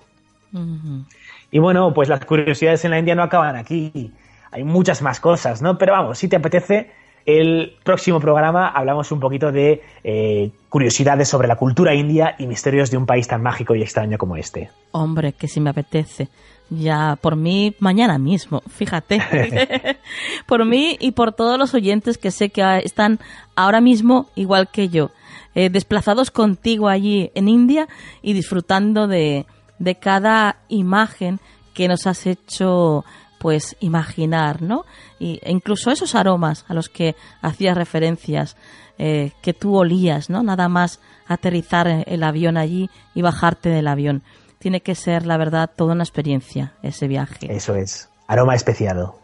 Y 1.51 1.59
bueno, 1.59 1.93
pues 1.93 2.09
las 2.09 2.23
curiosidades 2.25 2.85
en 2.85 2.91
la 2.91 2.99
India 2.99 3.15
no 3.15 3.23
acaban 3.23 3.55
aquí, 3.55 4.11
hay 4.51 4.63
muchas 4.63 5.01
más 5.01 5.19
cosas, 5.19 5.61
¿no? 5.61 5.77
Pero 5.77 5.93
vamos, 5.93 6.19
si 6.19 6.27
te 6.27 6.35
apetece, 6.35 6.91
el 7.25 7.75
próximo 7.83 8.19
programa 8.19 8.67
hablamos 8.67 9.11
un 9.11 9.19
poquito 9.19 9.51
de 9.51 9.81
eh, 10.03 10.51
curiosidades 10.69 11.29
sobre 11.29 11.47
la 11.47 11.55
cultura 11.55 11.95
india 11.95 12.35
y 12.37 12.47
misterios 12.47 12.91
de 12.91 12.97
un 12.97 13.05
país 13.05 13.27
tan 13.27 13.41
mágico 13.41 13.75
y 13.75 13.81
extraño 13.81 14.17
como 14.17 14.35
este. 14.35 14.69
Hombre, 14.91 15.33
que 15.33 15.47
si 15.47 15.59
me 15.59 15.69
apetece. 15.69 16.27
Ya, 16.69 17.17
por 17.21 17.35
mí, 17.35 17.75
mañana 17.79 18.17
mismo, 18.17 18.61
fíjate. 18.67 19.21
por 20.47 20.65
mí 20.65 20.97
y 20.99 21.11
por 21.11 21.33
todos 21.33 21.57
los 21.57 21.73
oyentes 21.73 22.17
que 22.17 22.31
sé 22.31 22.49
que 22.49 22.81
están 22.83 23.19
ahora 23.55 23.81
mismo 23.81 24.27
igual 24.35 24.69
que 24.69 24.89
yo 24.89 25.11
eh, 25.55 25.69
desplazados 25.69 26.31
contigo 26.31 26.87
allí 26.87 27.31
en 27.35 27.47
India 27.47 27.87
y 28.21 28.33
disfrutando 28.33 29.07
de, 29.07 29.45
de 29.79 29.95
cada 29.95 30.57
imagen 30.69 31.39
que 31.73 31.87
nos 31.87 32.07
has 32.07 32.25
hecho 32.25 33.03
pues 33.39 33.75
imaginar, 33.81 34.61
¿no? 34.61 34.85
Y, 35.19 35.39
e 35.43 35.51
incluso 35.51 35.91
esos 35.91 36.15
aromas 36.15 36.63
a 36.69 36.73
los 36.73 36.87
que 36.87 37.15
hacías 37.41 37.75
referencias, 37.75 38.55
eh, 38.97 39.31
que 39.41 39.53
tú 39.53 39.75
olías, 39.75 40.29
¿no? 40.29 40.43
Nada 40.43 40.69
más 40.69 41.01
aterrizar 41.27 42.05
el 42.07 42.23
avión 42.23 42.55
allí 42.55 42.89
y 43.13 43.21
bajarte 43.21 43.67
del 43.67 43.87
avión. 43.87 44.23
Tiene 44.59 44.79
que 44.79 44.95
ser, 44.95 45.25
la 45.25 45.35
verdad, 45.35 45.69
toda 45.75 45.93
una 45.93 46.03
experiencia 46.03 46.73
ese 46.83 47.09
viaje. 47.09 47.53
Eso 47.53 47.75
es, 47.75 48.09
aroma 48.27 48.55
especiado. 48.55 49.19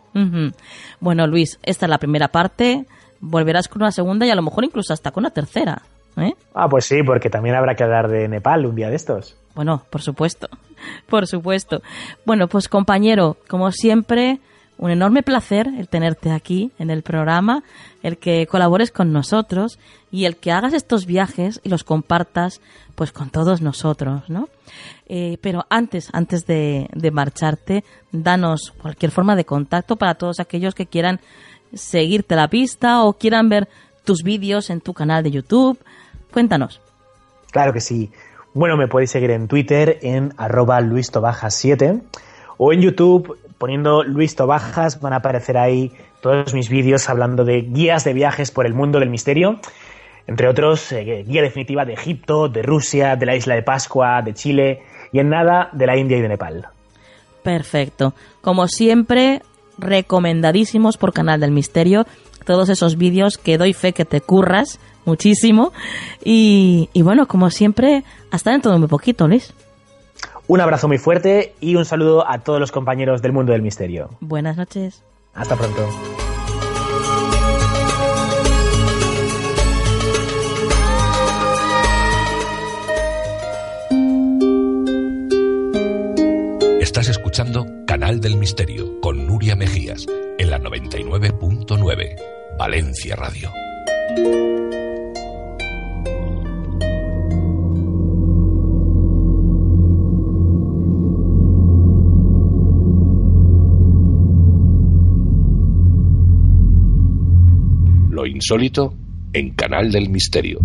Bueno, 1.00 1.28
Luis, 1.28 1.58
esta 1.64 1.86
es 1.86 1.90
la 1.90 1.98
primera 1.98 2.28
parte. 2.28 2.86
Volverás 3.22 3.70
con 3.70 3.82
una 3.82 3.92
segunda 3.94 4.26
y 4.26 4.32
a 4.32 4.36
lo 4.36 4.42
mejor 4.42 4.66
incluso 4.66 4.92
hasta 4.92 5.12
con 5.12 5.22
una 5.22 5.32
tercera. 5.32 5.84
¿Eh? 6.18 6.34
Ah, 6.54 6.68
pues 6.68 6.86
sí, 6.86 7.04
porque 7.04 7.30
también 7.30 7.56
habrá 7.56 7.76
que 7.76 7.84
hablar 7.84 8.10
de 8.10 8.28
Nepal 8.28 8.66
un 8.66 8.76
día 8.76 8.90
de 8.90 8.96
estos. 8.96 9.38
Bueno, 9.56 9.84
por 9.90 10.02
supuesto, 10.02 10.50
por 11.08 11.28
supuesto. 11.28 11.82
Bueno, 12.26 12.48
pues 12.48 12.68
compañero, 12.68 13.38
como 13.48 13.72
siempre, 13.72 14.40
un 14.78 14.92
enorme 14.92 15.24
placer 15.24 15.68
el 15.78 15.90
tenerte 15.90 16.32
aquí 16.32 16.72
en 16.80 16.90
el 16.90 17.04
programa, 17.04 17.64
el 18.02 18.18
que 18.18 18.48
colabores 18.48 18.92
con 18.92 19.12
nosotros 19.12 19.78
y 20.12 20.26
el 20.26 20.38
que 20.38 20.52
hagas 20.52 20.74
estos 20.74 21.06
viajes 21.06 21.60
y 21.64 21.70
los 21.70 21.84
compartas 21.84 22.62
pues 22.96 23.12
con 23.12 23.30
todos 23.30 23.62
nosotros, 23.62 24.30
¿no? 24.30 24.50
Eh, 25.06 25.38
pero 25.42 25.66
antes, 25.70 26.10
antes 26.14 26.46
de, 26.46 26.88
de 26.94 27.12
marcharte, 27.12 27.84
danos 28.12 28.74
cualquier 28.82 29.12
forma 29.12 29.36
de 29.36 29.46
contacto 29.46 29.98
para 29.98 30.16
todos 30.16 30.40
aquellos 30.40 30.76
que 30.76 30.86
quieran 30.86 31.20
seguirte 31.74 32.36
la 32.36 32.48
pista 32.48 33.04
o 33.04 33.14
quieran 33.14 33.50
ver 33.50 33.68
tus 34.06 34.24
vídeos 34.24 34.70
en 34.70 34.82
tu 34.82 34.94
canal 34.94 35.24
de 35.24 35.32
YouTube, 35.32 35.78
Cuéntanos. 36.32 36.82
Claro 37.52 37.74
que 37.74 37.82
sí. 37.82 38.12
Bueno, 38.54 38.78
me 38.78 38.88
podéis 38.88 39.12
seguir 39.12 39.32
en 39.32 39.48
Twitter 39.48 40.00
en 40.02 40.34
arroba 40.38 40.82
luistobajas7 40.82 42.02
o 42.58 42.74
en 42.74 42.82
YouTube 42.82 43.38
poniendo 43.60 44.04
Luis 44.04 44.36
Tobajas 44.36 45.00
van 45.00 45.14
a 45.14 45.18
aparecer 45.18 45.58
ahí 45.58 45.92
todos 46.22 46.54
mis 46.54 46.70
vídeos 46.70 47.10
hablando 47.10 47.44
de 47.44 47.62
guías 47.62 48.04
de 48.04 48.14
viajes 48.14 48.52
por 48.52 48.66
el 48.66 48.74
mundo 48.74 49.00
del 49.00 49.10
misterio, 49.10 49.60
entre 50.28 50.48
otros 50.48 50.92
eh, 50.92 51.26
guía 51.28 51.42
definitiva 51.42 51.86
de 51.86 51.94
Egipto, 51.94 52.48
de 52.50 52.64
Rusia, 52.64 53.16
de 53.16 53.26
la 53.26 53.36
isla 53.36 53.56
de 53.56 53.64
Pascua, 53.64 54.22
de 54.22 54.34
Chile 54.34 54.84
y 55.12 55.20
en 55.20 55.30
nada 55.30 55.70
de 55.74 55.86
la 55.86 55.98
India 55.98 56.18
y 56.18 56.22
de 56.22 56.30
Nepal. 56.30 56.68
Perfecto. 57.44 58.14
Como 58.42 58.68
siempre, 58.68 59.42
recomendadísimos 59.78 60.98
por 60.98 61.14
Canal 61.14 61.40
del 61.40 61.52
Misterio 61.52 62.06
todos 62.46 62.70
esos 62.70 62.98
vídeos 62.98 63.38
que 63.38 63.58
doy 63.58 63.74
fe 63.74 63.94
que 63.94 64.06
te 64.06 64.22
curras 64.22 64.80
muchísimo. 65.06 65.72
Y, 66.24 66.90
bueno, 66.96 67.28
como 67.28 67.50
siempre, 67.50 68.04
hasta 68.32 68.52
dentro 68.52 68.72
de 68.72 68.78
muy 68.80 68.88
poquito, 68.88 69.28
Luis. 69.28 69.54
Un 70.48 70.62
abrazo 70.62 70.88
muy 70.88 70.98
fuerte 70.98 71.54
y 71.62 71.76
un 71.76 71.86
saludo 71.86 72.28
a 72.28 72.40
todos 72.40 72.60
los 72.60 72.72
compañeros 72.72 73.22
del 73.22 73.34
mundo 73.34 73.52
del 73.52 73.62
misterio. 73.62 74.10
Buenas 74.20 74.58
noches. 74.58 75.04
Hasta 75.34 75.56
pronto. 75.56 75.88
Estás 86.82 87.10
escuchando 87.10 87.66
Canal 87.86 88.20
del 88.20 88.36
Misterio 88.36 89.00
con 89.00 89.28
Nuria 89.28 89.56
Mejías 89.56 90.08
en 90.40 90.50
la 90.50 90.60
99.9 90.60 92.16
Valencia 92.58 93.16
Radio. 93.16 94.49
Insólito 108.40 108.94
en 109.34 109.50
Canal 109.52 109.92
del 109.92 110.10
Misterio. 110.10 110.60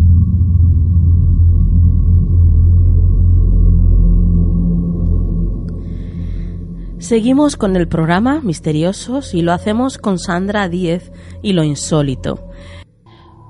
Seguimos 6.98 7.56
con 7.56 7.76
el 7.76 7.86
programa 7.88 8.40
Misteriosos 8.42 9.34
y 9.34 9.42
lo 9.42 9.52
hacemos 9.52 9.98
con 9.98 10.18
Sandra 10.18 10.68
Díez 10.68 11.12
y 11.42 11.52
lo 11.52 11.62
insólito. 11.64 12.48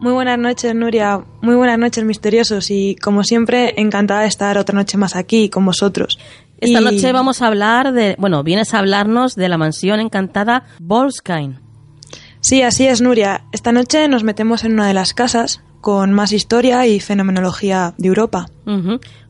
Muy 0.00 0.12
buenas 0.12 0.38
noches, 0.38 0.74
Nuria. 0.74 1.24
Muy 1.40 1.54
buenas 1.54 1.78
noches, 1.78 2.04
misteriosos. 2.04 2.70
Y 2.70 2.96
como 2.96 3.22
siempre, 3.22 3.74
encantada 3.80 4.22
de 4.22 4.26
estar 4.26 4.58
otra 4.58 4.74
noche 4.74 4.98
más 4.98 5.14
aquí 5.14 5.48
con 5.50 5.64
vosotros. 5.64 6.18
Esta 6.58 6.80
Y- 6.80 6.84
noche 6.84 7.12
vamos 7.12 7.42
a 7.42 7.46
hablar 7.46 7.92
de, 7.92 8.16
bueno, 8.18 8.42
vienes 8.42 8.74
a 8.74 8.80
hablarnos 8.80 9.34
de 9.36 9.48
la 9.48 9.56
mansión 9.56 10.00
encantada 10.00 10.64
Bolskine. 10.80 11.60
Sí, 12.44 12.60
así 12.60 12.86
es, 12.86 13.00
Nuria. 13.00 13.46
Esta 13.52 13.72
noche 13.72 14.06
nos 14.06 14.22
metemos 14.22 14.64
en 14.64 14.74
una 14.74 14.86
de 14.86 14.92
las 14.92 15.14
casas 15.14 15.62
con 15.80 16.12
más 16.12 16.30
historia 16.30 16.86
y 16.86 17.00
fenomenología 17.00 17.94
de 17.96 18.08
Europa. 18.08 18.50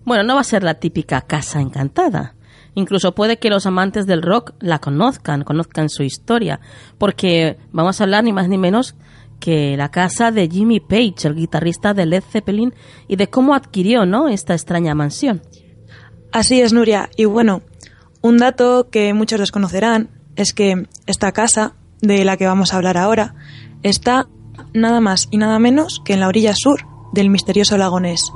Bueno, 0.04 0.24
no 0.24 0.34
va 0.34 0.40
a 0.40 0.44
ser 0.44 0.64
la 0.64 0.80
típica 0.80 1.20
casa 1.20 1.60
encantada. 1.60 2.34
Incluso 2.74 3.14
puede 3.14 3.38
que 3.38 3.50
los 3.50 3.66
amantes 3.66 4.06
del 4.06 4.20
rock 4.20 4.54
la 4.58 4.80
conozcan, 4.80 5.44
conozcan 5.44 5.90
su 5.90 6.02
historia, 6.02 6.58
porque 6.98 7.56
vamos 7.70 8.00
a 8.00 8.02
hablar 8.02 8.24
ni 8.24 8.32
más 8.32 8.48
ni 8.48 8.58
menos 8.58 8.96
que 9.38 9.76
la 9.76 9.92
casa 9.92 10.32
de 10.32 10.48
Jimmy 10.48 10.80
Page, 10.80 11.28
el 11.28 11.36
guitarrista 11.36 11.94
de 11.94 12.06
Led 12.06 12.24
Zeppelin, 12.28 12.74
y 13.06 13.14
de 13.14 13.28
cómo 13.30 13.54
adquirió, 13.54 14.06
¿no?, 14.06 14.26
esta 14.26 14.54
extraña 14.54 14.96
mansión. 14.96 15.40
Así 16.32 16.60
es, 16.60 16.72
Nuria. 16.72 17.10
Y 17.16 17.26
bueno, 17.26 17.62
un 18.22 18.38
dato 18.38 18.88
que 18.90 19.14
muchos 19.14 19.38
desconocerán 19.38 20.10
es 20.34 20.52
que 20.52 20.88
esta 21.06 21.30
casa, 21.30 21.76
de 22.06 22.24
la 22.24 22.36
que 22.36 22.46
vamos 22.46 22.72
a 22.72 22.76
hablar 22.76 22.96
ahora, 22.96 23.34
está 23.82 24.28
nada 24.72 25.00
más 25.00 25.28
y 25.30 25.38
nada 25.38 25.58
menos 25.58 26.00
que 26.04 26.14
en 26.14 26.20
la 26.20 26.28
orilla 26.28 26.54
sur 26.54 26.86
del 27.12 27.30
misterioso 27.30 27.76
lago 27.76 28.00
Ness. 28.00 28.32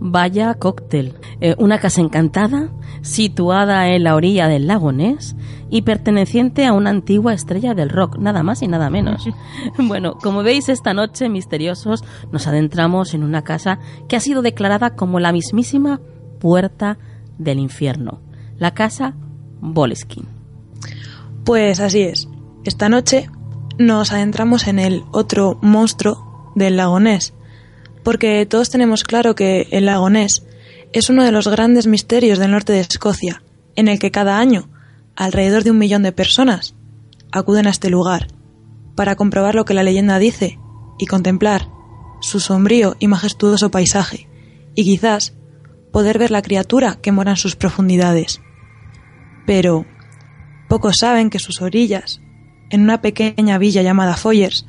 Vaya 0.00 0.54
cóctel. 0.54 1.14
Eh, 1.40 1.56
una 1.58 1.80
casa 1.80 2.00
encantada, 2.00 2.68
situada 3.02 3.88
en 3.88 4.04
la 4.04 4.14
orilla 4.14 4.46
del 4.46 4.68
lago 4.68 4.92
Ness 4.92 5.34
y 5.70 5.82
perteneciente 5.82 6.66
a 6.66 6.72
una 6.72 6.90
antigua 6.90 7.34
estrella 7.34 7.74
del 7.74 7.90
rock, 7.90 8.18
nada 8.18 8.44
más 8.44 8.62
y 8.62 8.68
nada 8.68 8.90
menos. 8.90 9.26
bueno, 9.78 10.14
como 10.22 10.44
veis 10.44 10.68
esta 10.68 10.94
noche, 10.94 11.28
misteriosos, 11.28 12.04
nos 12.30 12.46
adentramos 12.46 13.14
en 13.14 13.24
una 13.24 13.42
casa 13.42 13.80
que 14.08 14.14
ha 14.14 14.20
sido 14.20 14.42
declarada 14.42 14.94
como 14.94 15.18
la 15.18 15.32
mismísima 15.32 16.00
puerta 16.38 16.98
del 17.38 17.58
infierno. 17.58 18.20
La 18.56 18.72
casa 18.72 19.16
Boleskin. 19.64 20.26
Pues 21.44 21.80
así 21.80 22.02
es. 22.02 22.28
Esta 22.64 22.88
noche 22.88 23.28
nos 23.78 24.12
adentramos 24.12 24.66
en 24.66 24.78
el 24.78 25.04
otro 25.10 25.58
monstruo 25.62 26.52
del 26.54 26.76
lago 26.76 27.00
Ness, 27.00 27.34
porque 28.02 28.46
todos 28.46 28.70
tenemos 28.70 29.02
claro 29.04 29.34
que 29.34 29.68
el 29.70 29.86
lago 29.86 30.10
Ness 30.10 30.44
es 30.92 31.10
uno 31.10 31.24
de 31.24 31.32
los 31.32 31.48
grandes 31.48 31.86
misterios 31.86 32.38
del 32.38 32.52
norte 32.52 32.72
de 32.72 32.80
Escocia, 32.80 33.42
en 33.74 33.88
el 33.88 33.98
que 33.98 34.10
cada 34.10 34.38
año 34.38 34.68
alrededor 35.16 35.64
de 35.64 35.70
un 35.70 35.78
millón 35.78 36.02
de 36.02 36.12
personas 36.12 36.74
acuden 37.32 37.66
a 37.66 37.70
este 37.70 37.90
lugar 37.90 38.28
para 38.94 39.16
comprobar 39.16 39.54
lo 39.54 39.64
que 39.64 39.74
la 39.74 39.82
leyenda 39.82 40.18
dice 40.18 40.58
y 40.98 41.06
contemplar 41.06 41.68
su 42.20 42.38
sombrío 42.38 42.96
y 43.00 43.08
majestuoso 43.08 43.70
paisaje, 43.70 44.28
y 44.74 44.84
quizás 44.84 45.34
poder 45.92 46.18
ver 46.18 46.30
la 46.30 46.42
criatura 46.42 46.98
que 47.02 47.12
mora 47.12 47.32
en 47.32 47.36
sus 47.36 47.56
profundidades. 47.56 48.40
Pero 49.46 49.86
pocos 50.68 50.96
saben 51.00 51.30
que 51.30 51.38
sus 51.38 51.60
orillas, 51.60 52.20
en 52.70 52.82
una 52.82 53.00
pequeña 53.00 53.58
villa 53.58 53.82
llamada 53.82 54.16
Foyers, 54.16 54.66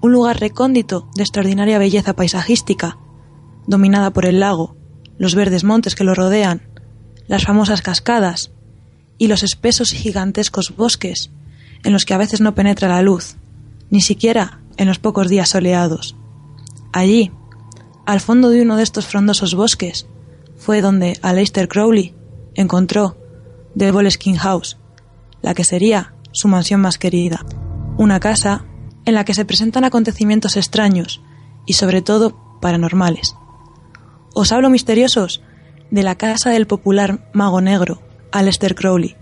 un 0.00 0.12
lugar 0.12 0.40
recóndito 0.40 1.08
de 1.14 1.22
extraordinaria 1.22 1.78
belleza 1.78 2.14
paisajística, 2.14 2.98
dominada 3.66 4.12
por 4.12 4.26
el 4.26 4.40
lago, 4.40 4.76
los 5.18 5.34
verdes 5.34 5.64
montes 5.64 5.94
que 5.94 6.04
lo 6.04 6.14
rodean, 6.14 6.62
las 7.26 7.44
famosas 7.44 7.82
cascadas 7.82 8.50
y 9.18 9.26
los 9.26 9.42
espesos 9.42 9.92
y 9.92 9.96
gigantescos 9.96 10.74
bosques 10.76 11.30
en 11.84 11.92
los 11.92 12.04
que 12.04 12.14
a 12.14 12.18
veces 12.18 12.40
no 12.40 12.54
penetra 12.54 12.88
la 12.88 13.02
luz, 13.02 13.36
ni 13.90 14.00
siquiera 14.00 14.60
en 14.76 14.88
los 14.88 14.98
pocos 14.98 15.28
días 15.28 15.50
soleados. 15.50 16.16
Allí, 16.92 17.32
al 18.06 18.20
fondo 18.20 18.48
de 18.50 18.62
uno 18.62 18.76
de 18.76 18.82
estos 18.82 19.06
frondosos 19.06 19.54
bosques, 19.54 20.06
fue 20.56 20.80
donde 20.80 21.18
Aleister 21.22 21.68
Crowley 21.68 22.14
encontró 22.54 23.16
The 23.76 23.90
Boleskine 23.90 24.38
House, 24.38 24.78
la 25.42 25.54
que 25.54 25.64
sería 25.64 26.14
su 26.32 26.48
mansión 26.48 26.80
más 26.80 26.98
querida. 26.98 27.44
Una 27.96 28.20
casa 28.20 28.64
en 29.04 29.14
la 29.14 29.24
que 29.24 29.34
se 29.34 29.44
presentan 29.44 29.84
acontecimientos 29.84 30.56
extraños 30.56 31.22
y 31.66 31.74
sobre 31.74 32.02
todo 32.02 32.58
paranormales. 32.60 33.34
Os 34.34 34.52
hablo 34.52 34.70
misteriosos 34.70 35.42
de 35.90 36.02
la 36.02 36.16
casa 36.16 36.50
del 36.50 36.66
popular 36.66 37.30
mago 37.32 37.60
negro, 37.60 38.02
Aleister 38.30 38.74
Crowley, 38.74 39.16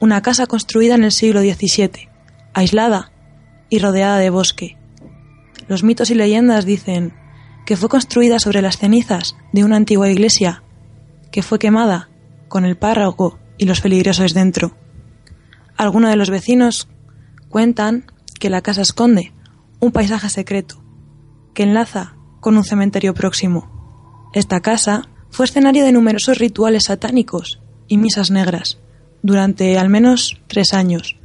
una 0.00 0.22
casa 0.22 0.46
construida 0.46 0.94
en 0.94 1.04
el 1.04 1.12
siglo 1.12 1.40
XVII, 1.40 2.08
aislada 2.54 3.12
y 3.68 3.78
rodeada 3.78 4.18
de 4.18 4.30
bosque. 4.30 4.76
Los 5.66 5.82
mitos 5.82 6.10
y 6.10 6.14
leyendas 6.14 6.64
dicen 6.64 7.14
que 7.66 7.76
fue 7.76 7.88
construida 7.88 8.38
sobre 8.38 8.62
las 8.62 8.78
cenizas 8.78 9.36
de 9.52 9.64
una 9.64 9.76
antigua 9.76 10.08
iglesia 10.08 10.62
que 11.30 11.42
fue 11.42 11.58
quemada 11.58 12.08
con 12.48 12.64
el 12.64 12.76
párroco 12.76 13.38
y 13.58 13.66
los 13.66 13.80
feligreses 13.80 14.32
dentro. 14.32 14.76
Algunos 15.76 16.10
de 16.10 16.16
los 16.16 16.30
vecinos 16.30 16.88
cuentan 17.48 18.06
que 18.40 18.50
la 18.50 18.62
casa 18.62 18.82
esconde 18.82 19.32
un 19.80 19.92
paisaje 19.92 20.28
secreto 20.28 20.82
que 21.54 21.64
enlaza 21.64 22.14
con 22.40 22.56
un 22.56 22.64
cementerio 22.64 23.14
próximo. 23.14 24.30
Esta 24.32 24.60
casa 24.60 25.08
fue 25.30 25.46
escenario 25.46 25.84
de 25.84 25.92
numerosos 25.92 26.38
rituales 26.38 26.84
satánicos 26.84 27.60
y 27.88 27.98
misas 27.98 28.30
negras 28.30 28.78
durante 29.22 29.78
al 29.78 29.88
menos 29.88 30.40
tres 30.46 30.72
años, 30.72 31.16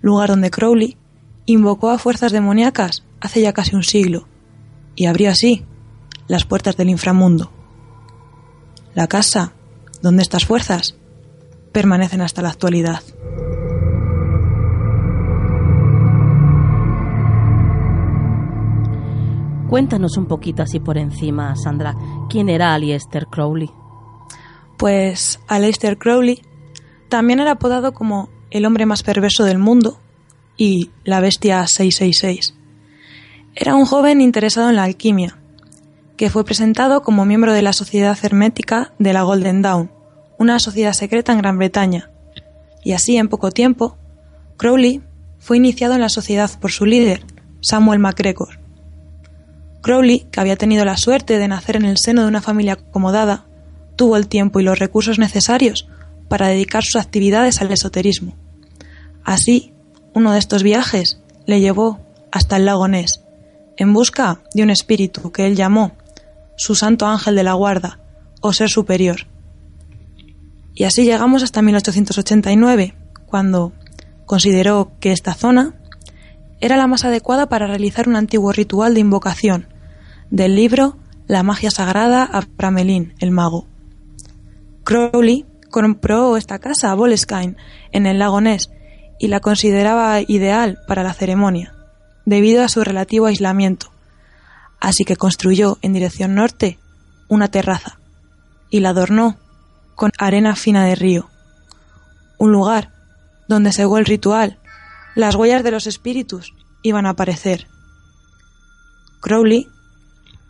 lugar 0.00 0.30
donde 0.30 0.50
Crowley 0.50 0.96
invocó 1.46 1.90
a 1.90 1.98
fuerzas 1.98 2.32
demoníacas 2.32 3.04
hace 3.20 3.42
ya 3.42 3.52
casi 3.52 3.76
un 3.76 3.82
siglo 3.82 4.26
y 4.96 5.06
abrió 5.06 5.30
así 5.30 5.64
las 6.26 6.44
puertas 6.44 6.76
del 6.76 6.88
inframundo. 6.88 7.52
La 8.94 9.06
casa 9.08 9.52
donde 10.00 10.22
estas 10.22 10.46
fuerzas 10.46 10.96
permanecen 11.74 12.22
hasta 12.22 12.40
la 12.40 12.50
actualidad. 12.50 13.02
Cuéntanos 19.68 20.16
un 20.16 20.26
poquito 20.26 20.62
así 20.62 20.78
por 20.78 20.96
encima, 20.98 21.56
Sandra, 21.56 21.96
¿quién 22.30 22.48
era 22.48 22.74
Aleister 22.74 23.26
Crowley? 23.26 23.70
Pues 24.78 25.40
Aleister 25.48 25.98
Crowley 25.98 26.42
también 27.08 27.40
era 27.40 27.52
apodado 27.52 27.92
como 27.92 28.28
el 28.50 28.66
hombre 28.66 28.86
más 28.86 29.02
perverso 29.02 29.42
del 29.42 29.58
mundo 29.58 29.98
y 30.56 30.92
la 31.02 31.18
bestia 31.18 31.66
666. 31.66 32.54
Era 33.56 33.74
un 33.74 33.84
joven 33.84 34.20
interesado 34.20 34.70
en 34.70 34.76
la 34.76 34.84
alquimia, 34.84 35.38
que 36.16 36.30
fue 36.30 36.44
presentado 36.44 37.02
como 37.02 37.24
miembro 37.24 37.52
de 37.52 37.62
la 37.62 37.72
Sociedad 37.72 38.16
Hermética 38.22 38.92
de 39.00 39.12
la 39.12 39.22
Golden 39.22 39.62
Dawn, 39.62 39.90
una 40.38 40.58
sociedad 40.58 40.92
secreta 40.92 41.32
en 41.32 41.38
Gran 41.38 41.58
Bretaña. 41.58 42.10
Y 42.82 42.92
así, 42.92 43.16
en 43.16 43.28
poco 43.28 43.50
tiempo, 43.50 43.96
Crowley 44.56 45.02
fue 45.38 45.56
iniciado 45.56 45.94
en 45.94 46.00
la 46.00 46.08
sociedad 46.08 46.50
por 46.60 46.70
su 46.70 46.86
líder, 46.86 47.24
Samuel 47.60 47.98
MacGregor. 47.98 48.60
Crowley, 49.82 50.26
que 50.30 50.40
había 50.40 50.56
tenido 50.56 50.84
la 50.84 50.96
suerte 50.96 51.38
de 51.38 51.48
nacer 51.48 51.76
en 51.76 51.84
el 51.84 51.98
seno 51.98 52.22
de 52.22 52.28
una 52.28 52.40
familia 52.40 52.74
acomodada, 52.74 53.44
tuvo 53.96 54.16
el 54.16 54.28
tiempo 54.28 54.60
y 54.60 54.62
los 54.62 54.78
recursos 54.78 55.18
necesarios 55.18 55.88
para 56.28 56.48
dedicar 56.48 56.82
sus 56.82 57.00
actividades 57.00 57.60
al 57.60 57.70
esoterismo. 57.70 58.34
Así, 59.24 59.72
uno 60.14 60.32
de 60.32 60.38
estos 60.38 60.62
viajes 60.62 61.20
le 61.46 61.60
llevó 61.60 62.00
hasta 62.32 62.56
el 62.56 62.64
lago 62.64 62.88
Ness, 62.88 63.22
en 63.76 63.92
busca 63.92 64.40
de 64.54 64.62
un 64.62 64.70
espíritu 64.70 65.32
que 65.32 65.46
él 65.46 65.56
llamó 65.56 65.92
su 66.56 66.74
santo 66.74 67.06
ángel 67.06 67.34
de 67.34 67.42
la 67.42 67.54
guarda 67.54 68.00
o 68.40 68.52
ser 68.52 68.70
superior. 68.70 69.26
Y 70.74 70.84
así 70.84 71.04
llegamos 71.04 71.42
hasta 71.42 71.62
1889, 71.62 72.94
cuando 73.26 73.72
consideró 74.26 74.92
que 75.00 75.12
esta 75.12 75.34
zona 75.34 75.74
era 76.60 76.76
la 76.76 76.86
más 76.86 77.04
adecuada 77.04 77.48
para 77.48 77.66
realizar 77.66 78.08
un 78.08 78.16
antiguo 78.16 78.52
ritual 78.52 78.94
de 78.94 79.00
invocación 79.00 79.68
del 80.30 80.56
libro 80.56 80.96
La 81.26 81.42
magia 81.42 81.70
sagrada 81.70 82.24
a 82.24 82.42
Pramelin, 82.42 83.14
el 83.20 83.30
mago. 83.30 83.66
Crowley 84.82 85.46
compró 85.70 86.36
esta 86.36 86.58
casa 86.58 86.90
a 86.90 86.94
Boleskine 86.94 87.56
en 87.92 88.06
el 88.06 88.18
lago 88.18 88.40
Ness 88.40 88.70
y 89.18 89.28
la 89.28 89.40
consideraba 89.40 90.20
ideal 90.20 90.78
para 90.88 91.02
la 91.02 91.14
ceremonia, 91.14 91.72
debido 92.24 92.64
a 92.64 92.68
su 92.68 92.82
relativo 92.82 93.26
aislamiento. 93.26 93.92
Así 94.80 95.04
que 95.04 95.16
construyó 95.16 95.78
en 95.82 95.92
dirección 95.92 96.34
norte 96.34 96.78
una 97.28 97.48
terraza 97.48 97.98
y 98.70 98.80
la 98.80 98.90
adornó 98.90 99.38
con 99.94 100.12
arena 100.18 100.56
fina 100.56 100.84
de 100.84 100.94
río, 100.94 101.30
un 102.38 102.52
lugar 102.52 102.92
donde 103.48 103.72
según 103.72 104.00
el 104.00 104.06
ritual 104.06 104.58
las 105.14 105.34
huellas 105.36 105.62
de 105.62 105.70
los 105.70 105.86
espíritus 105.86 106.54
iban 106.82 107.06
a 107.06 107.10
aparecer. 107.10 107.66
Crowley 109.20 109.68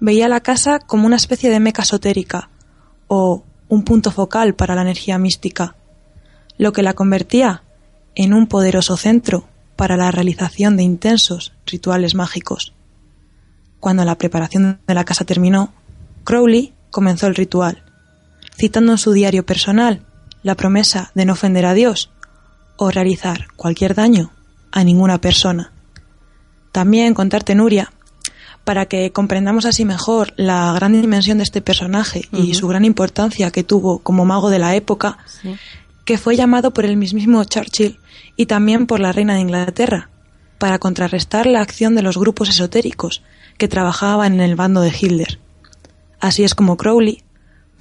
veía 0.00 0.28
la 0.28 0.40
casa 0.40 0.78
como 0.78 1.06
una 1.06 1.16
especie 1.16 1.50
de 1.50 1.60
meca 1.60 1.82
esotérica 1.82 2.50
o 3.08 3.44
un 3.68 3.84
punto 3.84 4.10
focal 4.10 4.54
para 4.54 4.74
la 4.74 4.82
energía 4.82 5.18
mística, 5.18 5.76
lo 6.58 6.72
que 6.72 6.82
la 6.82 6.94
convertía 6.94 7.62
en 8.14 8.34
un 8.34 8.46
poderoso 8.46 8.96
centro 8.96 9.46
para 9.76 9.96
la 9.96 10.10
realización 10.10 10.76
de 10.76 10.82
intensos 10.82 11.52
rituales 11.66 12.14
mágicos. 12.14 12.74
Cuando 13.80 14.04
la 14.04 14.16
preparación 14.16 14.80
de 14.86 14.94
la 14.94 15.04
casa 15.04 15.24
terminó, 15.24 15.72
Crowley 16.24 16.72
comenzó 16.90 17.26
el 17.26 17.34
ritual, 17.34 17.83
citando 18.56 18.92
en 18.92 18.98
su 18.98 19.12
diario 19.12 19.44
personal 19.44 20.02
la 20.42 20.54
promesa 20.54 21.10
de 21.14 21.24
no 21.24 21.32
ofender 21.32 21.66
a 21.66 21.74
Dios 21.74 22.10
o 22.76 22.90
realizar 22.90 23.48
cualquier 23.56 23.94
daño 23.94 24.32
a 24.72 24.84
ninguna 24.84 25.20
persona. 25.20 25.72
También 26.72 27.14
contarte, 27.14 27.54
Nuria, 27.54 27.92
para 28.64 28.86
que 28.86 29.12
comprendamos 29.12 29.64
así 29.64 29.84
mejor 29.84 30.32
la 30.36 30.72
gran 30.72 31.00
dimensión 31.00 31.38
de 31.38 31.44
este 31.44 31.60
personaje 31.60 32.28
y 32.32 32.54
su 32.54 32.66
gran 32.66 32.84
importancia 32.84 33.50
que 33.50 33.62
tuvo 33.62 34.00
como 34.00 34.24
mago 34.24 34.50
de 34.50 34.58
la 34.58 34.74
época, 34.74 35.18
que 36.04 36.18
fue 36.18 36.36
llamado 36.36 36.72
por 36.72 36.84
el 36.84 36.96
mismísimo 36.96 37.44
Churchill 37.44 37.98
y 38.36 38.46
también 38.46 38.86
por 38.86 39.00
la 39.00 39.12
reina 39.12 39.34
de 39.34 39.40
Inglaterra, 39.40 40.10
para 40.58 40.78
contrarrestar 40.78 41.46
la 41.46 41.60
acción 41.60 41.94
de 41.94 42.02
los 42.02 42.16
grupos 42.16 42.48
esotéricos 42.48 43.22
que 43.58 43.68
trabajaban 43.68 44.34
en 44.34 44.40
el 44.40 44.56
bando 44.56 44.80
de 44.80 44.92
Hitler. 44.98 45.40
Así 46.20 46.42
es 46.42 46.54
como 46.54 46.76
Crowley 46.76 47.23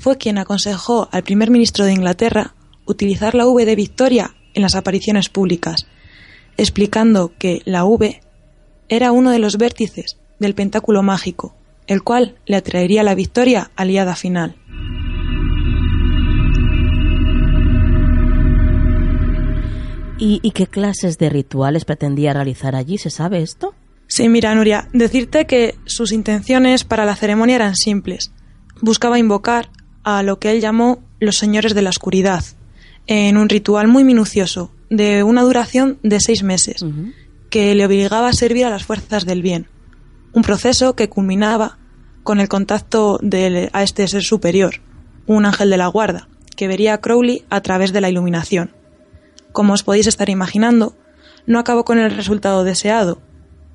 fue 0.03 0.17
quien 0.17 0.37
aconsejó 0.37 1.07
al 1.13 1.23
primer 1.23 1.49
ministro 1.49 1.85
de 1.85 1.93
Inglaterra 1.93 2.55
utilizar 2.85 3.35
la 3.35 3.47
V 3.47 3.63
de 3.63 3.77
Victoria 3.77 4.35
en 4.53 4.61
las 4.61 4.75
apariciones 4.75 5.29
públicas, 5.29 5.87
explicando 6.57 7.31
que 7.37 7.61
la 7.63 7.85
V 7.85 8.19
era 8.89 9.13
uno 9.13 9.31
de 9.31 9.39
los 9.39 9.57
vértices 9.57 10.17
del 10.39 10.55
pentáculo 10.55 11.03
mágico, 11.03 11.55
el 11.87 12.03
cual 12.03 12.35
le 12.45 12.57
atraería 12.57 13.01
la 13.01 13.15
victoria 13.15 13.71
aliada 13.77 14.17
final. 14.17 14.57
¿Y, 20.17 20.51
qué 20.51 20.67
clases 20.67 21.17
de 21.17 21.29
rituales 21.29 21.85
pretendía 21.85 22.33
realizar 22.33 22.75
allí? 22.75 22.97
¿Se 22.97 23.09
sabe 23.09 23.41
esto? 23.41 23.73
Sí, 24.07 24.27
mira, 24.27 24.53
Nuria, 24.53 24.89
decirte 24.91 25.45
que 25.47 25.75
sus 25.85 26.11
intenciones 26.11 26.83
para 26.83 27.05
la 27.05 27.15
ceremonia 27.15 27.55
eran 27.55 27.75
simples. 27.75 28.33
Buscaba 28.81 29.17
invocar 29.17 29.69
a 30.03 30.23
lo 30.23 30.39
que 30.39 30.51
él 30.51 30.61
llamó 30.61 31.01
los 31.19 31.37
señores 31.37 31.73
de 31.73 31.81
la 31.81 31.89
oscuridad, 31.89 32.43
en 33.07 33.37
un 33.37 33.49
ritual 33.49 33.87
muy 33.87 34.03
minucioso, 34.03 34.71
de 34.89 35.23
una 35.23 35.41
duración 35.41 35.97
de 36.03 36.19
seis 36.19 36.43
meses, 36.43 36.85
que 37.49 37.73
le 37.75 37.85
obligaba 37.85 38.29
a 38.29 38.33
servir 38.33 38.65
a 38.65 38.69
las 38.69 38.85
fuerzas 38.85 39.25
del 39.25 39.41
bien. 39.41 39.67
Un 40.33 40.43
proceso 40.43 40.95
que 40.95 41.09
culminaba 41.09 41.77
con 42.23 42.39
el 42.39 42.47
contacto 42.47 43.19
de, 43.21 43.69
a 43.73 43.83
este 43.83 44.07
ser 44.07 44.23
superior, 44.23 44.75
un 45.27 45.45
ángel 45.45 45.69
de 45.69 45.77
la 45.77 45.87
guarda, 45.87 46.27
que 46.55 46.67
vería 46.67 46.93
a 46.93 47.01
Crowley 47.01 47.45
a 47.49 47.61
través 47.61 47.93
de 47.93 48.01
la 48.01 48.09
iluminación. 48.09 48.71
Como 49.51 49.73
os 49.73 49.83
podéis 49.83 50.07
estar 50.07 50.29
imaginando, 50.29 50.95
no 51.45 51.59
acabó 51.59 51.85
con 51.85 51.99
el 51.99 52.11
resultado 52.11 52.63
deseado. 52.63 53.21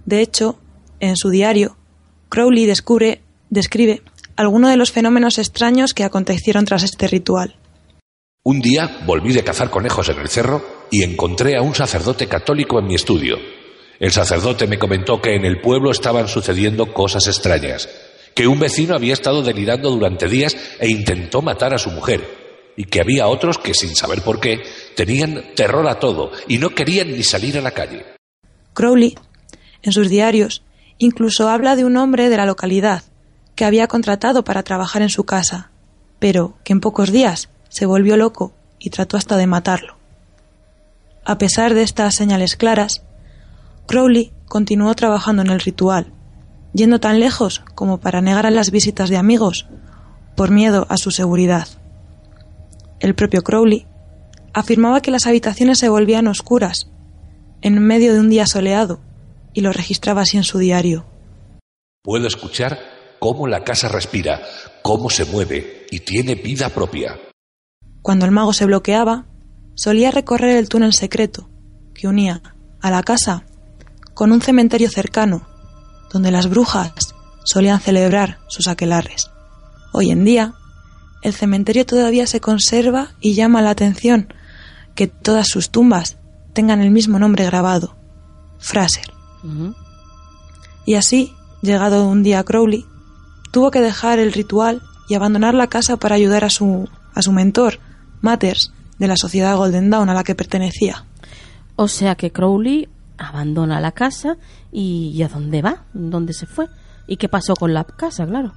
De 0.06 0.20
hecho, 0.20 0.58
en 1.00 1.16
su 1.16 1.30
diario, 1.30 1.76
Crowley 2.28 2.66
descubre, 2.66 3.22
describe 3.50 4.02
algunos 4.38 4.70
de 4.70 4.76
los 4.76 4.92
fenómenos 4.92 5.36
extraños 5.38 5.94
que 5.94 6.04
acontecieron 6.04 6.64
tras 6.64 6.84
este 6.84 7.08
ritual. 7.08 7.56
Un 8.44 8.60
día 8.60 9.00
volví 9.04 9.32
de 9.32 9.42
cazar 9.42 9.68
conejos 9.68 10.08
en 10.10 10.20
el 10.20 10.28
cerro 10.28 10.86
y 10.92 11.02
encontré 11.02 11.56
a 11.56 11.62
un 11.62 11.74
sacerdote 11.74 12.28
católico 12.28 12.78
en 12.78 12.86
mi 12.86 12.94
estudio. 12.94 13.36
El 13.98 14.12
sacerdote 14.12 14.68
me 14.68 14.78
comentó 14.78 15.20
que 15.20 15.34
en 15.34 15.44
el 15.44 15.60
pueblo 15.60 15.90
estaban 15.90 16.28
sucediendo 16.28 16.92
cosas 16.92 17.26
extrañas, 17.26 17.88
que 18.32 18.46
un 18.46 18.60
vecino 18.60 18.94
había 18.94 19.14
estado 19.14 19.42
delirando 19.42 19.90
durante 19.90 20.28
días 20.28 20.56
e 20.78 20.88
intentó 20.88 21.42
matar 21.42 21.74
a 21.74 21.78
su 21.78 21.90
mujer, 21.90 22.22
y 22.76 22.84
que 22.84 23.00
había 23.00 23.26
otros 23.26 23.58
que, 23.58 23.74
sin 23.74 23.96
saber 23.96 24.22
por 24.22 24.38
qué, 24.38 24.62
tenían 24.94 25.52
terror 25.56 25.88
a 25.88 25.98
todo 25.98 26.30
y 26.46 26.58
no 26.58 26.70
querían 26.70 27.10
ni 27.10 27.24
salir 27.24 27.58
a 27.58 27.60
la 27.60 27.72
calle. 27.72 28.06
Crowley, 28.72 29.16
en 29.82 29.90
sus 29.90 30.08
diarios, 30.08 30.62
incluso 30.96 31.48
habla 31.48 31.74
de 31.74 31.84
un 31.84 31.96
hombre 31.96 32.28
de 32.28 32.36
la 32.36 32.46
localidad 32.46 33.02
que 33.58 33.64
había 33.64 33.88
contratado 33.88 34.44
para 34.44 34.62
trabajar 34.62 35.02
en 35.02 35.08
su 35.08 35.24
casa, 35.24 35.72
pero 36.20 36.54
que 36.62 36.72
en 36.72 36.78
pocos 36.78 37.10
días 37.10 37.48
se 37.68 37.86
volvió 37.86 38.16
loco 38.16 38.52
y 38.78 38.90
trató 38.90 39.16
hasta 39.16 39.36
de 39.36 39.48
matarlo. 39.48 39.96
A 41.24 41.38
pesar 41.38 41.74
de 41.74 41.82
estas 41.82 42.14
señales 42.14 42.54
claras, 42.54 43.02
Crowley 43.88 44.30
continuó 44.46 44.94
trabajando 44.94 45.42
en 45.42 45.50
el 45.50 45.58
ritual, 45.58 46.12
yendo 46.72 47.00
tan 47.00 47.18
lejos 47.18 47.64
como 47.74 47.98
para 47.98 48.20
negar 48.20 48.46
a 48.46 48.52
las 48.52 48.70
visitas 48.70 49.10
de 49.10 49.16
amigos 49.16 49.66
por 50.36 50.52
miedo 50.52 50.86
a 50.88 50.96
su 50.96 51.10
seguridad 51.10 51.66
el 53.00 53.16
propio 53.16 53.42
Crowley, 53.42 53.86
afirmaba 54.52 55.00
que 55.00 55.10
las 55.10 55.26
habitaciones 55.26 55.78
se 55.80 55.88
volvían 55.88 56.28
oscuras 56.28 56.88
en 57.60 57.80
medio 57.80 58.14
de 58.14 58.20
un 58.20 58.30
día 58.30 58.46
soleado 58.46 59.00
y 59.52 59.62
lo 59.62 59.72
registraba 59.72 60.22
así 60.22 60.36
en 60.36 60.44
su 60.44 60.58
diario. 60.58 61.06
Puedo 62.04 62.28
escuchar 62.28 62.97
cómo 63.18 63.46
la 63.46 63.64
casa 63.64 63.88
respira, 63.88 64.40
cómo 64.82 65.10
se 65.10 65.24
mueve 65.24 65.86
y 65.90 66.00
tiene 66.00 66.34
vida 66.34 66.68
propia. 66.70 67.18
Cuando 68.02 68.24
el 68.24 68.30
mago 68.30 68.52
se 68.52 68.66
bloqueaba, 68.66 69.26
solía 69.74 70.10
recorrer 70.10 70.56
el 70.56 70.68
túnel 70.68 70.92
secreto 70.92 71.48
que 71.94 72.08
unía 72.08 72.42
a 72.80 72.90
la 72.90 73.02
casa 73.02 73.44
con 74.14 74.32
un 74.32 74.40
cementerio 74.40 74.90
cercano, 74.90 75.46
donde 76.12 76.30
las 76.30 76.48
brujas 76.48 77.14
solían 77.44 77.80
celebrar 77.80 78.38
sus 78.48 78.66
aquelarres. 78.68 79.30
Hoy 79.92 80.10
en 80.10 80.24
día, 80.24 80.54
el 81.22 81.34
cementerio 81.34 81.86
todavía 81.86 82.26
se 82.26 82.40
conserva 82.40 83.10
y 83.20 83.34
llama 83.34 83.62
la 83.62 83.70
atención 83.70 84.32
que 84.94 85.06
todas 85.06 85.48
sus 85.48 85.70
tumbas 85.70 86.18
tengan 86.52 86.80
el 86.80 86.90
mismo 86.90 87.18
nombre 87.18 87.44
grabado, 87.44 87.96
Fraser. 88.58 89.12
Y 90.84 90.94
así, 90.94 91.32
llegado 91.62 92.08
un 92.08 92.22
día 92.22 92.40
a 92.40 92.44
Crowley, 92.44 92.84
tuvo 93.50 93.70
que 93.70 93.80
dejar 93.80 94.18
el 94.18 94.32
ritual 94.32 94.82
y 95.08 95.14
abandonar 95.14 95.54
la 95.54 95.68
casa 95.68 95.96
para 95.96 96.16
ayudar 96.16 96.44
a 96.44 96.50
su, 96.50 96.88
a 97.14 97.22
su 97.22 97.32
mentor, 97.32 97.80
Matters, 98.20 98.72
de 98.98 99.08
la 99.08 99.16
sociedad 99.16 99.56
Golden 99.56 99.90
Dawn 99.90 100.10
a 100.10 100.14
la 100.14 100.24
que 100.24 100.34
pertenecía. 100.34 101.04
O 101.76 101.88
sea 101.88 102.14
que 102.14 102.32
Crowley 102.32 102.88
abandona 103.16 103.80
la 103.80 103.92
casa 103.92 104.36
y, 104.72 105.12
¿y 105.14 105.22
a 105.22 105.28
dónde 105.28 105.62
va? 105.62 105.84
¿Dónde 105.92 106.32
se 106.32 106.46
fue? 106.46 106.66
¿Y 107.06 107.16
qué 107.16 107.28
pasó 107.28 107.54
con 107.54 107.72
la 107.72 107.84
casa, 107.84 108.26
claro? 108.26 108.52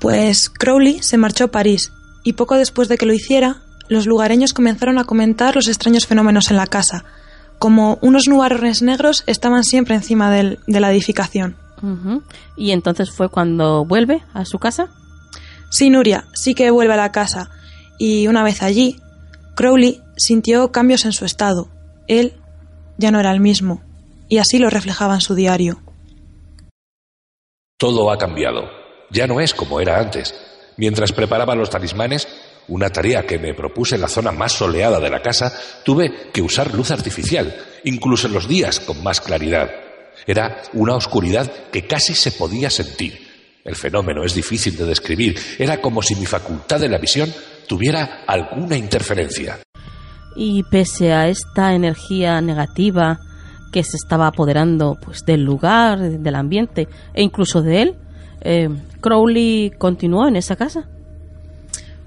Pues 0.00 0.48
Crowley 0.48 1.02
se 1.02 1.18
marchó 1.18 1.44
a 1.44 1.50
París 1.50 1.92
y 2.24 2.34
poco 2.34 2.56
después 2.56 2.88
de 2.88 2.96
que 2.96 3.06
lo 3.06 3.12
hiciera, 3.12 3.62
los 3.88 4.06
lugareños 4.06 4.52
comenzaron 4.52 4.98
a 4.98 5.04
comentar 5.04 5.56
los 5.56 5.68
extraños 5.68 6.06
fenómenos 6.06 6.50
en 6.50 6.56
la 6.56 6.66
casa, 6.66 7.04
como 7.58 7.98
unos 8.02 8.28
nubarrones 8.28 8.82
negros 8.82 9.24
estaban 9.26 9.64
siempre 9.64 9.96
encima 9.96 10.30
de 10.30 10.58
la 10.66 10.92
edificación. 10.92 11.56
¿Y 12.56 12.72
entonces 12.72 13.10
fue 13.10 13.28
cuando 13.28 13.84
vuelve 13.84 14.22
a 14.34 14.44
su 14.44 14.58
casa? 14.58 14.88
Sí, 15.70 15.90
Nuria, 15.90 16.26
sí 16.34 16.54
que 16.54 16.70
vuelve 16.70 16.94
a 16.94 16.98
la 16.98 17.12
casa. 17.12 17.50
Y 17.98 18.26
una 18.26 18.42
vez 18.42 18.62
allí, 18.62 19.00
Crowley 19.54 20.00
sintió 20.16 20.72
cambios 20.72 21.04
en 21.04 21.12
su 21.12 21.24
estado. 21.24 21.68
Él 22.06 22.34
ya 22.96 23.10
no 23.10 23.20
era 23.20 23.32
el 23.32 23.40
mismo, 23.40 23.82
y 24.28 24.38
así 24.38 24.58
lo 24.58 24.70
reflejaba 24.70 25.14
en 25.14 25.20
su 25.20 25.34
diario. 25.34 25.80
Todo 27.76 28.10
ha 28.10 28.18
cambiado. 28.18 28.68
Ya 29.10 29.26
no 29.26 29.40
es 29.40 29.54
como 29.54 29.80
era 29.80 29.98
antes. 29.98 30.34
Mientras 30.76 31.12
preparaba 31.12 31.54
los 31.54 31.70
talismanes, 31.70 32.28
una 32.68 32.90
tarea 32.90 33.26
que 33.26 33.38
me 33.38 33.54
propuse 33.54 33.94
en 33.94 34.02
la 34.02 34.08
zona 34.08 34.32
más 34.32 34.52
soleada 34.52 35.00
de 35.00 35.10
la 35.10 35.22
casa, 35.22 35.52
tuve 35.84 36.30
que 36.32 36.42
usar 36.42 36.74
luz 36.74 36.90
artificial, 36.90 37.54
incluso 37.84 38.26
en 38.26 38.34
los 38.34 38.46
días 38.46 38.80
con 38.80 39.02
más 39.02 39.20
claridad. 39.20 39.70
Era 40.26 40.62
una 40.74 40.94
oscuridad 40.94 41.50
que 41.72 41.86
casi 41.86 42.14
se 42.14 42.32
podía 42.32 42.70
sentir. 42.70 43.28
El 43.64 43.76
fenómeno 43.76 44.24
es 44.24 44.34
difícil 44.34 44.76
de 44.76 44.86
describir. 44.86 45.38
Era 45.58 45.80
como 45.80 46.02
si 46.02 46.14
mi 46.14 46.26
facultad 46.26 46.80
de 46.80 46.88
la 46.88 46.98
visión 46.98 47.32
tuviera 47.66 48.24
alguna 48.26 48.76
interferencia. 48.76 49.58
Y 50.36 50.62
pese 50.64 51.12
a 51.12 51.28
esta 51.28 51.74
energía 51.74 52.40
negativa 52.40 53.20
que 53.72 53.84
se 53.84 53.96
estaba 53.96 54.28
apoderando 54.28 54.96
pues 55.04 55.24
del 55.24 55.42
lugar, 55.42 55.98
del 55.98 56.34
ambiente 56.34 56.88
e 57.12 57.22
incluso 57.22 57.60
de 57.60 57.82
él, 57.82 57.96
eh, 58.40 58.68
Crowley 59.00 59.72
continuó 59.78 60.26
en 60.26 60.36
esa 60.36 60.56
casa. 60.56 60.88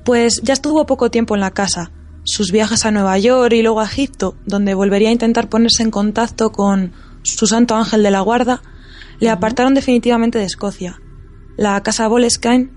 Pues 0.03 0.41
ya 0.43 0.53
estuvo 0.53 0.85
poco 0.85 1.11
tiempo 1.11 1.35
en 1.35 1.41
la 1.41 1.51
casa. 1.51 1.91
Sus 2.23 2.51
viajes 2.51 2.85
a 2.85 2.91
Nueva 2.91 3.17
York 3.17 3.53
y 3.53 3.61
luego 3.61 3.81
a 3.81 3.85
Egipto, 3.85 4.35
donde 4.45 4.73
volvería 4.73 5.09
a 5.09 5.13
intentar 5.13 5.49
ponerse 5.49 5.83
en 5.83 5.91
contacto 5.91 6.51
con 6.51 6.93
su 7.23 7.47
santo 7.47 7.75
ángel 7.75 8.03
de 8.03 8.11
la 8.11 8.21
guarda, 8.21 8.61
le 9.19 9.29
apartaron 9.29 9.73
definitivamente 9.73 10.39
de 10.39 10.45
Escocia. 10.45 10.99
La 11.57 11.81
casa 11.83 12.07
Boleskine 12.07 12.71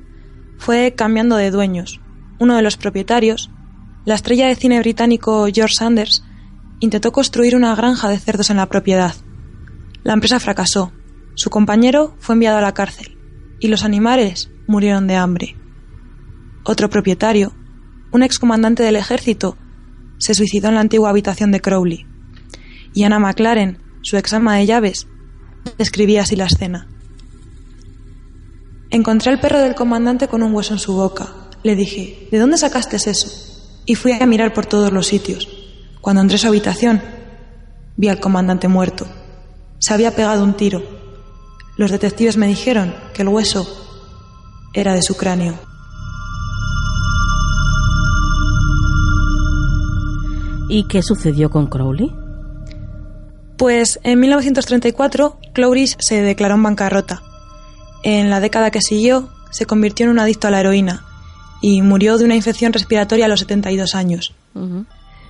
fue 0.59 0.95
cambiando 0.95 1.37
de 1.37 1.51
dueños. 1.51 2.01
Uno 2.39 2.57
de 2.57 2.62
los 2.62 2.77
propietarios, 2.77 3.51
la 4.05 4.15
estrella 4.15 4.47
de 4.47 4.57
cine 4.57 4.79
británico 4.81 5.47
George 5.53 5.75
Sanders, 5.75 6.25
intentó 6.81 7.12
construir 7.12 7.57
una 7.57 7.75
granja 7.75 8.09
de 8.09 8.19
cerdos 8.19 8.51
en 8.51 8.59
la 8.59 8.66
propiedad. 8.66 9.15
La 10.03 10.12
empresa 10.12 10.41
fracasó. 10.41 10.93
Su 11.35 11.51
compañero 11.51 12.15
fue 12.19 12.35
enviado 12.35 12.59
a 12.59 12.62
la 12.62 12.75
cárcel 12.75 13.19
y 13.59 13.69
los 13.69 13.85
animales 13.85 14.51
murieron 14.66 15.07
de 15.07 15.16
hambre. 15.16 15.57
Otro 16.65 16.91
propietario, 16.91 17.53
un 18.12 18.23
excomandante 18.23 18.83
del 18.83 18.97
ejército, 18.97 19.57
se 20.19 20.35
suicidó 20.35 20.69
en 20.69 20.75
la 20.75 20.81
antigua 20.81 21.11
habitación 21.11 21.51
de 21.51 21.61
Crowley. 21.61 22.07
Y 22.93 23.05
Anna 23.05 23.19
McLaren, 23.19 23.79
su 24.05 24.18
exama 24.18 24.56
de 24.56 24.66
llaves, 24.66 25.06
describía 25.78 26.22
así 26.22 26.36
la 26.36 26.44
escena. 26.44 26.86
Encontré 28.90 29.32
al 29.32 29.40
perro 29.40 29.59
del 29.60 29.74
comandante 29.74 30.28
con 30.28 30.43
un 30.43 30.55
hueso 30.55 30.74
en 30.74 30.78
su 30.78 30.93
boca. 30.93 31.32
Le 31.62 31.74
dije, 31.74 32.28
¿de 32.31 32.39
dónde 32.39 32.59
sacaste 32.59 32.97
eso? 32.97 33.28
Y 33.86 33.94
fui 33.94 34.12
a 34.12 34.26
mirar 34.26 34.52
por 34.52 34.66
todos 34.66 34.93
los 34.93 35.06
sitios. 35.06 35.48
Cuando 36.02 36.20
entré 36.20 36.36
a 36.36 36.39
su 36.39 36.48
habitación, 36.48 37.01
vi 37.97 38.09
al 38.09 38.20
comandante 38.20 38.68
muerto. 38.68 39.06
Se 39.78 39.94
había 39.94 40.14
pegado 40.14 40.44
un 40.44 40.55
tiro. 40.55 40.82
Los 41.78 41.90
detectives 41.90 42.36
me 42.36 42.47
dijeron 42.47 42.94
que 43.14 43.22
el 43.22 43.28
hueso 43.28 43.66
era 44.74 44.93
de 44.93 45.02
su 45.02 45.16
cráneo. 45.16 45.59
¿Y 50.68 50.86
qué 50.89 51.02
sucedió 51.02 51.51
con 51.51 51.68
Crowley? 51.68 52.23
Pues 53.56 54.01
en 54.02 54.20
1934 54.20 55.39
Crowley 55.52 55.86
se 55.98 56.22
declaró 56.22 56.55
en 56.55 56.62
bancarrota. 56.62 57.22
En 58.02 58.31
la 58.31 58.40
década 58.40 58.70
que 58.70 58.81
siguió 58.82 59.31
se 59.51 59.66
convirtió 59.66 60.05
en 60.05 60.10
un 60.10 60.18
adicto 60.18 60.48
a 60.48 60.51
la 60.51 60.60
heroína 60.60 61.05
y 61.60 61.81
murió 61.81 62.18
de 62.18 62.24
una 62.24 62.35
infección 62.35 62.72
respiratoria 62.72 63.26
a 63.26 63.28
los 63.28 63.40
72 63.40 63.94
años. 63.94 64.35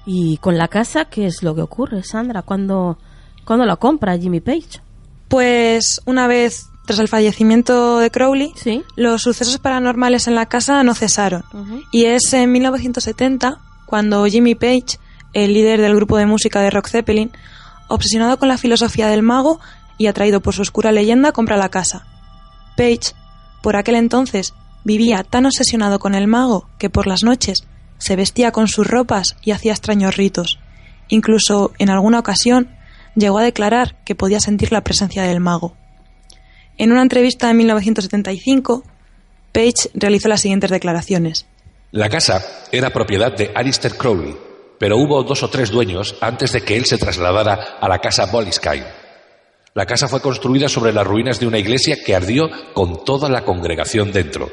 ¿Y 0.06 0.38
con 0.38 0.58
la 0.58 0.68
casa 0.68 1.04
qué 1.04 1.26
es 1.26 1.42
lo 1.42 1.54
que 1.54 1.62
ocurre, 1.62 2.02
Sandra? 2.02 2.42
¿Cuándo, 2.42 2.98
¿cuándo 3.44 3.64
la 3.64 3.76
compra 3.76 4.18
Jimmy 4.18 4.40
Page? 4.40 4.80
Pues 5.28 6.00
una 6.06 6.26
vez 6.26 6.66
tras 6.86 6.98
el 6.98 7.08
fallecimiento 7.08 7.98
de 7.98 8.10
Crowley, 8.10 8.52
¿Sí? 8.56 8.82
los 8.96 9.22
sucesos 9.22 9.58
paranormales 9.58 10.26
en 10.26 10.34
la 10.34 10.46
casa 10.46 10.82
no 10.82 10.94
cesaron. 10.94 11.44
Y 11.92 12.04
es 12.06 12.32
en 12.32 12.52
1970 12.52 13.58
cuando 13.86 14.24
Jimmy 14.26 14.54
Page, 14.54 14.98
el 15.32 15.54
líder 15.54 15.80
del 15.80 15.94
grupo 15.94 16.16
de 16.16 16.26
música 16.26 16.60
de 16.60 16.70
Rock 16.70 16.88
Zeppelin, 16.88 17.30
obsesionado 17.88 18.38
con 18.38 18.48
la 18.48 18.58
filosofía 18.58 19.08
del 19.08 19.22
mago 19.22 19.60
y 19.98 20.06
atraído 20.06 20.40
por 20.40 20.54
su 20.54 20.62
oscura 20.62 20.92
leyenda, 20.92 21.32
compra 21.32 21.56
la 21.56 21.68
casa. 21.68 22.06
Page, 22.76 23.14
por 23.62 23.76
aquel 23.76 23.94
entonces, 23.94 24.54
vivía 24.84 25.24
tan 25.24 25.46
obsesionado 25.46 25.98
con 25.98 26.14
el 26.14 26.26
mago 26.26 26.68
que 26.78 26.90
por 26.90 27.06
las 27.06 27.22
noches 27.22 27.66
se 27.98 28.16
vestía 28.16 28.52
con 28.52 28.68
sus 28.68 28.86
ropas 28.86 29.36
y 29.42 29.52
hacía 29.52 29.72
extraños 29.72 30.16
ritos. 30.16 30.58
Incluso, 31.08 31.72
en 31.78 31.90
alguna 31.90 32.18
ocasión, 32.18 32.68
llegó 33.14 33.38
a 33.38 33.44
declarar 33.44 33.96
que 34.04 34.14
podía 34.14 34.40
sentir 34.40 34.72
la 34.72 34.82
presencia 34.82 35.22
del 35.22 35.40
mago. 35.40 35.76
En 36.76 36.90
una 36.90 37.02
entrevista 37.02 37.50
en 37.50 37.56
1975, 37.58 38.82
Page 39.52 39.90
realizó 39.94 40.28
las 40.28 40.40
siguientes 40.40 40.70
declaraciones. 40.70 41.46
La 41.92 42.08
casa 42.08 42.44
era 42.72 42.90
propiedad 42.90 43.32
de 43.36 43.52
Alistair 43.54 43.96
Crowley, 43.96 44.36
pero 44.78 44.98
hubo 44.98 45.22
dos 45.22 45.42
o 45.42 45.50
tres 45.50 45.70
dueños 45.70 46.16
antes 46.20 46.52
de 46.52 46.62
que 46.62 46.76
él 46.76 46.84
se 46.84 46.98
trasladara 46.98 47.78
a 47.80 47.88
la 47.88 47.98
casa 47.98 48.26
Bolliskine. 48.26 49.04
La 49.74 49.86
casa 49.86 50.06
fue 50.06 50.20
construida 50.20 50.68
sobre 50.68 50.92
las 50.92 51.06
ruinas 51.06 51.40
de 51.40 51.46
una 51.46 51.58
iglesia 51.58 51.96
que 52.04 52.14
ardió 52.14 52.48
con 52.72 53.04
toda 53.04 53.28
la 53.28 53.44
congregación 53.44 54.12
dentro. 54.12 54.48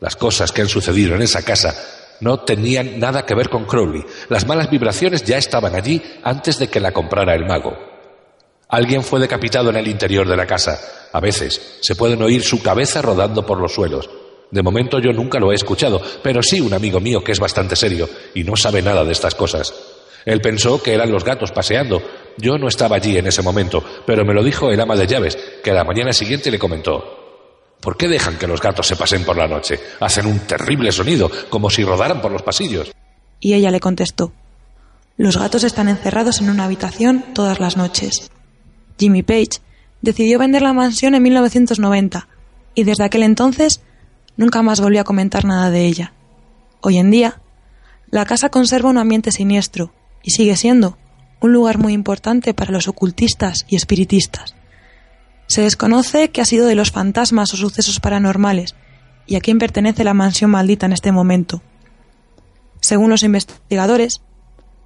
Las 0.00 0.16
cosas 0.16 0.52
que 0.52 0.60
han 0.60 0.68
sucedido 0.68 1.14
en 1.14 1.22
esa 1.22 1.42
casa 1.42 1.74
no 2.20 2.40
tenían 2.40 2.98
nada 2.98 3.24
que 3.24 3.34
ver 3.34 3.48
con 3.48 3.64
Crowley. 3.64 4.04
Las 4.28 4.46
malas 4.46 4.70
vibraciones 4.70 5.24
ya 5.24 5.38
estaban 5.38 5.74
allí 5.74 6.02
antes 6.22 6.58
de 6.58 6.68
que 6.68 6.80
la 6.80 6.92
comprara 6.92 7.34
el 7.34 7.46
mago. 7.46 7.74
Alguien 8.68 9.02
fue 9.02 9.18
decapitado 9.18 9.70
en 9.70 9.76
el 9.76 9.88
interior 9.88 10.28
de 10.28 10.36
la 10.36 10.46
casa. 10.46 10.78
A 11.12 11.20
veces 11.20 11.78
se 11.80 11.96
pueden 11.96 12.22
oír 12.22 12.42
su 12.42 12.62
cabeza 12.62 13.00
rodando 13.00 13.44
por 13.46 13.58
los 13.58 13.72
suelos. 13.72 14.08
De 14.50 14.62
momento 14.62 14.98
yo 14.98 15.12
nunca 15.12 15.38
lo 15.38 15.52
he 15.52 15.54
escuchado, 15.54 16.00
pero 16.22 16.42
sí 16.42 16.60
un 16.60 16.74
amigo 16.74 17.00
mío 17.00 17.22
que 17.22 17.32
es 17.32 17.38
bastante 17.38 17.76
serio 17.76 18.08
y 18.34 18.42
no 18.42 18.56
sabe 18.56 18.82
nada 18.82 19.04
de 19.04 19.12
estas 19.12 19.34
cosas. 19.34 19.72
Él 20.24 20.40
pensó 20.40 20.82
que 20.82 20.92
eran 20.92 21.10
los 21.10 21.24
gatos 21.24 21.52
paseando. 21.52 22.02
Yo 22.36 22.58
no 22.58 22.68
estaba 22.68 22.96
allí 22.96 23.16
en 23.16 23.26
ese 23.26 23.42
momento, 23.42 23.82
pero 24.06 24.24
me 24.24 24.34
lo 24.34 24.42
dijo 24.42 24.70
el 24.70 24.80
ama 24.80 24.96
de 24.96 25.06
llaves, 25.06 25.38
que 25.62 25.70
a 25.70 25.74
la 25.74 25.84
mañana 25.84 26.12
siguiente 26.12 26.50
le 26.50 26.58
comentó. 26.58 27.20
¿Por 27.80 27.96
qué 27.96 28.08
dejan 28.08 28.36
que 28.36 28.46
los 28.46 28.60
gatos 28.60 28.86
se 28.86 28.96
pasen 28.96 29.24
por 29.24 29.36
la 29.36 29.48
noche? 29.48 29.80
Hacen 30.00 30.26
un 30.26 30.40
terrible 30.40 30.92
sonido, 30.92 31.30
como 31.48 31.70
si 31.70 31.82
rodaran 31.82 32.20
por 32.20 32.30
los 32.30 32.42
pasillos. 32.42 32.92
Y 33.40 33.54
ella 33.54 33.70
le 33.70 33.80
contestó, 33.80 34.32
Los 35.16 35.38
gatos 35.38 35.64
están 35.64 35.88
encerrados 35.88 36.40
en 36.40 36.50
una 36.50 36.64
habitación 36.64 37.24
todas 37.34 37.58
las 37.58 37.76
noches. 37.78 38.30
Jimmy 38.98 39.22
Page 39.22 39.60
decidió 40.02 40.38
vender 40.38 40.60
la 40.60 40.74
mansión 40.74 41.14
en 41.14 41.22
1990 41.22 42.28
y 42.74 42.84
desde 42.84 43.04
aquel 43.04 43.22
entonces 43.22 43.82
nunca 44.40 44.62
más 44.62 44.80
volvió 44.80 45.02
a 45.02 45.04
comentar 45.04 45.44
nada 45.44 45.70
de 45.70 45.84
ella. 45.84 46.14
Hoy 46.80 46.96
en 46.96 47.10
día, 47.10 47.42
la 48.10 48.24
casa 48.24 48.48
conserva 48.48 48.88
un 48.88 48.96
ambiente 48.96 49.32
siniestro 49.32 49.92
y 50.22 50.30
sigue 50.30 50.56
siendo 50.56 50.96
un 51.42 51.52
lugar 51.52 51.76
muy 51.76 51.92
importante 51.92 52.54
para 52.54 52.72
los 52.72 52.88
ocultistas 52.88 53.66
y 53.68 53.76
espiritistas. 53.76 54.54
Se 55.46 55.60
desconoce 55.60 56.30
que 56.30 56.40
ha 56.40 56.46
sido 56.46 56.66
de 56.66 56.74
los 56.74 56.90
fantasmas 56.90 57.52
o 57.52 57.58
sucesos 57.58 58.00
paranormales 58.00 58.76
y 59.26 59.36
a 59.36 59.40
quién 59.40 59.58
pertenece 59.58 60.04
la 60.04 60.14
mansión 60.14 60.52
maldita 60.52 60.86
en 60.86 60.94
este 60.94 61.12
momento. 61.12 61.60
Según 62.80 63.10
los 63.10 63.22
investigadores, 63.22 64.22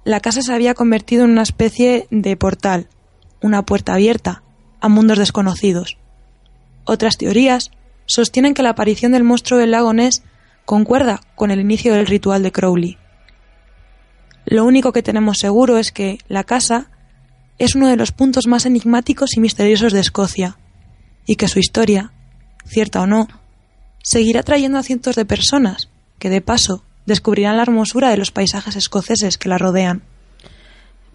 la 0.03 0.19
casa 0.19 0.41
se 0.41 0.53
había 0.53 0.73
convertido 0.73 1.23
en 1.23 1.31
una 1.31 1.43
especie 1.43 2.07
de 2.11 2.35
portal, 2.35 2.89
una 3.41 3.65
puerta 3.65 3.93
abierta 3.93 4.43
a 4.81 4.89
mundos 4.89 5.17
desconocidos. 5.17 5.97
Otras 6.83 7.15
teorías 7.15 7.71
sostienen 8.05 8.53
que 8.53 8.63
la 8.63 8.71
aparición 8.71 9.11
del 9.11 9.23
monstruo 9.23 9.59
del 9.59 9.71
lago 9.71 9.93
Ness 9.93 10.23
concuerda 10.65 11.21
con 11.35 11.51
el 11.51 11.59
inicio 11.59 11.93
del 11.93 12.07
ritual 12.07 12.43
de 12.43 12.51
Crowley. 12.51 12.97
Lo 14.45 14.65
único 14.65 14.91
que 14.91 15.03
tenemos 15.03 15.37
seguro 15.37 15.77
es 15.77 15.91
que 15.91 16.19
la 16.27 16.43
casa 16.43 16.89
es 17.57 17.75
uno 17.75 17.87
de 17.87 17.95
los 17.95 18.11
puntos 18.11 18.47
más 18.47 18.65
enigmáticos 18.65 19.35
y 19.35 19.39
misteriosos 19.39 19.93
de 19.93 20.01
Escocia, 20.01 20.57
y 21.25 21.35
que 21.35 21.47
su 21.47 21.59
historia, 21.59 22.11
cierta 22.65 23.01
o 23.01 23.07
no, 23.07 23.27
seguirá 24.03 24.43
trayendo 24.43 24.77
a 24.77 24.83
cientos 24.83 25.15
de 25.15 25.25
personas 25.25 25.89
que, 26.19 26.29
de 26.29 26.41
paso, 26.41 26.83
descubrirán 27.05 27.57
la 27.57 27.63
hermosura 27.63 28.09
de 28.09 28.17
los 28.17 28.31
paisajes 28.31 28.75
escoceses 28.75 29.37
que 29.37 29.49
la 29.49 29.57
rodean. 29.57 30.03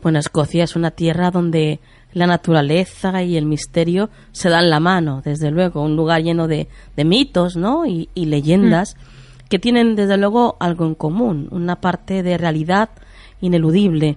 Bueno, 0.03 0.19
Escocia 0.19 0.65
es 0.65 0.77
una 0.77 0.91
tierra 0.91 1.31
donde 1.31 1.81
la 2.12 2.27
naturaleza 2.27 3.23
y 3.23 3.37
el 3.37 3.47
misterio 3.47 4.11
se 4.32 4.49
dan 4.49 4.70
la 4.70 4.81
mano, 4.81 5.23
desde 5.24 5.51
luego, 5.51 5.82
un 5.82 5.97
lugar 5.97 6.23
lleno 6.23 6.49
de, 6.49 6.69
de 6.97 7.05
mitos 7.05 7.57
¿no? 7.57 7.87
y, 7.87 8.09
y 8.15 8.27
leyendas 8.27 8.97
que 9.49 9.59
tienen, 9.59 9.97
desde 9.97 10.16
luego, 10.16 10.57
algo 10.61 10.87
en 10.87 10.95
común, 10.95 11.49
una 11.51 11.81
parte 11.81 12.23
de 12.23 12.39
realidad 12.39 12.91
ineludible. 13.41 14.16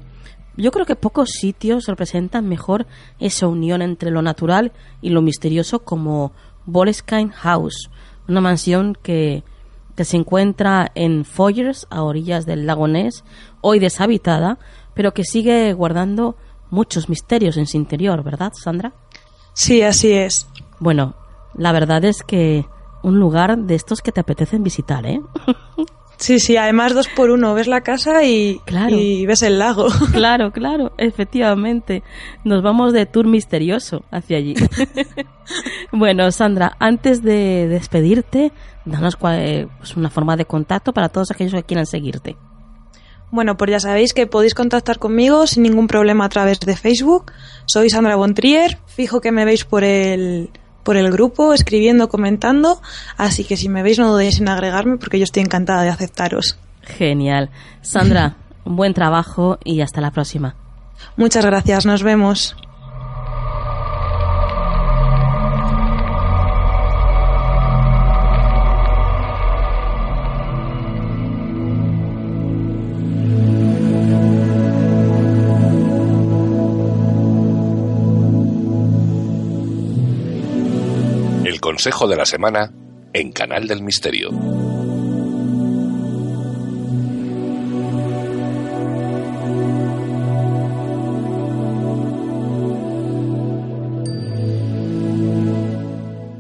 Yo 0.55 0.71
creo 0.71 0.85
que 0.85 0.95
pocos 0.95 1.31
sitios 1.31 1.87
representan 1.87 2.47
mejor 2.47 2.85
esa 3.19 3.47
unión 3.47 3.81
entre 3.81 4.11
lo 4.11 4.21
natural 4.21 4.71
y 5.01 5.09
lo 5.09 5.23
misterioso 5.23 5.79
como 5.79 6.33
Boleskine 6.65 7.31
House, 7.31 7.89
una 8.27 8.41
mansión 8.41 8.95
que, 9.01 9.43
que 9.95 10.05
se 10.05 10.17
encuentra 10.17 10.91
en 10.93 11.25
Foyers, 11.25 11.87
a 11.89 12.03
orillas 12.03 12.45
del 12.45 12.67
lago 12.67 12.87
Ness, 12.87 13.23
hoy 13.61 13.79
deshabitada, 13.79 14.59
pero 14.93 15.13
que 15.13 15.23
sigue 15.23 15.73
guardando 15.73 16.37
muchos 16.73 17.07
misterios 17.07 17.55
en 17.57 17.67
su 17.67 17.77
interior, 17.77 18.23
¿verdad, 18.23 18.51
Sandra? 18.53 18.93
Sí, 19.53 19.81
así 19.83 20.11
es. 20.11 20.47
Bueno, 20.79 21.15
la 21.55 21.71
verdad 21.71 22.03
es 22.03 22.23
que 22.23 22.65
un 23.03 23.19
lugar 23.19 23.57
de 23.57 23.75
estos 23.75 24.01
que 24.01 24.11
te 24.11 24.19
apetecen 24.21 24.63
visitar, 24.63 25.05
¿eh? 25.05 25.21
Sí, 26.15 26.39
sí, 26.39 26.55
además 26.55 26.93
dos 26.93 27.09
por 27.09 27.31
uno, 27.31 27.53
ves 27.53 27.67
la 27.67 27.81
casa 27.81 28.23
y, 28.23 28.61
Claro. 28.65 28.95
y 28.95 29.25
ves 29.25 29.41
el 29.41 29.59
lago. 29.59 29.87
Claro, 30.13 30.51
claro, 30.51 30.93
efectivamente. 30.97 32.01
Nos 32.45 32.61
vamos 32.63 32.93
de 32.93 33.05
tour 33.05 33.27
misterioso 33.27 34.03
hacia 34.09 34.37
allí. 34.37 34.53
bueno, 35.91 36.31
Sandra, 36.31 36.77
antes 36.79 37.23
de 37.23 37.67
despedirte, 37.67 38.53
danos 38.85 39.19
cua- 39.19 39.37
eh, 39.39 39.67
pues 39.79 39.97
una 39.97 40.09
forma 40.09 40.37
de 40.37 40.45
contacto 40.45 40.93
para 40.93 41.09
todos 41.09 41.31
aquellos 41.31 41.53
que 41.53 41.63
quieran 41.63 41.85
seguirte. 41.87 42.37
Bueno, 43.33 43.57
pues 43.57 43.71
ya 43.71 43.79
sabéis 43.79 44.13
que 44.13 44.27
podéis 44.27 44.53
contactar 44.53 44.99
conmigo 44.99 45.47
sin 45.47 45.63
ningún 45.63 45.87
problema 45.87 46.25
a 46.25 46.29
través 46.29 46.59
de 46.59 46.75
Facebook. 46.75 47.31
Soy 47.65 47.89
Sandra 47.89 48.15
Bontrier, 48.15 48.77
fijo 48.85 49.21
que 49.21 49.31
me 49.31 49.43
veis 49.43 49.65
por 49.65 49.83
el, 49.83 50.51
por 50.83 50.97
el 50.97 51.11
grupo, 51.11 51.51
escribiendo, 51.51 52.09
comentando, 52.09 52.79
así 53.17 53.43
que 53.43 53.57
si 53.57 53.69
me 53.69 53.81
veis 53.81 53.97
no 53.97 54.11
dudéis 54.11 54.39
en 54.39 54.49
agregarme 54.49 54.97
porque 54.97 55.17
yo 55.17 55.23
estoy 55.23 55.41
encantada 55.41 55.81
de 55.81 55.89
aceptaros. 55.89 56.59
Genial. 56.83 57.49
Sandra, 57.81 58.35
buen 58.65 58.93
trabajo 58.93 59.57
y 59.63 59.81
hasta 59.81 59.99
la 59.99 60.11
próxima. 60.11 60.55
Muchas 61.17 61.43
gracias, 61.43 61.87
nos 61.87 62.03
vemos. 62.03 62.55
Consejo 81.83 82.07
de 82.07 82.15
la 82.15 82.25
semana 82.25 82.71
en 83.11 83.33
Canal 83.33 83.67
del 83.67 83.83
Misterio. 83.83 84.29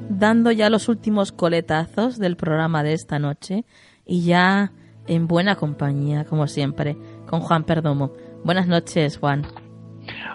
dando 0.09 0.51
ya 0.51 0.69
los 0.69 0.87
últimos 0.87 1.33
coletazos 1.33 2.17
del 2.17 2.37
programa 2.37 2.81
de 2.81 2.93
esta 2.93 3.19
noche 3.19 3.65
y 4.05 4.23
ya 4.23 4.71
en 5.07 5.27
buena 5.27 5.57
compañía, 5.57 6.23
como 6.23 6.47
siempre, 6.47 6.95
con 7.27 7.41
Juan 7.41 7.65
Perdomo. 7.65 8.13
Buenas 8.45 8.67
noches, 8.67 9.17
Juan. 9.17 9.41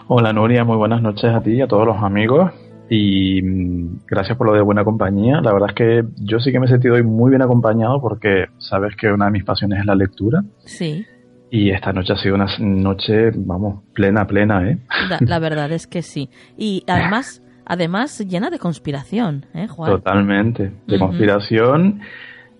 Hola, 0.07 0.35
Nuria, 0.35 0.65
muy 0.65 0.77
buenas 0.77 1.01
noches 1.01 1.33
a 1.35 1.41
ti 1.41 1.53
y 1.53 1.63
a 1.63 1.67
todos 1.67 1.87
los 1.87 1.97
amigos. 2.03 2.53
Y 2.91 3.43
mm, 3.43 4.01
gracias 4.07 4.37
por 4.37 4.47
lo 4.47 4.55
de 4.55 4.63
buena 4.63 4.85
compañía. 4.85 5.41
La 5.41 5.53
verdad 5.53 5.71
es 5.71 5.75
que 5.75 6.05
yo 6.17 6.41
sí 6.41 6.53
que 6.53 6.61
me 6.61 6.67
he 6.67 6.69
sentido 6.69 6.95
hoy 6.95 7.03
muy 7.03 7.31
bien 7.31 7.43
acompañado 7.43 8.01
porque 8.01 8.47
sabes 8.59 8.97
que 8.97 9.09
una 9.13 9.27
de 9.27 9.33
mis 9.33 9.45
pasiones 9.45 9.81
es 9.81 9.87
la 9.87 9.95
lectura. 9.95 10.43
Sí. 10.61 11.07
Y 11.51 11.71
esta 11.71 11.93
noche 11.93 12.13
ha 12.13 12.17
sido 12.17 12.35
una 12.35 12.47
noche, 12.59 13.31
vamos, 13.35 13.83
plena, 13.95 14.27
plena, 14.27 14.69
¿eh? 14.69 14.79
La, 15.09 15.19
la 15.21 15.39
verdad 15.39 15.73
es 15.73 15.87
que 15.87 16.03
sí. 16.03 16.29
Y 16.57 16.85
además 16.87 17.43
además 17.69 18.19
llena 18.21 18.51
de 18.51 18.59
conspiración, 18.59 19.47
¿eh, 19.55 19.69
Juan? 19.69 19.93
Totalmente, 19.93 20.73
de 20.87 20.99
conspiración 20.99 22.01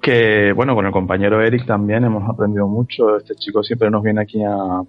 que, 0.01 0.53
bueno, 0.55 0.75
con 0.75 0.87
el 0.87 0.93
compañero 0.93 1.43
Eric 1.43 1.67
también 1.67 2.05
hemos 2.05 2.29
aprendido 2.29 2.69
mucho. 2.69 3.17
Este 3.17 3.35
chico 3.35 3.63
siempre 3.63 3.91
nos 3.91 4.03
viene 4.03 4.21
aquí 4.21 4.43
a... 4.45 4.83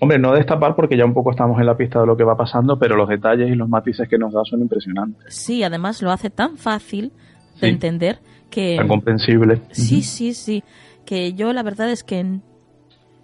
Hombre, 0.00 0.18
no 0.18 0.32
destapar 0.32 0.76
porque 0.76 0.96
ya 0.96 1.04
un 1.04 1.14
poco 1.14 1.30
estamos 1.30 1.58
en 1.58 1.66
la 1.66 1.76
pista 1.76 2.00
de 2.00 2.06
lo 2.06 2.16
que 2.16 2.24
va 2.24 2.36
pasando, 2.36 2.78
pero 2.78 2.96
los 2.96 3.08
detalles 3.08 3.48
y 3.48 3.54
los 3.54 3.68
matices 3.68 4.08
que 4.08 4.18
nos 4.18 4.32
da 4.32 4.44
son 4.44 4.60
impresionantes. 4.60 5.34
Sí, 5.34 5.62
además 5.62 6.02
lo 6.02 6.10
hace 6.10 6.30
tan 6.30 6.56
fácil 6.56 7.12
de 7.60 7.68
entender 7.68 8.20
que... 8.50 8.76
Tan 8.76 8.88
comprensible. 8.88 9.62
Sí, 9.72 10.02
sí, 10.02 10.34
sí. 10.34 10.62
Que 11.04 11.32
yo 11.34 11.52
la 11.52 11.62
verdad 11.62 11.90
es 11.90 12.04
que 12.04 12.40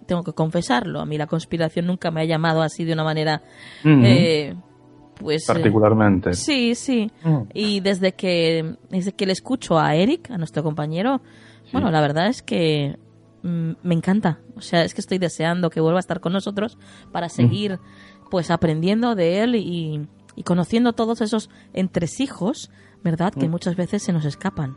tengo 0.05 0.23
que 0.23 0.33
confesarlo. 0.33 0.99
A 0.99 1.05
mí 1.05 1.17
la 1.17 1.27
conspiración 1.27 1.87
nunca 1.87 2.11
me 2.11 2.21
ha 2.21 2.25
llamado 2.25 2.61
así 2.61 2.83
de 2.83 2.93
una 2.93 3.03
manera 3.03 3.41
pues 5.15 5.43
eh, 5.43 5.53
particularmente. 5.53 6.33
sí, 6.33 6.75
sí. 6.75 7.09
Mm. 7.23 7.41
Y 7.53 7.79
desde 7.79 8.13
que 8.13 8.75
desde 8.89 9.13
que 9.13 9.25
le 9.25 9.31
escucho 9.33 9.79
a 9.79 9.95
Eric, 9.95 10.29
a 10.31 10.37
nuestro 10.37 10.63
compañero, 10.63 11.21
bueno, 11.71 11.89
la 11.91 12.01
verdad 12.01 12.27
es 12.27 12.41
que 12.41 12.97
me 13.45 13.93
encanta. 13.93 14.39
O 14.55 14.61
sea, 14.61 14.83
es 14.83 14.93
que 14.93 15.01
estoy 15.01 15.17
deseando 15.17 15.69
que 15.69 15.81
vuelva 15.81 15.99
a 15.99 16.01
estar 16.01 16.19
con 16.19 16.33
nosotros 16.33 16.77
para 17.11 17.29
seguir 17.29 17.79
pues 18.31 18.49
aprendiendo 18.49 19.15
de 19.15 19.43
él 19.43 19.55
y, 19.55 20.07
conociendo 20.43 20.93
todos 20.93 21.21
esos 21.21 21.49
entresijos, 21.73 22.71
¿verdad? 23.03 23.33
Que 23.33 23.47
muchas 23.47 23.75
veces 23.75 24.03
se 24.03 24.11
nos 24.11 24.25
escapan. 24.25 24.75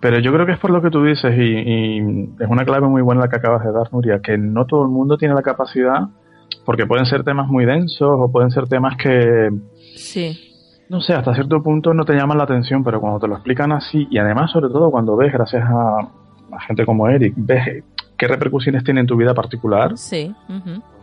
Pero 0.00 0.20
yo 0.20 0.32
creo 0.32 0.46
que 0.46 0.52
es 0.52 0.58
por 0.58 0.70
lo 0.70 0.80
que 0.80 0.90
tú 0.90 1.02
dices 1.02 1.34
y, 1.36 1.42
y, 1.42 1.98
es 2.38 2.48
una 2.48 2.64
clave 2.64 2.86
muy 2.86 3.02
buena 3.02 3.22
la 3.22 3.28
que 3.28 3.36
acabas 3.36 3.64
de 3.64 3.72
dar, 3.72 3.92
Nuria, 3.92 4.20
que 4.22 4.38
no 4.38 4.64
todo 4.64 4.84
el 4.84 4.88
mundo 4.88 5.18
tiene 5.18 5.34
la 5.34 5.42
capacidad 5.42 6.08
porque 6.64 6.86
pueden 6.86 7.06
ser 7.06 7.24
temas 7.24 7.48
muy 7.48 7.64
densos 7.64 8.08
o 8.08 8.30
pueden 8.30 8.50
ser 8.50 8.68
temas 8.68 8.96
que... 8.96 9.50
Sí. 9.96 10.84
No 10.88 11.00
sé, 11.00 11.12
hasta 11.12 11.34
cierto 11.34 11.62
punto 11.62 11.92
no 11.92 12.04
te 12.04 12.14
llaman 12.14 12.38
la 12.38 12.44
atención, 12.44 12.82
pero 12.84 13.00
cuando 13.00 13.18
te 13.18 13.28
lo 13.28 13.34
explican 13.34 13.72
así, 13.72 14.06
y 14.10 14.18
además 14.18 14.50
sobre 14.52 14.68
todo 14.68 14.90
cuando 14.90 15.16
ves, 15.16 15.32
gracias 15.32 15.64
a, 15.64 16.08
gente 16.66 16.84
como 16.84 17.08
Eric, 17.08 17.34
ves 17.36 17.84
qué 18.16 18.26
repercusiones 18.26 18.82
tiene 18.84 19.00
en 19.00 19.06
tu 19.06 19.16
vida 19.16 19.32
particular, 19.32 19.96
sí. 19.96 20.34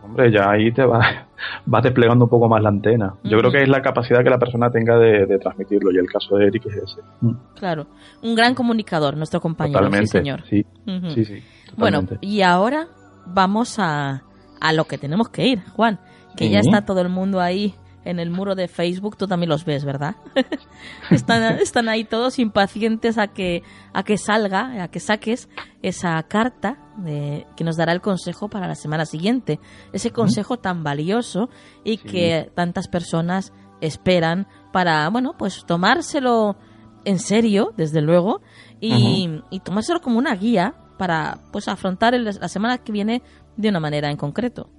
hombre, 0.02 0.30
ya 0.30 0.50
ahí 0.50 0.70
te 0.70 0.84
vas 0.84 1.06
va 1.72 1.80
desplegando 1.80 2.26
un 2.26 2.30
poco 2.30 2.48
más 2.48 2.62
la 2.62 2.68
antena. 2.68 3.14
Yo 3.24 3.38
creo 3.38 3.50
que 3.50 3.62
es 3.62 3.68
la 3.68 3.80
capacidad 3.80 4.22
que 4.22 4.30
la 4.30 4.38
persona 4.38 4.70
tenga 4.70 4.98
de, 4.98 5.38
transmitirlo, 5.38 5.90
y 5.92 5.98
el 5.98 6.06
caso 6.06 6.36
de 6.36 6.46
Eric 6.46 6.66
es 6.66 6.76
ese. 6.76 7.00
Mm. 7.22 7.32
Claro, 7.54 7.86
un 8.22 8.34
gran 8.34 8.54
comunicador, 8.54 9.16
nuestro 9.16 9.40
compañero, 9.40 9.78
totalmente, 9.78 10.06
sí, 10.08 10.18
señor. 10.18 10.42
Sí, 10.48 10.66
sí, 11.14 11.24
sí 11.24 11.42
Bueno, 11.76 12.04
y 12.20 12.42
ahora 12.42 12.86
vamos 13.26 13.78
a, 13.78 14.22
a 14.60 14.72
lo 14.72 14.84
que 14.84 14.98
tenemos 14.98 15.30
que 15.30 15.46
ir, 15.46 15.62
Juan, 15.74 15.98
que 16.36 16.50
ya 16.50 16.60
está 16.60 16.84
todo 16.84 17.00
el 17.00 17.08
mundo 17.08 17.40
ahí 17.40 17.74
en 18.06 18.20
el 18.20 18.30
muro 18.30 18.54
de 18.54 18.68
Facebook, 18.68 19.16
tú 19.16 19.26
también 19.26 19.50
los 19.50 19.64
ves, 19.64 19.84
¿verdad? 19.84 20.14
están, 21.10 21.58
están 21.58 21.88
ahí 21.88 22.04
todos 22.04 22.38
impacientes 22.38 23.18
a 23.18 23.26
que, 23.26 23.62
a 23.92 24.04
que 24.04 24.16
salga, 24.16 24.84
a 24.84 24.88
que 24.88 25.00
saques 25.00 25.48
esa 25.82 26.22
carta 26.22 26.78
de, 26.96 27.46
que 27.56 27.64
nos 27.64 27.76
dará 27.76 27.92
el 27.92 28.00
consejo 28.00 28.48
para 28.48 28.68
la 28.68 28.76
semana 28.76 29.06
siguiente. 29.06 29.58
Ese 29.92 30.12
consejo 30.12 30.56
tan 30.56 30.84
valioso 30.84 31.50
y 31.84 31.98
que 31.98 32.50
tantas 32.54 32.86
personas 32.86 33.52
esperan 33.80 34.46
para, 34.72 35.08
bueno, 35.10 35.34
pues 35.36 35.64
tomárselo 35.66 36.56
en 37.04 37.18
serio, 37.18 37.72
desde 37.76 38.02
luego, 38.02 38.40
y, 38.80 39.42
y 39.50 39.60
tomárselo 39.60 40.00
como 40.00 40.18
una 40.18 40.34
guía 40.34 40.74
para 40.96 41.40
pues 41.52 41.68
afrontar 41.68 42.14
la 42.14 42.48
semana 42.48 42.78
que 42.78 42.92
viene 42.92 43.22
de 43.56 43.68
una 43.68 43.80
manera 43.80 44.10
en 44.10 44.16
concreto. 44.16 44.70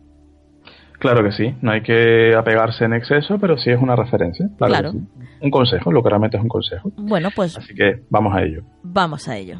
Claro 0.99 1.23
que 1.23 1.31
sí, 1.31 1.55
no 1.61 1.71
hay 1.71 1.81
que 1.81 2.33
apegarse 2.35 2.85
en 2.85 2.93
exceso, 2.93 3.37
pero 3.39 3.57
sí 3.57 3.69
es 3.69 3.79
una 3.79 3.95
referencia. 3.95 4.49
Claro. 4.57 4.93
Un 5.41 5.51
consejo, 5.51 5.91
lo 5.91 6.01
que 6.01 6.09
realmente 6.09 6.37
es 6.37 6.43
un 6.43 6.49
consejo. 6.49 6.91
Bueno, 6.97 7.29
pues. 7.35 7.57
Así 7.57 7.75
que 7.75 8.03
vamos 8.09 8.35
a 8.35 8.43
ello. 8.43 8.63
Vamos 8.83 9.27
a 9.27 9.37
ello. 9.37 9.59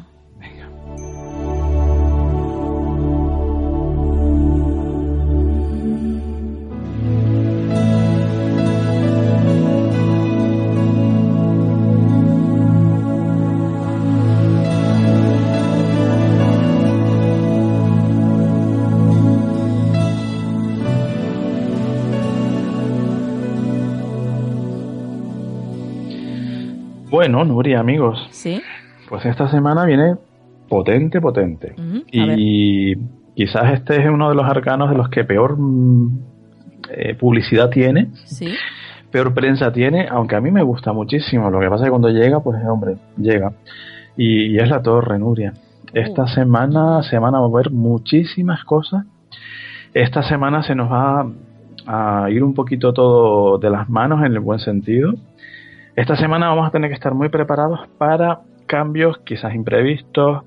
Bueno, 27.10 27.44
Nuria, 27.44 27.80
amigos. 27.80 28.28
Sí. 28.30 28.60
Pues 29.08 29.24
esta 29.24 29.48
semana 29.48 29.84
viene 29.86 30.16
potente, 30.68 31.20
potente. 31.20 31.74
y 32.12 32.94
quizás 33.34 33.72
este 33.72 34.02
es 34.02 34.10
uno 34.10 34.28
de 34.28 34.34
los 34.34 34.44
arcanos 34.44 34.90
de 34.90 34.96
los 34.96 35.08
que 35.08 35.24
peor 35.24 35.56
mm, 35.58 36.18
eh, 36.90 37.14
publicidad 37.14 37.70
tiene. 37.70 38.10
Sí. 38.26 38.52
Peor 39.10 39.32
prensa 39.32 39.72
tiene, 39.72 40.06
aunque 40.10 40.36
a 40.36 40.40
mí 40.40 40.50
me 40.50 40.62
gusta 40.62 40.92
muchísimo. 40.92 41.50
Lo 41.50 41.60
que 41.60 41.68
pasa 41.68 41.84
es 41.84 41.86
que 41.86 41.90
cuando 41.90 42.10
llega, 42.10 42.40
pues 42.40 42.62
hombre, 42.66 42.96
llega. 43.16 43.52
Y, 44.16 44.58
es 44.58 44.68
la 44.68 44.82
torre, 44.82 45.18
Nuria. 45.18 45.54
Esta 45.94 46.24
uh. 46.24 46.28
semana 46.28 47.02
se 47.04 47.18
van 47.18 47.34
a 47.34 47.38
mover 47.38 47.70
muchísimas 47.70 48.64
cosas. 48.64 49.06
Esta 49.94 50.22
semana 50.22 50.62
se 50.62 50.74
nos 50.74 50.92
va 50.92 51.26
a 51.86 52.28
ir 52.30 52.44
un 52.44 52.52
poquito 52.52 52.92
todo 52.92 53.56
de 53.56 53.70
las 53.70 53.88
manos 53.88 54.20
en 54.26 54.32
el 54.32 54.40
buen 54.40 54.58
sentido. 54.58 55.14
Esta 55.98 56.14
semana 56.14 56.46
vamos 56.46 56.68
a 56.68 56.70
tener 56.70 56.90
que 56.90 56.94
estar 56.94 57.12
muy 57.12 57.28
preparados 57.28 57.80
para 57.98 58.42
cambios 58.66 59.18
quizás 59.24 59.52
imprevistos, 59.52 60.44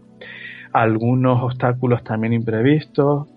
algunos 0.72 1.44
obstáculos 1.44 2.06
también 2.06 2.32
imprevistos. 2.32 3.28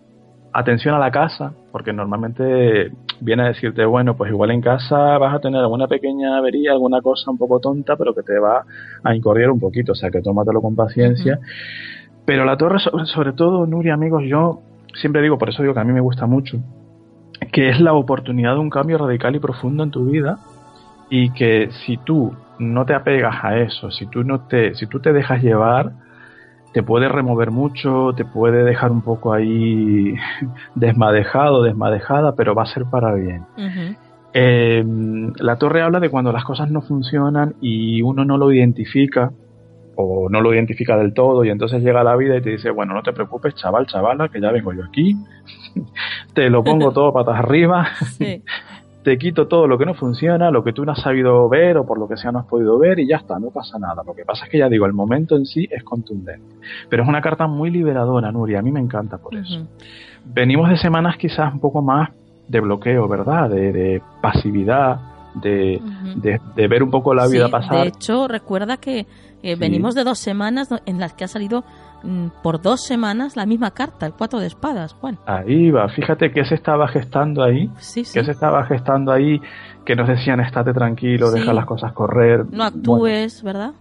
Atención 0.52 0.94
a 0.94 1.00
la 1.00 1.10
casa, 1.10 1.54
porque 1.72 1.92
normalmente 1.92 2.92
viene 3.20 3.42
a 3.42 3.46
decirte, 3.46 3.84
bueno, 3.84 4.16
pues 4.16 4.30
igual 4.30 4.52
en 4.52 4.60
casa 4.60 5.18
vas 5.18 5.34
a 5.34 5.40
tener 5.40 5.60
alguna 5.60 5.88
pequeña 5.88 6.38
avería, 6.38 6.70
alguna 6.70 7.02
cosa 7.02 7.32
un 7.32 7.36
poco 7.36 7.58
tonta, 7.58 7.96
pero 7.96 8.14
que 8.14 8.22
te 8.22 8.38
va 8.38 8.64
a 9.02 9.12
incordiar 9.16 9.50
un 9.50 9.58
poquito, 9.58 9.90
o 9.90 9.96
sea 9.96 10.12
que 10.12 10.22
tómatelo 10.22 10.62
con 10.62 10.76
paciencia. 10.76 11.40
Pero 12.24 12.44
la 12.44 12.56
torre, 12.56 12.78
sobre, 12.78 13.06
sobre 13.06 13.32
todo, 13.32 13.66
Nuria, 13.66 13.94
amigos, 13.94 14.22
yo 14.24 14.60
siempre 14.94 15.20
digo, 15.20 15.36
por 15.36 15.48
eso 15.48 15.62
digo 15.62 15.74
que 15.74 15.80
a 15.80 15.84
mí 15.84 15.92
me 15.92 16.00
gusta 16.00 16.26
mucho, 16.26 16.60
que 17.50 17.70
es 17.70 17.80
la 17.80 17.92
oportunidad 17.92 18.52
de 18.52 18.60
un 18.60 18.70
cambio 18.70 18.98
radical 18.98 19.34
y 19.34 19.40
profundo 19.40 19.82
en 19.82 19.90
tu 19.90 20.04
vida 20.04 20.38
y 21.16 21.30
que 21.30 21.70
si 21.70 21.96
tú 21.96 22.34
no 22.58 22.84
te 22.86 22.92
apegas 22.92 23.36
a 23.44 23.60
eso, 23.60 23.92
si 23.92 24.06
tú 24.06 24.24
no 24.24 24.48
te, 24.48 24.74
si 24.74 24.88
tú 24.88 24.98
te 24.98 25.12
dejas 25.12 25.40
llevar, 25.44 25.92
te 26.72 26.82
puede 26.82 27.08
remover 27.08 27.52
mucho, 27.52 28.14
te 28.16 28.24
puede 28.24 28.64
dejar 28.64 28.90
un 28.90 29.00
poco 29.00 29.32
ahí 29.32 30.16
desmadejado, 30.74 31.62
desmadejada, 31.62 32.34
pero 32.34 32.56
va 32.56 32.64
a 32.64 32.66
ser 32.66 32.86
para 32.86 33.14
bien. 33.14 33.44
Em, 34.32 35.32
la 35.36 35.54
torre 35.54 35.82
habla 35.82 36.00
de 36.00 36.10
cuando 36.10 36.32
las 36.32 36.42
cosas 36.42 36.68
no 36.68 36.82
funcionan 36.82 37.54
y 37.60 38.02
uno 38.02 38.24
no 38.24 38.36
lo 38.36 38.50
identifica 38.50 39.30
o 39.94 40.28
no 40.28 40.40
lo 40.40 40.52
identifica 40.52 40.96
del 40.96 41.14
todo 41.14 41.44
y 41.44 41.50
entonces 41.50 41.80
llega 41.80 42.02
la 42.02 42.16
vida 42.16 42.36
y 42.36 42.42
te 42.42 42.50
dice, 42.50 42.70
bueno, 42.70 42.92
no 42.92 43.04
te 43.04 43.12
preocupes, 43.12 43.54
chaval, 43.54 43.86
chavala, 43.86 44.28
que 44.30 44.40
ya 44.40 44.50
vengo 44.50 44.72
yo 44.72 44.82
aquí, 44.82 45.16
te 46.34 46.50
lo 46.50 46.64
pongo 46.64 46.90
todo 46.92 47.12
patas 47.12 47.38
arriba, 47.38 47.86
sí. 48.18 48.42
Te 49.05 49.18
quito 49.18 49.47
todo 49.47 49.68
lo 49.68 49.76
que 49.76 49.85
no 49.85 49.94
funciona, 49.94 50.51
lo 50.51 50.64
que 50.64 50.72
tú 50.72 50.85
no 50.85 50.93
has 50.93 51.02
sabido 51.02 51.47
ver 51.48 51.76
o 51.76 51.86
por 51.86 51.98
lo 51.98 52.09
que 52.09 52.16
sea 52.16 52.32
no 52.32 52.39
has 52.39 52.47
podido 52.47 52.78
ver 52.78 52.98
y 52.98 53.06
ya 53.06 53.16
está, 53.16 53.39
no 53.39 53.51
pasa 53.51 53.78
nada. 53.78 54.02
Lo 54.05 54.14
que 54.14 54.24
pasa 54.24 54.47
es 54.47 54.51
que 54.51 54.59
ya 54.59 54.68
digo, 54.68 54.86
el 54.86 54.94
momento 54.94 55.36
en 55.36 55.44
sí 55.44 55.68
es 55.70 55.85
contundente. 55.85 56.56
Pero 56.89 57.02
es 57.02 57.09
una 57.09 57.20
carta 57.20 57.47
muy 57.47 57.70
liberadora, 57.70 58.32
Nuria, 58.32 58.60
a 58.60 58.62
mí 58.62 58.72
me 58.72 58.81
encanta 58.81 59.18
por 59.18 59.36
eso. 59.36 59.68
Venimos 60.24 60.70
de 60.70 60.78
semanas 60.78 61.18
quizás 61.18 61.52
un 61.52 61.60
poco 61.60 61.82
más 61.82 62.10
de 62.48 62.60
bloqueo, 62.60 63.06
¿verdad? 63.06 63.51
De, 63.51 64.01
pasividad, 64.22 65.01
de, 65.35 65.82
de, 66.16 66.68
ver 66.68 66.82
un 66.82 66.90
poco 66.90 67.12
la 67.14 67.26
vida 67.26 67.48
pasar. 67.51 67.82
De 67.82 67.89
hecho, 67.89 68.26
recuerda 68.26 68.78
que 68.78 69.06
eh, 69.43 69.56
venimos 69.56 69.94
de 69.94 70.05
dos 70.05 70.18
semanas 70.18 70.70
en 70.86 70.98
las 70.98 71.12
que 71.12 71.24
ha 71.24 71.28
salido 71.28 71.62
por 72.43 72.60
dos 72.60 72.85
semanas 72.85 73.36
la 73.36 73.47
misma 73.47 73.70
carta, 73.72 74.06
el 74.06 74.12
cuatro 74.12 74.39
de 74.39 74.47
espadas, 74.47 74.94
Juan. 74.94 75.18
Ahí 75.26 75.70
va, 75.70 75.89
fíjate 75.89 76.31
que 76.31 76.44
se 76.44 76.55
estaba 76.55 76.89
gestando 76.89 77.43
ahí, 77.43 77.70
sí, 77.76 78.02
que 78.02 78.24
se 78.24 78.31
estaba 78.31 78.64
gestando 78.64 79.12
ahí, 79.12 79.40
que 79.85 79.97
nos 79.97 80.09
decían 80.09 80.40
estate 80.40 80.72
tranquilo, 80.72 81.31
deja 81.31 81.52
las 81.52 81.66
cosas 81.66 81.93
correr. 81.93 82.47
No 82.51 82.64
actúes, 82.64 83.43
¿verdad? 83.43 83.72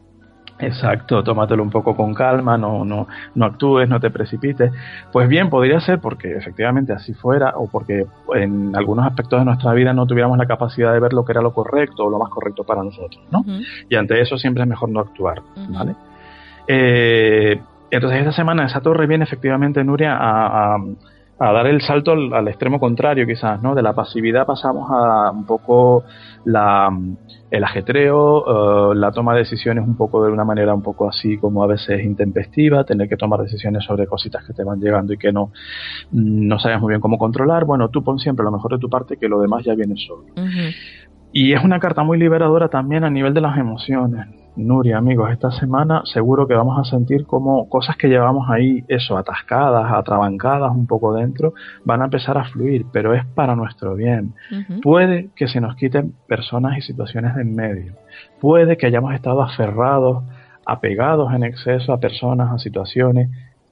Exacto, 0.59 1.23
tómatelo 1.23 1.63
un 1.63 1.69
poco 1.69 1.95
con 1.95 2.13
calma, 2.13 2.57
no, 2.57 2.85
no, 2.85 3.07
no 3.35 3.45
actúes, 3.45 3.89
no 3.89 3.99
te 3.99 4.11
precipites. 4.11 4.71
Pues 5.11 5.27
bien, 5.27 5.49
podría 5.49 5.79
ser 5.79 5.99
porque 5.99 6.37
efectivamente 6.37 6.93
así 6.93 7.13
fuera 7.13 7.53
o 7.55 7.67
porque 7.67 8.05
en 8.35 8.75
algunos 8.75 9.05
aspectos 9.05 9.39
de 9.39 9.45
nuestra 9.45 9.73
vida 9.73 9.93
no 9.93 10.05
tuviéramos 10.05 10.37
la 10.37 10.45
capacidad 10.45 10.93
de 10.93 10.99
ver 10.99 11.13
lo 11.13 11.25
que 11.25 11.31
era 11.31 11.41
lo 11.41 11.53
correcto 11.53 12.05
o 12.05 12.09
lo 12.09 12.19
más 12.19 12.29
correcto 12.29 12.63
para 12.63 12.83
nosotros, 12.83 13.23
¿no? 13.31 13.43
Y 13.89 13.95
ante 13.95 14.21
eso 14.21 14.37
siempre 14.37 14.63
es 14.63 14.69
mejor 14.69 14.89
no 14.89 14.99
actuar, 14.99 15.41
¿vale? 15.69 15.95
Eh, 16.67 17.59
entonces 17.95 18.19
esta 18.19 18.31
semana 18.31 18.65
esa 18.65 18.81
torre 18.81 19.07
viene 19.07 19.23
efectivamente, 19.23 19.83
Nuria, 19.83 20.17
a, 20.19 20.77
a 21.39 21.51
dar 21.51 21.67
el 21.67 21.81
salto 21.81 22.11
al, 22.11 22.47
extremo 22.47 22.79
contrario 22.79 23.25
quizás, 23.25 23.61
¿no? 23.61 23.75
De 23.75 23.81
la 23.81 23.93
pasividad 23.93 24.45
pasamos 24.45 24.89
a 24.89 25.31
un 25.31 25.45
poco 25.45 26.03
la, 26.45 26.89
el 27.49 27.63
ajetreo, 27.63 28.91
eh, 28.91 28.95
la 28.95 29.11
toma 29.11 29.33
de 29.33 29.39
decisiones 29.39 29.85
un 29.85 29.97
poco 29.97 30.23
de 30.23 30.31
una 30.31 30.45
manera 30.45 30.73
un 30.73 30.81
poco 30.81 31.09
así 31.09 31.37
como 31.37 31.63
a 31.63 31.67
veces 31.67 32.03
intempestiva, 32.03 32.83
tener 32.83 33.09
que 33.09 33.17
tomar 33.17 33.41
decisiones 33.41 33.83
sobre 33.83 34.05
cositas 34.07 34.45
que 34.45 34.53
te 34.53 34.63
van 34.63 34.79
llegando 34.79 35.11
y 35.13 35.17
que 35.17 35.31
no, 35.31 35.51
no 36.11 36.59
sabes 36.59 36.79
muy 36.79 36.91
bien 36.91 37.01
cómo 37.01 37.17
controlar. 37.17 37.65
Bueno, 37.65 37.89
tú 37.89 38.03
pon 38.03 38.19
siempre 38.19 38.45
lo 38.45 38.51
mejor 38.51 38.71
de 38.73 38.77
tu 38.79 38.89
parte 38.89 39.17
que 39.17 39.27
lo 39.27 39.41
demás 39.41 39.65
ya 39.65 39.73
viene 39.73 39.95
solo. 39.97 40.25
Y 41.33 41.53
es 41.53 41.63
una 41.63 41.79
carta 41.79 42.03
muy 42.03 42.19
liberadora 42.19 42.69
también 42.69 43.03
a 43.03 43.09
nivel 43.09 43.33
de 43.33 43.41
las 43.41 43.57
emociones. 43.57 44.42
Nuria, 44.55 44.97
amigos, 44.97 45.31
esta 45.31 45.49
semana 45.49 46.03
seguro 46.05 46.47
que 46.47 46.53
vamos 46.53 46.77
a 46.79 46.87
sentir 46.87 47.25
como 47.25 47.67
cosas 47.69 47.97
que 47.97 48.07
llevamos 48.07 48.49
ahí, 48.51 48.83
eso, 48.87 49.17
atascadas, 49.17 49.91
atrabancadas 49.91 50.71
un 50.71 50.85
poco 50.85 51.13
dentro, 51.13 51.53
van 51.83 52.01
a 52.01 52.05
empezar 52.05 52.37
a 52.37 52.45
fluir, 52.45 52.85
pero 52.91 53.15
es 53.15 53.25
para 53.25 53.55
nuestro 53.55 53.95
bien. 53.95 54.33
Puede 54.83 55.29
que 55.35 55.47
se 55.47 55.59
nos 55.59 55.75
quiten 55.75 56.13
personas 56.27 56.77
y 56.77 56.81
situaciones 56.81 57.35
de 57.35 57.41
en 57.41 57.55
medio. 57.55 57.93
Puede 58.39 58.77
que 58.77 58.85
hayamos 58.85 59.15
estado 59.15 59.41
aferrados, 59.41 60.23
apegados 60.67 61.33
en 61.33 61.43
exceso 61.43 61.91
a 61.91 61.99
personas, 61.99 62.51
a 62.51 62.59
situaciones 62.59 63.29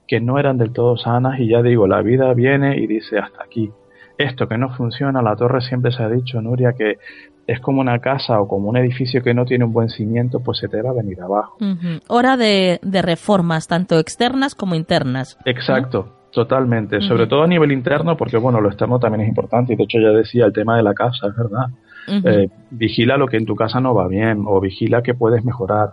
que 0.08 0.20
no 0.20 0.40
eran 0.40 0.58
del 0.58 0.74
todo 0.74 0.98
sanas 0.98 1.40
y 1.40 1.48
ya 1.48 1.62
digo, 1.62 1.86
la 1.86 2.02
vida 2.02 2.34
viene 2.34 2.78
y 2.78 2.88
dice 2.88 3.20
hasta 3.20 3.44
aquí. 3.44 3.72
Esto 4.18 4.48
que 4.48 4.58
no 4.58 4.70
funciona, 4.76 5.22
la 5.22 5.36
torre 5.36 5.62
siempre 5.62 5.92
se 5.92 6.04
ha 6.04 6.10
dicho, 6.10 6.42
Nuria, 6.42 6.74
que 6.74 6.98
es 7.48 7.60
como 7.60 7.82
una 7.82 8.00
casa 8.00 8.40
o 8.40 8.48
como 8.48 8.70
un 8.70 8.78
edificio 8.78 9.22
que 9.22 9.34
no 9.34 9.46
tiene 9.46 9.66
un 9.66 9.74
buen 9.74 9.90
cimiento, 9.90 10.40
pues 10.40 10.60
se 10.60 10.68
te 10.68 10.82
va 10.82 10.92
a 10.92 10.94
venir 10.94 11.22
abajo. 11.22 11.58
Hora 12.08 12.38
de, 12.38 12.80
reformas, 13.02 13.68
tanto 13.68 14.00
externas 14.00 14.56
como 14.56 14.76
internas. 14.76 15.38
Exacto. 15.46 16.18
Totalmente, 16.32 17.02
sobre 17.02 17.28
todo 17.28 17.44
a 17.44 17.48
nivel 17.48 17.74
interno, 17.74 18.16
porque 18.16 18.38
bueno, 18.38 18.62
lo 18.62 18.70
externo 18.70 19.00
también 19.00 19.24
es 19.24 19.28
importante, 19.28 19.74
y 19.74 19.76
de 19.76 19.84
hecho 19.84 20.00
ya 20.00 20.12
decía 20.12 20.46
el 20.46 20.54
tema 20.54 20.78
de 20.78 20.84
la 20.84 20.94
casa, 20.94 21.28
es 21.28 21.36
verdad. 21.36 21.66
Eh, 22.08 22.48
vigila 22.70 23.18
lo 23.18 23.28
que 23.28 23.36
en 23.36 23.46
tu 23.46 23.54
casa 23.54 23.82
no 23.82 23.94
va 23.94 24.08
bien, 24.08 24.46
o 24.48 24.62
vigila 24.62 25.02
que 25.02 25.14
puedes 25.14 25.44
mejorar, 25.44 25.90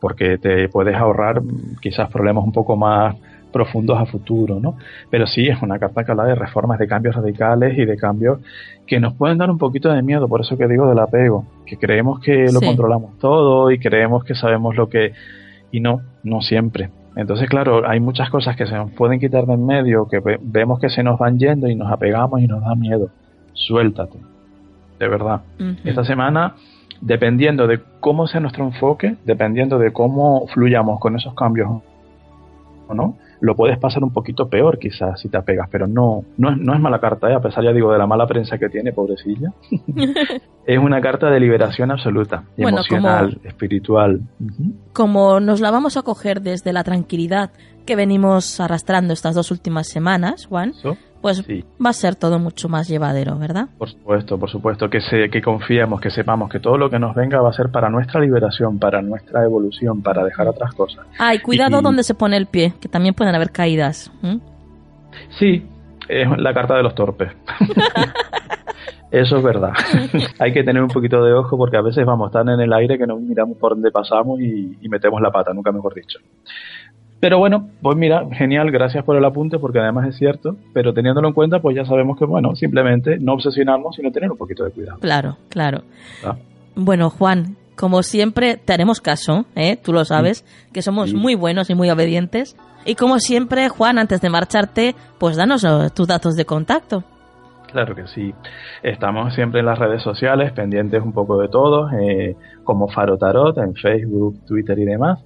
porque 0.00 0.38
te 0.38 0.68
puedes 0.68 0.96
ahorrar 0.96 1.40
quizás 1.80 2.10
problemas 2.10 2.44
un 2.44 2.50
poco 2.50 2.76
más 2.76 3.14
profundos 3.56 3.98
a 3.98 4.04
futuro, 4.04 4.60
¿no? 4.60 4.76
Pero 5.10 5.26
sí, 5.26 5.48
es 5.48 5.62
una 5.62 5.78
carta 5.78 6.04
que 6.04 6.10
habla 6.10 6.24
de 6.24 6.34
reformas, 6.34 6.78
de 6.78 6.86
cambios 6.86 7.16
radicales 7.16 7.78
y 7.78 7.86
de 7.86 7.96
cambios 7.96 8.40
que 8.86 9.00
nos 9.00 9.14
pueden 9.14 9.38
dar 9.38 9.50
un 9.50 9.56
poquito 9.56 9.90
de 9.90 10.02
miedo, 10.02 10.28
por 10.28 10.42
eso 10.42 10.58
que 10.58 10.68
digo 10.68 10.86
del 10.86 10.98
apego, 10.98 11.46
que 11.64 11.78
creemos 11.78 12.20
que 12.20 12.52
lo 12.52 12.60
controlamos 12.60 13.18
todo 13.18 13.70
y 13.70 13.78
creemos 13.78 14.24
que 14.24 14.34
sabemos 14.34 14.76
lo 14.76 14.90
que... 14.90 15.12
y 15.72 15.80
no, 15.80 16.02
no 16.22 16.42
siempre. 16.42 16.90
Entonces, 17.16 17.48
claro, 17.48 17.88
hay 17.88 17.98
muchas 17.98 18.28
cosas 18.28 18.56
que 18.56 18.66
se 18.66 18.74
nos 18.74 18.90
pueden 18.90 19.18
quitar 19.18 19.46
de 19.46 19.54
en 19.54 19.64
medio, 19.64 20.06
que 20.06 20.20
vemos 20.42 20.78
que 20.78 20.90
se 20.90 21.02
nos 21.02 21.18
van 21.18 21.38
yendo 21.38 21.66
y 21.66 21.74
nos 21.74 21.90
apegamos 21.90 22.42
y 22.42 22.46
nos 22.46 22.60
da 22.60 22.74
miedo. 22.74 23.08
Suéltate, 23.54 24.18
de 24.98 25.08
verdad. 25.08 25.40
Esta 25.82 26.04
semana, 26.04 26.56
dependiendo 27.00 27.66
de 27.66 27.80
cómo 28.00 28.26
sea 28.26 28.40
nuestro 28.40 28.64
enfoque, 28.64 29.16
dependiendo 29.24 29.78
de 29.78 29.94
cómo 29.94 30.46
fluyamos 30.48 31.00
con 31.00 31.16
esos 31.16 31.32
cambios 31.32 31.80
o 32.88 32.94
no, 32.94 33.16
lo 33.40 33.54
puedes 33.54 33.78
pasar 33.78 34.02
un 34.02 34.12
poquito 34.12 34.48
peor 34.48 34.78
quizás 34.78 35.20
si 35.20 35.28
te 35.28 35.36
apegas, 35.36 35.68
pero 35.70 35.86
no, 35.86 36.24
no, 36.36 36.50
es, 36.50 36.58
no 36.58 36.74
es 36.74 36.80
mala 36.80 37.00
carta, 37.00 37.30
¿eh? 37.30 37.34
a 37.34 37.40
pesar 37.40 37.64
ya 37.64 37.72
digo 37.72 37.92
de 37.92 37.98
la 37.98 38.06
mala 38.06 38.26
prensa 38.26 38.58
que 38.58 38.68
tiene, 38.68 38.92
pobrecilla. 38.92 39.52
es 40.66 40.78
una 40.78 41.00
carta 41.00 41.30
de 41.30 41.40
liberación 41.40 41.90
absoluta, 41.90 42.44
emocional, 42.56 43.38
espiritual. 43.44 44.20
Como 44.92 45.40
nos 45.40 45.60
la 45.60 45.70
vamos 45.70 45.96
a 45.96 46.02
coger 46.02 46.40
desde 46.40 46.72
la 46.72 46.84
tranquilidad 46.84 47.50
que 47.84 47.96
venimos 47.96 48.60
arrastrando 48.60 49.12
estas 49.12 49.34
dos 49.34 49.50
últimas 49.50 49.86
semanas, 49.86 50.46
Juan, 50.46 50.72
pues 51.20 51.42
va 51.42 51.90
a 51.90 51.92
ser 51.92 52.16
todo 52.16 52.38
mucho 52.38 52.68
más 52.68 52.88
llevadero, 52.88 53.38
¿verdad? 53.38 53.68
Por 53.78 53.90
supuesto, 53.90 54.38
por 54.38 54.50
supuesto, 54.50 54.88
que, 54.90 55.00
se, 55.00 55.28
que 55.30 55.42
confiemos, 55.42 56.00
que 56.00 56.10
sepamos 56.10 56.50
que 56.50 56.60
todo 56.60 56.78
lo 56.78 56.90
que 56.90 56.98
nos 56.98 57.14
venga 57.14 57.40
va 57.40 57.50
a 57.50 57.52
ser 57.52 57.70
para 57.70 57.90
nuestra 57.90 58.20
liberación, 58.20 58.78
para 58.78 59.02
nuestra 59.02 59.44
evolución, 59.44 60.02
para 60.02 60.24
dejar 60.24 60.48
otras 60.48 60.74
cosas. 60.74 61.06
Ay, 61.18 61.40
cuidado 61.40 61.82
donde 61.82 62.02
se 62.02 62.14
pone 62.14 62.36
el 62.36 62.46
pie, 62.46 62.74
que 62.80 62.88
también 62.88 63.14
pueden 63.14 63.34
haber 63.34 63.50
caídas. 63.50 64.10
Sí, 65.38 65.66
es 66.08 66.28
la 66.38 66.54
carta 66.54 66.76
de 66.76 66.82
los 66.82 66.94
torpes. 66.94 67.32
Eso 69.10 69.36
es 69.36 69.42
verdad. 69.42 69.72
Hay 70.38 70.52
que 70.52 70.64
tener 70.64 70.82
un 70.82 70.88
poquito 70.88 71.24
de 71.24 71.32
ojo 71.32 71.56
porque 71.56 71.76
a 71.76 71.82
veces 71.82 72.04
vamos 72.04 72.30
tan 72.32 72.48
en 72.48 72.60
el 72.60 72.72
aire 72.72 72.98
que 72.98 73.06
no 73.06 73.16
miramos 73.16 73.56
por 73.56 73.72
dónde 73.72 73.90
pasamos 73.90 74.40
y, 74.40 74.76
y 74.80 74.88
metemos 74.88 75.20
la 75.22 75.30
pata, 75.30 75.52
nunca 75.54 75.72
mejor 75.72 75.94
dicho. 75.94 76.18
Pero 77.20 77.38
bueno, 77.38 77.70
pues 77.80 77.96
mira, 77.96 78.26
genial, 78.32 78.70
gracias 78.70 79.04
por 79.04 79.16
el 79.16 79.24
apunte 79.24 79.58
porque 79.58 79.78
además 79.78 80.08
es 80.08 80.16
cierto, 80.16 80.56
pero 80.74 80.92
teniéndolo 80.92 81.28
en 81.28 81.34
cuenta 81.34 81.60
pues 81.60 81.74
ya 81.74 81.84
sabemos 81.84 82.18
que 82.18 82.26
bueno, 82.26 82.54
simplemente 82.54 83.18
no 83.18 83.32
obsesionarnos 83.34 83.96
sino 83.96 84.10
tener 84.12 84.30
un 84.30 84.36
poquito 84.36 84.64
de 84.64 84.70
cuidado. 84.70 84.98
Claro, 85.00 85.38
claro. 85.48 85.82
Ah. 86.24 86.36
Bueno, 86.74 87.08
Juan, 87.08 87.56
como 87.76 88.02
siempre 88.02 88.56
te 88.56 88.72
haremos 88.72 89.00
caso, 89.00 89.46
¿eh? 89.54 89.76
tú 89.76 89.92
lo 89.92 90.04
sabes, 90.04 90.44
que 90.72 90.82
somos 90.82 91.14
muy 91.14 91.34
buenos 91.34 91.70
y 91.70 91.74
muy 91.74 91.90
obedientes. 91.90 92.56
Y 92.84 92.94
como 92.94 93.18
siempre, 93.18 93.68
Juan, 93.68 93.98
antes 93.98 94.20
de 94.20 94.30
marcharte, 94.30 94.94
pues 95.18 95.36
danos 95.36 95.64
eh, 95.64 95.88
tus 95.94 96.06
datos 96.06 96.36
de 96.36 96.44
contacto. 96.44 97.02
Claro 97.72 97.94
que 97.94 98.06
sí. 98.06 98.32
Estamos 98.82 99.34
siempre 99.34 99.60
en 99.60 99.66
las 99.66 99.78
redes 99.78 100.02
sociales, 100.02 100.52
pendientes 100.52 101.02
un 101.02 101.12
poco 101.12 101.38
de 101.38 101.48
todo, 101.48 101.90
eh, 101.90 102.36
como 102.64 102.88
Faro 102.88 103.18
Tarot 103.18 103.58
en 103.58 103.74
Facebook, 103.74 104.44
Twitter 104.46 104.78
y 104.78 104.84
demás. 104.84 105.22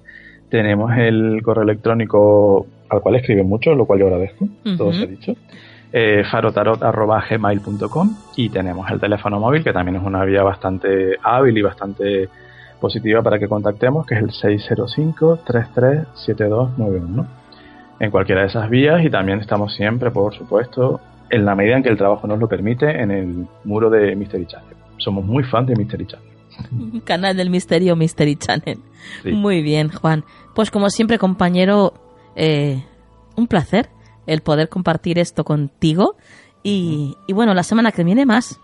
Tenemos 0.51 0.91
el 0.97 1.41
correo 1.41 1.63
electrónico 1.63 2.67
al 2.89 3.01
cual 3.01 3.15
escriben 3.15 3.47
mucho, 3.47 3.73
lo 3.73 3.85
cual 3.85 3.99
yo 3.99 4.07
agradezco, 4.07 4.49
todo 4.77 4.91
se 4.91 5.03
ha 5.03 5.07
dicho. 5.07 5.33
Eh, 5.93 6.23
farotarot.gmail.com 6.29 8.17
y 8.35 8.49
tenemos 8.49 8.91
el 8.91 8.99
teléfono 8.99 9.39
móvil, 9.39 9.63
que 9.63 9.73
también 9.73 9.95
es 9.95 10.03
una 10.03 10.25
vía 10.25 10.43
bastante 10.43 11.15
hábil 11.23 11.57
y 11.57 11.61
bastante 11.61 12.29
positiva 12.81 13.21
para 13.21 13.39
que 13.39 13.47
contactemos, 13.47 14.05
que 14.05 14.15
es 14.15 14.21
el 14.21 14.31
605-337291. 14.65 17.25
En 17.99 18.11
cualquiera 18.11 18.41
de 18.41 18.47
esas 18.47 18.69
vías 18.69 19.05
y 19.05 19.09
también 19.09 19.39
estamos 19.39 19.73
siempre, 19.73 20.11
por 20.11 20.33
supuesto, 20.33 20.99
en 21.29 21.45
la 21.45 21.55
medida 21.55 21.77
en 21.77 21.83
que 21.83 21.89
el 21.89 21.97
trabajo 21.97 22.27
nos 22.27 22.39
lo 22.39 22.49
permite, 22.49 23.01
en 23.01 23.11
el 23.11 23.47
muro 23.63 23.89
de 23.89 24.17
Mystery 24.17 24.47
Channel. 24.47 24.75
Somos 24.97 25.23
muy 25.23 25.43
fans 25.43 25.67
de 25.67 25.77
Mystery 25.77 26.07
Channel. 26.07 26.30
Canal 27.05 27.35
del 27.37 27.49
Misterio 27.49 27.95
Mystery 27.95 28.35
Channel. 28.35 28.79
Muy 29.25 29.61
bien, 29.61 29.89
Juan. 29.89 30.23
Pues 30.55 30.71
como 30.71 30.89
siempre, 30.89 31.17
compañero, 31.17 31.93
eh, 32.35 32.83
un 33.35 33.47
placer 33.47 33.89
el 34.27 34.41
poder 34.41 34.69
compartir 34.69 35.19
esto 35.19 35.43
contigo. 35.43 36.15
Y, 36.63 37.15
bueno, 37.33 37.53
la 37.53 37.63
semana 37.63 37.91
que 37.91 38.03
viene 38.03 38.25
más. 38.25 38.59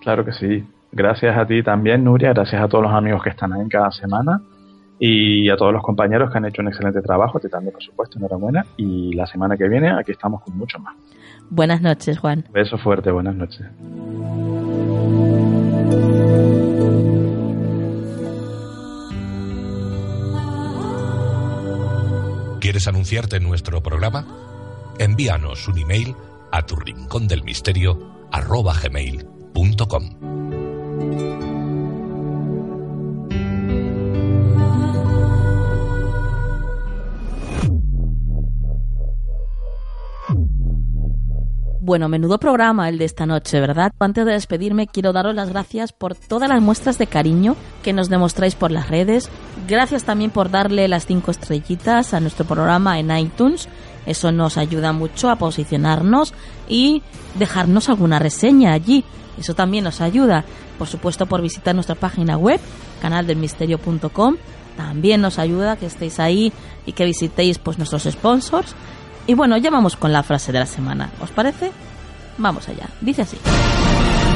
Claro 0.00 0.24
que 0.24 0.32
sí. 0.32 0.64
Gracias 0.92 1.36
a 1.36 1.46
ti 1.46 1.62
también, 1.62 2.04
Nuria. 2.04 2.32
Gracias 2.32 2.62
a 2.62 2.68
todos 2.68 2.84
los 2.84 2.92
amigos 2.92 3.22
que 3.22 3.30
están 3.30 3.52
ahí 3.52 3.68
cada 3.68 3.90
semana. 3.90 4.40
Y 4.98 5.48
a 5.48 5.56
todos 5.56 5.72
los 5.72 5.82
compañeros 5.82 6.30
que 6.30 6.38
han 6.38 6.44
hecho 6.44 6.62
un 6.62 6.68
excelente 6.68 7.00
trabajo. 7.00 7.40
Te 7.40 7.48
también, 7.48 7.72
por 7.72 7.82
supuesto, 7.82 8.18
enhorabuena. 8.18 8.64
Y 8.76 9.12
la 9.14 9.26
semana 9.26 9.56
que 9.56 9.68
viene 9.68 9.90
aquí 9.90 10.12
estamos 10.12 10.42
con 10.42 10.56
mucho 10.56 10.78
más. 10.78 10.94
Buenas 11.48 11.82
noches, 11.82 12.18
Juan. 12.18 12.44
Beso 12.52 12.78
fuerte, 12.78 13.10
buenas 13.10 13.34
noches. 13.34 13.66
¿Quieres 22.70 22.86
anunciarte 22.86 23.34
en 23.34 23.42
nuestro 23.42 23.82
programa? 23.82 24.24
Envíanos 25.00 25.66
un 25.66 25.76
email 25.76 26.14
a 26.52 26.64
tu 26.66 26.76
rincón 26.76 27.26
del 27.26 27.42
misterio 27.42 28.28
Bueno, 41.90 42.08
menudo 42.08 42.38
programa 42.38 42.88
el 42.88 42.98
de 42.98 43.04
esta 43.04 43.26
noche, 43.26 43.58
¿verdad? 43.58 43.92
Antes 43.98 44.24
de 44.24 44.30
despedirme, 44.30 44.86
quiero 44.86 45.12
daros 45.12 45.34
las 45.34 45.48
gracias 45.48 45.92
por 45.92 46.14
todas 46.14 46.48
las 46.48 46.62
muestras 46.62 46.98
de 46.98 47.08
cariño 47.08 47.56
que 47.82 47.92
nos 47.92 48.08
demostráis 48.08 48.54
por 48.54 48.70
las 48.70 48.88
redes. 48.88 49.28
Gracias 49.66 50.04
también 50.04 50.30
por 50.30 50.52
darle 50.52 50.86
las 50.86 51.04
cinco 51.04 51.32
estrellitas 51.32 52.14
a 52.14 52.20
nuestro 52.20 52.44
programa 52.44 53.00
en 53.00 53.10
iTunes. 53.10 53.68
Eso 54.06 54.30
nos 54.30 54.56
ayuda 54.56 54.92
mucho 54.92 55.30
a 55.30 55.34
posicionarnos 55.34 56.32
y 56.68 57.02
dejarnos 57.34 57.88
alguna 57.88 58.20
reseña 58.20 58.72
allí. 58.72 59.02
Eso 59.36 59.54
también 59.54 59.82
nos 59.82 60.00
ayuda. 60.00 60.44
Por 60.78 60.86
supuesto, 60.86 61.26
por 61.26 61.42
visitar 61.42 61.74
nuestra 61.74 61.96
página 61.96 62.36
web, 62.36 62.60
canaldelmisterio.com. 63.02 64.36
También 64.76 65.20
nos 65.20 65.40
ayuda 65.40 65.74
que 65.74 65.86
estéis 65.86 66.20
ahí 66.20 66.52
y 66.86 66.92
que 66.92 67.04
visitéis 67.04 67.58
pues 67.58 67.78
nuestros 67.78 68.04
sponsors 68.04 68.76
y 69.30 69.34
bueno, 69.34 69.56
ya 69.56 69.70
vamos 69.70 69.94
con 69.94 70.12
la 70.12 70.24
frase 70.24 70.50
de 70.50 70.58
la 70.58 70.66
semana. 70.66 71.08
¿Os 71.20 71.30
parece? 71.30 71.70
Vamos 72.36 72.68
allá. 72.68 72.88
Dice 73.00 73.22
así. 73.22 73.38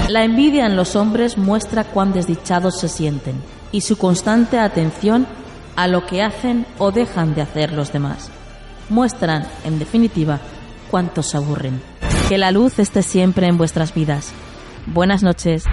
La 0.09 0.23
envidia 0.23 0.67
en 0.67 0.77
los 0.77 0.95
hombres 0.95 1.37
muestra 1.37 1.83
cuán 1.83 2.13
desdichados 2.13 2.79
se 2.79 2.89
sienten 2.89 3.35
y 3.73 3.81
su 3.81 3.99
constante 3.99 4.57
atención 4.57 5.27
a 5.75 5.89
lo 5.89 6.07
que 6.07 6.23
hacen 6.23 6.65
o 6.79 6.93
dejan 6.93 7.35
de 7.35 7.43
hacer 7.43 7.73
los 7.73 7.93
demás. 7.93 8.31
Muestran, 8.89 9.49
en 9.65 9.81
definitiva, 9.81 10.39
cuántos 10.93 11.27
se 11.27 11.39
aburren. 11.39 11.83
Que 12.29 12.39
la 12.39 12.53
luz 12.53 12.79
esté 12.79 13.03
siempre 13.03 13.49
en 13.49 13.59
vuestras 13.59 13.95
vidas. 13.95 14.33
Buenas 14.87 15.25
noches. 15.25 15.65